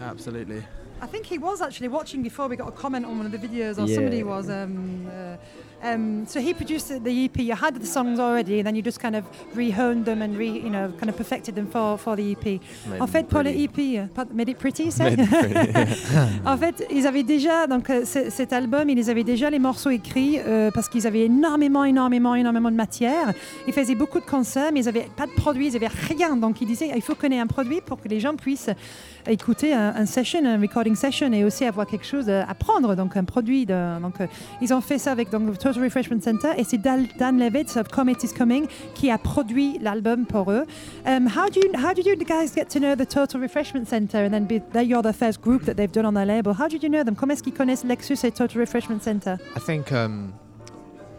Absolutely. 0.00 0.62
I 1.02 1.06
think 1.06 1.26
he 1.26 1.38
was 1.38 1.60
actually 1.60 1.88
watching 1.88 2.22
before 2.22 2.48
we 2.48 2.56
got 2.56 2.68
a 2.68 2.72
comment 2.72 3.04
on 3.04 3.18
one 3.18 3.26
of 3.26 3.32
the 3.32 3.38
videos, 3.38 3.78
or 3.78 3.86
Yeah. 3.86 3.94
somebody 3.96 4.22
was. 4.22 4.48
Um, 4.48 5.06
uh, 5.08 5.36
um, 5.82 6.24
so 6.26 6.40
he 6.40 6.54
produced 6.54 6.88
the 7.04 7.10
EP. 7.24 7.36
You 7.42 7.54
had 7.54 7.74
the 7.78 7.86
songs 7.86 8.18
already, 8.18 8.58
and 8.60 8.64
then 8.66 8.74
you 8.76 8.82
just 8.82 8.98
kind 8.98 9.14
of 9.14 9.24
rehoned 9.54 10.04
them 10.06 10.22
and 10.22 10.34
re, 10.38 10.46
you 10.46 10.70
know, 10.70 10.90
kind 10.98 11.10
of 11.10 11.16
perfected 11.16 11.54
them 11.54 11.66
for, 11.66 11.98
for 11.98 12.16
the 12.16 12.32
EP. 12.32 12.60
Made 12.88 13.00
en 13.02 13.06
fait, 13.06 13.28
pour 13.28 13.42
le. 13.42 13.50
EP, 13.50 13.98
euh, 13.98 14.06
pas- 14.06 14.24
made 14.32 14.48
it 14.48 14.58
pretty, 14.58 14.90
pretty. 14.90 15.22
En 16.46 16.56
fait, 16.56 16.86
ils 16.90 17.06
avaient 17.06 17.22
déjà, 17.22 17.66
donc 17.66 17.90
euh, 17.90 18.04
cet 18.04 18.52
album, 18.54 18.88
ils 18.88 19.10
avaient 19.10 19.22
déjà 19.24 19.50
les 19.50 19.58
morceaux 19.58 19.90
écrits 19.90 20.38
euh, 20.38 20.70
parce 20.72 20.88
qu'ils 20.88 21.06
avaient 21.06 21.26
énormément, 21.26 21.84
énormément, 21.84 22.34
énormément 22.34 22.70
de 22.70 22.76
matière. 22.76 23.34
Ils 23.66 23.72
faisaient 23.74 23.94
beaucoup 23.94 24.18
de 24.20 24.24
concerts, 24.24 24.70
mais 24.72 24.80
ils 24.80 24.86
n'avaient 24.86 25.08
pas 25.14 25.26
de 25.26 25.32
produit, 25.32 25.66
ils 25.68 25.72
n'avaient 25.74 25.88
rien. 25.88 26.36
Donc 26.36 26.60
ils 26.62 26.66
disaient, 26.66 26.90
il 26.94 27.02
faut 27.02 27.14
qu'on 27.14 27.28
ait 27.30 27.38
un 27.38 27.46
produit 27.46 27.80
pour 27.82 28.00
que 28.00 28.08
les 28.08 28.18
gens 28.20 28.34
puissent 28.34 28.70
écouter 29.28 29.72
un, 29.72 29.94
un 29.96 30.06
session, 30.06 30.44
un 30.44 30.60
recording 30.60 30.94
session 30.94 31.32
et 31.32 31.44
aussi 31.44 31.64
avoir 31.64 31.86
quelque 31.86 32.06
chose 32.06 32.28
à 32.28 32.54
prendre, 32.54 32.94
donc 32.94 33.16
un 33.16 33.24
produit. 33.24 33.66
De, 33.66 34.00
donc 34.00 34.20
euh, 34.20 34.26
ils 34.60 34.72
ont 34.72 34.80
fait 34.80 34.98
ça 34.98 35.12
avec 35.12 35.30
donc, 35.30 35.46
le 35.46 35.56
Total 35.56 35.82
Refreshment 35.82 36.20
Center 36.20 36.48
et 36.56 36.64
c'est 36.64 36.78
Dan, 36.78 37.06
Levitz 37.38 37.76
of 37.76 37.88
Comet 37.88 38.16
is 38.22 38.32
Coming 38.36 38.66
qui 38.94 39.10
a 39.10 39.18
produit 39.18 39.78
l'album 39.80 40.26
pour 40.26 40.50
eux. 40.50 40.64
Um, 41.06 41.26
how 41.26 41.48
do 41.48 41.60
you 41.60 41.70
how 41.74 41.92
did 41.94 42.06
you 42.06 42.16
guys 42.16 42.52
get 42.54 42.66
to 42.66 42.78
know 42.78 42.94
the 42.94 43.08
Total 43.08 43.40
Refreshment 43.40 43.86
Center 43.86 44.18
and 44.18 44.30
then 44.30 44.46
be, 44.46 44.60
that 44.72 44.84
you're 44.86 45.02
the 45.02 45.12
first 45.12 45.40
group 45.40 45.64
that 45.64 45.74
they've 45.74 45.92
done 45.92 46.06
on 46.06 46.14
their 46.14 46.26
label? 46.26 46.52
How 46.52 46.68
did 46.68 46.82
you 46.82 46.88
know 46.88 47.04
them? 47.04 47.14
Comment 47.14 47.34
est-ce 47.34 47.42
qu'ils 47.42 47.54
connaissent 47.54 47.84
Lexus 47.84 48.24
et 48.24 48.32
Total 48.32 48.58
Refreshment 48.58 49.02
Center? 49.02 49.36
I 49.56 49.60
think 49.60 49.92
um, 49.92 50.32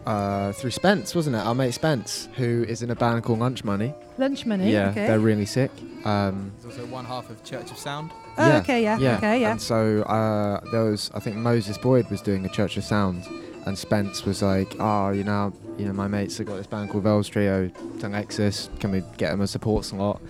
uh, 0.08 0.52
through 0.52 0.70
Spence, 0.70 1.14
wasn't 1.14 1.36
it? 1.36 1.40
Our 1.40 1.54
mate 1.54 1.72
Spence, 1.74 2.28
who 2.36 2.64
is 2.68 2.82
in 2.82 2.90
a 2.90 2.94
band 2.94 3.22
called 3.24 3.38
Lunch 3.40 3.62
Money. 3.64 3.94
Lunch 4.16 4.46
Money. 4.46 4.72
yeah, 4.72 4.88
okay. 4.90 5.06
they're 5.06 5.20
really 5.20 5.46
sick. 5.46 5.70
Um, 6.04 6.52
There's 6.62 6.78
also 6.78 6.86
one 6.90 7.04
half 7.04 7.28
of 7.30 7.42
Church 7.44 7.70
of 7.70 7.76
Sound. 7.78 8.10
Oh, 8.38 8.48
yeah, 8.48 8.58
okay, 8.58 8.82
yeah, 8.82 8.98
yeah, 8.98 9.16
okay, 9.18 9.40
yeah. 9.40 9.50
And 9.52 9.60
so 9.60 10.02
uh, 10.02 10.60
there 10.72 10.84
was, 10.84 11.10
I 11.14 11.20
think 11.20 11.36
Moses 11.36 11.76
Boyd 11.76 12.08
was 12.10 12.22
doing 12.22 12.44
a 12.46 12.48
Church 12.48 12.76
of 12.76 12.84
Sound, 12.84 13.24
and 13.66 13.76
Spence 13.76 14.24
was 14.24 14.40
like, 14.42 14.74
"Oh, 14.80 15.10
you 15.10 15.24
know, 15.24 15.52
you 15.76 15.84
know, 15.86 15.92
my 15.92 16.06
mates 16.08 16.38
have 16.38 16.46
got 16.46 16.56
this 16.56 16.66
band 16.66 16.90
called 16.90 17.02
Vels 17.04 17.28
Trio, 17.28 17.70
Alexis. 18.02 18.70
Can 18.80 18.92
we 18.92 19.02
get 19.18 19.30
them 19.32 19.40
a 19.42 19.46
support 19.46 19.84
slot?" 19.84 20.20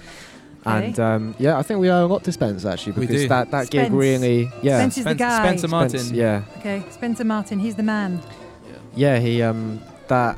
And 0.64 0.98
um, 0.98 1.34
yeah, 1.38 1.56
I 1.56 1.62
think 1.62 1.80
we 1.80 1.88
owe 1.90 2.04
a 2.04 2.08
lot 2.08 2.24
to 2.24 2.32
Spence 2.32 2.64
actually 2.64 2.92
We 2.92 3.06
because 3.06 3.22
do. 3.22 3.28
that, 3.28 3.50
that 3.52 3.70
gig 3.70 3.86
Spence. 3.86 3.94
really, 3.94 4.50
yeah, 4.62 4.78
Spence 4.78 4.98
is 4.98 5.04
the 5.04 5.10
Spence- 5.10 5.18
guy. 5.18 5.38
Spencer 5.46 5.68
Martin. 5.68 5.98
Spence, 6.00 6.10
yeah, 6.12 6.42
Okay, 6.58 6.82
Spencer 6.90 7.24
Martin. 7.24 7.58
He's 7.60 7.76
the 7.76 7.82
man. 7.84 8.20
Yeah, 8.98 9.18
he 9.18 9.42
um 9.42 9.80
that 10.08 10.36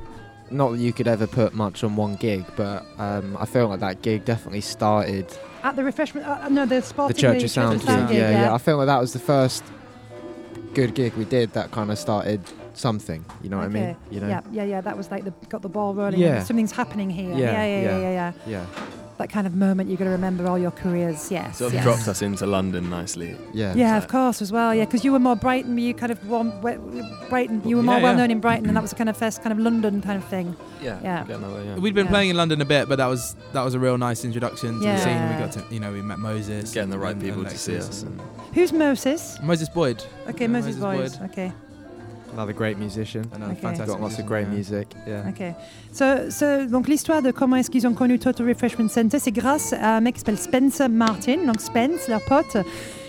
not 0.51 0.73
that 0.73 0.79
you 0.79 0.93
could 0.93 1.09
ever 1.09 1.27
put 1.27 1.55
much 1.55 1.83
on 1.85 1.97
one 1.97 2.17
gig, 2.17 2.45
but 2.57 2.85
um, 2.99 3.37
I 3.39 3.47
feel 3.47 3.69
like 3.69 3.81
that 3.81 4.03
gig 4.03 4.25
definitely 4.25 4.61
started 4.61 5.27
At 5.63 5.77
the 5.77 5.85
refreshment, 5.85 6.27
uh, 6.27 6.49
no, 6.49 6.67
the 6.67 6.81
the 6.81 7.15
Church 7.15 7.37
League, 7.37 7.45
of 7.45 7.51
Sound 7.51 7.81
Church 7.81 7.89
of 7.89 7.89
Sound 7.89 8.15
Yeah, 8.15 8.31
gig, 8.31 8.41
yeah, 8.41 8.55
I 8.55 8.59
feel 8.59 8.77
like 8.77 8.87
that 8.87 9.01
was 9.01 9.13
the 9.13 9.21
first 9.21 9.63
good 10.75 10.95
gig 10.95 11.15
we 11.15 11.25
did 11.25 11.53
that 11.53 11.71
kind 11.71 11.91
of 11.91 11.99
started 11.99 12.41
something. 12.75 13.25
You 13.43 13.51
know 13.51 13.59
what 13.59 13.67
I 13.67 13.69
mean? 13.69 13.97
You 14.11 14.21
know? 14.21 14.29
Yeah, 14.29 14.41
yeah, 14.51 14.65
yeah. 14.65 14.81
That 14.81 14.97
was 14.97 15.11
like 15.11 15.25
the 15.25 15.33
got 15.49 15.63
the 15.63 15.69
ball 15.69 15.95
rolling. 15.95 16.19
Yeah. 16.21 16.43
something's 16.43 16.73
happening 16.73 17.11
here. 17.11 17.31
Yeah, 17.31 17.37
yeah, 17.37 17.67
yeah, 17.67 17.83
yeah, 17.83 17.99
yeah. 17.99 18.11
yeah. 18.11 18.33
yeah. 18.47 18.67
Yeah, 19.21 19.27
That 19.27 19.33
kind 19.33 19.47
of 19.47 19.55
moment 19.55 19.89
you're 19.91 19.99
going 19.99 20.09
to 20.09 20.13
remember 20.13 20.47
all 20.49 20.59
your 20.59 20.71
careers. 20.71 21.31
Yes. 21.31 21.59
Sort 21.59 21.69
of 21.69 21.75
yes. 21.75 21.85
dropped 21.85 22.09
us 22.09 22.23
into 22.23 22.47
London 22.47 22.89
nicely. 22.89 23.37
yeah. 23.53 23.75
Yeah, 23.75 23.93
So- 23.93 24.05
of 24.05 24.09
course, 24.09 24.41
as 24.43 24.51
well. 24.51 24.75
Yeah, 24.75 24.87
because 24.87 25.05
you 25.05 25.13
were 25.13 25.19
more 25.19 25.37
Brighton. 25.37 25.77
You 25.77 25.93
kind 25.95 26.11
of 26.11 26.27
warm, 26.27 26.53
we- 26.63 26.79
Brighton. 27.29 27.61
You 27.67 27.77
were 27.77 27.83
more 27.83 27.97
Yeah, 27.97 28.03
well 28.03 28.13
yeah. 28.13 28.19
known 28.19 28.31
in 28.31 28.41
Brighton, 28.41 28.67
and 28.67 28.77
that 28.77 28.81
was 28.81 28.91
the 28.91 28.97
kind 28.97 29.11
of 29.11 29.17
first 29.17 29.43
kind 29.43 29.53
of 29.53 29.59
London 29.59 30.01
kind 30.01 30.17
of 30.17 30.25
thing. 30.29 30.57
Yeah. 30.83 30.99
Yeah. 31.03 31.25
get 31.25 31.37
another, 31.37 31.63
yeah. 31.63 31.77
We'd 31.77 31.95
been 31.95 32.07
Yeah. 32.07 32.11
playing 32.11 32.31
in 32.31 32.37
London 32.37 32.61
a 32.63 32.65
bit, 32.65 32.89
but 32.89 32.97
that 32.97 33.07
was 33.07 33.37
that 33.53 33.63
was 33.63 33.75
a 33.75 33.79
real 33.79 33.99
nice 33.99 34.25
introduction 34.25 34.79
to 34.81 34.85
Yeah. 34.85 34.97
the 34.97 35.03
scene. 35.03 35.29
We 35.29 35.35
got 35.45 35.53
to, 35.53 35.75
you 35.75 35.81
know, 35.81 35.93
we 35.93 36.01
met 36.03 36.19
Moses. 36.19 36.73
Getting 36.73 36.91
the 36.91 36.99
right 36.99 37.13
and- 37.13 37.23
people 37.23 37.41
and 37.43 37.51
to 37.51 37.59
see 37.59 37.77
us. 37.77 38.03
and- 38.03 38.19
Who's 38.55 38.73
Moses? 38.73 39.39
Moses 39.43 39.69
Boyd. 39.69 40.03
Okay, 40.31 40.45
Yeah, 40.45 40.49
Moses, 40.49 40.77
Moses 40.79 41.17
Boys. 41.19 41.31
Okay, 41.31 41.53
Another 42.33 42.55
great 42.55 42.79
musician. 42.79 43.23
Another 43.35 43.53
Okay. 43.53 43.61
fantastic 43.61 43.87
Got 43.99 44.01
lots 44.01 44.19
of 44.19 44.27
great 44.27 44.47
yeah. 44.47 44.55
music. 44.55 44.89
Yeah. 45.07 45.29
ok. 45.29 45.55
So, 45.93 46.31
so, 46.31 46.67
donc 46.67 46.89
l'histoire 46.89 47.23
de 47.23 47.31
comment 47.33 47.57
est-ce 47.57 47.71
qu'ils 47.71 47.87
ont 47.87 47.95
connu 47.95 48.19
Total 48.19 48.47
Refreshment 48.49 48.89
Center, 48.89 49.19
c'est 49.19 49.33
grâce 49.33 49.73
à 49.73 49.97
un 49.97 50.01
mec 50.01 50.15
qui 50.15 50.21
s'appelle 50.21 50.39
Spencer 50.39 50.89
Martin, 50.89 51.45
donc 51.47 51.61
Spence, 51.61 52.09
leur 52.09 52.23
pote, 52.25 52.57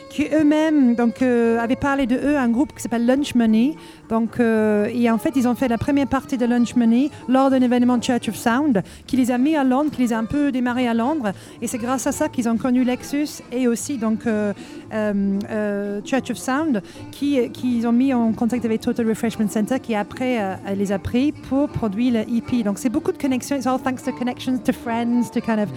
qui 0.10 0.28
eux-mêmes 0.34 0.96
donc 0.96 1.22
euh, 1.22 1.58
avaient 1.60 1.76
parlé 1.76 2.06
de 2.06 2.16
eux 2.16 2.36
à 2.36 2.42
un 2.42 2.50
groupe 2.50 2.74
qui 2.76 2.82
s'appelle 2.82 3.06
Lunch 3.06 3.34
Money. 3.36 3.76
Donc, 4.12 4.42
euh, 4.42 4.90
et 4.94 5.10
en 5.10 5.18
fait, 5.18 5.32
ils 5.38 5.48
ont 5.48 5.56
fait 5.56 5.70
la 5.70 5.78
première 5.78 6.06
partie 6.06 6.38
de 6.38 6.46
Lunch 6.46 6.76
Money 6.76 7.10
lors 7.30 7.50
d'un 7.50 7.62
événement 7.62 8.00
Church 8.02 8.28
of 8.28 8.36
Sound 8.36 8.84
qui 9.08 9.16
les 9.16 9.32
a 9.32 9.38
mis 9.38 9.56
à 9.56 9.64
Londres, 9.64 9.90
qui 9.90 10.02
les 10.02 10.12
a 10.12 10.18
un 10.18 10.26
peu 10.26 10.52
démarrés 10.52 10.86
à 10.86 10.94
Londres. 10.94 11.32
Et 11.62 11.68
c'est 11.68 11.78
grâce 11.78 12.06
à 12.08 12.12
ça 12.12 12.28
qu'ils 12.28 12.50
ont 12.50 12.58
connu 12.58 12.84
Lexus 12.84 13.42
et 13.54 13.70
aussi 13.70 13.98
donc 13.98 14.28
euh, 14.28 14.52
euh, 14.94 15.40
euh, 15.50 16.02
Church 16.04 16.30
of 16.30 16.38
Sound 16.38 16.82
qui, 17.12 17.50
qui 17.52 17.84
ont 17.88 17.94
mis 17.94 18.14
en 18.14 18.34
contact 18.34 18.66
avec 18.66 18.82
Total 18.82 19.08
Refreshment 19.08 19.48
Center 19.48 19.80
qui 19.80 19.96
après 19.96 20.42
euh, 20.42 20.56
les 20.76 20.92
a 20.92 21.00
pris 21.00 21.32
pour 21.32 21.70
produire 21.70 22.14
le 22.26 22.38
EP. 22.38 22.64
Donc 22.64 22.80
c'est 22.80 22.90
beaucoup 22.90 23.14
de 23.14 23.18
connexions. 23.18 23.56
It's 23.56 23.66
all 23.66 23.80
thanks 23.80 24.04
to 24.04 24.12
connections, 24.12 24.58
to 24.66 24.74
friends, 24.74 25.32
to 25.34 25.40
kind 25.40 25.62
of, 25.62 25.70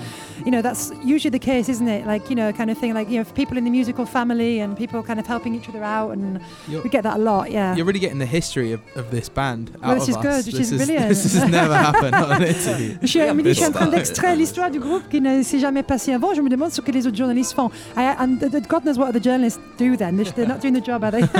you 0.45 0.51
know, 0.51 0.61
that's 0.61 0.91
usually 1.05 1.30
the 1.30 1.41
case, 1.41 1.68
isn't 1.68 1.87
it? 1.87 2.05
Like, 2.05 2.28
you 2.28 2.35
know, 2.35 2.51
kind 2.53 2.68
of 2.68 2.78
thing, 2.78 2.95
like, 2.95 3.09
you 3.09 3.18
know, 3.18 3.24
people 3.32 3.57
in 3.57 3.64
the 3.64 3.70
musical 3.70 4.05
family 4.07 4.59
and 4.61 4.76
people 4.76 5.05
kind 5.05 5.20
of 5.20 5.26
helping 5.28 5.55
each 5.55 5.68
other 5.68 5.85
out. 5.85 6.11
And 6.16 6.41
You're- 6.68 6.82
we 6.82 6.91
get 6.91 7.05
that 7.05 7.16
a 7.16 7.20
lot, 7.20 7.53
yeah. 7.53 7.76
You're 7.76 7.87
really 7.87 8.01
getting 8.01 8.24
the 8.25 8.37
history 8.37 8.72
of, 8.72 8.81
of 8.97 9.11
this 9.11 9.29
band 9.29 9.70
out 9.83 9.97
of 9.97 10.09
us. 10.25 10.45
this 10.47 10.57
is. 10.59 10.70
This 10.70 11.35
has 11.35 11.49
never 11.51 11.75
happened 11.75 12.14
on 12.14 12.43
interview. 12.43 12.95
Je 13.03 13.07
suis, 13.09 13.20
Amélie, 13.20 13.51
je 13.51 13.55
suis 13.61 13.66
en 13.66 13.72
train 13.72 13.87
d'extraire 13.89 14.35
l'histoire 14.37 14.70
du 14.70 14.79
groupe 14.81 15.03
qui 15.11 15.20
ne 15.20 15.43
s'est 15.43 15.59
jamais 15.59 15.83
passé 15.83 16.12
avant. 16.12 16.35
Je 16.35 16.41
me 16.43 16.49
demande 16.49 16.70
ce 16.70 16.81
que 16.81 16.91
les 16.93 17.07
autres 17.07 17.16
journalistes 17.16 17.53
font. 17.55 17.70
I, 17.97 18.14
and 18.18 18.39
God 18.68 18.85
knows 18.85 18.99
what 18.99 19.12
the 19.12 19.22
journalists 19.22 19.61
do 19.79 19.97
then. 19.97 20.16
They're- 20.16 20.33
They're 20.35 20.49
not 20.49 20.61
doing 20.61 20.75
the 20.81 20.85
job, 20.85 21.05
are 21.05 21.11
they? 21.12 21.25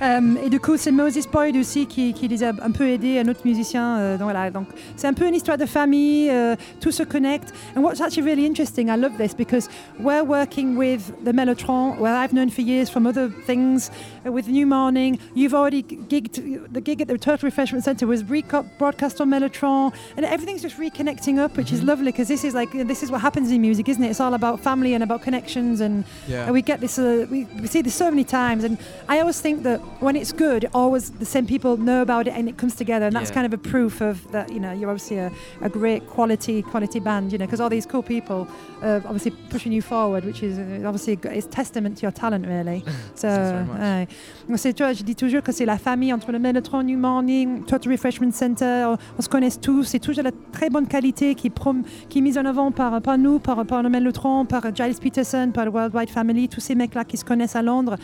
Um, 0.00 0.38
et 0.42 0.48
du 0.48 0.60
coup, 0.60 0.76
c'est 0.76 0.90
Moses 0.90 1.26
Boyd 1.30 1.56
aussi 1.56 1.86
qui, 1.86 2.12
qui 2.14 2.26
les 2.28 2.42
a 2.42 2.52
un 2.62 2.70
peu 2.70 2.88
aidés, 2.88 3.18
un 3.18 3.28
autre 3.28 3.40
musicien. 3.44 3.98
euh, 3.98 4.12
donc 4.16 4.24
voilà, 4.24 4.50
donc 4.50 4.66
c'est 4.96 5.06
un 5.06 5.12
peu 5.12 5.26
une 5.26 5.34
histoire 5.34 5.58
de 5.58 5.66
famille. 5.66 6.30
euh, 6.30 6.56
tout 6.80 6.90
se 6.90 7.02
connecte. 7.02 7.52
And 7.76 7.80
what's 7.82 8.00
actually 8.00 8.22
really 8.28 8.46
interesting, 8.46 8.88
I 8.88 8.96
love 8.96 9.12
this 9.18 9.34
because 9.34 9.68
we're 10.00 10.24
working 10.24 10.76
with 10.76 11.12
the 11.24 11.32
Mellotron, 11.32 11.98
where 11.98 12.14
I've 12.16 12.32
known 12.32 12.50
for 12.50 12.62
years 12.62 12.88
from 12.90 13.06
other 13.06 13.28
things, 13.46 13.90
uh, 14.26 14.30
with 14.32 14.48
New 14.48 14.66
Morning. 14.66 15.18
You've 15.36 15.54
The 15.70 16.80
gig 16.82 17.00
at 17.00 17.08
the 17.08 17.18
Turtle 17.18 17.46
Refreshment 17.46 17.84
Centre 17.84 18.06
was 18.06 18.22
broadcast 18.22 19.20
on 19.20 19.30
Mellotron, 19.30 19.92
and 20.16 20.24
everything's 20.26 20.62
just 20.62 20.78
reconnecting 20.78 21.38
up, 21.38 21.56
which 21.56 21.72
is 21.72 21.82
lovely 21.82 22.12
because 22.12 22.28
this 22.28 22.44
is 22.44 22.54
like 22.54 22.70
this 22.72 23.02
is 23.02 23.10
what 23.10 23.20
happens 23.20 23.50
in 23.50 23.60
music, 23.60 23.88
isn't 23.88 24.02
it? 24.02 24.10
It's 24.10 24.20
all 24.20 24.34
about 24.34 24.60
family 24.60 24.94
and 24.94 25.02
about 25.02 25.22
connections, 25.22 25.80
and 25.80 26.04
Yeah. 26.28 26.44
and 26.44 26.52
we 26.52 26.62
get 26.62 26.80
this. 26.80 26.98
Uh, 26.98 27.26
we, 27.30 27.44
we 27.60 27.66
see 27.66 27.82
this 27.82 27.94
so 27.94 28.10
many 28.10 28.24
times, 28.24 28.64
and 28.64 28.78
I 29.08 29.20
always 29.20 29.40
think 29.40 29.62
that 29.64 29.80
when 30.00 30.16
it's 30.16 30.32
good, 30.32 30.68
always 30.74 31.10
the 31.10 31.24
same 31.26 31.46
people 31.46 31.76
know 31.76 32.02
about 32.02 32.26
it, 32.26 32.34
and 32.34 32.48
it 32.48 32.56
comes 32.56 32.74
together, 32.74 33.06
and 33.06 33.14
that's 33.16 33.30
Yeah. 33.30 33.34
kind 33.34 33.46
of 33.46 33.52
a 33.52 33.58
proof 33.58 34.00
of 34.00 34.16
that. 34.32 34.50
You 34.52 34.60
know, 34.60 34.72
you're 34.72 34.90
obviously 34.90 35.18
a, 35.18 35.30
a 35.60 35.68
great 35.68 36.06
quality 36.06 36.62
quality 36.62 37.00
band. 37.00 37.32
You 37.32 37.38
know, 37.38 37.46
because 37.46 37.60
all 37.60 37.70
these 37.70 37.86
cool 37.86 38.02
people, 38.02 38.46
uh, 38.82 39.00
obviously 39.04 39.30
pushing 39.50 39.72
you 39.72 39.82
forward, 39.82 40.24
which 40.24 40.42
is 40.42 40.58
uh, 40.58 40.86
obviously 40.86 41.18
it's 41.36 41.46
testament 41.46 41.96
to 41.98 42.02
your 42.02 42.12
talent, 42.12 42.46
really. 42.46 42.82
So, 43.14 43.28
Thanks 43.28 43.50
very 43.52 43.64
much. 43.64 43.80
ouais. 43.80 44.08
Donc, 44.48 44.58
c'est, 44.58 44.72
tu 44.74 44.82
vois, 44.82 44.92
je 44.92 45.02
dis 45.04 45.14
toujours 45.14 45.42
que 45.42 45.52
c'est 45.54 45.64
la 45.64 45.78
famille 45.78 46.12
entre 46.12 46.32
le 46.32 46.38
Mellotron, 46.38 46.82
New 46.82 46.98
Morning, 46.98 47.64
Total 47.64 47.92
Refreshment 47.92 48.32
Center. 48.32 48.92
On, 49.18 49.22
se 49.22 49.28
connaît 49.28 49.50
tous. 49.50 49.84
C'est 49.84 50.00
toujours 50.00 50.24
la 50.24 50.32
très 50.52 50.68
bonne 50.68 50.86
qualité 50.86 51.34
qui, 51.34 51.46
est 51.46 52.20
mise 52.20 52.36
en 52.36 52.44
avant 52.44 52.72
par, 52.72 53.00
par 53.00 53.16
nous, 53.16 53.38
par, 53.38 53.64
le 53.82 53.88
Mellotron, 53.88 54.44
par 54.44 54.74
Giles 54.74 54.96
Peterson, 55.00 55.50
par 55.54 55.72
Worldwide 55.72 56.10
Family, 56.10 56.48
tous 56.48 56.60
ces 56.60 56.74
mecs-là 56.74 57.04
qui 57.04 57.16
se 57.16 57.24
connaissent 57.24 57.56
à 57.56 57.62
Londres. 57.62 57.96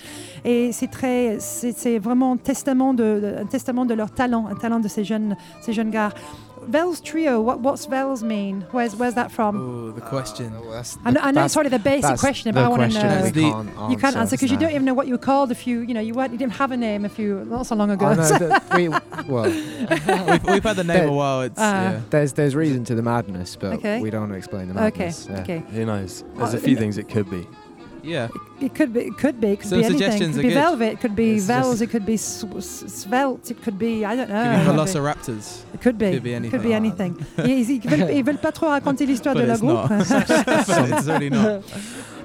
Et 0.45 0.71
c'est, 0.73 1.99
vraiment 1.99 2.33
un 2.33 2.37
testament 2.37 2.95
de, 2.95 3.21
de- 3.21 3.43
un 3.43 3.47
testament 3.47 3.85
de 3.85 3.95
leur 3.95 4.13
talent, 4.13 4.47
un 4.51 4.55
talent 4.55 4.81
de 4.81 4.89
ces 4.89 5.05
jeunes, 5.05 5.37
ces 5.61 5.73
jeunes 5.73 5.91
gars. 5.91 6.11
Vels 6.67 7.01
Trio, 7.01 7.41
what, 7.41 7.61
what's 7.61 7.87
Vels 7.87 8.23
mean? 8.23 8.67
Where's, 8.71 8.95
where's 8.95 9.15
that 9.15 9.31
from? 9.33 9.57
Oh, 9.57 9.91
the 9.93 10.01
question. 10.01 10.55
Uh, 10.55 10.61
well, 10.61 10.71
that's 10.73 10.99
I 11.05 11.11
know, 11.11 11.21
I 11.21 11.31
know 11.31 11.35
that's- 11.35 11.45
it's 11.47 11.55
sort 11.55 11.67
the 11.73 11.79
basic 11.79 12.19
question, 12.19 12.49
the 12.51 12.53
but 12.61 12.65
I 12.65 12.69
want 12.69 12.93
to 12.93 12.99
know. 13.03 13.23
The- 13.31 13.41
can't 13.51 13.91
You 13.91 13.97
can't 13.97 14.17
answer 14.17 14.37
because 14.37 14.51
you 14.51 14.57
don't 14.59 14.71
even 14.71 14.85
know 14.85 14.95
what 14.95 15.07
you 15.07 15.15
were 15.15 15.19
called 15.19 15.51
If 15.51 15.59
few, 15.59 15.81
you 15.81 15.95
know, 15.95 16.01
you 16.01 16.15
weren't, 16.15 16.33
you 16.33 16.39
didn't 16.39 16.53
have 16.55 16.71
a 16.73 16.77
name 16.77 17.05
a 17.05 17.09
few, 17.09 17.45
not 17.47 17.67
so 17.67 17.75
long 17.75 17.91
ago. 17.91 18.07
I 18.07 18.15
know 18.15 18.29
that 18.39 18.75
we, 18.77 18.89
well, 18.89 19.45
we've, 19.45 20.45
we've 20.45 20.63
had 20.65 20.77
the 20.77 20.85
name 20.85 21.09
a 21.09 21.13
while. 21.13 21.43
It's, 21.43 21.59
Ah. 21.59 21.83
yeah. 21.93 22.01
there's 22.11 22.33
there's 22.35 22.55
reason 22.55 22.85
to 22.85 22.95
the 22.95 23.03
madness, 23.03 23.57
but 23.57 23.75
Okay. 23.75 24.01
we 24.01 24.11
don't 24.11 24.21
want 24.23 24.33
to 24.33 24.39
explain 24.39 24.69
the 24.69 24.75
okay, 24.85 25.07
madness. 25.07 25.27
yeah. 25.31 25.41
okay. 25.41 25.63
Who 25.73 25.85
knows? 25.87 26.25
There's 26.37 26.55
Uh, 26.55 26.59
a 26.59 26.61
few 26.61 26.77
in- 26.77 26.79
things 26.83 26.99
it 26.99 27.09
could 27.09 27.29
be. 27.31 27.47
Yeah. 28.03 28.29
It 28.61 28.75
could 28.75 28.93
be, 28.93 29.01
it 29.01 29.17
could 29.19 29.41
be, 29.41 29.49
it 29.53 29.61
could 29.61 29.69
Some 29.69 29.79
be 29.81 29.85
anything. 29.87 30.23
It 30.23 30.33
could 30.35 30.43
be 30.43 30.51
velvet, 30.51 30.93
it 30.93 31.01
could 31.01 31.17
be 31.17 31.35
It's 31.37 31.45
vels, 31.47 31.81
it 31.81 31.89
could 31.91 32.05
be 32.07 32.15
s- 32.15 32.45
svelte, 32.87 33.51
it 33.51 33.63
could 33.63 33.79
be, 33.79 34.05
I 34.05 34.15
don't 34.17 34.29
know. 34.29 34.43
Could 34.43 34.51
be 34.51 34.61
It 34.61 34.65
could 34.65 34.77
be- 34.77 34.81
Velociraptors. 34.83 35.63
It 35.75 35.81
could 35.81 35.99
be. 35.99 36.11
Could 36.13 36.23
be 36.23 36.49
Could 36.51 36.63
be 36.63 36.75
anything. 36.75 37.17
anything. 37.39 37.51
ils, 37.51 37.71
ils 37.71 37.81
veulent, 37.81 38.11
ils 38.11 38.25
veulent 38.25 38.39
pas 38.41 38.53
trop 38.53 38.69
raconter 38.69 39.07
l'histoire 39.07 39.35
de 39.35 39.43
leur 39.45 39.59
groupe. 39.59 39.91
it's 39.91 41.07
really 41.07 41.31
not. 41.31 41.63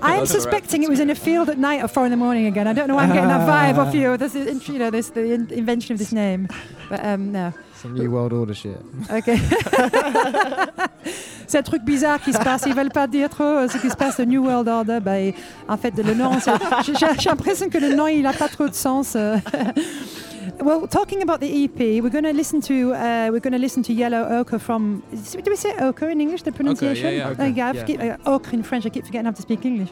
I 0.01 0.15
am 0.17 0.25
suspecting 0.25 0.83
it 0.83 0.89
was 0.89 0.99
in 0.99 1.09
a 1.09 1.15
field 1.15 1.49
at 1.49 1.57
night 1.57 1.81
or 1.83 1.87
four 1.87 2.05
in 2.05 2.11
the 2.11 2.17
morning 2.17 2.45
again. 2.47 2.67
I 2.67 2.73
don't 2.73 2.87
know 2.87 2.95
why 2.95 3.03
I'm 3.03 3.13
getting 3.13 3.29
that 3.29 3.47
vibe 3.47 3.77
off 3.77 3.93
you. 3.95 4.17
This 4.17 4.35
is, 4.35 4.67
you 4.67 4.77
know, 4.77 4.89
this 4.91 5.09
the 5.09 5.33
in- 5.33 5.51
invention 5.51 5.93
of 5.93 5.99
this 5.99 6.11
name. 6.11 6.47
But 6.89 7.03
um, 7.03 7.31
no. 7.31 7.53
Some 7.85 7.93
new 7.93 8.09
world 8.11 8.33
order 8.33 8.53
shit. 8.55 8.77
Ok. 9.15 9.29
c'est 11.47 11.59
un 11.59 11.61
truc 11.61 11.83
bizarre 11.83 12.19
qui 12.19 12.33
se 12.33 12.39
passe. 12.39 12.63
Ils 12.65 12.73
veulent 12.73 12.89
pas 12.89 13.05
dire 13.05 13.29
trop 13.29 13.43
euh, 13.43 13.67
ce 13.67 13.77
qui 13.77 13.89
se 13.91 13.95
passe. 13.95 14.17
Le 14.17 14.25
New 14.25 14.43
World 14.43 14.67
Order, 14.67 14.99
bah, 15.03 15.19
et 15.19 15.35
en 15.67 15.77
fait, 15.77 15.93
le 15.95 16.13
nom, 16.15 16.31
c'est- 16.39 16.51
j'ai 17.19 17.29
l'impression 17.29 17.69
que 17.69 17.77
le 17.77 17.93
nom, 17.95 18.07
il 18.07 18.25
a 18.25 18.33
pas 18.33 18.47
trop 18.47 18.67
de 18.67 18.73
sens. 18.73 19.13
euh. 19.15 19.37
Well, 20.63 20.87
talking 20.87 21.21
about 21.21 21.39
the 21.41 21.49
EP, 21.65 21.99
we're 22.01 22.09
going 22.09 22.23
to 22.23 22.31
listen 22.31 22.61
to 22.61 22.93
uh, 22.93 23.29
we're 23.29 23.41
going 23.41 23.51
to 23.51 23.59
listen 23.59 23.83
to 23.83 23.91
Yellow 23.93 24.39
Ochre 24.39 24.57
from. 24.57 25.01
Do 25.11 25.51
we 25.51 25.57
say 25.57 25.73
ochre 25.81 26.09
in 26.09 26.21
English? 26.21 26.43
The 26.43 26.51
pronunciation? 26.51 27.13
yeah, 27.13 27.33
There 27.33 27.47
you 27.47 27.55
go. 27.55 27.61
I 27.63 27.71
yeah. 27.73 27.79
forget, 27.85 28.19
uh, 28.25 28.31
ochre 28.31 28.53
in 28.53 28.63
French. 28.63 28.85
I 28.85 28.89
keep 28.89 29.05
forgetting 29.05 29.25
how 29.25 29.31
to 29.33 29.41
speak 29.41 29.65
English. 29.65 29.89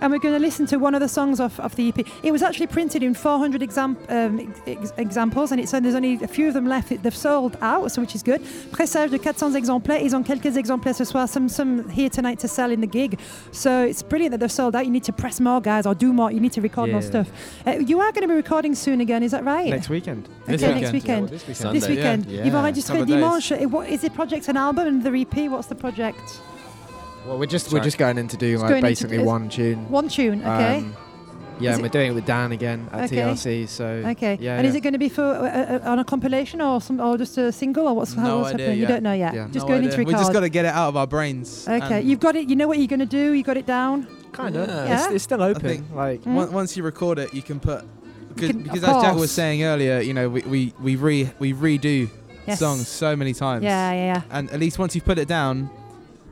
And 0.00 0.12
we're 0.12 0.18
going 0.18 0.34
to 0.34 0.40
listen 0.40 0.66
to 0.66 0.76
one 0.78 0.94
of 0.94 1.00
the 1.00 1.08
songs 1.08 1.40
of, 1.40 1.58
of 1.60 1.74
the 1.76 1.88
EP. 1.88 2.06
It 2.22 2.32
was 2.32 2.42
actually 2.42 2.66
printed 2.66 3.02
in 3.02 3.14
400 3.14 3.62
exam- 3.62 3.96
um, 4.08 4.54
ex- 4.66 4.92
examples, 4.96 5.52
and 5.52 5.60
it's 5.60 5.72
there's 5.72 5.94
only 5.94 6.14
a 6.22 6.28
few 6.28 6.48
of 6.48 6.54
them 6.54 6.66
left. 6.66 6.88
They've 7.02 7.14
sold 7.16 7.56
out, 7.60 7.90
so 7.92 8.00
which 8.00 8.14
is 8.14 8.22
good. 8.22 8.40
Pressage 8.72 9.10
de 9.10 9.18
400 9.18 9.56
exemplaires. 9.56 10.02
Ils 10.02 10.14
ont 10.14 10.22
quelques 10.24 10.56
exemplaires 10.56 10.96
ce 10.96 11.04
soir. 11.04 11.26
Some 11.28 11.48
some 11.48 11.88
here 11.90 12.08
tonight 12.10 12.38
to 12.40 12.48
sell 12.48 12.70
in 12.70 12.80
the 12.80 12.86
gig. 12.86 13.18
So 13.52 13.82
it's 13.84 14.02
brilliant 14.02 14.32
that 14.32 14.40
they've 14.40 14.50
sold 14.52 14.74
out. 14.76 14.84
You 14.84 14.90
need 14.92 15.04
to 15.04 15.12
press 15.12 15.40
more, 15.40 15.60
guys, 15.60 15.86
or 15.86 15.94
do 15.94 16.12
more. 16.12 16.30
You 16.30 16.40
need 16.40 16.52
to 16.52 16.60
record 16.60 16.90
more 16.90 17.02
stuff. 17.02 17.28
Uh, 17.66 17.72
you 17.72 18.00
are 18.00 18.12
going 18.12 18.22
to 18.22 18.28
be 18.28 18.34
recording 18.34 18.74
soon 18.74 19.00
again, 19.00 19.22
is 19.22 19.30
that 19.32 19.44
right? 19.44 19.70
Next 19.70 19.88
weekend. 19.88 20.28
This 20.46 20.62
Okay, 20.62 20.74
weekend. 20.74 20.82
next 20.82 20.92
weekend. 20.92 21.28
this 21.28 21.42
weekend. 21.42 21.56
Sunday. 21.56 21.78
This 21.80 21.88
weekend. 21.88 22.26
Yeah. 22.26 22.44
Ils 22.44 22.52
vont 22.52 22.62
Yeah. 22.64 22.70
enregistrer 22.72 22.96
Couple 22.98 23.02
of 23.02 23.08
dimanche. 23.08 23.66
What- 23.70 23.88
Is 23.88 24.00
the 24.02 24.10
project 24.10 24.48
an 24.48 24.56
album 24.56 24.86
and 24.88 25.02
the 25.02 25.10
EP? 25.14 25.48
What's 25.48 25.68
the 25.68 25.74
project? 25.74 26.40
Well, 27.26 27.38
we're 27.38 27.46
just 27.46 27.66
Sorry. 27.66 27.80
we're 27.80 27.84
just 27.84 27.98
going 27.98 28.18
in 28.18 28.28
to 28.28 28.36
do 28.36 28.58
like 28.58 28.80
basically 28.82 29.16
is- 29.18 29.22
one 29.24 29.48
tune. 29.48 29.88
One 29.90 30.08
tune, 30.08 30.40
okay. 30.40 30.78
Um, 30.78 30.96
yeah, 31.58 31.70
Is 31.70 31.76
and 31.76 31.82
we're 31.84 31.88
doing 31.88 32.10
it 32.10 32.14
with 32.14 32.26
Dan 32.26 32.52
again 32.52 32.86
at 32.92 33.04
Okay. 33.04 33.16
TLC. 33.16 33.66
So 33.66 33.86
okay. 33.86 34.36
yeah, 34.38 34.58
and 34.58 34.66
is 34.66 34.74
it 34.74 34.82
going 34.82 34.92
to 34.92 34.98
be 34.98 35.08
for 35.08 35.22
uh, 35.24 35.80
uh, 35.86 35.90
on 35.90 35.98
a 35.98 36.04
compilation 36.04 36.60
or 36.60 36.82
some 36.82 37.00
or 37.00 37.16
just 37.16 37.38
a 37.38 37.50
single 37.50 37.88
or 37.88 37.94
what's, 37.96 38.12
how, 38.12 38.22
No 38.24 38.38
what's 38.40 38.52
idea 38.54 38.66
happening? 38.66 38.80
You 38.82 38.86
don't 38.86 39.02
know 39.02 39.14
yet. 39.14 39.32
Yeah. 39.34 39.46
Just 39.50 39.64
No 39.64 39.68
going 39.68 39.78
idea. 39.78 39.84
into 39.90 39.98
record. 40.00 40.06
We 40.08 40.12
just 40.20 40.32
got 40.34 40.40
to 40.40 40.48
get 40.50 40.66
it 40.66 40.74
out 40.74 40.88
of 40.88 40.96
our 40.98 41.06
brains. 41.06 41.66
okay, 41.66 42.02
you've 42.02 42.20
got 42.20 42.36
it. 42.36 42.48
You 42.50 42.56
know 42.56 42.68
what 42.68 42.76
you're 42.78 42.86
going 42.86 43.00
to 43.00 43.06
do. 43.06 43.32
You 43.32 43.42
got 43.42 43.56
it 43.56 43.64
down. 43.66 44.06
kind 44.32 44.54
of. 44.54 44.68
Yeah. 44.68 44.84
Yeah. 44.86 45.04
It's, 45.06 45.14
it's 45.14 45.24
still 45.24 45.42
open. 45.42 45.86
like 45.94 46.22
Mm. 46.24 46.36
on- 46.36 46.52
once 46.52 46.76
you 46.76 46.82
record 46.82 47.18
it, 47.18 47.32
you 47.32 47.40
can 47.42 47.58
put 47.58 47.84
because, 48.34 48.50
can- 48.50 48.62
because 48.62 48.82
of 48.82 48.90
as 48.90 49.02
Jack 49.02 49.14
was 49.16 49.32
saying 49.32 49.62
earlier, 49.64 50.00
you 50.00 50.12
know, 50.12 50.28
we 50.28 50.42
we 50.42 50.74
we 50.80 50.96
re 50.96 51.30
we 51.38 51.54
redo 51.54 52.10
Yes. 52.46 52.58
songs 52.60 52.86
so 52.86 53.16
many 53.16 53.32
times. 53.32 53.64
Yeah, 53.64 53.92
yeah, 53.92 54.04
yeah. 54.14 54.22
And 54.30 54.50
at 54.50 54.60
least 54.60 54.78
once 54.78 54.94
you've 54.94 55.06
put 55.06 55.18
it 55.18 55.26
down, 55.26 55.68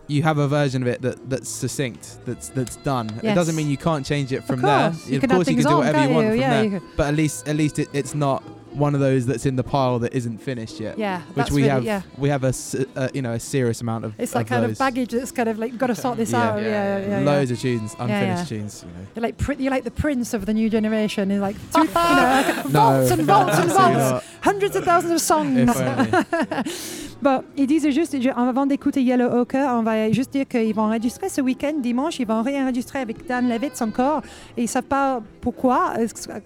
you 0.06 0.22
have 0.22 0.38
a 0.38 0.46
version 0.48 0.82
of 0.82 0.88
it 0.88 1.00
that, 1.02 1.28
that's 1.30 1.48
succinct, 1.48 2.18
that's 2.26 2.48
that's 2.50 2.76
done. 2.76 3.08
It 3.22 3.34
doesn't 3.34 3.56
mean 3.56 3.68
you 3.68 3.76
can't 3.78 4.04
change 4.04 4.32
it 4.32 4.44
from 4.44 4.56
of 4.56 4.62
there. 4.62 4.92
you 5.10 5.16
of 5.16 5.20
can 5.22 5.30
course 5.30 5.40
you 5.48 5.54
things 5.56 5.64
can 5.64 5.70
do 5.72 5.76
on, 5.80 5.86
whatever 5.86 6.02
you 6.08 6.14
want 6.14 6.26
you? 6.26 6.32
from 6.32 6.40
yeah, 6.40 6.62
there. 6.66 6.80
But 6.96 7.06
at 7.08 7.14
least 7.14 7.48
at 7.48 7.56
least 7.56 7.78
it, 7.78 7.88
it's 7.92 8.14
not 8.14 8.42
one 8.74 8.92
of 8.92 9.00
those 9.00 9.24
that's 9.24 9.46
in 9.46 9.54
the 9.54 9.62
pile 9.62 10.00
that 10.00 10.12
isn't 10.14 10.38
finished 10.38 10.80
yet. 10.80 10.98
yeah. 10.98 11.20
Which 11.28 11.36
that's 11.36 11.50
we 11.52 11.62
really, 11.62 11.68
have, 11.70 11.84
yeah. 11.84 12.02
we 12.18 12.28
have 12.28 12.42
a, 12.42 12.48
s- 12.48 12.74
uh, 12.96 13.08
you 13.14 13.22
know 13.22 13.30
a 13.34 13.38
serious 13.38 13.80
amount 13.80 14.04
of. 14.04 14.14
It's 14.18 14.34
like 14.34 14.46
of 14.46 14.48
kind 14.48 14.64
those. 14.64 14.72
of 14.72 14.78
baggage 14.78 15.12
that's 15.12 15.30
kind 15.30 15.48
of 15.48 15.60
like 15.60 15.78
got 15.78 15.86
to 15.86 15.94
sort 15.94 16.16
this 16.16 16.32
Yeah. 16.32 16.42
out. 16.42 16.60
Yeah, 16.60 16.68
yeah, 16.68 16.98
yeah. 16.98 17.20
yeah. 17.20 17.24
Loads 17.24 17.52
of 17.52 17.60
tunes, 17.60 17.94
yeah. 17.96 18.02
unfinished 18.04 18.48
tunes. 18.48 18.82
You 18.84 18.88
know. 18.92 19.06
You're 19.14 19.22
like 19.22 19.38
pri- 19.38 19.56
you're 19.60 19.70
like 19.70 19.84
the 19.84 19.92
prince 19.92 20.34
of 20.34 20.44
the 20.46 20.52
new 20.54 20.68
generation. 20.68 21.30
You're 21.30 21.38
like, 21.38 21.54
two, 21.72 21.82
you 21.82 21.86
know, 21.86 21.92
like 21.94 22.64
No, 22.66 22.70
vaults 22.72 23.10
and 23.12 23.22
vaults 23.22 23.58
and 23.58 23.70
vaults, 23.70 24.26
hundreds 24.40 24.74
of 24.74 24.82
thousands 24.84 25.12
of 25.12 25.20
songs. 25.20 25.70
Bon, 27.22 27.42
ils 27.56 27.66
disent 27.66 27.88
juste, 27.90 28.16
avant 28.36 28.66
d'écouter 28.66 29.02
Yellow 29.02 29.30
Ochre, 29.40 29.56
on 29.56 29.82
va 29.82 30.10
juste 30.10 30.32
dire 30.32 30.46
qu'ils 30.46 30.74
vont 30.74 30.82
enregistrer 30.82 31.28
ce 31.28 31.40
week-end, 31.40 31.74
dimanche, 31.78 32.18
ils 32.18 32.26
vont 32.26 32.42
réenregistrer 32.42 32.98
avec 32.98 33.26
Dan 33.26 33.48
Levitz 33.48 33.80
encore. 33.80 34.22
Et 34.56 34.62
ils 34.62 34.64
ne 34.64 34.68
savent 34.68 34.82
pas 34.82 35.22
pourquoi, 35.40 35.94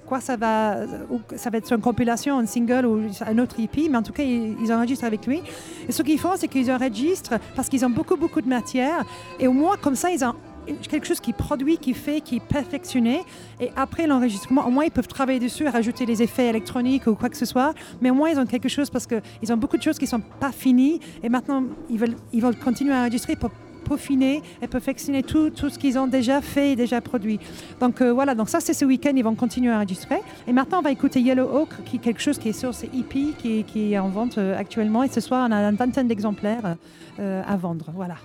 quoi 0.06 0.20
ça 0.20 0.36
va, 0.36 0.76
ça 1.36 1.50
va 1.50 1.58
être 1.58 1.72
une 1.72 1.80
compilation, 1.80 2.38
un 2.38 2.46
single 2.46 2.86
ou 2.86 3.00
un 3.26 3.38
autre 3.38 3.56
EP, 3.60 3.88
mais 3.88 3.98
en 3.98 4.02
tout 4.02 4.12
cas, 4.12 4.22
ils, 4.22 4.56
ils 4.62 4.72
enregistrent 4.72 5.04
avec 5.04 5.26
lui. 5.26 5.42
Et 5.88 5.92
ce 5.92 6.02
qu'ils 6.02 6.18
font, 6.18 6.32
c'est 6.36 6.48
qu'ils 6.48 6.70
enregistrent 6.70 7.38
parce 7.56 7.68
qu'ils 7.68 7.84
ont 7.84 7.90
beaucoup, 7.90 8.16
beaucoup 8.16 8.40
de 8.40 8.48
matière. 8.48 9.04
Et 9.40 9.48
au 9.48 9.52
moins, 9.52 9.76
comme 9.80 9.96
ça, 9.96 10.10
ils 10.10 10.24
ont 10.24 10.34
quelque 10.88 11.06
chose 11.06 11.20
qui 11.20 11.32
produit, 11.32 11.78
qui 11.78 11.94
fait, 11.94 12.20
qui 12.20 12.36
est 12.36 12.46
perfectionné. 12.46 13.22
Et 13.60 13.70
après 13.76 14.06
l'enregistrement, 14.06 14.66
au 14.66 14.70
moins, 14.70 14.84
ils 14.84 14.90
peuvent 14.90 15.08
travailler 15.08 15.38
dessus, 15.38 15.66
rajouter 15.66 16.06
les 16.06 16.22
effets 16.22 16.48
électroniques 16.48 17.06
ou 17.06 17.14
quoi 17.14 17.28
que 17.28 17.36
ce 17.36 17.46
soit. 17.46 17.74
Mais 18.00 18.10
au 18.10 18.14
moins, 18.14 18.30
ils 18.30 18.38
ont 18.38 18.46
quelque 18.46 18.68
chose 18.68 18.90
parce 18.90 19.06
qu'ils 19.06 19.52
ont 19.52 19.56
beaucoup 19.56 19.76
de 19.76 19.82
choses 19.82 19.98
qui 19.98 20.04
ne 20.04 20.10
sont 20.10 20.22
pas 20.40 20.52
finies. 20.52 21.00
Et 21.22 21.28
maintenant, 21.28 21.64
ils 21.90 21.98
veulent, 21.98 22.16
ils 22.32 22.40
veulent 22.40 22.58
continuer 22.58 22.94
à 22.94 23.00
enregistrer 23.00 23.36
pour 23.36 23.50
peaufiner 23.88 24.42
et 24.60 24.68
perfectionner 24.68 25.22
tout, 25.22 25.50
tout 25.50 25.70
ce 25.70 25.78
qu'ils 25.78 25.98
ont 25.98 26.06
déjà 26.06 26.40
fait 26.40 26.72
et 26.72 26.76
déjà 26.76 27.00
produit. 27.00 27.40
Donc 27.80 28.00
euh, 28.00 28.12
voilà, 28.12 28.34
donc 28.34 28.48
ça 28.48 28.60
c'est 28.60 28.74
ce 28.74 28.84
week-end, 28.84 29.12
ils 29.16 29.24
vont 29.24 29.34
continuer 29.34 29.72
à 29.72 29.76
enregistrer. 29.76 30.20
Et 30.46 30.52
maintenant 30.52 30.80
on 30.80 30.82
va 30.82 30.92
écouter 30.92 31.20
Yellow 31.20 31.48
Oak, 31.50 31.70
qui 31.84 31.96
est 31.96 32.00
quelque 32.00 32.20
chose 32.20 32.38
qui 32.38 32.50
est 32.50 32.52
sur 32.52 32.74
ces 32.74 32.86
EP, 32.86 33.32
qui, 33.38 33.64
qui 33.64 33.92
est 33.94 33.98
en 33.98 34.08
vente 34.08 34.38
euh, 34.38 34.58
actuellement. 34.58 35.02
Et 35.02 35.08
ce 35.08 35.20
soir 35.20 35.48
on 35.48 35.52
a 35.52 35.56
une 35.56 35.76
vingtaine 35.76 36.06
d'exemplaires 36.06 36.76
euh, 37.18 37.42
à 37.46 37.56
vendre. 37.56 37.90
Voilà. 37.94 38.16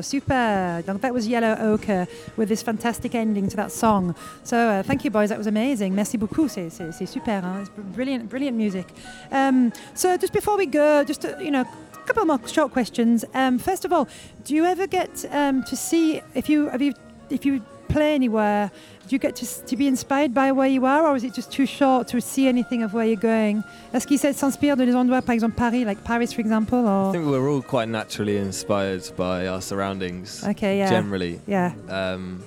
Super. 0.00 0.82
That 0.86 1.14
was 1.14 1.26
Yellow 1.26 1.56
Ochre 1.60 2.06
with 2.36 2.48
this 2.48 2.62
fantastic 2.62 3.14
ending 3.14 3.48
to 3.48 3.56
that 3.56 3.72
song. 3.72 4.14
So 4.44 4.56
uh, 4.56 4.82
thank 4.82 5.04
you, 5.04 5.10
boys. 5.10 5.28
That 5.28 5.38
was 5.38 5.46
amazing. 5.46 5.94
Merci 5.94 6.16
beaucoup. 6.16 6.48
C'est, 6.48 6.70
c'est, 6.70 7.06
super. 7.06 7.40
Hein? 7.40 7.60
It's 7.60 7.70
brilliant, 7.94 8.28
brilliant 8.28 8.56
music. 8.56 8.86
Um, 9.30 9.72
so 9.94 10.16
just 10.16 10.32
before 10.32 10.56
we 10.56 10.66
go, 10.66 11.04
just 11.04 11.22
to, 11.22 11.36
you 11.40 11.50
know, 11.50 11.62
a 11.62 12.06
couple 12.06 12.24
more 12.24 12.40
short 12.46 12.72
questions. 12.72 13.24
Um, 13.34 13.58
first 13.58 13.84
of 13.84 13.92
all, 13.92 14.08
do 14.44 14.54
you 14.54 14.64
ever 14.64 14.86
get 14.86 15.24
um, 15.30 15.64
to 15.64 15.76
see 15.76 16.20
if 16.34 16.48
you 16.48 16.68
have 16.68 16.82
you 16.82 16.94
if 17.30 17.44
you 17.44 17.62
play 17.88 18.14
anywhere? 18.14 18.70
Do 19.08 19.14
you 19.14 19.20
get 19.20 19.36
to, 19.36 19.64
to 19.66 19.76
be 19.76 19.86
inspired 19.86 20.34
by 20.34 20.50
where 20.50 20.68
you 20.68 20.84
are, 20.84 21.06
or 21.06 21.14
is 21.14 21.22
it 21.22 21.32
just 21.32 21.52
too 21.52 21.64
short 21.64 22.08
to 22.08 22.20
see 22.20 22.48
anything 22.48 22.82
of 22.82 22.92
where 22.92 23.06
you're 23.06 23.16
going? 23.16 23.62
Est-ce 23.94 24.04
qu'il 24.04 24.18
s'inspire 24.18 24.76
de 24.76 24.84
des 24.84 24.94
endroits, 24.94 25.22
par 25.22 25.34
exemple 25.34 25.56
Paris, 25.56 25.84
like 25.84 26.02
Paris, 26.02 26.32
for 26.32 26.40
example? 26.40 26.78
Or? 26.78 27.10
I 27.10 27.12
think 27.12 27.26
we're 27.26 27.48
all 27.48 27.62
quite 27.62 27.88
naturally 27.88 28.36
inspired 28.36 29.08
by 29.16 29.46
our 29.46 29.60
surroundings. 29.60 30.44
Okay, 30.44 30.78
yeah. 30.78 30.90
Generally. 30.90 31.40
Yeah. 31.46 31.72
Um, 31.88 32.42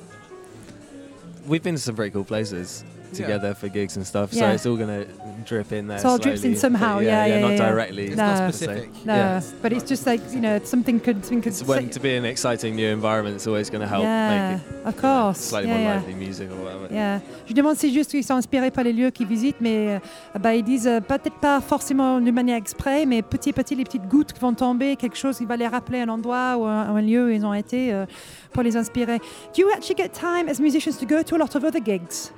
we've 1.48 1.64
been 1.64 1.76
to 1.76 1.82
some 1.82 1.96
very 1.96 2.12
cool 2.12 2.26
places 2.26 2.84
together 3.14 3.54
for 3.54 3.68
gigs 3.70 3.98
and 3.98 4.06
stuff, 4.06 4.32
so 4.34 4.40
Yeah. 4.40 4.54
it's 4.54 4.66
all 4.66 4.78
gonna 4.78 5.06
drip 5.46 5.72
in 5.72 5.88
there. 5.88 6.00
So 6.00 6.08
it 6.08 6.12
all 6.12 6.18
drips 6.18 6.44
in 6.44 6.56
slowly, 6.56 6.60
somehow, 6.60 6.96
but 6.98 7.06
yeah, 7.06 7.26
yeah, 7.26 7.40
not 7.40 7.52
yeah. 7.52 7.70
directly. 7.70 8.08
It's 8.08 8.18
not 8.18 8.38
specific. 8.54 8.90
se. 8.94 9.06
No, 9.06 9.16
Yeah. 9.16 9.42
but 9.62 9.74
it's 9.74 9.88
just 9.90 10.06
like 10.06 10.22
you 10.34 10.42
know 10.42 10.60
something 10.64 11.00
could 11.00 11.24
something 11.24 11.42
could. 11.42 11.54
It's 11.54 11.64
when 11.66 11.90
to 11.90 12.00
be 12.00 12.16
an 12.16 12.26
exciting 12.26 12.76
new 12.76 12.88
environment, 12.88 13.36
it's 13.36 13.48
always 13.48 13.70
going 13.70 13.82
to 13.82 13.88
help 13.88 14.04
yeah, 14.04 14.30
make 14.54 14.62
it 14.62 14.86
of 14.86 14.96
course. 15.02 15.40
slightly 15.40 15.70
yeah, 15.70 15.78
more 15.78 15.88
yeah. 15.88 15.96
lively 15.98 16.16
music 16.16 16.50
or 16.52 16.64
whatever. 16.64 16.88
Yeah. 16.94 17.20
Je 17.48 17.54
demande 17.54 17.76
si 17.78 17.94
juste 17.94 18.12
qu'ils 18.12 18.24
sont 18.24 18.36
inspirés 18.36 18.72
par 18.72 18.84
les 18.84 18.94
lieux 18.94 19.10
qu'ils 19.12 19.28
visitent, 19.28 19.62
mais 19.62 19.96
euh, 19.96 20.00
bah, 20.40 20.56
ils 20.56 20.64
disent 20.64 20.88
euh, 20.88 21.00
peut-être 21.00 21.40
pas 21.40 21.62
forcément 21.62 22.20
de 22.22 22.32
manière 22.32 22.58
exprès, 22.58 23.06
mais 23.06 23.22
petit 23.22 23.50
à 23.50 23.54
petit 23.54 23.76
les 23.76 23.84
petites 23.84 24.08
gouttes 24.08 24.34
qui 24.34 24.40
vont 24.40 24.54
tomber, 24.54 24.96
quelque 24.96 25.18
chose 25.18 25.38
qui 25.38 25.46
va 25.46 25.56
les 25.58 25.68
rappeler 25.68 26.02
un 26.02 26.10
endroit 26.10 26.58
ou 26.58 26.66
un, 26.66 26.96
un 26.96 27.02
lieu 27.02 27.26
où 27.26 27.30
ils 27.30 27.46
ont 27.46 27.54
été 27.54 27.94
euh, 27.94 28.06
pour 28.54 28.64
les 28.64 28.76
inspirer. 28.78 29.18
Do 29.18 29.62
you 29.62 29.70
actually 29.70 29.96
get 29.98 30.10
time 30.10 30.48
as 30.50 30.60
musicians 30.60 30.98
to 31.00 31.06
go 31.06 31.24
to 31.24 31.36
a 31.36 31.40
lot 31.40 31.56
of 31.56 31.64
other 31.64 31.82
gigs? 31.84 32.32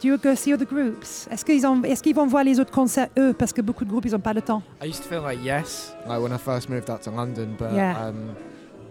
Do 0.00 0.08
you 0.08 0.18
go 0.18 0.34
see 0.34 0.52
other 0.52 0.66
groups? 0.66 1.26
Est-ce 1.30 1.44
qu'ils 1.44 1.66
ont- 1.66 1.82
est-ce 1.84 2.02
qu'ils 2.02 2.14
vont 2.14 2.26
voir 2.26 2.44
les 2.44 2.58
autres 2.60 2.72
concerts 2.72 3.08
eux 3.18 3.32
parce 3.32 3.52
que 3.52 3.62
beaucoup 3.62 3.84
de 3.84 3.90
groupes 3.90 4.04
ils 4.06 4.12
n'ont 4.12 4.18
pas 4.20 4.34
le 4.34 4.42
temps? 4.42 4.62
I 4.82 4.86
used 4.88 5.02
to 5.02 5.08
feel 5.08 5.22
like 5.22 5.42
yes, 5.42 5.94
like 6.06 6.20
when 6.20 6.32
I 6.32 6.38
first 6.38 6.68
moved 6.68 6.90
out 6.90 7.02
to 7.02 7.10
London, 7.10 7.54
but 7.58 7.72
Yeah. 7.72 8.08
um, 8.08 8.34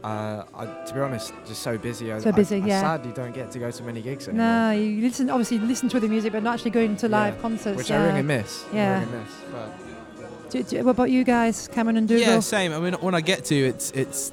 uh, 0.03 0.43
I, 0.57 0.65
to 0.87 0.93
be 0.93 0.99
honest, 1.01 1.33
just 1.47 1.61
so 1.61 1.77
busy. 1.77 2.11
I, 2.11 2.19
So 2.19 2.31
busy, 2.31 2.55
I, 2.55 2.63
I 2.63 2.67
yeah. 2.67 2.81
sadly 2.81 3.11
don't 3.13 3.33
get 3.33 3.51
to 3.51 3.59
go 3.59 3.69
to 3.69 3.83
many 3.83 4.01
gigs 4.01 4.27
anymore, 4.27 4.47
No, 4.47 4.71
you 4.71 5.01
listen 5.01 5.29
obviously 5.29 5.59
listen 5.59 5.89
to 5.89 5.99
the 5.99 6.07
music, 6.07 6.31
but 6.31 6.41
not 6.41 6.55
actually 6.55 6.71
going 6.71 6.95
to 6.97 7.07
live 7.07 7.35
Yeah. 7.35 7.41
concerts. 7.41 7.77
which 7.77 7.89
yeah. 7.89 8.01
I 8.01 8.07
really 8.07 8.23
miss. 8.23 8.63
I 8.71 8.75
Yeah. 8.75 8.99
really 8.99 9.11
miss. 9.11 9.31
But 9.51 10.49
Do- 10.51 10.63
do- 10.63 10.83
what 10.85 10.91
about 10.91 11.09
you 11.11 11.23
guys, 11.23 11.67
Cameron 11.73 11.97
and 11.97 12.07
Dougal? 12.07 12.25
Yeah, 12.27 12.39
same. 12.39 12.73
I 12.73 12.79
mean, 12.79 12.93
when 13.01 13.13
I 13.15 13.21
get 13.21 13.43
to 13.45 13.55
it's 13.55 13.91
it's 13.91 14.31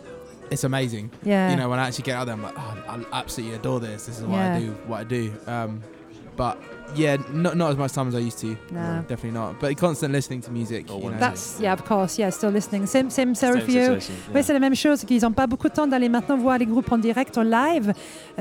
it's 0.50 0.64
amazing. 0.64 1.10
Yeah. 1.24 1.50
You 1.50 1.56
know, 1.56 1.68
when 1.68 1.78
I 1.78 1.86
actually 1.88 2.04
get 2.04 2.16
out 2.16 2.26
there, 2.26 2.34
I'm 2.34 2.42
like, 2.42 2.54
oh, 2.56 2.74
I 3.12 3.18
absolutely 3.20 3.56
adore 3.56 3.80
this. 3.80 4.06
This 4.06 4.18
is 4.18 4.24
why 4.24 4.36
Yeah. 4.38 4.54
I 4.56 4.60
do 4.60 4.74
what 4.86 5.00
I 5.00 5.04
do. 5.04 5.32
Um, 5.46 5.80
but 6.36 6.56
yeah, 6.94 7.16
not 7.32 7.56
not 7.56 7.70
as 7.70 7.76
much 7.76 7.92
time 7.92 8.08
as 8.08 8.14
I 8.14 8.18
used 8.18 8.38
to. 8.40 8.56
No. 8.72 9.04
definitely 9.06 9.32
not. 9.32 9.60
But 9.60 9.76
constant 9.76 10.12
listening 10.12 10.40
to 10.42 10.50
music. 10.50 10.90
Or 10.90 11.00
you 11.00 11.10
know. 11.10 11.18
That's 11.18 11.58
yeah, 11.60 11.72
of 11.72 11.84
course, 11.84 12.18
yeah, 12.18 12.30
still 12.30 12.50
listening. 12.50 12.86
Same, 12.86 13.10
same, 13.10 13.34
Same 13.34 13.60
for 13.60 13.70
you. 13.70 13.98
yeah. 14.32 14.42
c'est 14.42 14.52
la 14.52 14.58
même 14.58 14.74
chose, 14.74 15.04
qu'ils 15.04 15.22
n'ont 15.22 15.32
pas 15.32 15.46
beaucoup 15.46 15.68
de 15.68 15.74
temps 15.74 15.86
d'aller 15.86 16.08
maintenant 16.08 16.36
voir 16.36 16.58
les 16.58 16.66
groupes 16.66 16.90
en 16.90 16.98
direct, 16.98 17.36
en 17.38 17.42
live, 17.42 17.92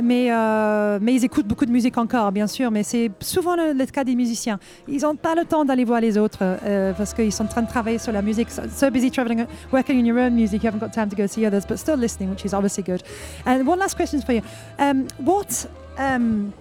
mais, 0.01 0.31
euh, 0.31 0.99
mais 1.01 1.13
ils 1.13 1.25
écoutent 1.25 1.47
beaucoup 1.47 1.65
de 1.65 1.71
musique 1.71 1.97
encore, 1.97 2.31
bien 2.31 2.47
sûr, 2.47 2.71
mais 2.71 2.83
c'est 2.83 3.11
souvent 3.21 3.55
le, 3.55 3.73
le 3.73 3.85
cas 3.85 4.03
des 4.03 4.15
musiciens. 4.15 4.59
Ils 4.87 5.01
n'ont 5.01 5.15
pas 5.15 5.35
le 5.35 5.45
temps 5.45 5.65
d'aller 5.65 5.85
voir 5.85 6.01
les 6.01 6.17
autres 6.17 6.39
euh, 6.41 6.93
parce 6.93 7.13
qu'ils 7.13 7.31
sont 7.33 7.43
en 7.43 7.47
train 7.47 7.61
de 7.61 7.69
travailler 7.69 7.99
sur 7.99 8.11
la 8.11 8.21
musique. 8.21 8.49
So, 8.49 8.63
so 8.73 8.89
busy 8.89 9.11
traveling, 9.11 9.45
working 9.71 10.01
on 10.01 10.05
your 10.05 10.17
own 10.19 10.33
music, 10.33 10.63
you 10.63 10.67
haven't 10.69 10.79
got 10.79 10.91
time 10.91 11.09
to 11.09 11.15
go 11.15 11.27
see 11.27 11.45
others, 11.45 11.65
but 11.67 11.77
still 11.77 11.97
listening, 11.97 12.29
which 12.31 12.45
is 12.45 12.53
obviously 12.53 12.83
good. 12.83 13.03
And 13.45 13.65
one 13.67 13.79
last 13.79 13.95
question 13.95 14.21
for 14.21 14.33
you. 14.33 14.41
Um, 14.79 15.07
what, 15.19 15.67
um, 15.97 16.53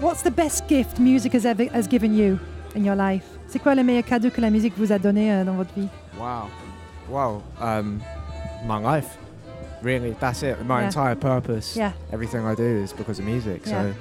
what's 0.00 0.22
the 0.22 0.30
best 0.30 0.66
gift 0.68 0.98
music 0.98 1.32
has, 1.32 1.44
ever, 1.44 1.64
has 1.72 1.86
given 1.86 2.14
you 2.16 2.38
in 2.74 2.84
your 2.84 2.96
life? 2.96 3.24
C'est 3.48 3.58
quoi 3.62 3.74
le 3.74 3.82
meilleur 3.84 4.04
cadeau 4.04 4.30
que 4.30 4.40
la 4.40 4.50
musique 4.50 4.74
vous 4.76 4.92
a 4.92 4.98
donné 4.98 5.32
euh, 5.32 5.44
dans 5.44 5.54
votre 5.54 5.72
vie? 5.74 5.88
wow, 6.18 6.48
wow, 7.08 7.42
um, 7.60 8.00
my 8.66 8.78
life. 8.80 9.16
Really, 9.82 10.14
that's 10.18 10.42
it. 10.42 10.56
My 10.64 10.80
Yeah. 10.80 10.86
entire 10.86 11.14
purpose. 11.14 11.76
Yeah. 11.76 11.92
Everything 12.12 12.46
I 12.46 12.54
do 12.54 12.62
is 12.82 12.92
because 12.94 13.18
of 13.18 13.26
music. 13.26 13.66
Yeah. 13.66 13.82
So, 13.82 13.94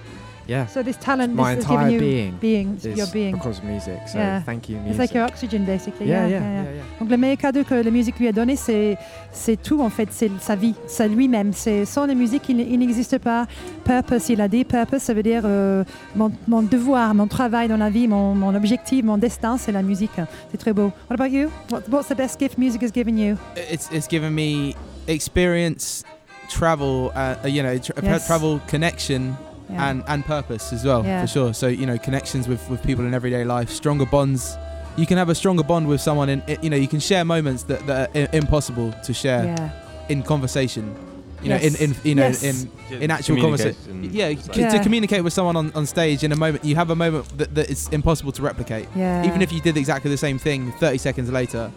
yeah. 0.48 0.66
So 0.68 0.84
this 0.84 0.98
talent 0.98 1.34
My 1.36 1.56
this 1.56 1.66
has 1.66 1.72
given 1.72 1.88
entire 1.88 1.92
you 1.94 2.00
being 2.00 2.34
being, 2.40 2.76
is 2.78 2.98
your 2.98 3.08
being. 3.12 3.34
because 3.34 3.60
of 3.60 3.64
music. 3.66 4.00
So 4.08 4.18
Yeah. 4.18 4.42
thank 4.44 4.70
you, 4.70 4.76
It's 4.78 4.84
music. 4.86 5.00
like 5.00 5.14
your 5.14 5.26
oxygen, 5.26 5.66
basically. 5.66 6.08
yeah, 6.08 6.28
Yeah, 6.28 6.40
yeah, 6.40 6.40
yeah, 6.42 6.54
yeah, 6.54 6.64
yeah. 6.64 6.76
yeah. 6.76 7.00
Donc 7.00 7.10
le 7.10 7.18
meilleur 7.18 7.38
cadeau 7.38 7.64
que 7.64 7.76
la 7.76 7.92
musique 7.92 8.20
lui 8.20 8.28
a 8.28 8.32
donné, 8.32 8.56
c'est 8.56 8.98
c'est 9.32 9.62
tout 9.62 9.82
en 9.82 9.90
fait, 9.90 10.10
c'est 10.12 10.30
sa 10.40 10.56
vie, 10.56 10.76
c'est 10.88 11.08
lui-même. 11.08 11.54
C'est 11.54 11.86
sans 11.86 12.06
la 12.06 12.14
musique, 12.16 12.44
il, 12.50 12.60
il 12.60 12.80
n'existe 12.80 13.18
pas. 13.20 13.46
Purpose, 13.86 14.30
il 14.30 14.42
a 14.42 14.48
dit 14.48 14.64
purpose, 14.66 15.02
ça 15.04 15.14
veut 15.14 15.24
dire 15.24 15.44
euh, 15.46 15.84
mon, 16.16 16.32
mon 16.48 16.62
devoir, 16.62 17.14
mon 17.14 17.28
travail 17.28 17.68
dans 17.68 17.78
la 17.78 17.90
vie, 17.90 18.08
mon, 18.08 18.36
mon 18.36 18.54
objectif, 18.56 19.04
mon 19.04 19.18
destin, 19.18 19.58
c'est 19.58 19.72
la 19.72 19.82
musique. 19.82 20.12
C'est 20.52 20.58
très 20.58 20.74
beau. 20.74 20.92
What 21.10 21.16
about 21.16 21.30
you? 21.32 21.50
What, 21.72 21.82
what's 21.90 22.08
the 22.10 22.16
best 22.18 22.40
gift 22.40 22.58
music 22.58 22.82
has 22.84 22.92
given 22.92 23.18
you? 23.18 23.38
it's 23.72 23.90
it's 23.92 24.08
given 24.08 24.34
me 24.34 24.76
experience, 25.08 26.04
travel, 26.50 27.12
uh, 27.16 27.36
uh, 27.44 27.48
you 27.48 27.62
know, 27.64 27.78
tra- 27.78 27.96
Yes. 28.04 28.26
travel 28.28 28.60
connection. 28.68 29.36
Yeah. 29.70 29.90
And, 29.90 30.04
and 30.08 30.26
purpose 30.26 30.74
as 30.74 30.84
well, 30.86 31.04
Yeah. 31.06 31.22
for 31.22 31.28
sure. 31.28 31.54
So 31.54 31.68
you 31.68 31.86
know, 31.86 31.98
connections 31.98 32.48
with, 32.48 32.68
with 32.70 32.84
people 32.84 33.06
in 33.06 33.14
everyday 33.14 33.44
life, 33.46 33.70
stronger 33.70 34.06
bonds. 34.06 34.58
You 34.98 35.06
can 35.08 35.18
have 35.18 35.30
a 35.30 35.36
stronger 35.36 35.64
bond 35.64 35.88
with 35.88 36.02
someone, 36.02 36.30
in 36.30 36.44
you 36.62 36.70
know, 36.70 36.78
you 36.78 36.88
can 36.88 37.00
share 37.00 37.26
moments 37.26 37.64
that, 37.64 37.86
that 37.88 38.10
are 38.16 38.20
i- 38.20 38.30
impossible 38.36 38.94
to 39.04 39.14
share 39.14 39.46
yeah. 39.46 39.72
in 40.10 40.22
conversation. 40.22 40.96
You 41.42 41.50
know, 41.50 41.56
Yes. 41.56 41.82
in, 41.82 41.92
in 41.92 41.98
you 42.04 42.16
know, 42.16 42.28
Yes. 42.28 42.44
in 42.44 43.02
in 43.02 43.10
actual 43.12 43.42
conversation. 43.42 44.10
Yeah, 44.14 44.28
like- 44.28 44.56
Yeah. 44.56 44.70
to 44.70 44.84
communicate 44.84 45.24
with 45.24 45.34
someone 45.34 45.56
on, 45.56 45.72
on 45.74 45.86
stage 45.88 46.24
in 46.24 46.32
a 46.32 46.36
moment, 46.36 46.64
you 46.64 46.76
have 46.76 46.90
a 46.90 46.96
moment 46.96 47.38
that, 47.38 47.56
that 47.56 47.70
is 47.70 47.90
impossible 47.90 48.32
to 48.34 48.42
replicate. 48.42 48.88
Yeah. 48.96 49.26
Even 49.26 49.42
if 49.42 49.52
you 49.52 49.60
did 49.62 49.76
exactly 49.78 50.12
the 50.12 50.18
same 50.18 50.38
thing 50.38 50.72
30 50.74 50.98
seconds 51.00 51.32
later, 51.32 51.72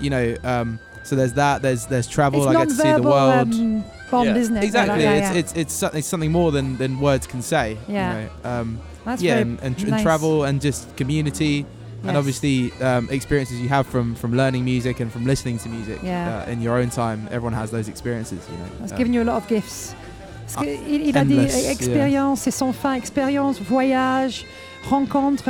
you 0.00 0.08
know. 0.10 0.34
Um, 0.42 0.78
so 1.04 1.14
there's 1.16 1.34
that. 1.34 1.60
There's 1.60 1.84
there's 1.86 2.08
travel. 2.08 2.40
it's 2.40 2.48
I 2.48 2.52
get 2.64 2.68
to 2.70 2.74
see 2.74 2.92
the 2.92 3.02
world. 3.02 3.52
um, 3.52 3.84
bond, 4.14 4.28
Yeah. 4.28 4.42
isn't 4.42 4.56
it? 4.58 4.64
exactly. 4.64 5.02
Yeah, 5.02 5.18
it's, 5.20 5.32
yeah. 5.34 5.40
it's 5.42 5.52
it's 5.62 5.74
something 5.82 6.02
something 6.02 6.32
more 6.32 6.50
than, 6.56 6.76
than 6.78 6.90
words 7.00 7.26
can 7.26 7.42
say. 7.42 7.66
Yeah. 7.88 7.96
You 7.96 8.14
know? 8.14 8.28
um, 8.50 8.68
That's 9.06 9.22
yeah, 9.22 9.34
very 9.34 9.42
and, 9.42 9.60
and, 9.64 9.72
tr- 9.78 9.86
nice. 9.86 9.92
and 9.94 10.02
travel 10.02 10.44
and 10.48 10.60
just 10.64 10.80
community. 10.96 11.64
And 12.06 12.16
obviously, 12.18 12.70
um, 12.82 13.08
experiences 13.10 13.56
you 13.62 13.68
have 13.70 13.86
from, 13.86 14.14
from 14.14 14.32
learning 14.36 14.62
music 14.64 15.00
and 15.00 15.10
from 15.10 15.24
listening 15.24 15.56
to 15.62 15.68
music 15.70 15.98
Yeah. 16.02 16.44
uh, 16.46 16.52
in 16.52 16.60
your 16.60 16.74
own 16.82 16.90
time. 16.90 17.18
Everyone 17.30 17.54
has 17.54 17.70
those 17.70 17.88
experiences, 17.88 18.40
you 18.50 18.56
know. 18.58 18.84
It's 18.84 18.92
Um, 18.92 18.98
given 18.98 19.14
you 19.14 19.22
a 19.22 19.28
lot 19.30 19.36
of 19.42 19.46
gifts. 19.48 19.94
Parce 20.44 20.56
que 20.56 20.68
Ah, 20.70 20.82
il, 20.86 21.00
il 21.08 21.16
a 21.16 21.24
dit 21.24 21.32
endless, 21.38 21.62
yeah. 21.62 21.72
expérience, 21.72 22.40
c'est 22.42 22.50
sans 22.60 22.74
fin. 22.74 22.92
Expérience, 22.94 23.58
voyage, 23.58 24.44
rencontre, 24.90 25.48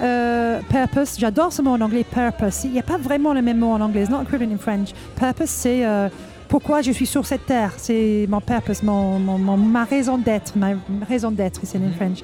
euh, 0.00 0.60
purpose. 0.68 1.18
J'adore 1.20 1.52
ce 1.52 1.62
mot 1.62 1.70
en 1.70 1.80
anglais, 1.80 2.02
purpose. 2.04 2.64
Il 2.64 2.72
n'y 2.72 2.80
a 2.80 2.82
pas 2.82 2.98
vraiment 2.98 3.32
le 3.32 3.42
même 3.42 3.58
mot 3.60 3.70
en 3.70 3.80
anglais. 3.80 4.02
It's 4.02 4.10
not 4.10 4.22
equivalent 4.22 4.52
in 4.52 4.58
French. 4.58 4.88
Purpose, 5.14 5.50
c'est 5.50 5.84
euh, 5.86 6.08
pourquoi 6.52 6.82
je 6.82 6.92
suis 6.92 7.06
sur 7.06 7.24
cette 7.24 7.46
terre. 7.46 7.72
C'est 7.78 8.26
mon 8.28 8.42
purpose, 8.42 8.82
mon, 8.82 9.18
mon- 9.18 9.38
mon- 9.38 9.56
ma 9.56 9.84
raison 9.84 10.18
d'être. 10.18 10.52
Ma 10.54 10.72
raison 11.08 11.30
d'être, 11.30 11.60
c'est 11.64 11.78
in 11.78 11.90
French. 11.96 12.18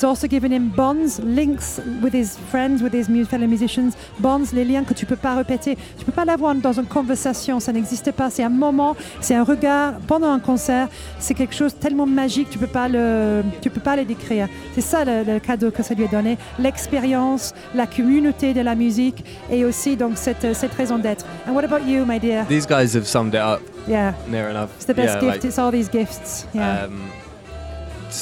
It's 0.00 0.04
also 0.06 0.26
given 0.28 0.50
him 0.50 0.70
bonds, 0.74 1.20
links 1.22 1.78
with 2.02 2.14
his 2.14 2.38
friends, 2.50 2.82
with 2.82 2.94
his 2.94 3.06
fellow 3.28 3.46
musicians. 3.46 3.92
Bonds, 4.18 4.50
les 4.54 4.64
liens 4.64 4.82
que 4.82 4.94
tu 4.94 5.04
peux 5.04 5.14
pas 5.14 5.34
répéter. 5.34 5.76
Tu 5.98 6.06
peux 6.06 6.12
pas 6.12 6.24
l'avoir 6.24 6.54
dans 6.54 6.72
une 6.72 6.86
conversation, 6.86 7.60
ça 7.60 7.70
n'existe 7.70 8.10
pas. 8.12 8.30
C'est 8.30 8.42
un 8.42 8.48
moment, 8.48 8.96
c'est 9.20 9.34
un 9.34 9.44
regard 9.44 9.92
pendant 10.06 10.30
un 10.32 10.38
concert. 10.38 10.88
C'est 11.18 11.34
quelque 11.34 11.54
chose 11.54 11.74
tellement 11.78 12.06
magique, 12.06 12.48
tu 12.48 12.56
peux 12.58 12.66
pas 12.66 12.88
le, 12.88 13.42
tu 13.60 13.68
peux 13.68 13.82
pas 13.82 13.94
le 13.94 14.06
décrire. 14.06 14.48
C'est 14.74 14.80
ça 14.80 15.04
le, 15.04 15.22
le 15.22 15.38
cadeau 15.38 15.70
que 15.70 15.82
ça 15.82 15.92
lui 15.92 16.04
a 16.04 16.08
donné, 16.08 16.38
l'expérience, 16.58 17.52
la 17.74 17.86
communauté 17.86 18.54
de 18.54 18.62
la 18.62 18.74
musique 18.74 19.22
et 19.50 19.66
aussi 19.66 19.96
donc 19.98 20.12
cette, 20.14 20.56
cette 20.56 20.72
raison 20.72 20.96
d'être. 20.96 21.26
And 21.46 21.52
what 21.52 21.64
about 21.64 21.84
you, 21.86 22.06
my 22.06 22.18
dear? 22.18 22.46
These 22.48 22.66
guys 22.66 22.94
have 22.96 23.04
summed 23.06 23.34
it 23.34 23.40
up 23.42 23.60
Yeah, 23.86 24.14
near 24.30 24.48
enough. 24.48 24.70
it's 24.76 24.86
the 24.86 24.94
best 24.94 25.16
yeah, 25.16 25.20
gift. 25.20 25.32
like, 25.34 25.44
it's 25.44 25.58
all 25.58 25.70
these 25.70 25.90
gifts. 25.90 26.46
Yeah. 26.54 26.84
um, 26.86 27.02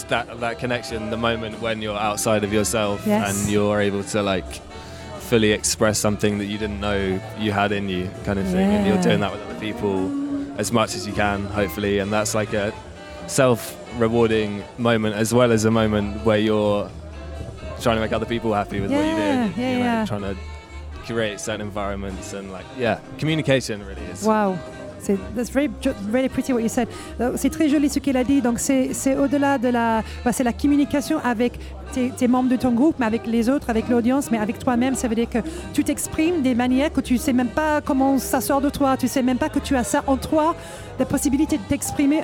that 0.09 0.41
that 0.41 0.59
connection, 0.59 1.11
the 1.11 1.17
moment 1.17 1.61
when 1.61 1.81
you're 1.83 1.99
outside 1.99 2.45
of 2.45 2.53
yourself 2.53 3.03
Yes. 3.07 3.41
and 3.43 3.51
you're 3.51 3.81
able 3.81 4.03
to 4.05 4.23
like 4.23 4.51
fully 5.21 5.53
express 5.53 5.99
something 5.99 6.39
that 6.39 6.47
you 6.47 6.57
didn't 6.59 6.81
know 6.81 7.21
you 7.39 7.53
had 7.53 7.71
in 7.73 7.89
you, 7.89 8.09
kind 8.25 8.39
of 8.39 8.47
thing, 8.47 8.71
and 8.71 8.87
you're 8.87 9.03
doing 9.03 9.21
that 9.21 9.31
with 9.33 9.43
other 9.49 9.61
people 9.61 10.11
as 10.59 10.73
much 10.73 10.95
as 10.95 11.07
you 11.07 11.13
can, 11.13 11.45
hopefully, 11.47 11.99
and 11.99 12.13
that's 12.13 12.35
like 12.35 12.53
a 12.55 12.73
self-rewarding 13.27 14.63
moment 14.79 15.15
as 15.17 15.33
well 15.35 15.53
as 15.53 15.65
a 15.65 15.71
moment 15.71 16.25
where 16.25 16.39
you're 16.39 16.91
trying 17.81 17.97
to 17.97 18.01
make 18.01 18.13
other 18.13 18.27
people 18.27 18.53
happy 18.55 18.81
with 18.81 18.91
what 18.91 19.05
you 19.05 19.11
Yeah, 19.11 19.49
do. 19.49 19.61
yeah, 19.61 19.71
you 19.73 19.79
know, 19.79 19.85
yeah. 19.85 20.05
Trying 20.07 20.23
to 20.23 20.37
create 21.07 21.41
certain 21.41 21.61
environments 21.63 22.33
and 22.33 22.51
like 22.53 22.67
yeah, 22.77 22.99
communication 23.19 23.85
really 23.87 24.03
is 24.03 24.23
Wow. 24.25 24.59
C'est 25.01 25.17
that's 25.37 25.51
very, 25.51 25.71
ju- 25.81 25.91
very 26.11 26.29
pretty 26.29 26.53
what 26.53 26.61
you 26.61 26.69
said. 26.69 26.89
C'est 27.37 27.51
très 27.51 27.69
joli 27.69 27.89
ce 27.89 27.99
qu'il 27.99 28.17
a 28.17 28.25
dit. 28.25 28.41
Donc 28.41 28.59
c'est 28.59 29.17
au-delà 29.17 29.59
de 29.59 29.69
la, 29.69 30.03
bah, 30.25 30.33
c'est 30.33 30.45
la 30.45 30.53
communication 30.53 31.19
avec 31.25 31.59
tes, 31.93 32.29
membres 32.29 32.51
de 32.51 32.57
ton 32.57 32.73
groupe, 32.73 32.97
mais 32.99 33.07
avec 33.07 33.27
les 33.27 33.49
autres, 33.49 33.71
avec 33.71 33.89
l'audience, 33.89 34.31
mais 34.31 34.39
avec 34.39 34.59
toi-même. 34.59 34.95
Ça 34.95 35.09
veut 35.09 35.15
dire 35.15 35.31
que 35.31 35.39
tu 35.73 35.85
t'exprimes 35.85 36.43
des 36.43 36.55
manières 36.55 36.93
que 36.93 37.01
tu 37.01 37.17
sais 37.19 37.33
même 37.33 37.49
pas 37.49 37.81
comment 37.81 38.19
ça 38.19 38.41
sort 38.41 38.61
de 38.61 38.71
toi. 38.71 38.97
Tu 38.97 39.09
sais 39.09 39.23
même 39.23 39.39
pas 39.39 39.49
que 39.49 39.59
tu 39.59 39.77
as 39.77 39.85
ça 39.85 40.03
en 40.07 40.17
toi, 40.17 40.55
la 40.99 41.05
possibilité 41.07 41.59
de 41.59 41.63
t'exprimer 41.63 42.23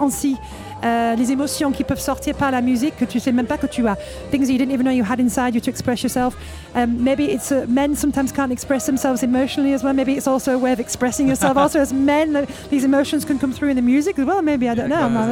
ainsi. 0.00 0.36
Euh, 0.84 1.14
les 1.16 1.32
émotions 1.32 1.72
qui 1.72 1.84
peuvent 1.84 2.00
sortir 2.00 2.34
par 2.34 2.50
la 2.50 2.60
musique 2.60 2.96
que 2.98 3.06
tu 3.06 3.18
sais 3.18 3.32
même 3.32 3.46
pas 3.46 3.56
que 3.56 3.66
tu 3.66 3.86
as. 3.88 3.96
Things 4.30 4.46
you 4.50 4.58
didn't 4.58 4.72
even 4.72 4.82
know 4.84 4.92
you 4.92 5.04
had 5.10 5.18
inside 5.20 5.54
you 5.54 5.60
to 5.60 5.70
express 5.70 6.02
yourself. 6.02 6.36
Um, 6.76 7.02
maybe 7.02 7.24
it's 7.30 7.50
uh, 7.50 7.64
men 7.68 7.96
sometimes 7.96 8.30
can't 8.32 8.52
express 8.52 8.86
themselves 8.86 9.22
emotionally 9.22 9.72
as 9.72 9.82
well. 9.82 9.92
Maybe 9.94 10.12
it's 10.14 10.26
also 10.26 10.54
a 10.54 10.58
way 10.58 10.72
of 10.72 10.78
expressing 10.78 11.26
yourself. 11.26 11.56
also, 11.62 11.80
as 11.80 11.92
men, 11.92 12.36
uh, 12.36 12.46
these 12.70 12.84
emotions 12.84 13.24
can 13.24 13.38
come 13.38 13.50
through 13.52 13.70
in 13.70 13.76
the 13.76 13.82
music 13.82 14.18
as 14.18 14.26
well. 14.26 14.42
Maybe 14.42 14.68
I 14.68 14.74
don't 14.74 14.90
know. 14.90 14.96
I'm 15.06 15.14
not- 15.14 15.28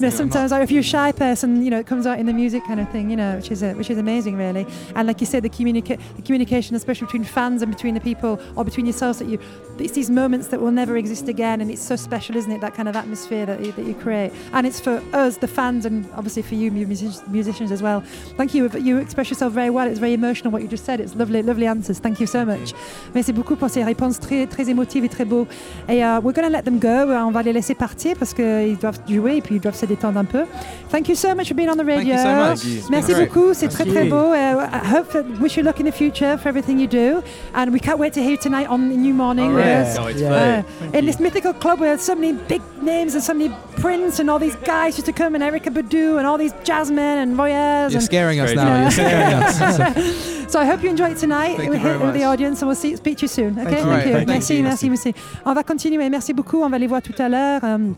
you 0.00 0.06
know, 0.06 0.10
sometimes 0.10 0.50
like, 0.50 0.62
if 0.64 0.70
you're 0.70 0.80
a 0.80 0.82
shy 0.82 1.12
person, 1.12 1.62
you 1.64 1.70
know, 1.70 1.78
it 1.78 1.86
comes 1.86 2.06
out 2.06 2.18
in 2.18 2.26
the 2.26 2.32
music 2.32 2.64
kind 2.64 2.80
of 2.80 2.90
thing, 2.90 3.08
you 3.08 3.16
know, 3.16 3.36
which 3.36 3.50
is 3.52 3.62
uh, 3.62 3.72
which 3.74 3.88
is 3.88 3.98
amazing, 3.98 4.36
really. 4.36 4.66
And 4.96 5.06
like 5.06 5.20
you 5.20 5.26
said, 5.26 5.44
the, 5.44 5.48
communica- 5.48 6.00
the 6.16 6.22
communication, 6.22 6.74
especially 6.76 7.06
between 7.06 7.24
fans 7.24 7.62
and 7.62 7.70
between 7.72 7.94
the 7.94 8.00
people 8.00 8.40
or 8.56 8.64
between 8.64 8.84
yourselves, 8.86 9.20
that 9.20 9.28
you, 9.28 9.38
it's 9.78 9.92
these 9.92 10.10
moments 10.10 10.48
that 10.48 10.60
will 10.60 10.72
never 10.72 10.96
exist 10.96 11.28
again, 11.28 11.60
and 11.60 11.70
it's 11.70 11.80
so 11.82 11.94
special, 11.96 12.36
isn't 12.36 12.50
it? 12.50 12.60
That 12.60 12.74
kind 12.74 12.88
of 12.88 12.96
atmosphere 12.96 13.46
that 13.46 13.64
you, 13.64 13.70
that 13.72 13.84
you 13.86 13.94
create, 13.94 14.32
and 14.52 14.66
it's 14.66 14.80
for 14.80 15.00
us, 15.12 15.36
the 15.36 15.46
fans, 15.48 15.86
and 15.86 16.04
obviously 16.16 16.42
for 16.42 16.56
you, 16.56 16.70
music- 16.72 17.26
musicians 17.28 17.70
as 17.70 17.80
well. 17.80 18.00
Thank 18.36 18.54
you. 18.54 18.68
You 18.70 18.98
express 18.98 19.30
yourself 19.30 19.52
very 19.52 19.70
well. 19.70 19.86
It's 19.86 20.00
very 20.00 20.14
emotional 20.14 20.50
what 20.50 20.62
you 20.62 20.68
just 20.68 20.79
said. 20.80 21.00
It's 21.00 21.14
lovely, 21.14 21.42
lovely 21.42 21.66
answers. 21.66 22.00
Thank 22.00 22.20
you 22.20 22.26
so 22.26 22.44
much. 22.44 22.72
Merci 23.14 23.32
beaucoup 23.32 23.56
pour 23.56 23.68
ces 23.70 23.84
réponses 23.84 24.18
très, 24.18 24.46
très 24.46 24.68
émotives 24.68 25.04
et 25.04 25.08
très 25.08 25.24
beaux. 25.24 25.46
Et 25.88 25.98
uh, 26.02 26.20
we're 26.22 26.32
going 26.34 26.44
to 26.46 26.50
let 26.50 26.62
them 26.62 26.78
go. 26.78 26.88
Uh, 27.12 27.24
On 27.26 27.30
va 27.30 27.42
les 27.42 27.52
laisser 27.52 27.74
partir 27.74 28.16
parce 28.18 28.34
qu'ils 28.34 28.76
doivent 28.80 28.98
jouer 29.08 29.36
et 29.36 29.40
puis 29.42 29.56
ils 29.56 29.60
doivent 29.60 29.76
se 29.76 29.86
détendre 29.86 30.18
un 30.18 30.24
peu. 30.24 30.44
Thank 30.90 31.08
you 31.08 31.14
so 31.14 31.34
much 31.34 31.48
for 31.48 31.54
being 31.54 31.68
on 31.68 31.74
the 31.76 31.84
Thank 31.86 32.06
radio. 32.08 32.14
you 32.14 32.20
so 32.20 32.34
much. 32.34 32.90
Merci 32.90 33.12
Great. 33.12 33.28
beaucoup. 33.28 33.54
C'est 33.54 33.68
très, 33.68 33.84
très 33.84 34.04
you. 34.06 34.10
beau. 34.10 34.32
Uh, 34.32 34.66
I 34.72 34.86
hope 34.92 35.12
that, 35.12 35.24
wish 35.40 35.56
you 35.56 35.62
luck 35.62 35.78
in 35.80 35.84
the 35.86 35.92
future 35.92 36.36
for 36.38 36.48
everything 36.48 36.78
you 36.80 36.88
do. 36.88 37.22
And 37.54 37.70
we 37.72 37.78
can't 37.80 37.98
wait 37.98 38.12
to 38.14 38.20
hear 38.20 38.32
you 38.32 38.36
tonight 38.38 38.66
on 38.68 38.88
the 38.88 38.96
New 38.96 39.14
Morning. 39.14 39.50
All 39.50 39.56
with 39.56 39.64
right. 39.64 39.86
us. 39.86 39.96
Can't 39.96 40.18
to 40.18 40.26
Uh, 40.26 40.62
play. 40.90 40.98
in 40.98 41.06
this 41.06 41.20
mythical 41.20 41.52
club 41.52 41.80
where 41.80 41.96
so 41.98 42.14
many 42.14 42.32
big 42.48 42.62
names 42.82 43.14
and 43.14 43.22
so 43.22 43.34
many 43.34 43.50
Prince 43.76 44.18
and 44.20 44.28
all 44.30 44.38
these 44.38 44.56
guys 44.64 44.96
used 44.96 45.06
to 45.06 45.12
come 45.12 45.34
and 45.34 45.42
Erica 45.44 45.70
Badu 45.70 46.18
and 46.18 46.26
all 46.26 46.38
these 46.38 46.52
jazzmen 46.64 47.22
and 47.22 47.36
voyeurs. 47.36 47.90
You're 47.92 47.98
and 47.98 48.02
scaring 48.02 48.40
us 48.40 48.52
Great. 48.52 48.56
now. 48.56 48.66
Yeah. 48.66 48.80
You're 48.82 48.90
scaring 48.90 49.96
us. 49.96 50.36
So 50.50 50.58
I 50.58 50.64
hope 50.64 50.69
you 50.82 50.90
enjoy 50.90 51.10
it 51.10 51.18
tonight 51.18 51.56
Thank 51.56 51.74
you 51.74 52.12
the 52.12 52.24
audience 52.24 52.62
and 52.62 52.68
we'll 52.68 52.76
see, 52.76 52.96
speak 52.96 53.18
to 53.18 53.22
you 53.22 53.28
soon. 53.28 53.58
Okay, 53.58 53.80
you. 53.80 54.12
Thank 54.12 54.28
merci, 54.28 54.56
you. 54.56 54.62
merci, 54.62 54.88
merci. 54.88 55.14
On 55.44 55.54
va 55.54 55.62
continuer. 55.62 56.08
Merci 56.08 56.32
beaucoup. 56.32 56.62
On 56.62 56.68
va 56.68 56.78
les 56.78 56.86
voir 56.86 57.02
tout 57.02 57.14
à 57.18 57.28
l'heure. 57.28 57.62
Um, 57.64 57.94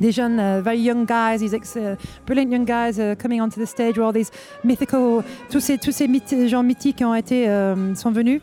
des 0.00 0.12
jeunes, 0.12 0.40
uh, 0.40 0.62
very 0.62 0.78
young 0.78 1.04
guys, 1.04 1.40
these 1.40 1.54
ex, 1.54 1.76
uh, 1.76 1.96
brilliant 2.26 2.50
young 2.50 2.64
guys 2.64 2.98
uh, 2.98 3.14
coming 3.16 3.40
onto 3.40 3.60
the 3.60 3.66
stage, 3.66 3.98
all 3.98 4.12
these 4.12 4.30
mythical, 4.64 5.22
tous 5.50 5.60
ces, 5.60 5.78
tous 5.78 5.92
ces 5.92 6.08
gens 6.48 6.62
mythiques 6.62 7.02
ont 7.02 7.14
été, 7.14 7.48
euh, 7.48 7.94
sont 7.94 8.10
venus 8.10 8.40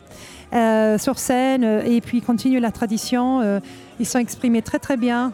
euh, 0.52 0.98
sur 0.98 1.18
scène 1.18 1.64
et 1.84 2.00
puis 2.00 2.20
continuent 2.22 2.60
la 2.60 2.70
tradition. 2.70 3.60
Ils 3.98 4.06
sont 4.06 4.18
exprimés 4.18 4.62
très 4.62 4.78
très 4.78 4.96
bien. 4.96 5.32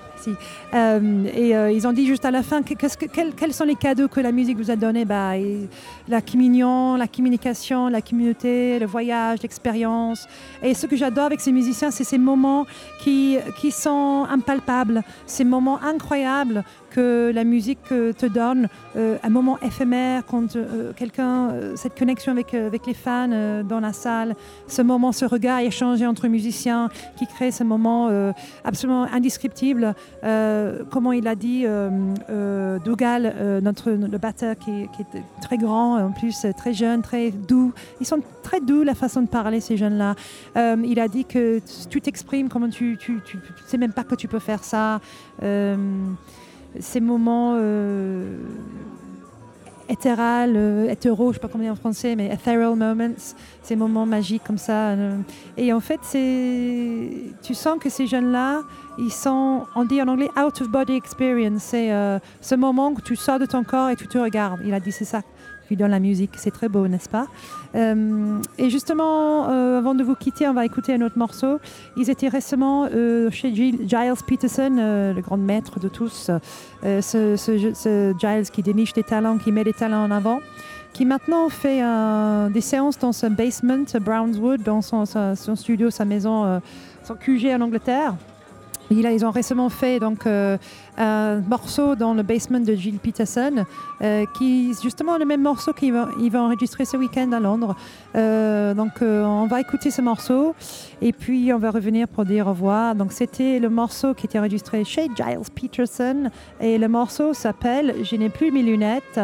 Euh, 0.75 1.25
et 1.35 1.57
euh, 1.57 1.71
ils 1.71 1.87
ont 1.87 1.93
dit 1.93 2.07
juste 2.07 2.25
à 2.25 2.31
la 2.31 2.43
fin 2.43 2.63
quels, 2.63 3.53
sont 3.53 3.65
les 3.65 3.75
cadeaux 3.75 4.09
que 4.09 4.21
la 4.21 4.33
musique 4.33 4.57
vous 4.59 4.71
a 4.71 4.77
donnés? 4.77 5.05
Bah, 5.05 5.37
et 5.37 5.69
La 6.09 6.21
communion, 6.21 6.97
la 6.97 7.07
communication, 7.07 7.89
la 7.89 8.03
communauté, 8.03 8.79
le 8.79 8.87
voyage, 8.87 9.41
l'expérience. 9.43 10.27
Et 10.63 10.75
ce 10.75 10.87
que 10.87 10.97
j'adore 10.97 11.25
avec 11.25 11.41
ces 11.41 11.53
musiciens, 11.53 11.91
c'est 11.91 12.05
ces 12.05 12.19
moments 12.19 12.67
qui, 13.01 13.39
qui 13.59 13.71
sont 13.71 14.27
impalpables, 14.31 15.03
ces 15.27 15.45
moments 15.45 15.81
incroyables 15.83 16.65
que 16.91 17.33
la 17.35 17.45
musique 17.45 17.81
euh, 17.93 18.13
te 18.13 18.27
donne, 18.27 18.69
un 18.97 19.29
moment 19.29 19.59
éphémère 19.61 20.23
quand 20.25 20.57
quelqu'un, 20.97 21.51
cette 21.75 21.99
connexion 21.99 22.31
avec, 22.31 22.55
avec 22.55 22.87
les 22.87 22.95
fans 22.95 23.63
dans 23.65 23.81
la 23.81 23.93
salle, 23.93 24.37
ce 24.69 24.83
moment, 24.83 25.11
ce 25.11 25.25
regard 25.25 25.59
échangé 25.59 26.07
entre 26.07 26.29
musiciens 26.29 26.89
qui 27.17 27.27
crée 27.27 27.51
ce 27.51 27.65
moment 27.65 28.33
absolument 28.65 29.05
indescriptible. 29.05 29.95
Euh, 30.23 30.83
comment 30.91 31.13
il 31.13 31.27
a 31.29 31.35
dit, 31.35 31.65
euh, 31.67 31.91
euh, 32.31 32.79
Dougal, 32.79 33.61
notre, 33.63 33.91
le 33.91 34.19
batteur 34.19 34.57
qui, 34.57 34.83
est 34.83 35.23
très 35.41 35.59
grand, 35.59 35.99
en 35.99 36.11
plus 36.11 36.47
très 36.57 36.73
jeune, 36.73 37.03
très 37.03 37.31
doux. 37.31 37.73
Ils 38.01 38.07
sont 38.07 38.21
très 38.43 38.61
doux 38.61 38.83
la 38.83 38.95
façon 38.95 39.23
de 39.23 39.29
parler, 39.29 39.61
ces 39.61 39.77
jeunes-là. 39.77 40.15
Il 40.57 41.01
a 41.01 41.09
dit 41.09 41.25
que 41.25 41.61
tu 41.89 42.01
t'exprimes, 42.01 42.49
comment 42.49 42.69
tu, 42.69 42.97
tu, 42.99 43.21
tu, 43.25 43.39
tu 43.39 43.53
sais 43.67 43.79
même 43.79 43.93
pas 43.93 44.05
que 44.05 44.15
tu 44.15 44.29
peux 44.29 44.39
faire 44.39 44.65
ça. 44.65 45.01
Ces 45.41 47.01
moments 47.01 47.57
éthéral, 49.89 50.55
euh, 50.57 50.91
hétéro, 50.91 51.33
je 51.33 51.35
sais 51.35 51.41
pas 51.41 51.49
comment 51.49 51.65
dire 51.65 51.73
en 51.73 51.77
français, 51.77 52.17
mais 52.17 52.27
ethereal 52.33 52.77
moments, 52.77 53.15
ces 53.63 53.77
moments 53.77 54.07
magiques 54.07 54.43
comme 54.45 54.59
ça. 54.59 54.91
euh. 54.91 55.17
et 55.57 55.73
en 55.73 55.81
fait, 55.81 56.01
tu 57.43 57.55
sens 57.55 57.79
que 57.79 57.91
ces 57.91 58.07
jeunes-là, 58.07 58.63
ils 58.99 59.13
sont, 59.13 59.63
on 59.75 59.85
dit 59.85 60.01
en 60.01 60.09
anglais, 60.09 60.29
out 60.39 60.61
of 60.61 60.69
body 60.69 60.95
experience. 60.95 61.63
C'est 61.63 61.93
euh, 61.93 62.19
ce 62.41 62.55
moment 62.55 62.91
où 62.91 63.01
tu 63.01 63.17
sors 63.17 63.39
de 63.39 63.47
ton 63.47 63.65
corps 63.65 63.91
et 63.91 63.97
tu 63.97 64.07
te 64.07 64.19
regardes. 64.19 64.61
Il 64.65 64.73
a 64.75 64.81
dit 64.81 64.93
c'est 64.93 65.05
ça 65.05 65.23
qui 65.69 65.77
donne 65.77 65.91
la 65.91 66.01
musique. 66.01 66.31
C'est 66.37 66.51
très 66.51 66.69
beau, 66.69 66.87
n'est-ce 66.89 67.09
pas? 67.09 67.27
Euh, 67.75 68.39
Et 68.59 68.71
justement, 68.71 69.49
euh, 69.49 69.79
avant 69.79 69.95
de 69.95 70.03
vous 70.03 70.15
quitter, 70.15 70.49
on 70.49 70.55
va 70.55 70.65
écouter 70.65 70.95
un 70.95 71.03
autre 71.03 71.19
morceau. 71.19 71.59
Ils 71.97 72.11
étaient 72.11 72.29
récemment 72.29 72.87
euh, 72.93 73.31
chez 73.31 73.55
Giles 73.55 74.15
Peterson, 74.27 75.13
le 75.15 75.21
grand 75.21 75.37
maître 75.37 75.81
de 75.81 75.89
tous. 75.89 76.31
Ce, 76.83 78.15
Giles 78.19 78.51
qui 78.51 78.63
déniche 78.63 78.93
des 78.93 79.03
talents, 79.03 79.39
qui 79.39 79.53
met 79.53 79.65
des 79.65 79.73
talents 79.73 80.05
en 80.05 80.11
avant 80.11 80.41
qui 80.93 81.05
maintenant 81.05 81.49
fait 81.49 81.83
des 82.53 82.61
séances 82.61 83.01
dans 83.01 83.11
son 83.11 83.31
basement 83.31 83.83
Brownswood, 84.01 84.63
dans 84.63 84.81
son, 84.81 85.05
studio, 85.57 85.91
sa 85.91 86.05
maison, 86.05 86.61
son 87.03 87.15
QG 87.17 87.47
en 87.47 87.63
Angleterre. 87.63 88.15
Ils 88.91 89.25
ont 89.25 89.31
récemment 89.31 89.69
fait 89.69 89.99
donc, 89.99 90.27
euh, 90.27 90.59
un 90.99 91.41
morceau 91.41 91.95
dans 91.95 92.15
le 92.15 92.23
basement 92.23 92.61
de 92.61 92.75
Jill 92.75 92.99
Peterson, 92.99 93.65
euh, 94.03 94.25
qui 94.37 94.71
est 94.71 94.83
justement 94.83 95.17
le 95.17 95.25
même 95.25 95.43
morceau 95.43 95.73
qu'il 95.73 95.93
va, 95.93 96.09
enregistrer 96.43 96.85
ce 96.85 96.97
week-end 96.97 97.33
à 97.33 97.41
Londres. 97.41 97.77
Euh, 98.15 98.75
donc 98.75 98.93
on 99.01 99.47
va 99.47 99.61
écouter 99.61 99.91
ce 99.91 100.03
morceau 100.03 100.55
et 101.01 101.13
puis 101.13 101.53
on 101.53 101.59
va 101.59 101.71
revenir 101.71 102.09
pour 102.09 102.25
dire 102.25 102.47
au 102.47 102.51
revoir. 102.51 102.95
Donc 102.95 103.13
c'était 103.13 103.59
le 103.59 103.71
morceau 103.71 104.15
qui 104.15 104.27
était 104.27 104.39
enregistré 104.39 104.85
chez 104.85 105.09
Giles 105.15 105.51
Peterson 105.55 106.31
et 106.61 106.79
le 106.79 106.89
morceau 106.89 107.35
s'appelle 107.35 107.95
Je 108.03 108.17
n'ai 108.17 108.29
plus 108.29 108.51
mes 108.51 108.63
lunettes. 108.63 109.21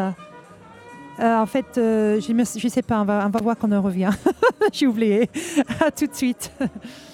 En 1.19 1.45
fait, 1.45 1.67
je 1.75 2.31
ne 2.31 2.43
sais 2.43 2.81
pas, 2.81 2.99
on 2.99 3.05
va, 3.05 3.25
on 3.27 3.29
va 3.29 3.39
voir 3.41 3.55
quand 3.55 3.71
on 3.71 3.81
revient. 3.81 4.09
J'ai 4.73 4.87
oublié. 4.87 5.29
à 5.79 5.91
tout 5.91 6.07
de 6.07 6.15
suite. 6.15 6.51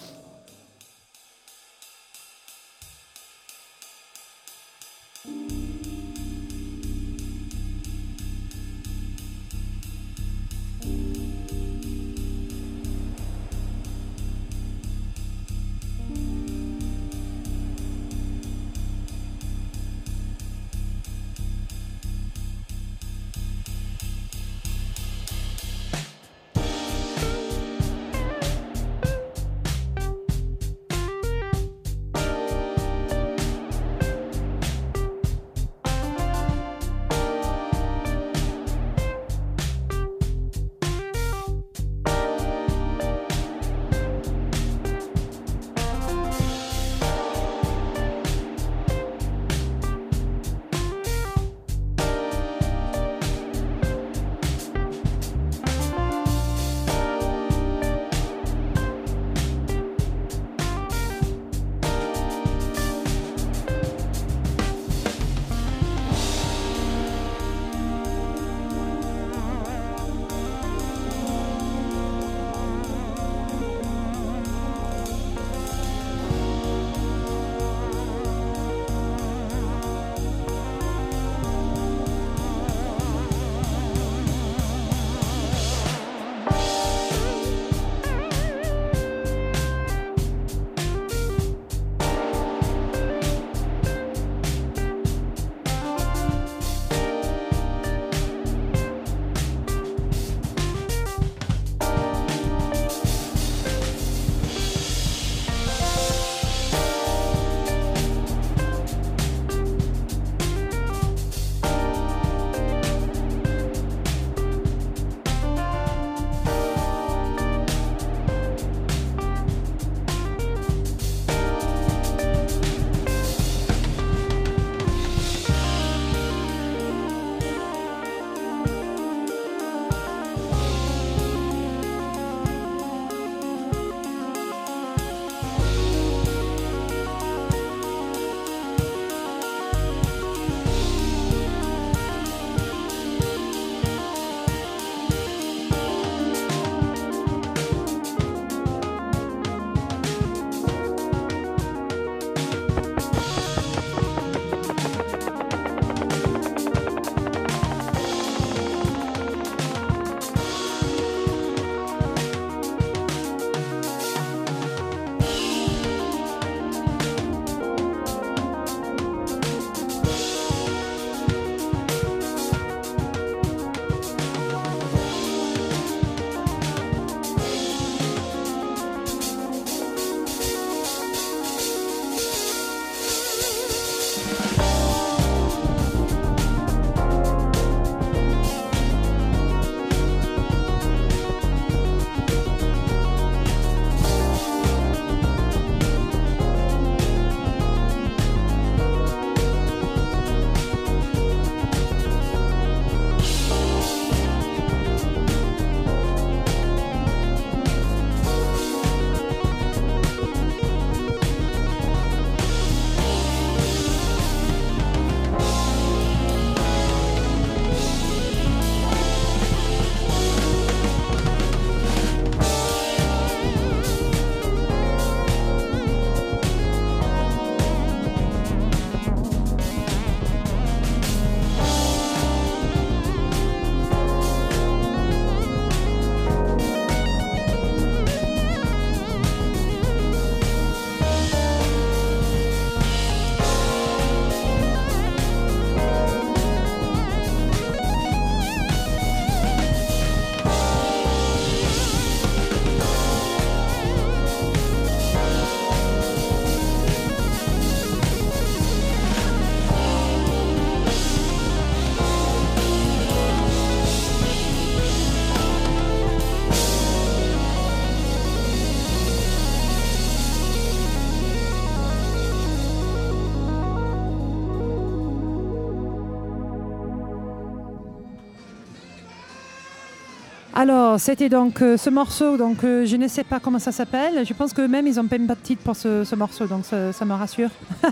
Alors, 280.59 280.99
c'était 280.99 281.29
donc 281.29 281.61
euh, 281.61 281.77
ce 281.77 281.91
morceau, 281.91 282.35
donc 282.35 282.63
euh, 282.63 282.83
je 282.83 282.95
ne 282.95 283.07
sais 283.07 283.23
pas 283.23 283.39
comment 283.39 283.59
ça 283.59 283.71
s'appelle. 283.71 284.25
Je 284.25 284.33
pense 284.33 284.53
que 284.53 284.63
même 284.65 284.87
ils 284.87 284.99
ont 284.99 285.05
pas 285.05 285.19
de 285.19 285.33
titre 285.35 285.61
pour 285.61 285.75
ce, 285.75 286.03
ce 286.03 286.15
morceau, 286.15 286.47
donc 286.47 286.65
ça, 286.65 287.05
me 287.05 287.13
rassure. 287.13 287.51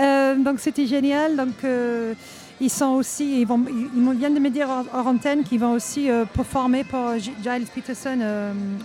Euh, 0.00 0.36
donc 0.36 0.60
c'était 0.60 0.86
génial. 0.86 1.36
Donc 1.36 1.52
ils 2.60 2.70
sont 2.70 2.92
aussi, 2.92 3.42
ils, 3.42 3.46
vont, 3.46 3.62
ils, 3.68 4.18
viennent 4.18 4.34
de 4.34 4.40
me 4.40 4.48
dire 4.48 4.68
hors, 4.94 5.06
antenne 5.06 5.42
qu'ils 5.42 5.60
vont 5.60 5.72
aussi 5.72 6.08
performer 6.32 6.84
pour 6.84 7.18
Giles 7.18 7.66
Peterson 7.74 8.18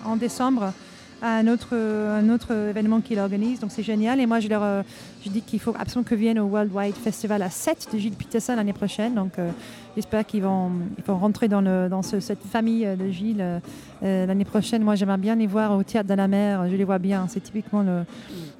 en 0.05 0.17
décembre 0.17 0.73
à 1.21 1.37
un 1.37 1.47
autre, 1.47 1.75
un 1.75 2.29
autre 2.29 2.51
événement 2.53 3.01
qu'il 3.01 3.19
organise. 3.19 3.59
Donc 3.59 3.71
c'est 3.71 3.83
génial. 3.83 4.19
Et 4.19 4.25
moi, 4.25 4.39
je 4.39 4.47
leur 4.47 4.63
euh, 4.63 4.81
je 5.23 5.29
dis 5.29 5.41
qu'il 5.41 5.59
faut 5.59 5.73
absolument 5.79 6.07
que 6.07 6.15
viennent 6.15 6.39
au 6.39 6.45
Worldwide 6.47 6.95
Festival 6.95 7.41
à 7.41 7.49
7 7.49 7.87
de 7.93 7.97
Gilles 7.97 8.13
Peterson 8.13 8.55
l'année 8.55 8.73
prochaine. 8.73 9.15
Donc 9.15 9.39
euh, 9.39 9.49
j'espère 9.95 10.25
qu'ils 10.25 10.43
vont, 10.43 10.71
ils 10.97 11.03
vont 11.03 11.17
rentrer 11.17 11.47
dans, 11.47 11.61
le, 11.61 11.87
dans 11.89 12.01
ce- 12.01 12.19
cette 12.19 12.43
famille 12.43 12.85
euh, 12.85 12.95
de 12.95 13.09
Gilles 13.09 13.43
l'année 14.01 14.45
prochaine. 14.45 14.83
Moi, 14.83 14.95
j'aimerais 14.95 15.17
bien 15.17 15.35
les 15.35 15.47
voir 15.47 15.75
au 15.75 15.81
Théâtre 15.83 16.09
de 16.09 16.13
la 16.13 16.27
Mer. 16.27 16.69
Je 16.69 16.75
les 16.75 16.83
vois 16.83 16.99
bien. 16.99 17.25
C'est 17.27 17.39
typiquement 17.39 17.81
le, 17.81 18.03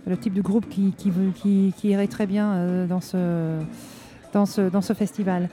le 0.08 0.18
type 0.18 0.34
de 0.34 0.42
groupe 0.42 0.68
qui, 0.70 0.92
qui, 0.98 1.12
qui, 1.36 1.74
qui 1.78 1.90
irait 1.90 2.08
très 2.08 2.26
bien 2.26 2.86
dans, 2.88 3.02
ce, 3.02 3.60
dans, 4.34 4.46
ce, 4.48 4.62
dans 4.70 4.82
ce 4.82 4.94
festival. 4.94 5.50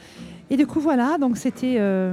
Et 0.53 0.57
du 0.59 0.67
coup, 0.67 0.81
voilà, 0.81 1.17
donc 1.17 1.39
c'était 1.39 1.77
euh, 1.79 2.13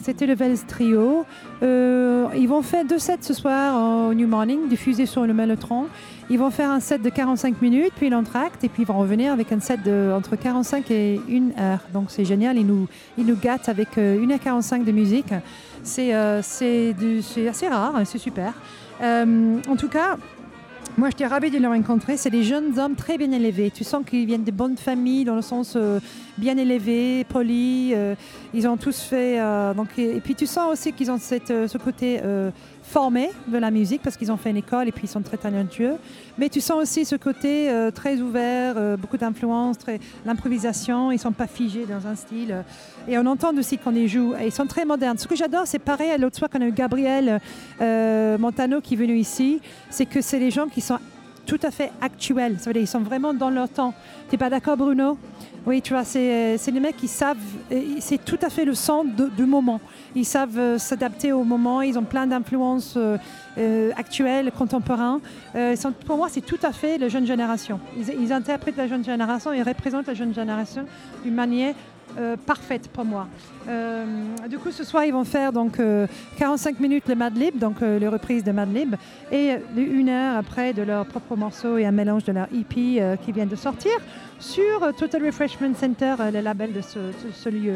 c'était 0.00 0.26
le 0.26 0.36
Vels 0.36 0.60
Trio. 0.64 1.24
Euh, 1.64 2.28
ils 2.36 2.46
vont 2.46 2.62
faire 2.62 2.84
deux 2.84 3.00
sets 3.00 3.18
ce 3.22 3.34
soir 3.34 4.06
au 4.08 4.14
New 4.14 4.28
Morning, 4.28 4.68
diffusés 4.68 5.06
sur 5.06 5.26
le 5.26 5.34
Mellotron. 5.34 5.86
Ils 6.30 6.38
vont 6.38 6.50
faire 6.50 6.70
un 6.70 6.78
set 6.78 7.02
de 7.02 7.10
45 7.10 7.60
minutes, 7.60 7.90
puis 7.96 8.08
l'entracte, 8.08 8.62
et 8.62 8.68
puis 8.68 8.84
ils 8.84 8.86
vont 8.86 8.96
revenir 8.96 9.32
avec 9.32 9.50
un 9.50 9.58
set 9.58 9.82
de 9.82 10.12
entre 10.16 10.36
45 10.36 10.88
et 10.92 11.20
1 11.28 11.60
heure. 11.60 11.80
Donc 11.92 12.12
c'est 12.12 12.24
génial, 12.24 12.56
ils 12.58 12.64
nous, 12.64 12.86
ils 13.18 13.26
nous 13.26 13.34
gâtent 13.34 13.68
avec 13.68 13.98
euh, 13.98 14.24
1h45 14.24 14.84
de 14.84 14.92
musique. 14.92 15.34
C'est 15.82 16.14
euh, 16.14 16.42
assez 17.48 17.68
rare, 17.68 17.94
c'est 18.04 18.18
super. 18.18 18.52
Euh, 19.02 19.58
en 19.68 19.74
tout 19.74 19.88
cas, 19.88 20.16
moi, 20.98 21.08
j'étais 21.10 21.26
ravie 21.26 21.50
de 21.50 21.58
les 21.58 21.66
rencontrer. 21.66 22.16
C'est 22.16 22.30
des 22.30 22.42
jeunes 22.42 22.78
hommes 22.78 22.94
très 22.94 23.16
bien 23.16 23.30
élevés. 23.32 23.70
Tu 23.70 23.84
sens 23.84 24.04
qu'ils 24.04 24.26
viennent 24.26 24.44
de 24.44 24.50
bonnes 24.50 24.76
familles, 24.76 25.24
dans 25.24 25.36
le 25.36 25.42
sens 25.42 25.74
euh, 25.76 26.00
bien 26.36 26.56
élevés, 26.56 27.24
polis. 27.24 27.92
euh, 27.94 28.14
ils 28.52 28.66
ont 28.68 28.76
tous 28.76 29.00
fait. 29.00 29.40
euh, 29.40 29.72
et, 29.96 30.20
puis, 30.20 30.34
tu 30.34 30.46
sens 30.46 30.72
aussi 30.72 30.92
qu'ils 30.92 31.10
ont 31.10 31.18
cette, 31.18 31.48
ce 31.48 31.78
côté 31.78 32.20
euh, 32.90 33.00
formé 33.00 33.30
de 33.46 33.58
la 33.58 33.70
musique, 33.70 34.02
parce 34.02 34.16
qu'ils 34.16 34.32
ont 34.32 34.36
fait 34.36 34.50
une 34.50 34.56
école 34.56 34.88
et 34.88 34.92
puis 34.92 35.04
ils 35.04 35.10
sont 35.10 35.22
très 35.22 35.36
talentueux. 35.36 35.96
Mais 36.38 36.48
tu 36.48 36.60
sens 36.60 36.82
aussi 36.82 37.04
ce 37.04 37.16
côté 37.16 37.70
euh, 37.70 37.90
très 37.90 38.20
ouvert, 38.20 38.74
euh, 38.76 38.96
beaucoup 38.96 39.16
d'influence, 39.16 39.76
l'improvisation. 40.24 41.10
Ils 41.10 41.16
ne 41.16 41.20
sont 41.20 41.32
pas 41.32 41.46
figés 41.46 41.86
dans 41.86 42.06
un 42.06 42.14
style. 42.14 42.64
et 43.08 43.18
on 43.18 43.26
entend 43.26 43.54
aussi 43.56 43.78
quand 43.78 43.92
ils 43.92 44.08
jouent. 44.08 44.34
Ils 44.44 44.52
sont 44.52 44.66
très 44.66 44.84
modernes. 44.84 45.18
Ce 45.18 45.26
que 45.26 45.36
j'adore, 45.36 45.66
c'est 45.66 45.78
pareil, 45.78 46.10
l'autre 46.18 46.36
soir, 46.36 46.50
quand 46.50 46.58
on 46.58 46.62
a 46.62 46.68
eu 46.68 46.72
Gabriel 46.72 47.40
euh, 47.80 48.38
Montano 48.38 48.80
qui 48.80 48.94
est 48.94 48.96
venu 48.96 49.16
ici, 49.16 49.60
c'est 49.90 50.06
que 50.06 50.20
c'est 50.20 50.38
des 50.38 50.50
gens 50.50 50.66
qui 50.66 50.80
sont 50.80 50.98
tout 51.46 51.60
à 51.62 51.70
fait 51.70 51.90
actuels. 52.00 52.56
Ça 52.58 52.70
veut 52.70 52.74
dire 52.74 52.82
ils 52.82 52.86
sont 52.86 53.00
vraiment 53.00 53.34
dans 53.34 53.50
leur 53.50 53.68
temps. 53.68 53.94
Tu 54.28 54.34
n'es 54.34 54.38
pas 54.38 54.50
d'accord, 54.50 54.76
Bruno? 54.76 55.18
Oui, 55.66 55.82
tu 55.82 55.92
vois, 55.92 56.04
c'est 56.04 56.32
euh, 56.32 56.56
c'est 56.58 56.72
des 56.72 56.80
mecs 56.80 56.96
qui 56.96 57.06
savent, 57.06 57.36
euh, 57.70 57.82
c'est 58.00 58.24
tout 58.24 58.38
à 58.40 58.48
fait 58.48 58.64
le 58.64 58.72
de- 59.04 59.28
du 59.28 59.44
moment. 59.44 59.78
Ils 60.14 60.24
savent 60.24 60.58
euh, 60.58 60.78
s'adapter 60.78 61.32
au 61.32 61.44
moment, 61.44 61.82
ils 61.82 61.98
ont 61.98 62.02
plein 62.02 62.26
d'influences 62.26 62.96
actuelles, 63.96 64.50
contemporains. 64.56 65.20
Ils 65.54 65.76
sont- 65.76 65.92
pour 65.92 66.16
moi, 66.16 66.28
c'est 66.30 66.40
tout 66.40 66.58
à 66.62 66.72
fait 66.72 66.96
la 66.96 67.08
jeune 67.08 67.26
génération. 67.26 67.78
Ils, 67.98 68.08
ils 68.22 68.32
interprètent 68.32 68.76
la 68.78 68.86
jeune 68.88 69.04
génération 69.04 69.52
et 69.52 69.62
représentent 69.62 70.06
la 70.06 70.14
jeune 70.14 70.32
génération 70.34 70.86
d'une 71.24 71.34
manière 71.34 71.74
euh, 72.18 72.36
parfaite 72.36 72.88
pour 72.92 73.04
moi. 73.04 73.26
Euh, 73.68 74.04
du 74.48 74.58
coup, 74.58 74.70
ce 74.70 74.84
soir, 74.84 75.04
ils 75.04 75.12
vont 75.12 75.24
faire 75.24 75.52
donc 75.52 75.78
euh, 75.80 76.06
45 76.38 76.80
minutes 76.80 77.04
le 77.08 77.14
Mad 77.14 77.36
Lib, 77.36 77.58
donc 77.58 77.82
euh, 77.82 77.98
les 77.98 78.08
reprises 78.08 78.44
de 78.44 78.52
Mad 78.52 78.72
Lib, 78.74 78.94
et 79.30 79.52
euh, 79.52 79.56
une 79.76 80.08
heure 80.08 80.36
après 80.36 80.72
de 80.72 80.82
leur 80.82 81.06
propre 81.06 81.36
morceau 81.36 81.76
et 81.78 81.84
un 81.86 81.92
mélange 81.92 82.24
de 82.24 82.32
leur 82.32 82.46
EP 82.54 83.00
euh, 83.00 83.16
qui 83.16 83.32
vient 83.32 83.46
de 83.46 83.56
sortir 83.56 83.92
sur 84.38 84.82
euh, 84.82 84.92
Total 84.92 85.24
Refreshment 85.24 85.74
Center, 85.74 86.14
euh, 86.20 86.30
le 86.30 86.40
label 86.40 86.72
de 86.72 86.80
ce, 86.80 86.98
ce- 87.34 87.48
lieu. 87.50 87.74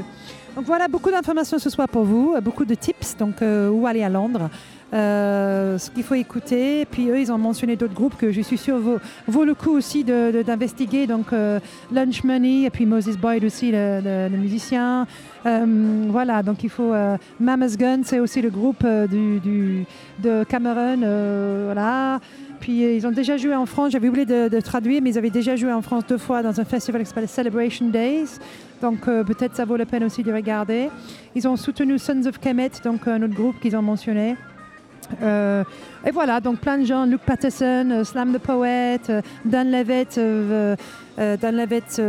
Donc 0.57 0.65
voilà, 0.67 0.89
beaucoup 0.89 1.11
d'informations 1.11 1.59
ce 1.59 1.69
soir 1.69 1.89
pour 1.89 2.05
vous, 2.05 2.35
euh, 2.37 2.41
beaucoup 2.41 2.65
de 2.65 2.75
tips, 2.75 3.17
donc 3.17 3.43
euh, 3.43 3.69
où 3.71 3.87
aller 3.87 4.03
à 4.03 4.09
Londres. 4.09 4.49
Euh, 4.93 5.79
ce 5.79 5.91
qu'il 5.91 6.05
faut 6.05 6.15
écouter. 6.15 6.85
Puis 6.85 7.09
eux, 7.09 7.19
ils 7.19 7.33
ont 7.33 7.39
mentionné 7.39 7.75
d'autres 7.77 7.95
groupes 7.95 8.17
que 8.17 8.31
je 8.31 8.41
suis 8.41 8.59
sûre 8.59 8.79
vaut, 9.27 9.45
le 9.45 9.55
coup 9.55 9.71
aussi 9.71 10.05
d'investiguer. 10.05 11.07
Donc 11.07 11.33
euh, 11.33 11.59
Lunch 11.93 12.23
Money 12.23 12.65
et 12.65 12.71
puis 12.71 12.87
Moses 12.87 13.17
Boyd 13.17 13.45
aussi, 13.45 13.73
le, 13.73 14.29
musicien. 14.29 15.07
Euh, 15.47 16.07
voilà, 16.09 16.43
donc 16.43 16.63
il 16.63 16.71
faut. 16.71 16.93
Mama's 17.41 17.77
Gun, 17.77 18.01
c'est 18.05 18.21
aussi 18.21 18.41
le 18.41 18.51
groupe 18.51 18.85
de 18.85 20.45
Cameron. 20.45 20.99
voilà. 21.67 22.21
Puis 22.61 22.97
ils 22.97 23.07
ont 23.07 23.11
déjà 23.11 23.37
joué 23.37 23.55
en 23.55 23.67
France, 23.67 23.93
j'avais 23.93 24.09
oublié 24.09 24.25
de, 24.25 24.61
traduire, 24.61 25.03
mais 25.03 25.11
ils 25.11 25.19
avaient 25.19 25.29
déjà 25.29 25.55
joué 25.55 25.71
en 25.73 25.83
France 25.83 26.05
deux 26.09 26.19
fois 26.19 26.43
dans 26.43 26.59
un 26.61 26.65
festival 26.65 27.03
qui 27.03 27.09
s'appelle 27.09 27.29
Celebration 27.29 27.89
Days. 27.89 28.39
Donc 28.81 29.05
peut-être 29.05 29.57
ça 29.57 29.65
vaut 29.65 29.77
la 29.77 29.87
peine 29.87 30.05
aussi 30.05 30.23
de 30.23 30.33
regarder. 30.33 30.89
Ils 31.35 31.47
ont 31.49 31.57
soutenu 31.57 31.99
Sons 31.99 32.25
of 32.27 32.39
Kemet, 32.39 32.71
donc 32.85 33.09
un 33.09 33.23
autre 33.23 33.35
groupe 33.35 33.61
qu'ils 33.61 33.77
ont 33.77 33.83
mentionné. 33.83 34.37
Euh, 35.23 35.65
et 36.07 36.11
voilà, 36.11 36.41
donc 36.41 36.59
plein 36.59 36.79
de 36.79 36.85
gens, 36.85 37.07
Luke 37.07 37.23
Patterson, 37.25 37.89
euh, 37.91 38.05
Slam 38.05 38.33
the 38.33 38.39
Poet, 38.39 39.01
euh, 39.09 39.23
Dan 39.45 39.71
Levitt, 39.71 40.19
Dan 40.19 41.57
Levitt 41.57 42.01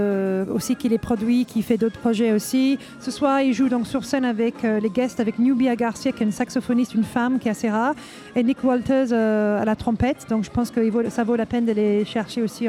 aussi 0.51 0.75
qui 0.75 0.89
les 0.89 0.97
produit, 0.97 1.45
qui 1.45 1.61
fait 1.61 1.77
d'autres 1.77 1.99
projets 1.99 2.31
aussi. 2.31 2.79
Ce 2.99 3.11
soir, 3.11 3.41
il 3.41 3.53
joue 3.53 3.69
donc 3.69 3.85
sur 3.87 4.03
scène 4.03 4.25
avec 4.25 4.63
les 4.63 4.89
guests, 4.89 5.19
avec 5.19 5.37
Nubia 5.37 5.75
Garcia, 5.75 6.11
qui 6.11 6.23
est 6.23 6.25
une 6.25 6.31
saxophoniste, 6.31 6.95
une 6.95 7.03
femme 7.03 7.37
qui 7.37 7.47
est 7.47 7.51
assez 7.51 7.69
rare, 7.69 7.93
et 8.35 8.41
Nick 8.41 8.63
Walters 8.63 9.13
à 9.13 9.63
la 9.63 9.75
trompette. 9.75 10.25
Donc 10.29 10.43
je 10.43 10.49
pense 10.49 10.71
que 10.71 10.81
ça 11.09 11.23
vaut 11.23 11.35
la 11.35 11.45
peine 11.45 11.65
de 11.65 11.71
les 11.71 12.03
chercher 12.03 12.41
aussi 12.41 12.67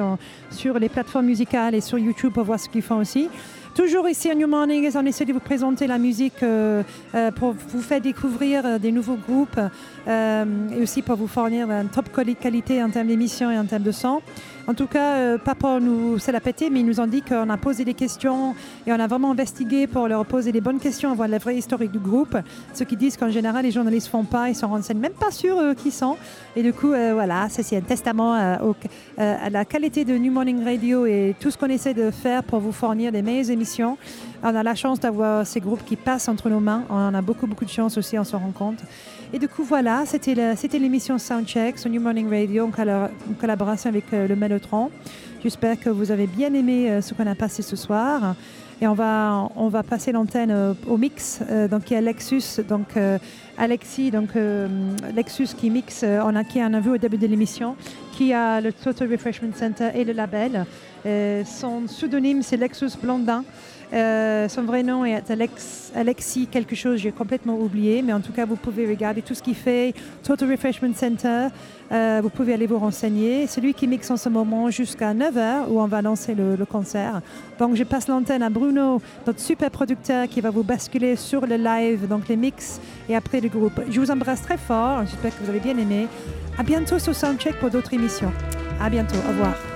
sur 0.51 0.79
les 0.79 0.91
plateformes 0.91 1.27
musicales 1.27 1.75
et 1.75 1.81
sur 1.81 1.99
YouTube 1.99 2.35
pour 2.35 2.45
voir 2.45 2.61
ce 2.61 2.69
qu'ils 2.69 2.83
font 2.83 2.99
aussi. 2.99 3.31
Toujours 3.77 4.09
ici 4.09 4.31
à 4.31 4.35
New 4.35 4.47
Morning, 4.49 4.91
on 4.95 5.05
essaie 5.05 5.27
de 5.27 5.35
vous 5.35 5.39
présenter 5.39 5.87
la 5.87 5.99
musique 5.99 6.43
euh, 6.43 6.83
euh, 7.15 7.31
pour 7.31 7.55
vous 7.69 7.83
faire 7.83 8.01
découvrir 8.01 8.65
euh, 8.65 8.79
des 8.79 8.91
nouveaux 8.91 9.17
groupes 9.19 9.61
et 10.09 10.81
aussi 10.83 11.03
pour 11.03 11.17
vous 11.17 11.27
fournir 11.27 11.71
une 11.71 11.89
top 11.89 12.09
quali- 12.11 12.37
qualité 12.37 12.83
en 12.83 12.89
termes 12.89 13.09
d'émissions 13.09 13.51
et 13.51 13.59
en 13.59 13.67
termes 13.67 13.83
de 13.83 13.91
son. 13.93 14.23
En 14.69 14.75
tout 14.75 14.87
cas, 14.87 15.17
euh, 15.17 15.39
pas 15.39 15.55
pour 15.55 15.81
nous 15.81 16.19
c'est 16.19 16.33
la 16.33 16.41
péter, 16.41 16.71
mais 16.71 16.81
ils 16.81 16.87
nous 16.87 17.01
ont 17.01 17.07
dit 17.07 17.23
qu'on 17.23 17.49
a 17.49 17.57
posé 17.57 17.85
des 17.85 17.95
questions 17.95 18.55
et 18.87 18.93
on 18.93 18.99
a 18.99 19.07
vraiment 19.07 19.31
investigué 19.31 19.87
pour 19.87 20.09
leur 20.09 20.25
poser 20.27 20.53
les 20.53 20.61
bonnes 20.61 20.81
questions, 20.81 21.15
voir 21.15 21.29
la 21.29 21.39
vraie 21.39 21.57
historique 21.57 21.93
du 21.93 21.99
groupe. 21.99 22.37
Ceux 22.75 22.85
qui 22.85 22.97
disent 22.97 23.17
qu'en 23.17 23.31
général, 23.31 23.65
les 23.65 23.71
journalistes 23.71 24.09
font 24.09 24.25
pas, 24.25 24.49
ils 24.49 24.55
se 24.55 24.65
renseignent 24.65 24.99
même 24.99 25.13
pas 25.13 25.31
sur 25.31 25.61
eux 25.61 25.75
qui 25.75 25.91
sont. 25.91 26.17
Et 26.57 26.63
du 26.63 26.73
coup, 26.73 26.93
euh, 26.93 27.13
voilà, 27.15 27.49
c'est 27.51 27.77
un 27.77 27.81
testament 27.81 28.35
euh, 28.35 28.57
euh, 29.19 29.37
à 29.41 29.51
la 29.51 29.65
qualité 29.65 30.05
de 30.05 30.17
New 30.17 30.33
Morning 30.33 30.65
Radio 30.65 31.07
et 31.07 31.35
tout 31.39 31.51
ce 31.51 31.59
qu'on 31.59 31.69
essaie 31.69 31.95
de 31.95 32.11
faire 32.11 32.43
pour 32.43 32.61
vous 32.61 32.73
fournir 32.73 33.13
des 33.13 33.23
meilleures 33.23 33.51
émissions. 33.51 33.99
On 34.43 34.55
a 34.55 34.63
la 34.63 34.75
chance 34.75 35.01
d'avoir 35.01 35.47
ces 35.47 35.61
groupes 35.61 35.85
qui 35.85 35.97
passent 35.97 36.29
entre 36.29 36.49
nos 36.49 36.61
mains. 36.61 36.85
On 36.91 37.15
a 37.15 37.23
beaucoup, 37.23 37.47
beaucoup 37.47 37.65
de 37.65 37.71
chance 37.71 37.99
aussi, 37.99 38.19
on 38.19 38.25
se 38.25 38.37
rend 38.37 38.53
compte. 38.53 38.79
Et 39.33 39.39
du 39.39 39.49
coup, 39.49 39.65
voilà, 39.65 40.05
c'était 40.07 40.79
l'émission 40.79 41.19
Soundcheck 41.19 41.79
sur 41.79 41.91
New 41.91 42.01
Morning 42.01 42.29
Radio 42.31 42.67
en, 42.67 42.71
colla- 42.71 43.11
en 43.29 43.35
collaboration 43.35 43.91
avec 43.91 44.05
euh, 44.13 44.29
le 44.29 44.37
Mellotron. 44.37 44.91
J'espère 45.43 45.79
que 45.79 45.91
vous 45.91 46.11
avez 46.11 46.27
bien 46.27 46.55
aimé 46.55 46.91
euh, 46.91 47.01
ce 47.03 47.13
qu'on 47.13 47.27
a 47.27 47.35
passé 47.35 47.63
ce 47.63 47.77
soir. 47.77 48.35
Et 48.81 48.87
on 48.87 48.93
va, 48.95 49.49
on 49.57 49.69
va 49.69 49.83
passer 49.83 50.13
l'antenne 50.13 50.51
euh, 50.51 50.75
au 50.87 50.97
mix. 50.97 51.41
Donc, 51.71 51.91
il 51.91 51.95
y 51.95 51.97
a 51.97 52.01
Lexus, 52.01 52.63
donc 52.69 52.89
Alexis, 53.59 54.11
donc 54.11 54.31
Lexus 55.15 55.49
qui 55.57 55.71
mixe, 55.71 56.05
on 56.05 56.37
a, 56.37 56.45
qui 56.45 56.63
en 56.63 56.73
a 56.75 56.81
vu 56.81 56.91
au 56.91 56.99
début 56.99 57.17
de 57.19 57.27
l'émission, 57.27 57.75
qui 58.13 58.33
a 58.33 58.61
le 58.61 58.73
Total 58.73 59.11
Refreshment 59.11 59.53
Center 59.55 59.89
et 59.95 60.05
le 60.05 60.13
label. 60.13 60.67
Son 61.47 61.83
pseudonyme, 61.87 62.43
c'est 62.43 62.59
Lexus 62.59 62.91
Blondin. 63.03 63.45
Euh, 63.93 64.49
son 64.49 64.63
vrai 64.63 64.83
nom 64.83 65.05
est 65.05 65.31
Alex, 65.31 65.93
Alexis 65.95 66.49
quelque 66.49 66.75
chose, 66.75 66.99
j'ai 66.99 67.13
complètement 67.13 67.59
oublié, 67.59 68.03
mais 68.03 68.13
en 68.13 68.21
tout 68.21 68.33
cas, 68.33 68.45
vous 68.45 68.57
pouvez 68.57 68.87
regarder 68.87 69.23
tout 69.23 69.35
ce 69.35 69.43
qu'il 69.43 69.55
fait. 69.55 69.95
Total 70.23 70.51
Refreshment 70.51 70.95
Center, 70.95 71.49
euh, 71.93 72.21
vous 72.23 72.31
pouvez 72.31 72.55
aller 72.55 72.67
vous 72.67 72.79
renseigner. 72.79 73.47
Celui 73.47 73.75
qui 73.75 73.87
mixe 73.87 74.11
en 74.11 74.17
ce 74.17 74.29
moment 74.29 74.71
jusqu'à 74.71 75.15
9h 75.15 75.69
où 75.69 75.81
on 75.81 75.87
va 75.87 76.03
lancer 76.03 76.35
le, 76.35 76.57
le 76.57 76.65
concert. 76.65 77.21
Donc, 77.59 77.77
je 77.77 77.85
passe 77.85 78.09
l'antenne 78.09 78.43
à 78.43 78.51
Bruno, 78.51 79.01
notre 79.27 79.41
super 79.41 79.71
producteur 79.71 80.29
qui 80.29 80.41
va 80.41 80.51
vous 80.51 80.65
basculer 80.65 81.17
sur 81.17 81.47
le 81.47 81.57
live, 81.57 82.09
donc 82.09 82.29
les 82.29 82.37
mix 82.37 82.81
et 83.09 83.15
après 83.15 83.41
le 83.41 83.49
groupe. 83.49 83.81
Je 83.89 84.01
vous 84.01 84.11
embrasse 84.11 84.43
très 84.43 84.59
fort. 84.59 85.03
J'espère 85.07 85.37
que 85.37 85.45
vous 85.45 85.51
avez 85.51 85.61
bien 85.61 85.79
aimé. 85.79 86.09
À 86.59 86.63
bientôt 86.63 86.99
sur 86.99 87.15
Soundcheck 87.15 87.59
pour 87.61 87.71
d'autres 87.71 87.95
émissions. 87.95 88.33
À 88.81 88.91
bientôt. 88.91 89.17
Au 89.27 89.29
revoir. 89.29 89.76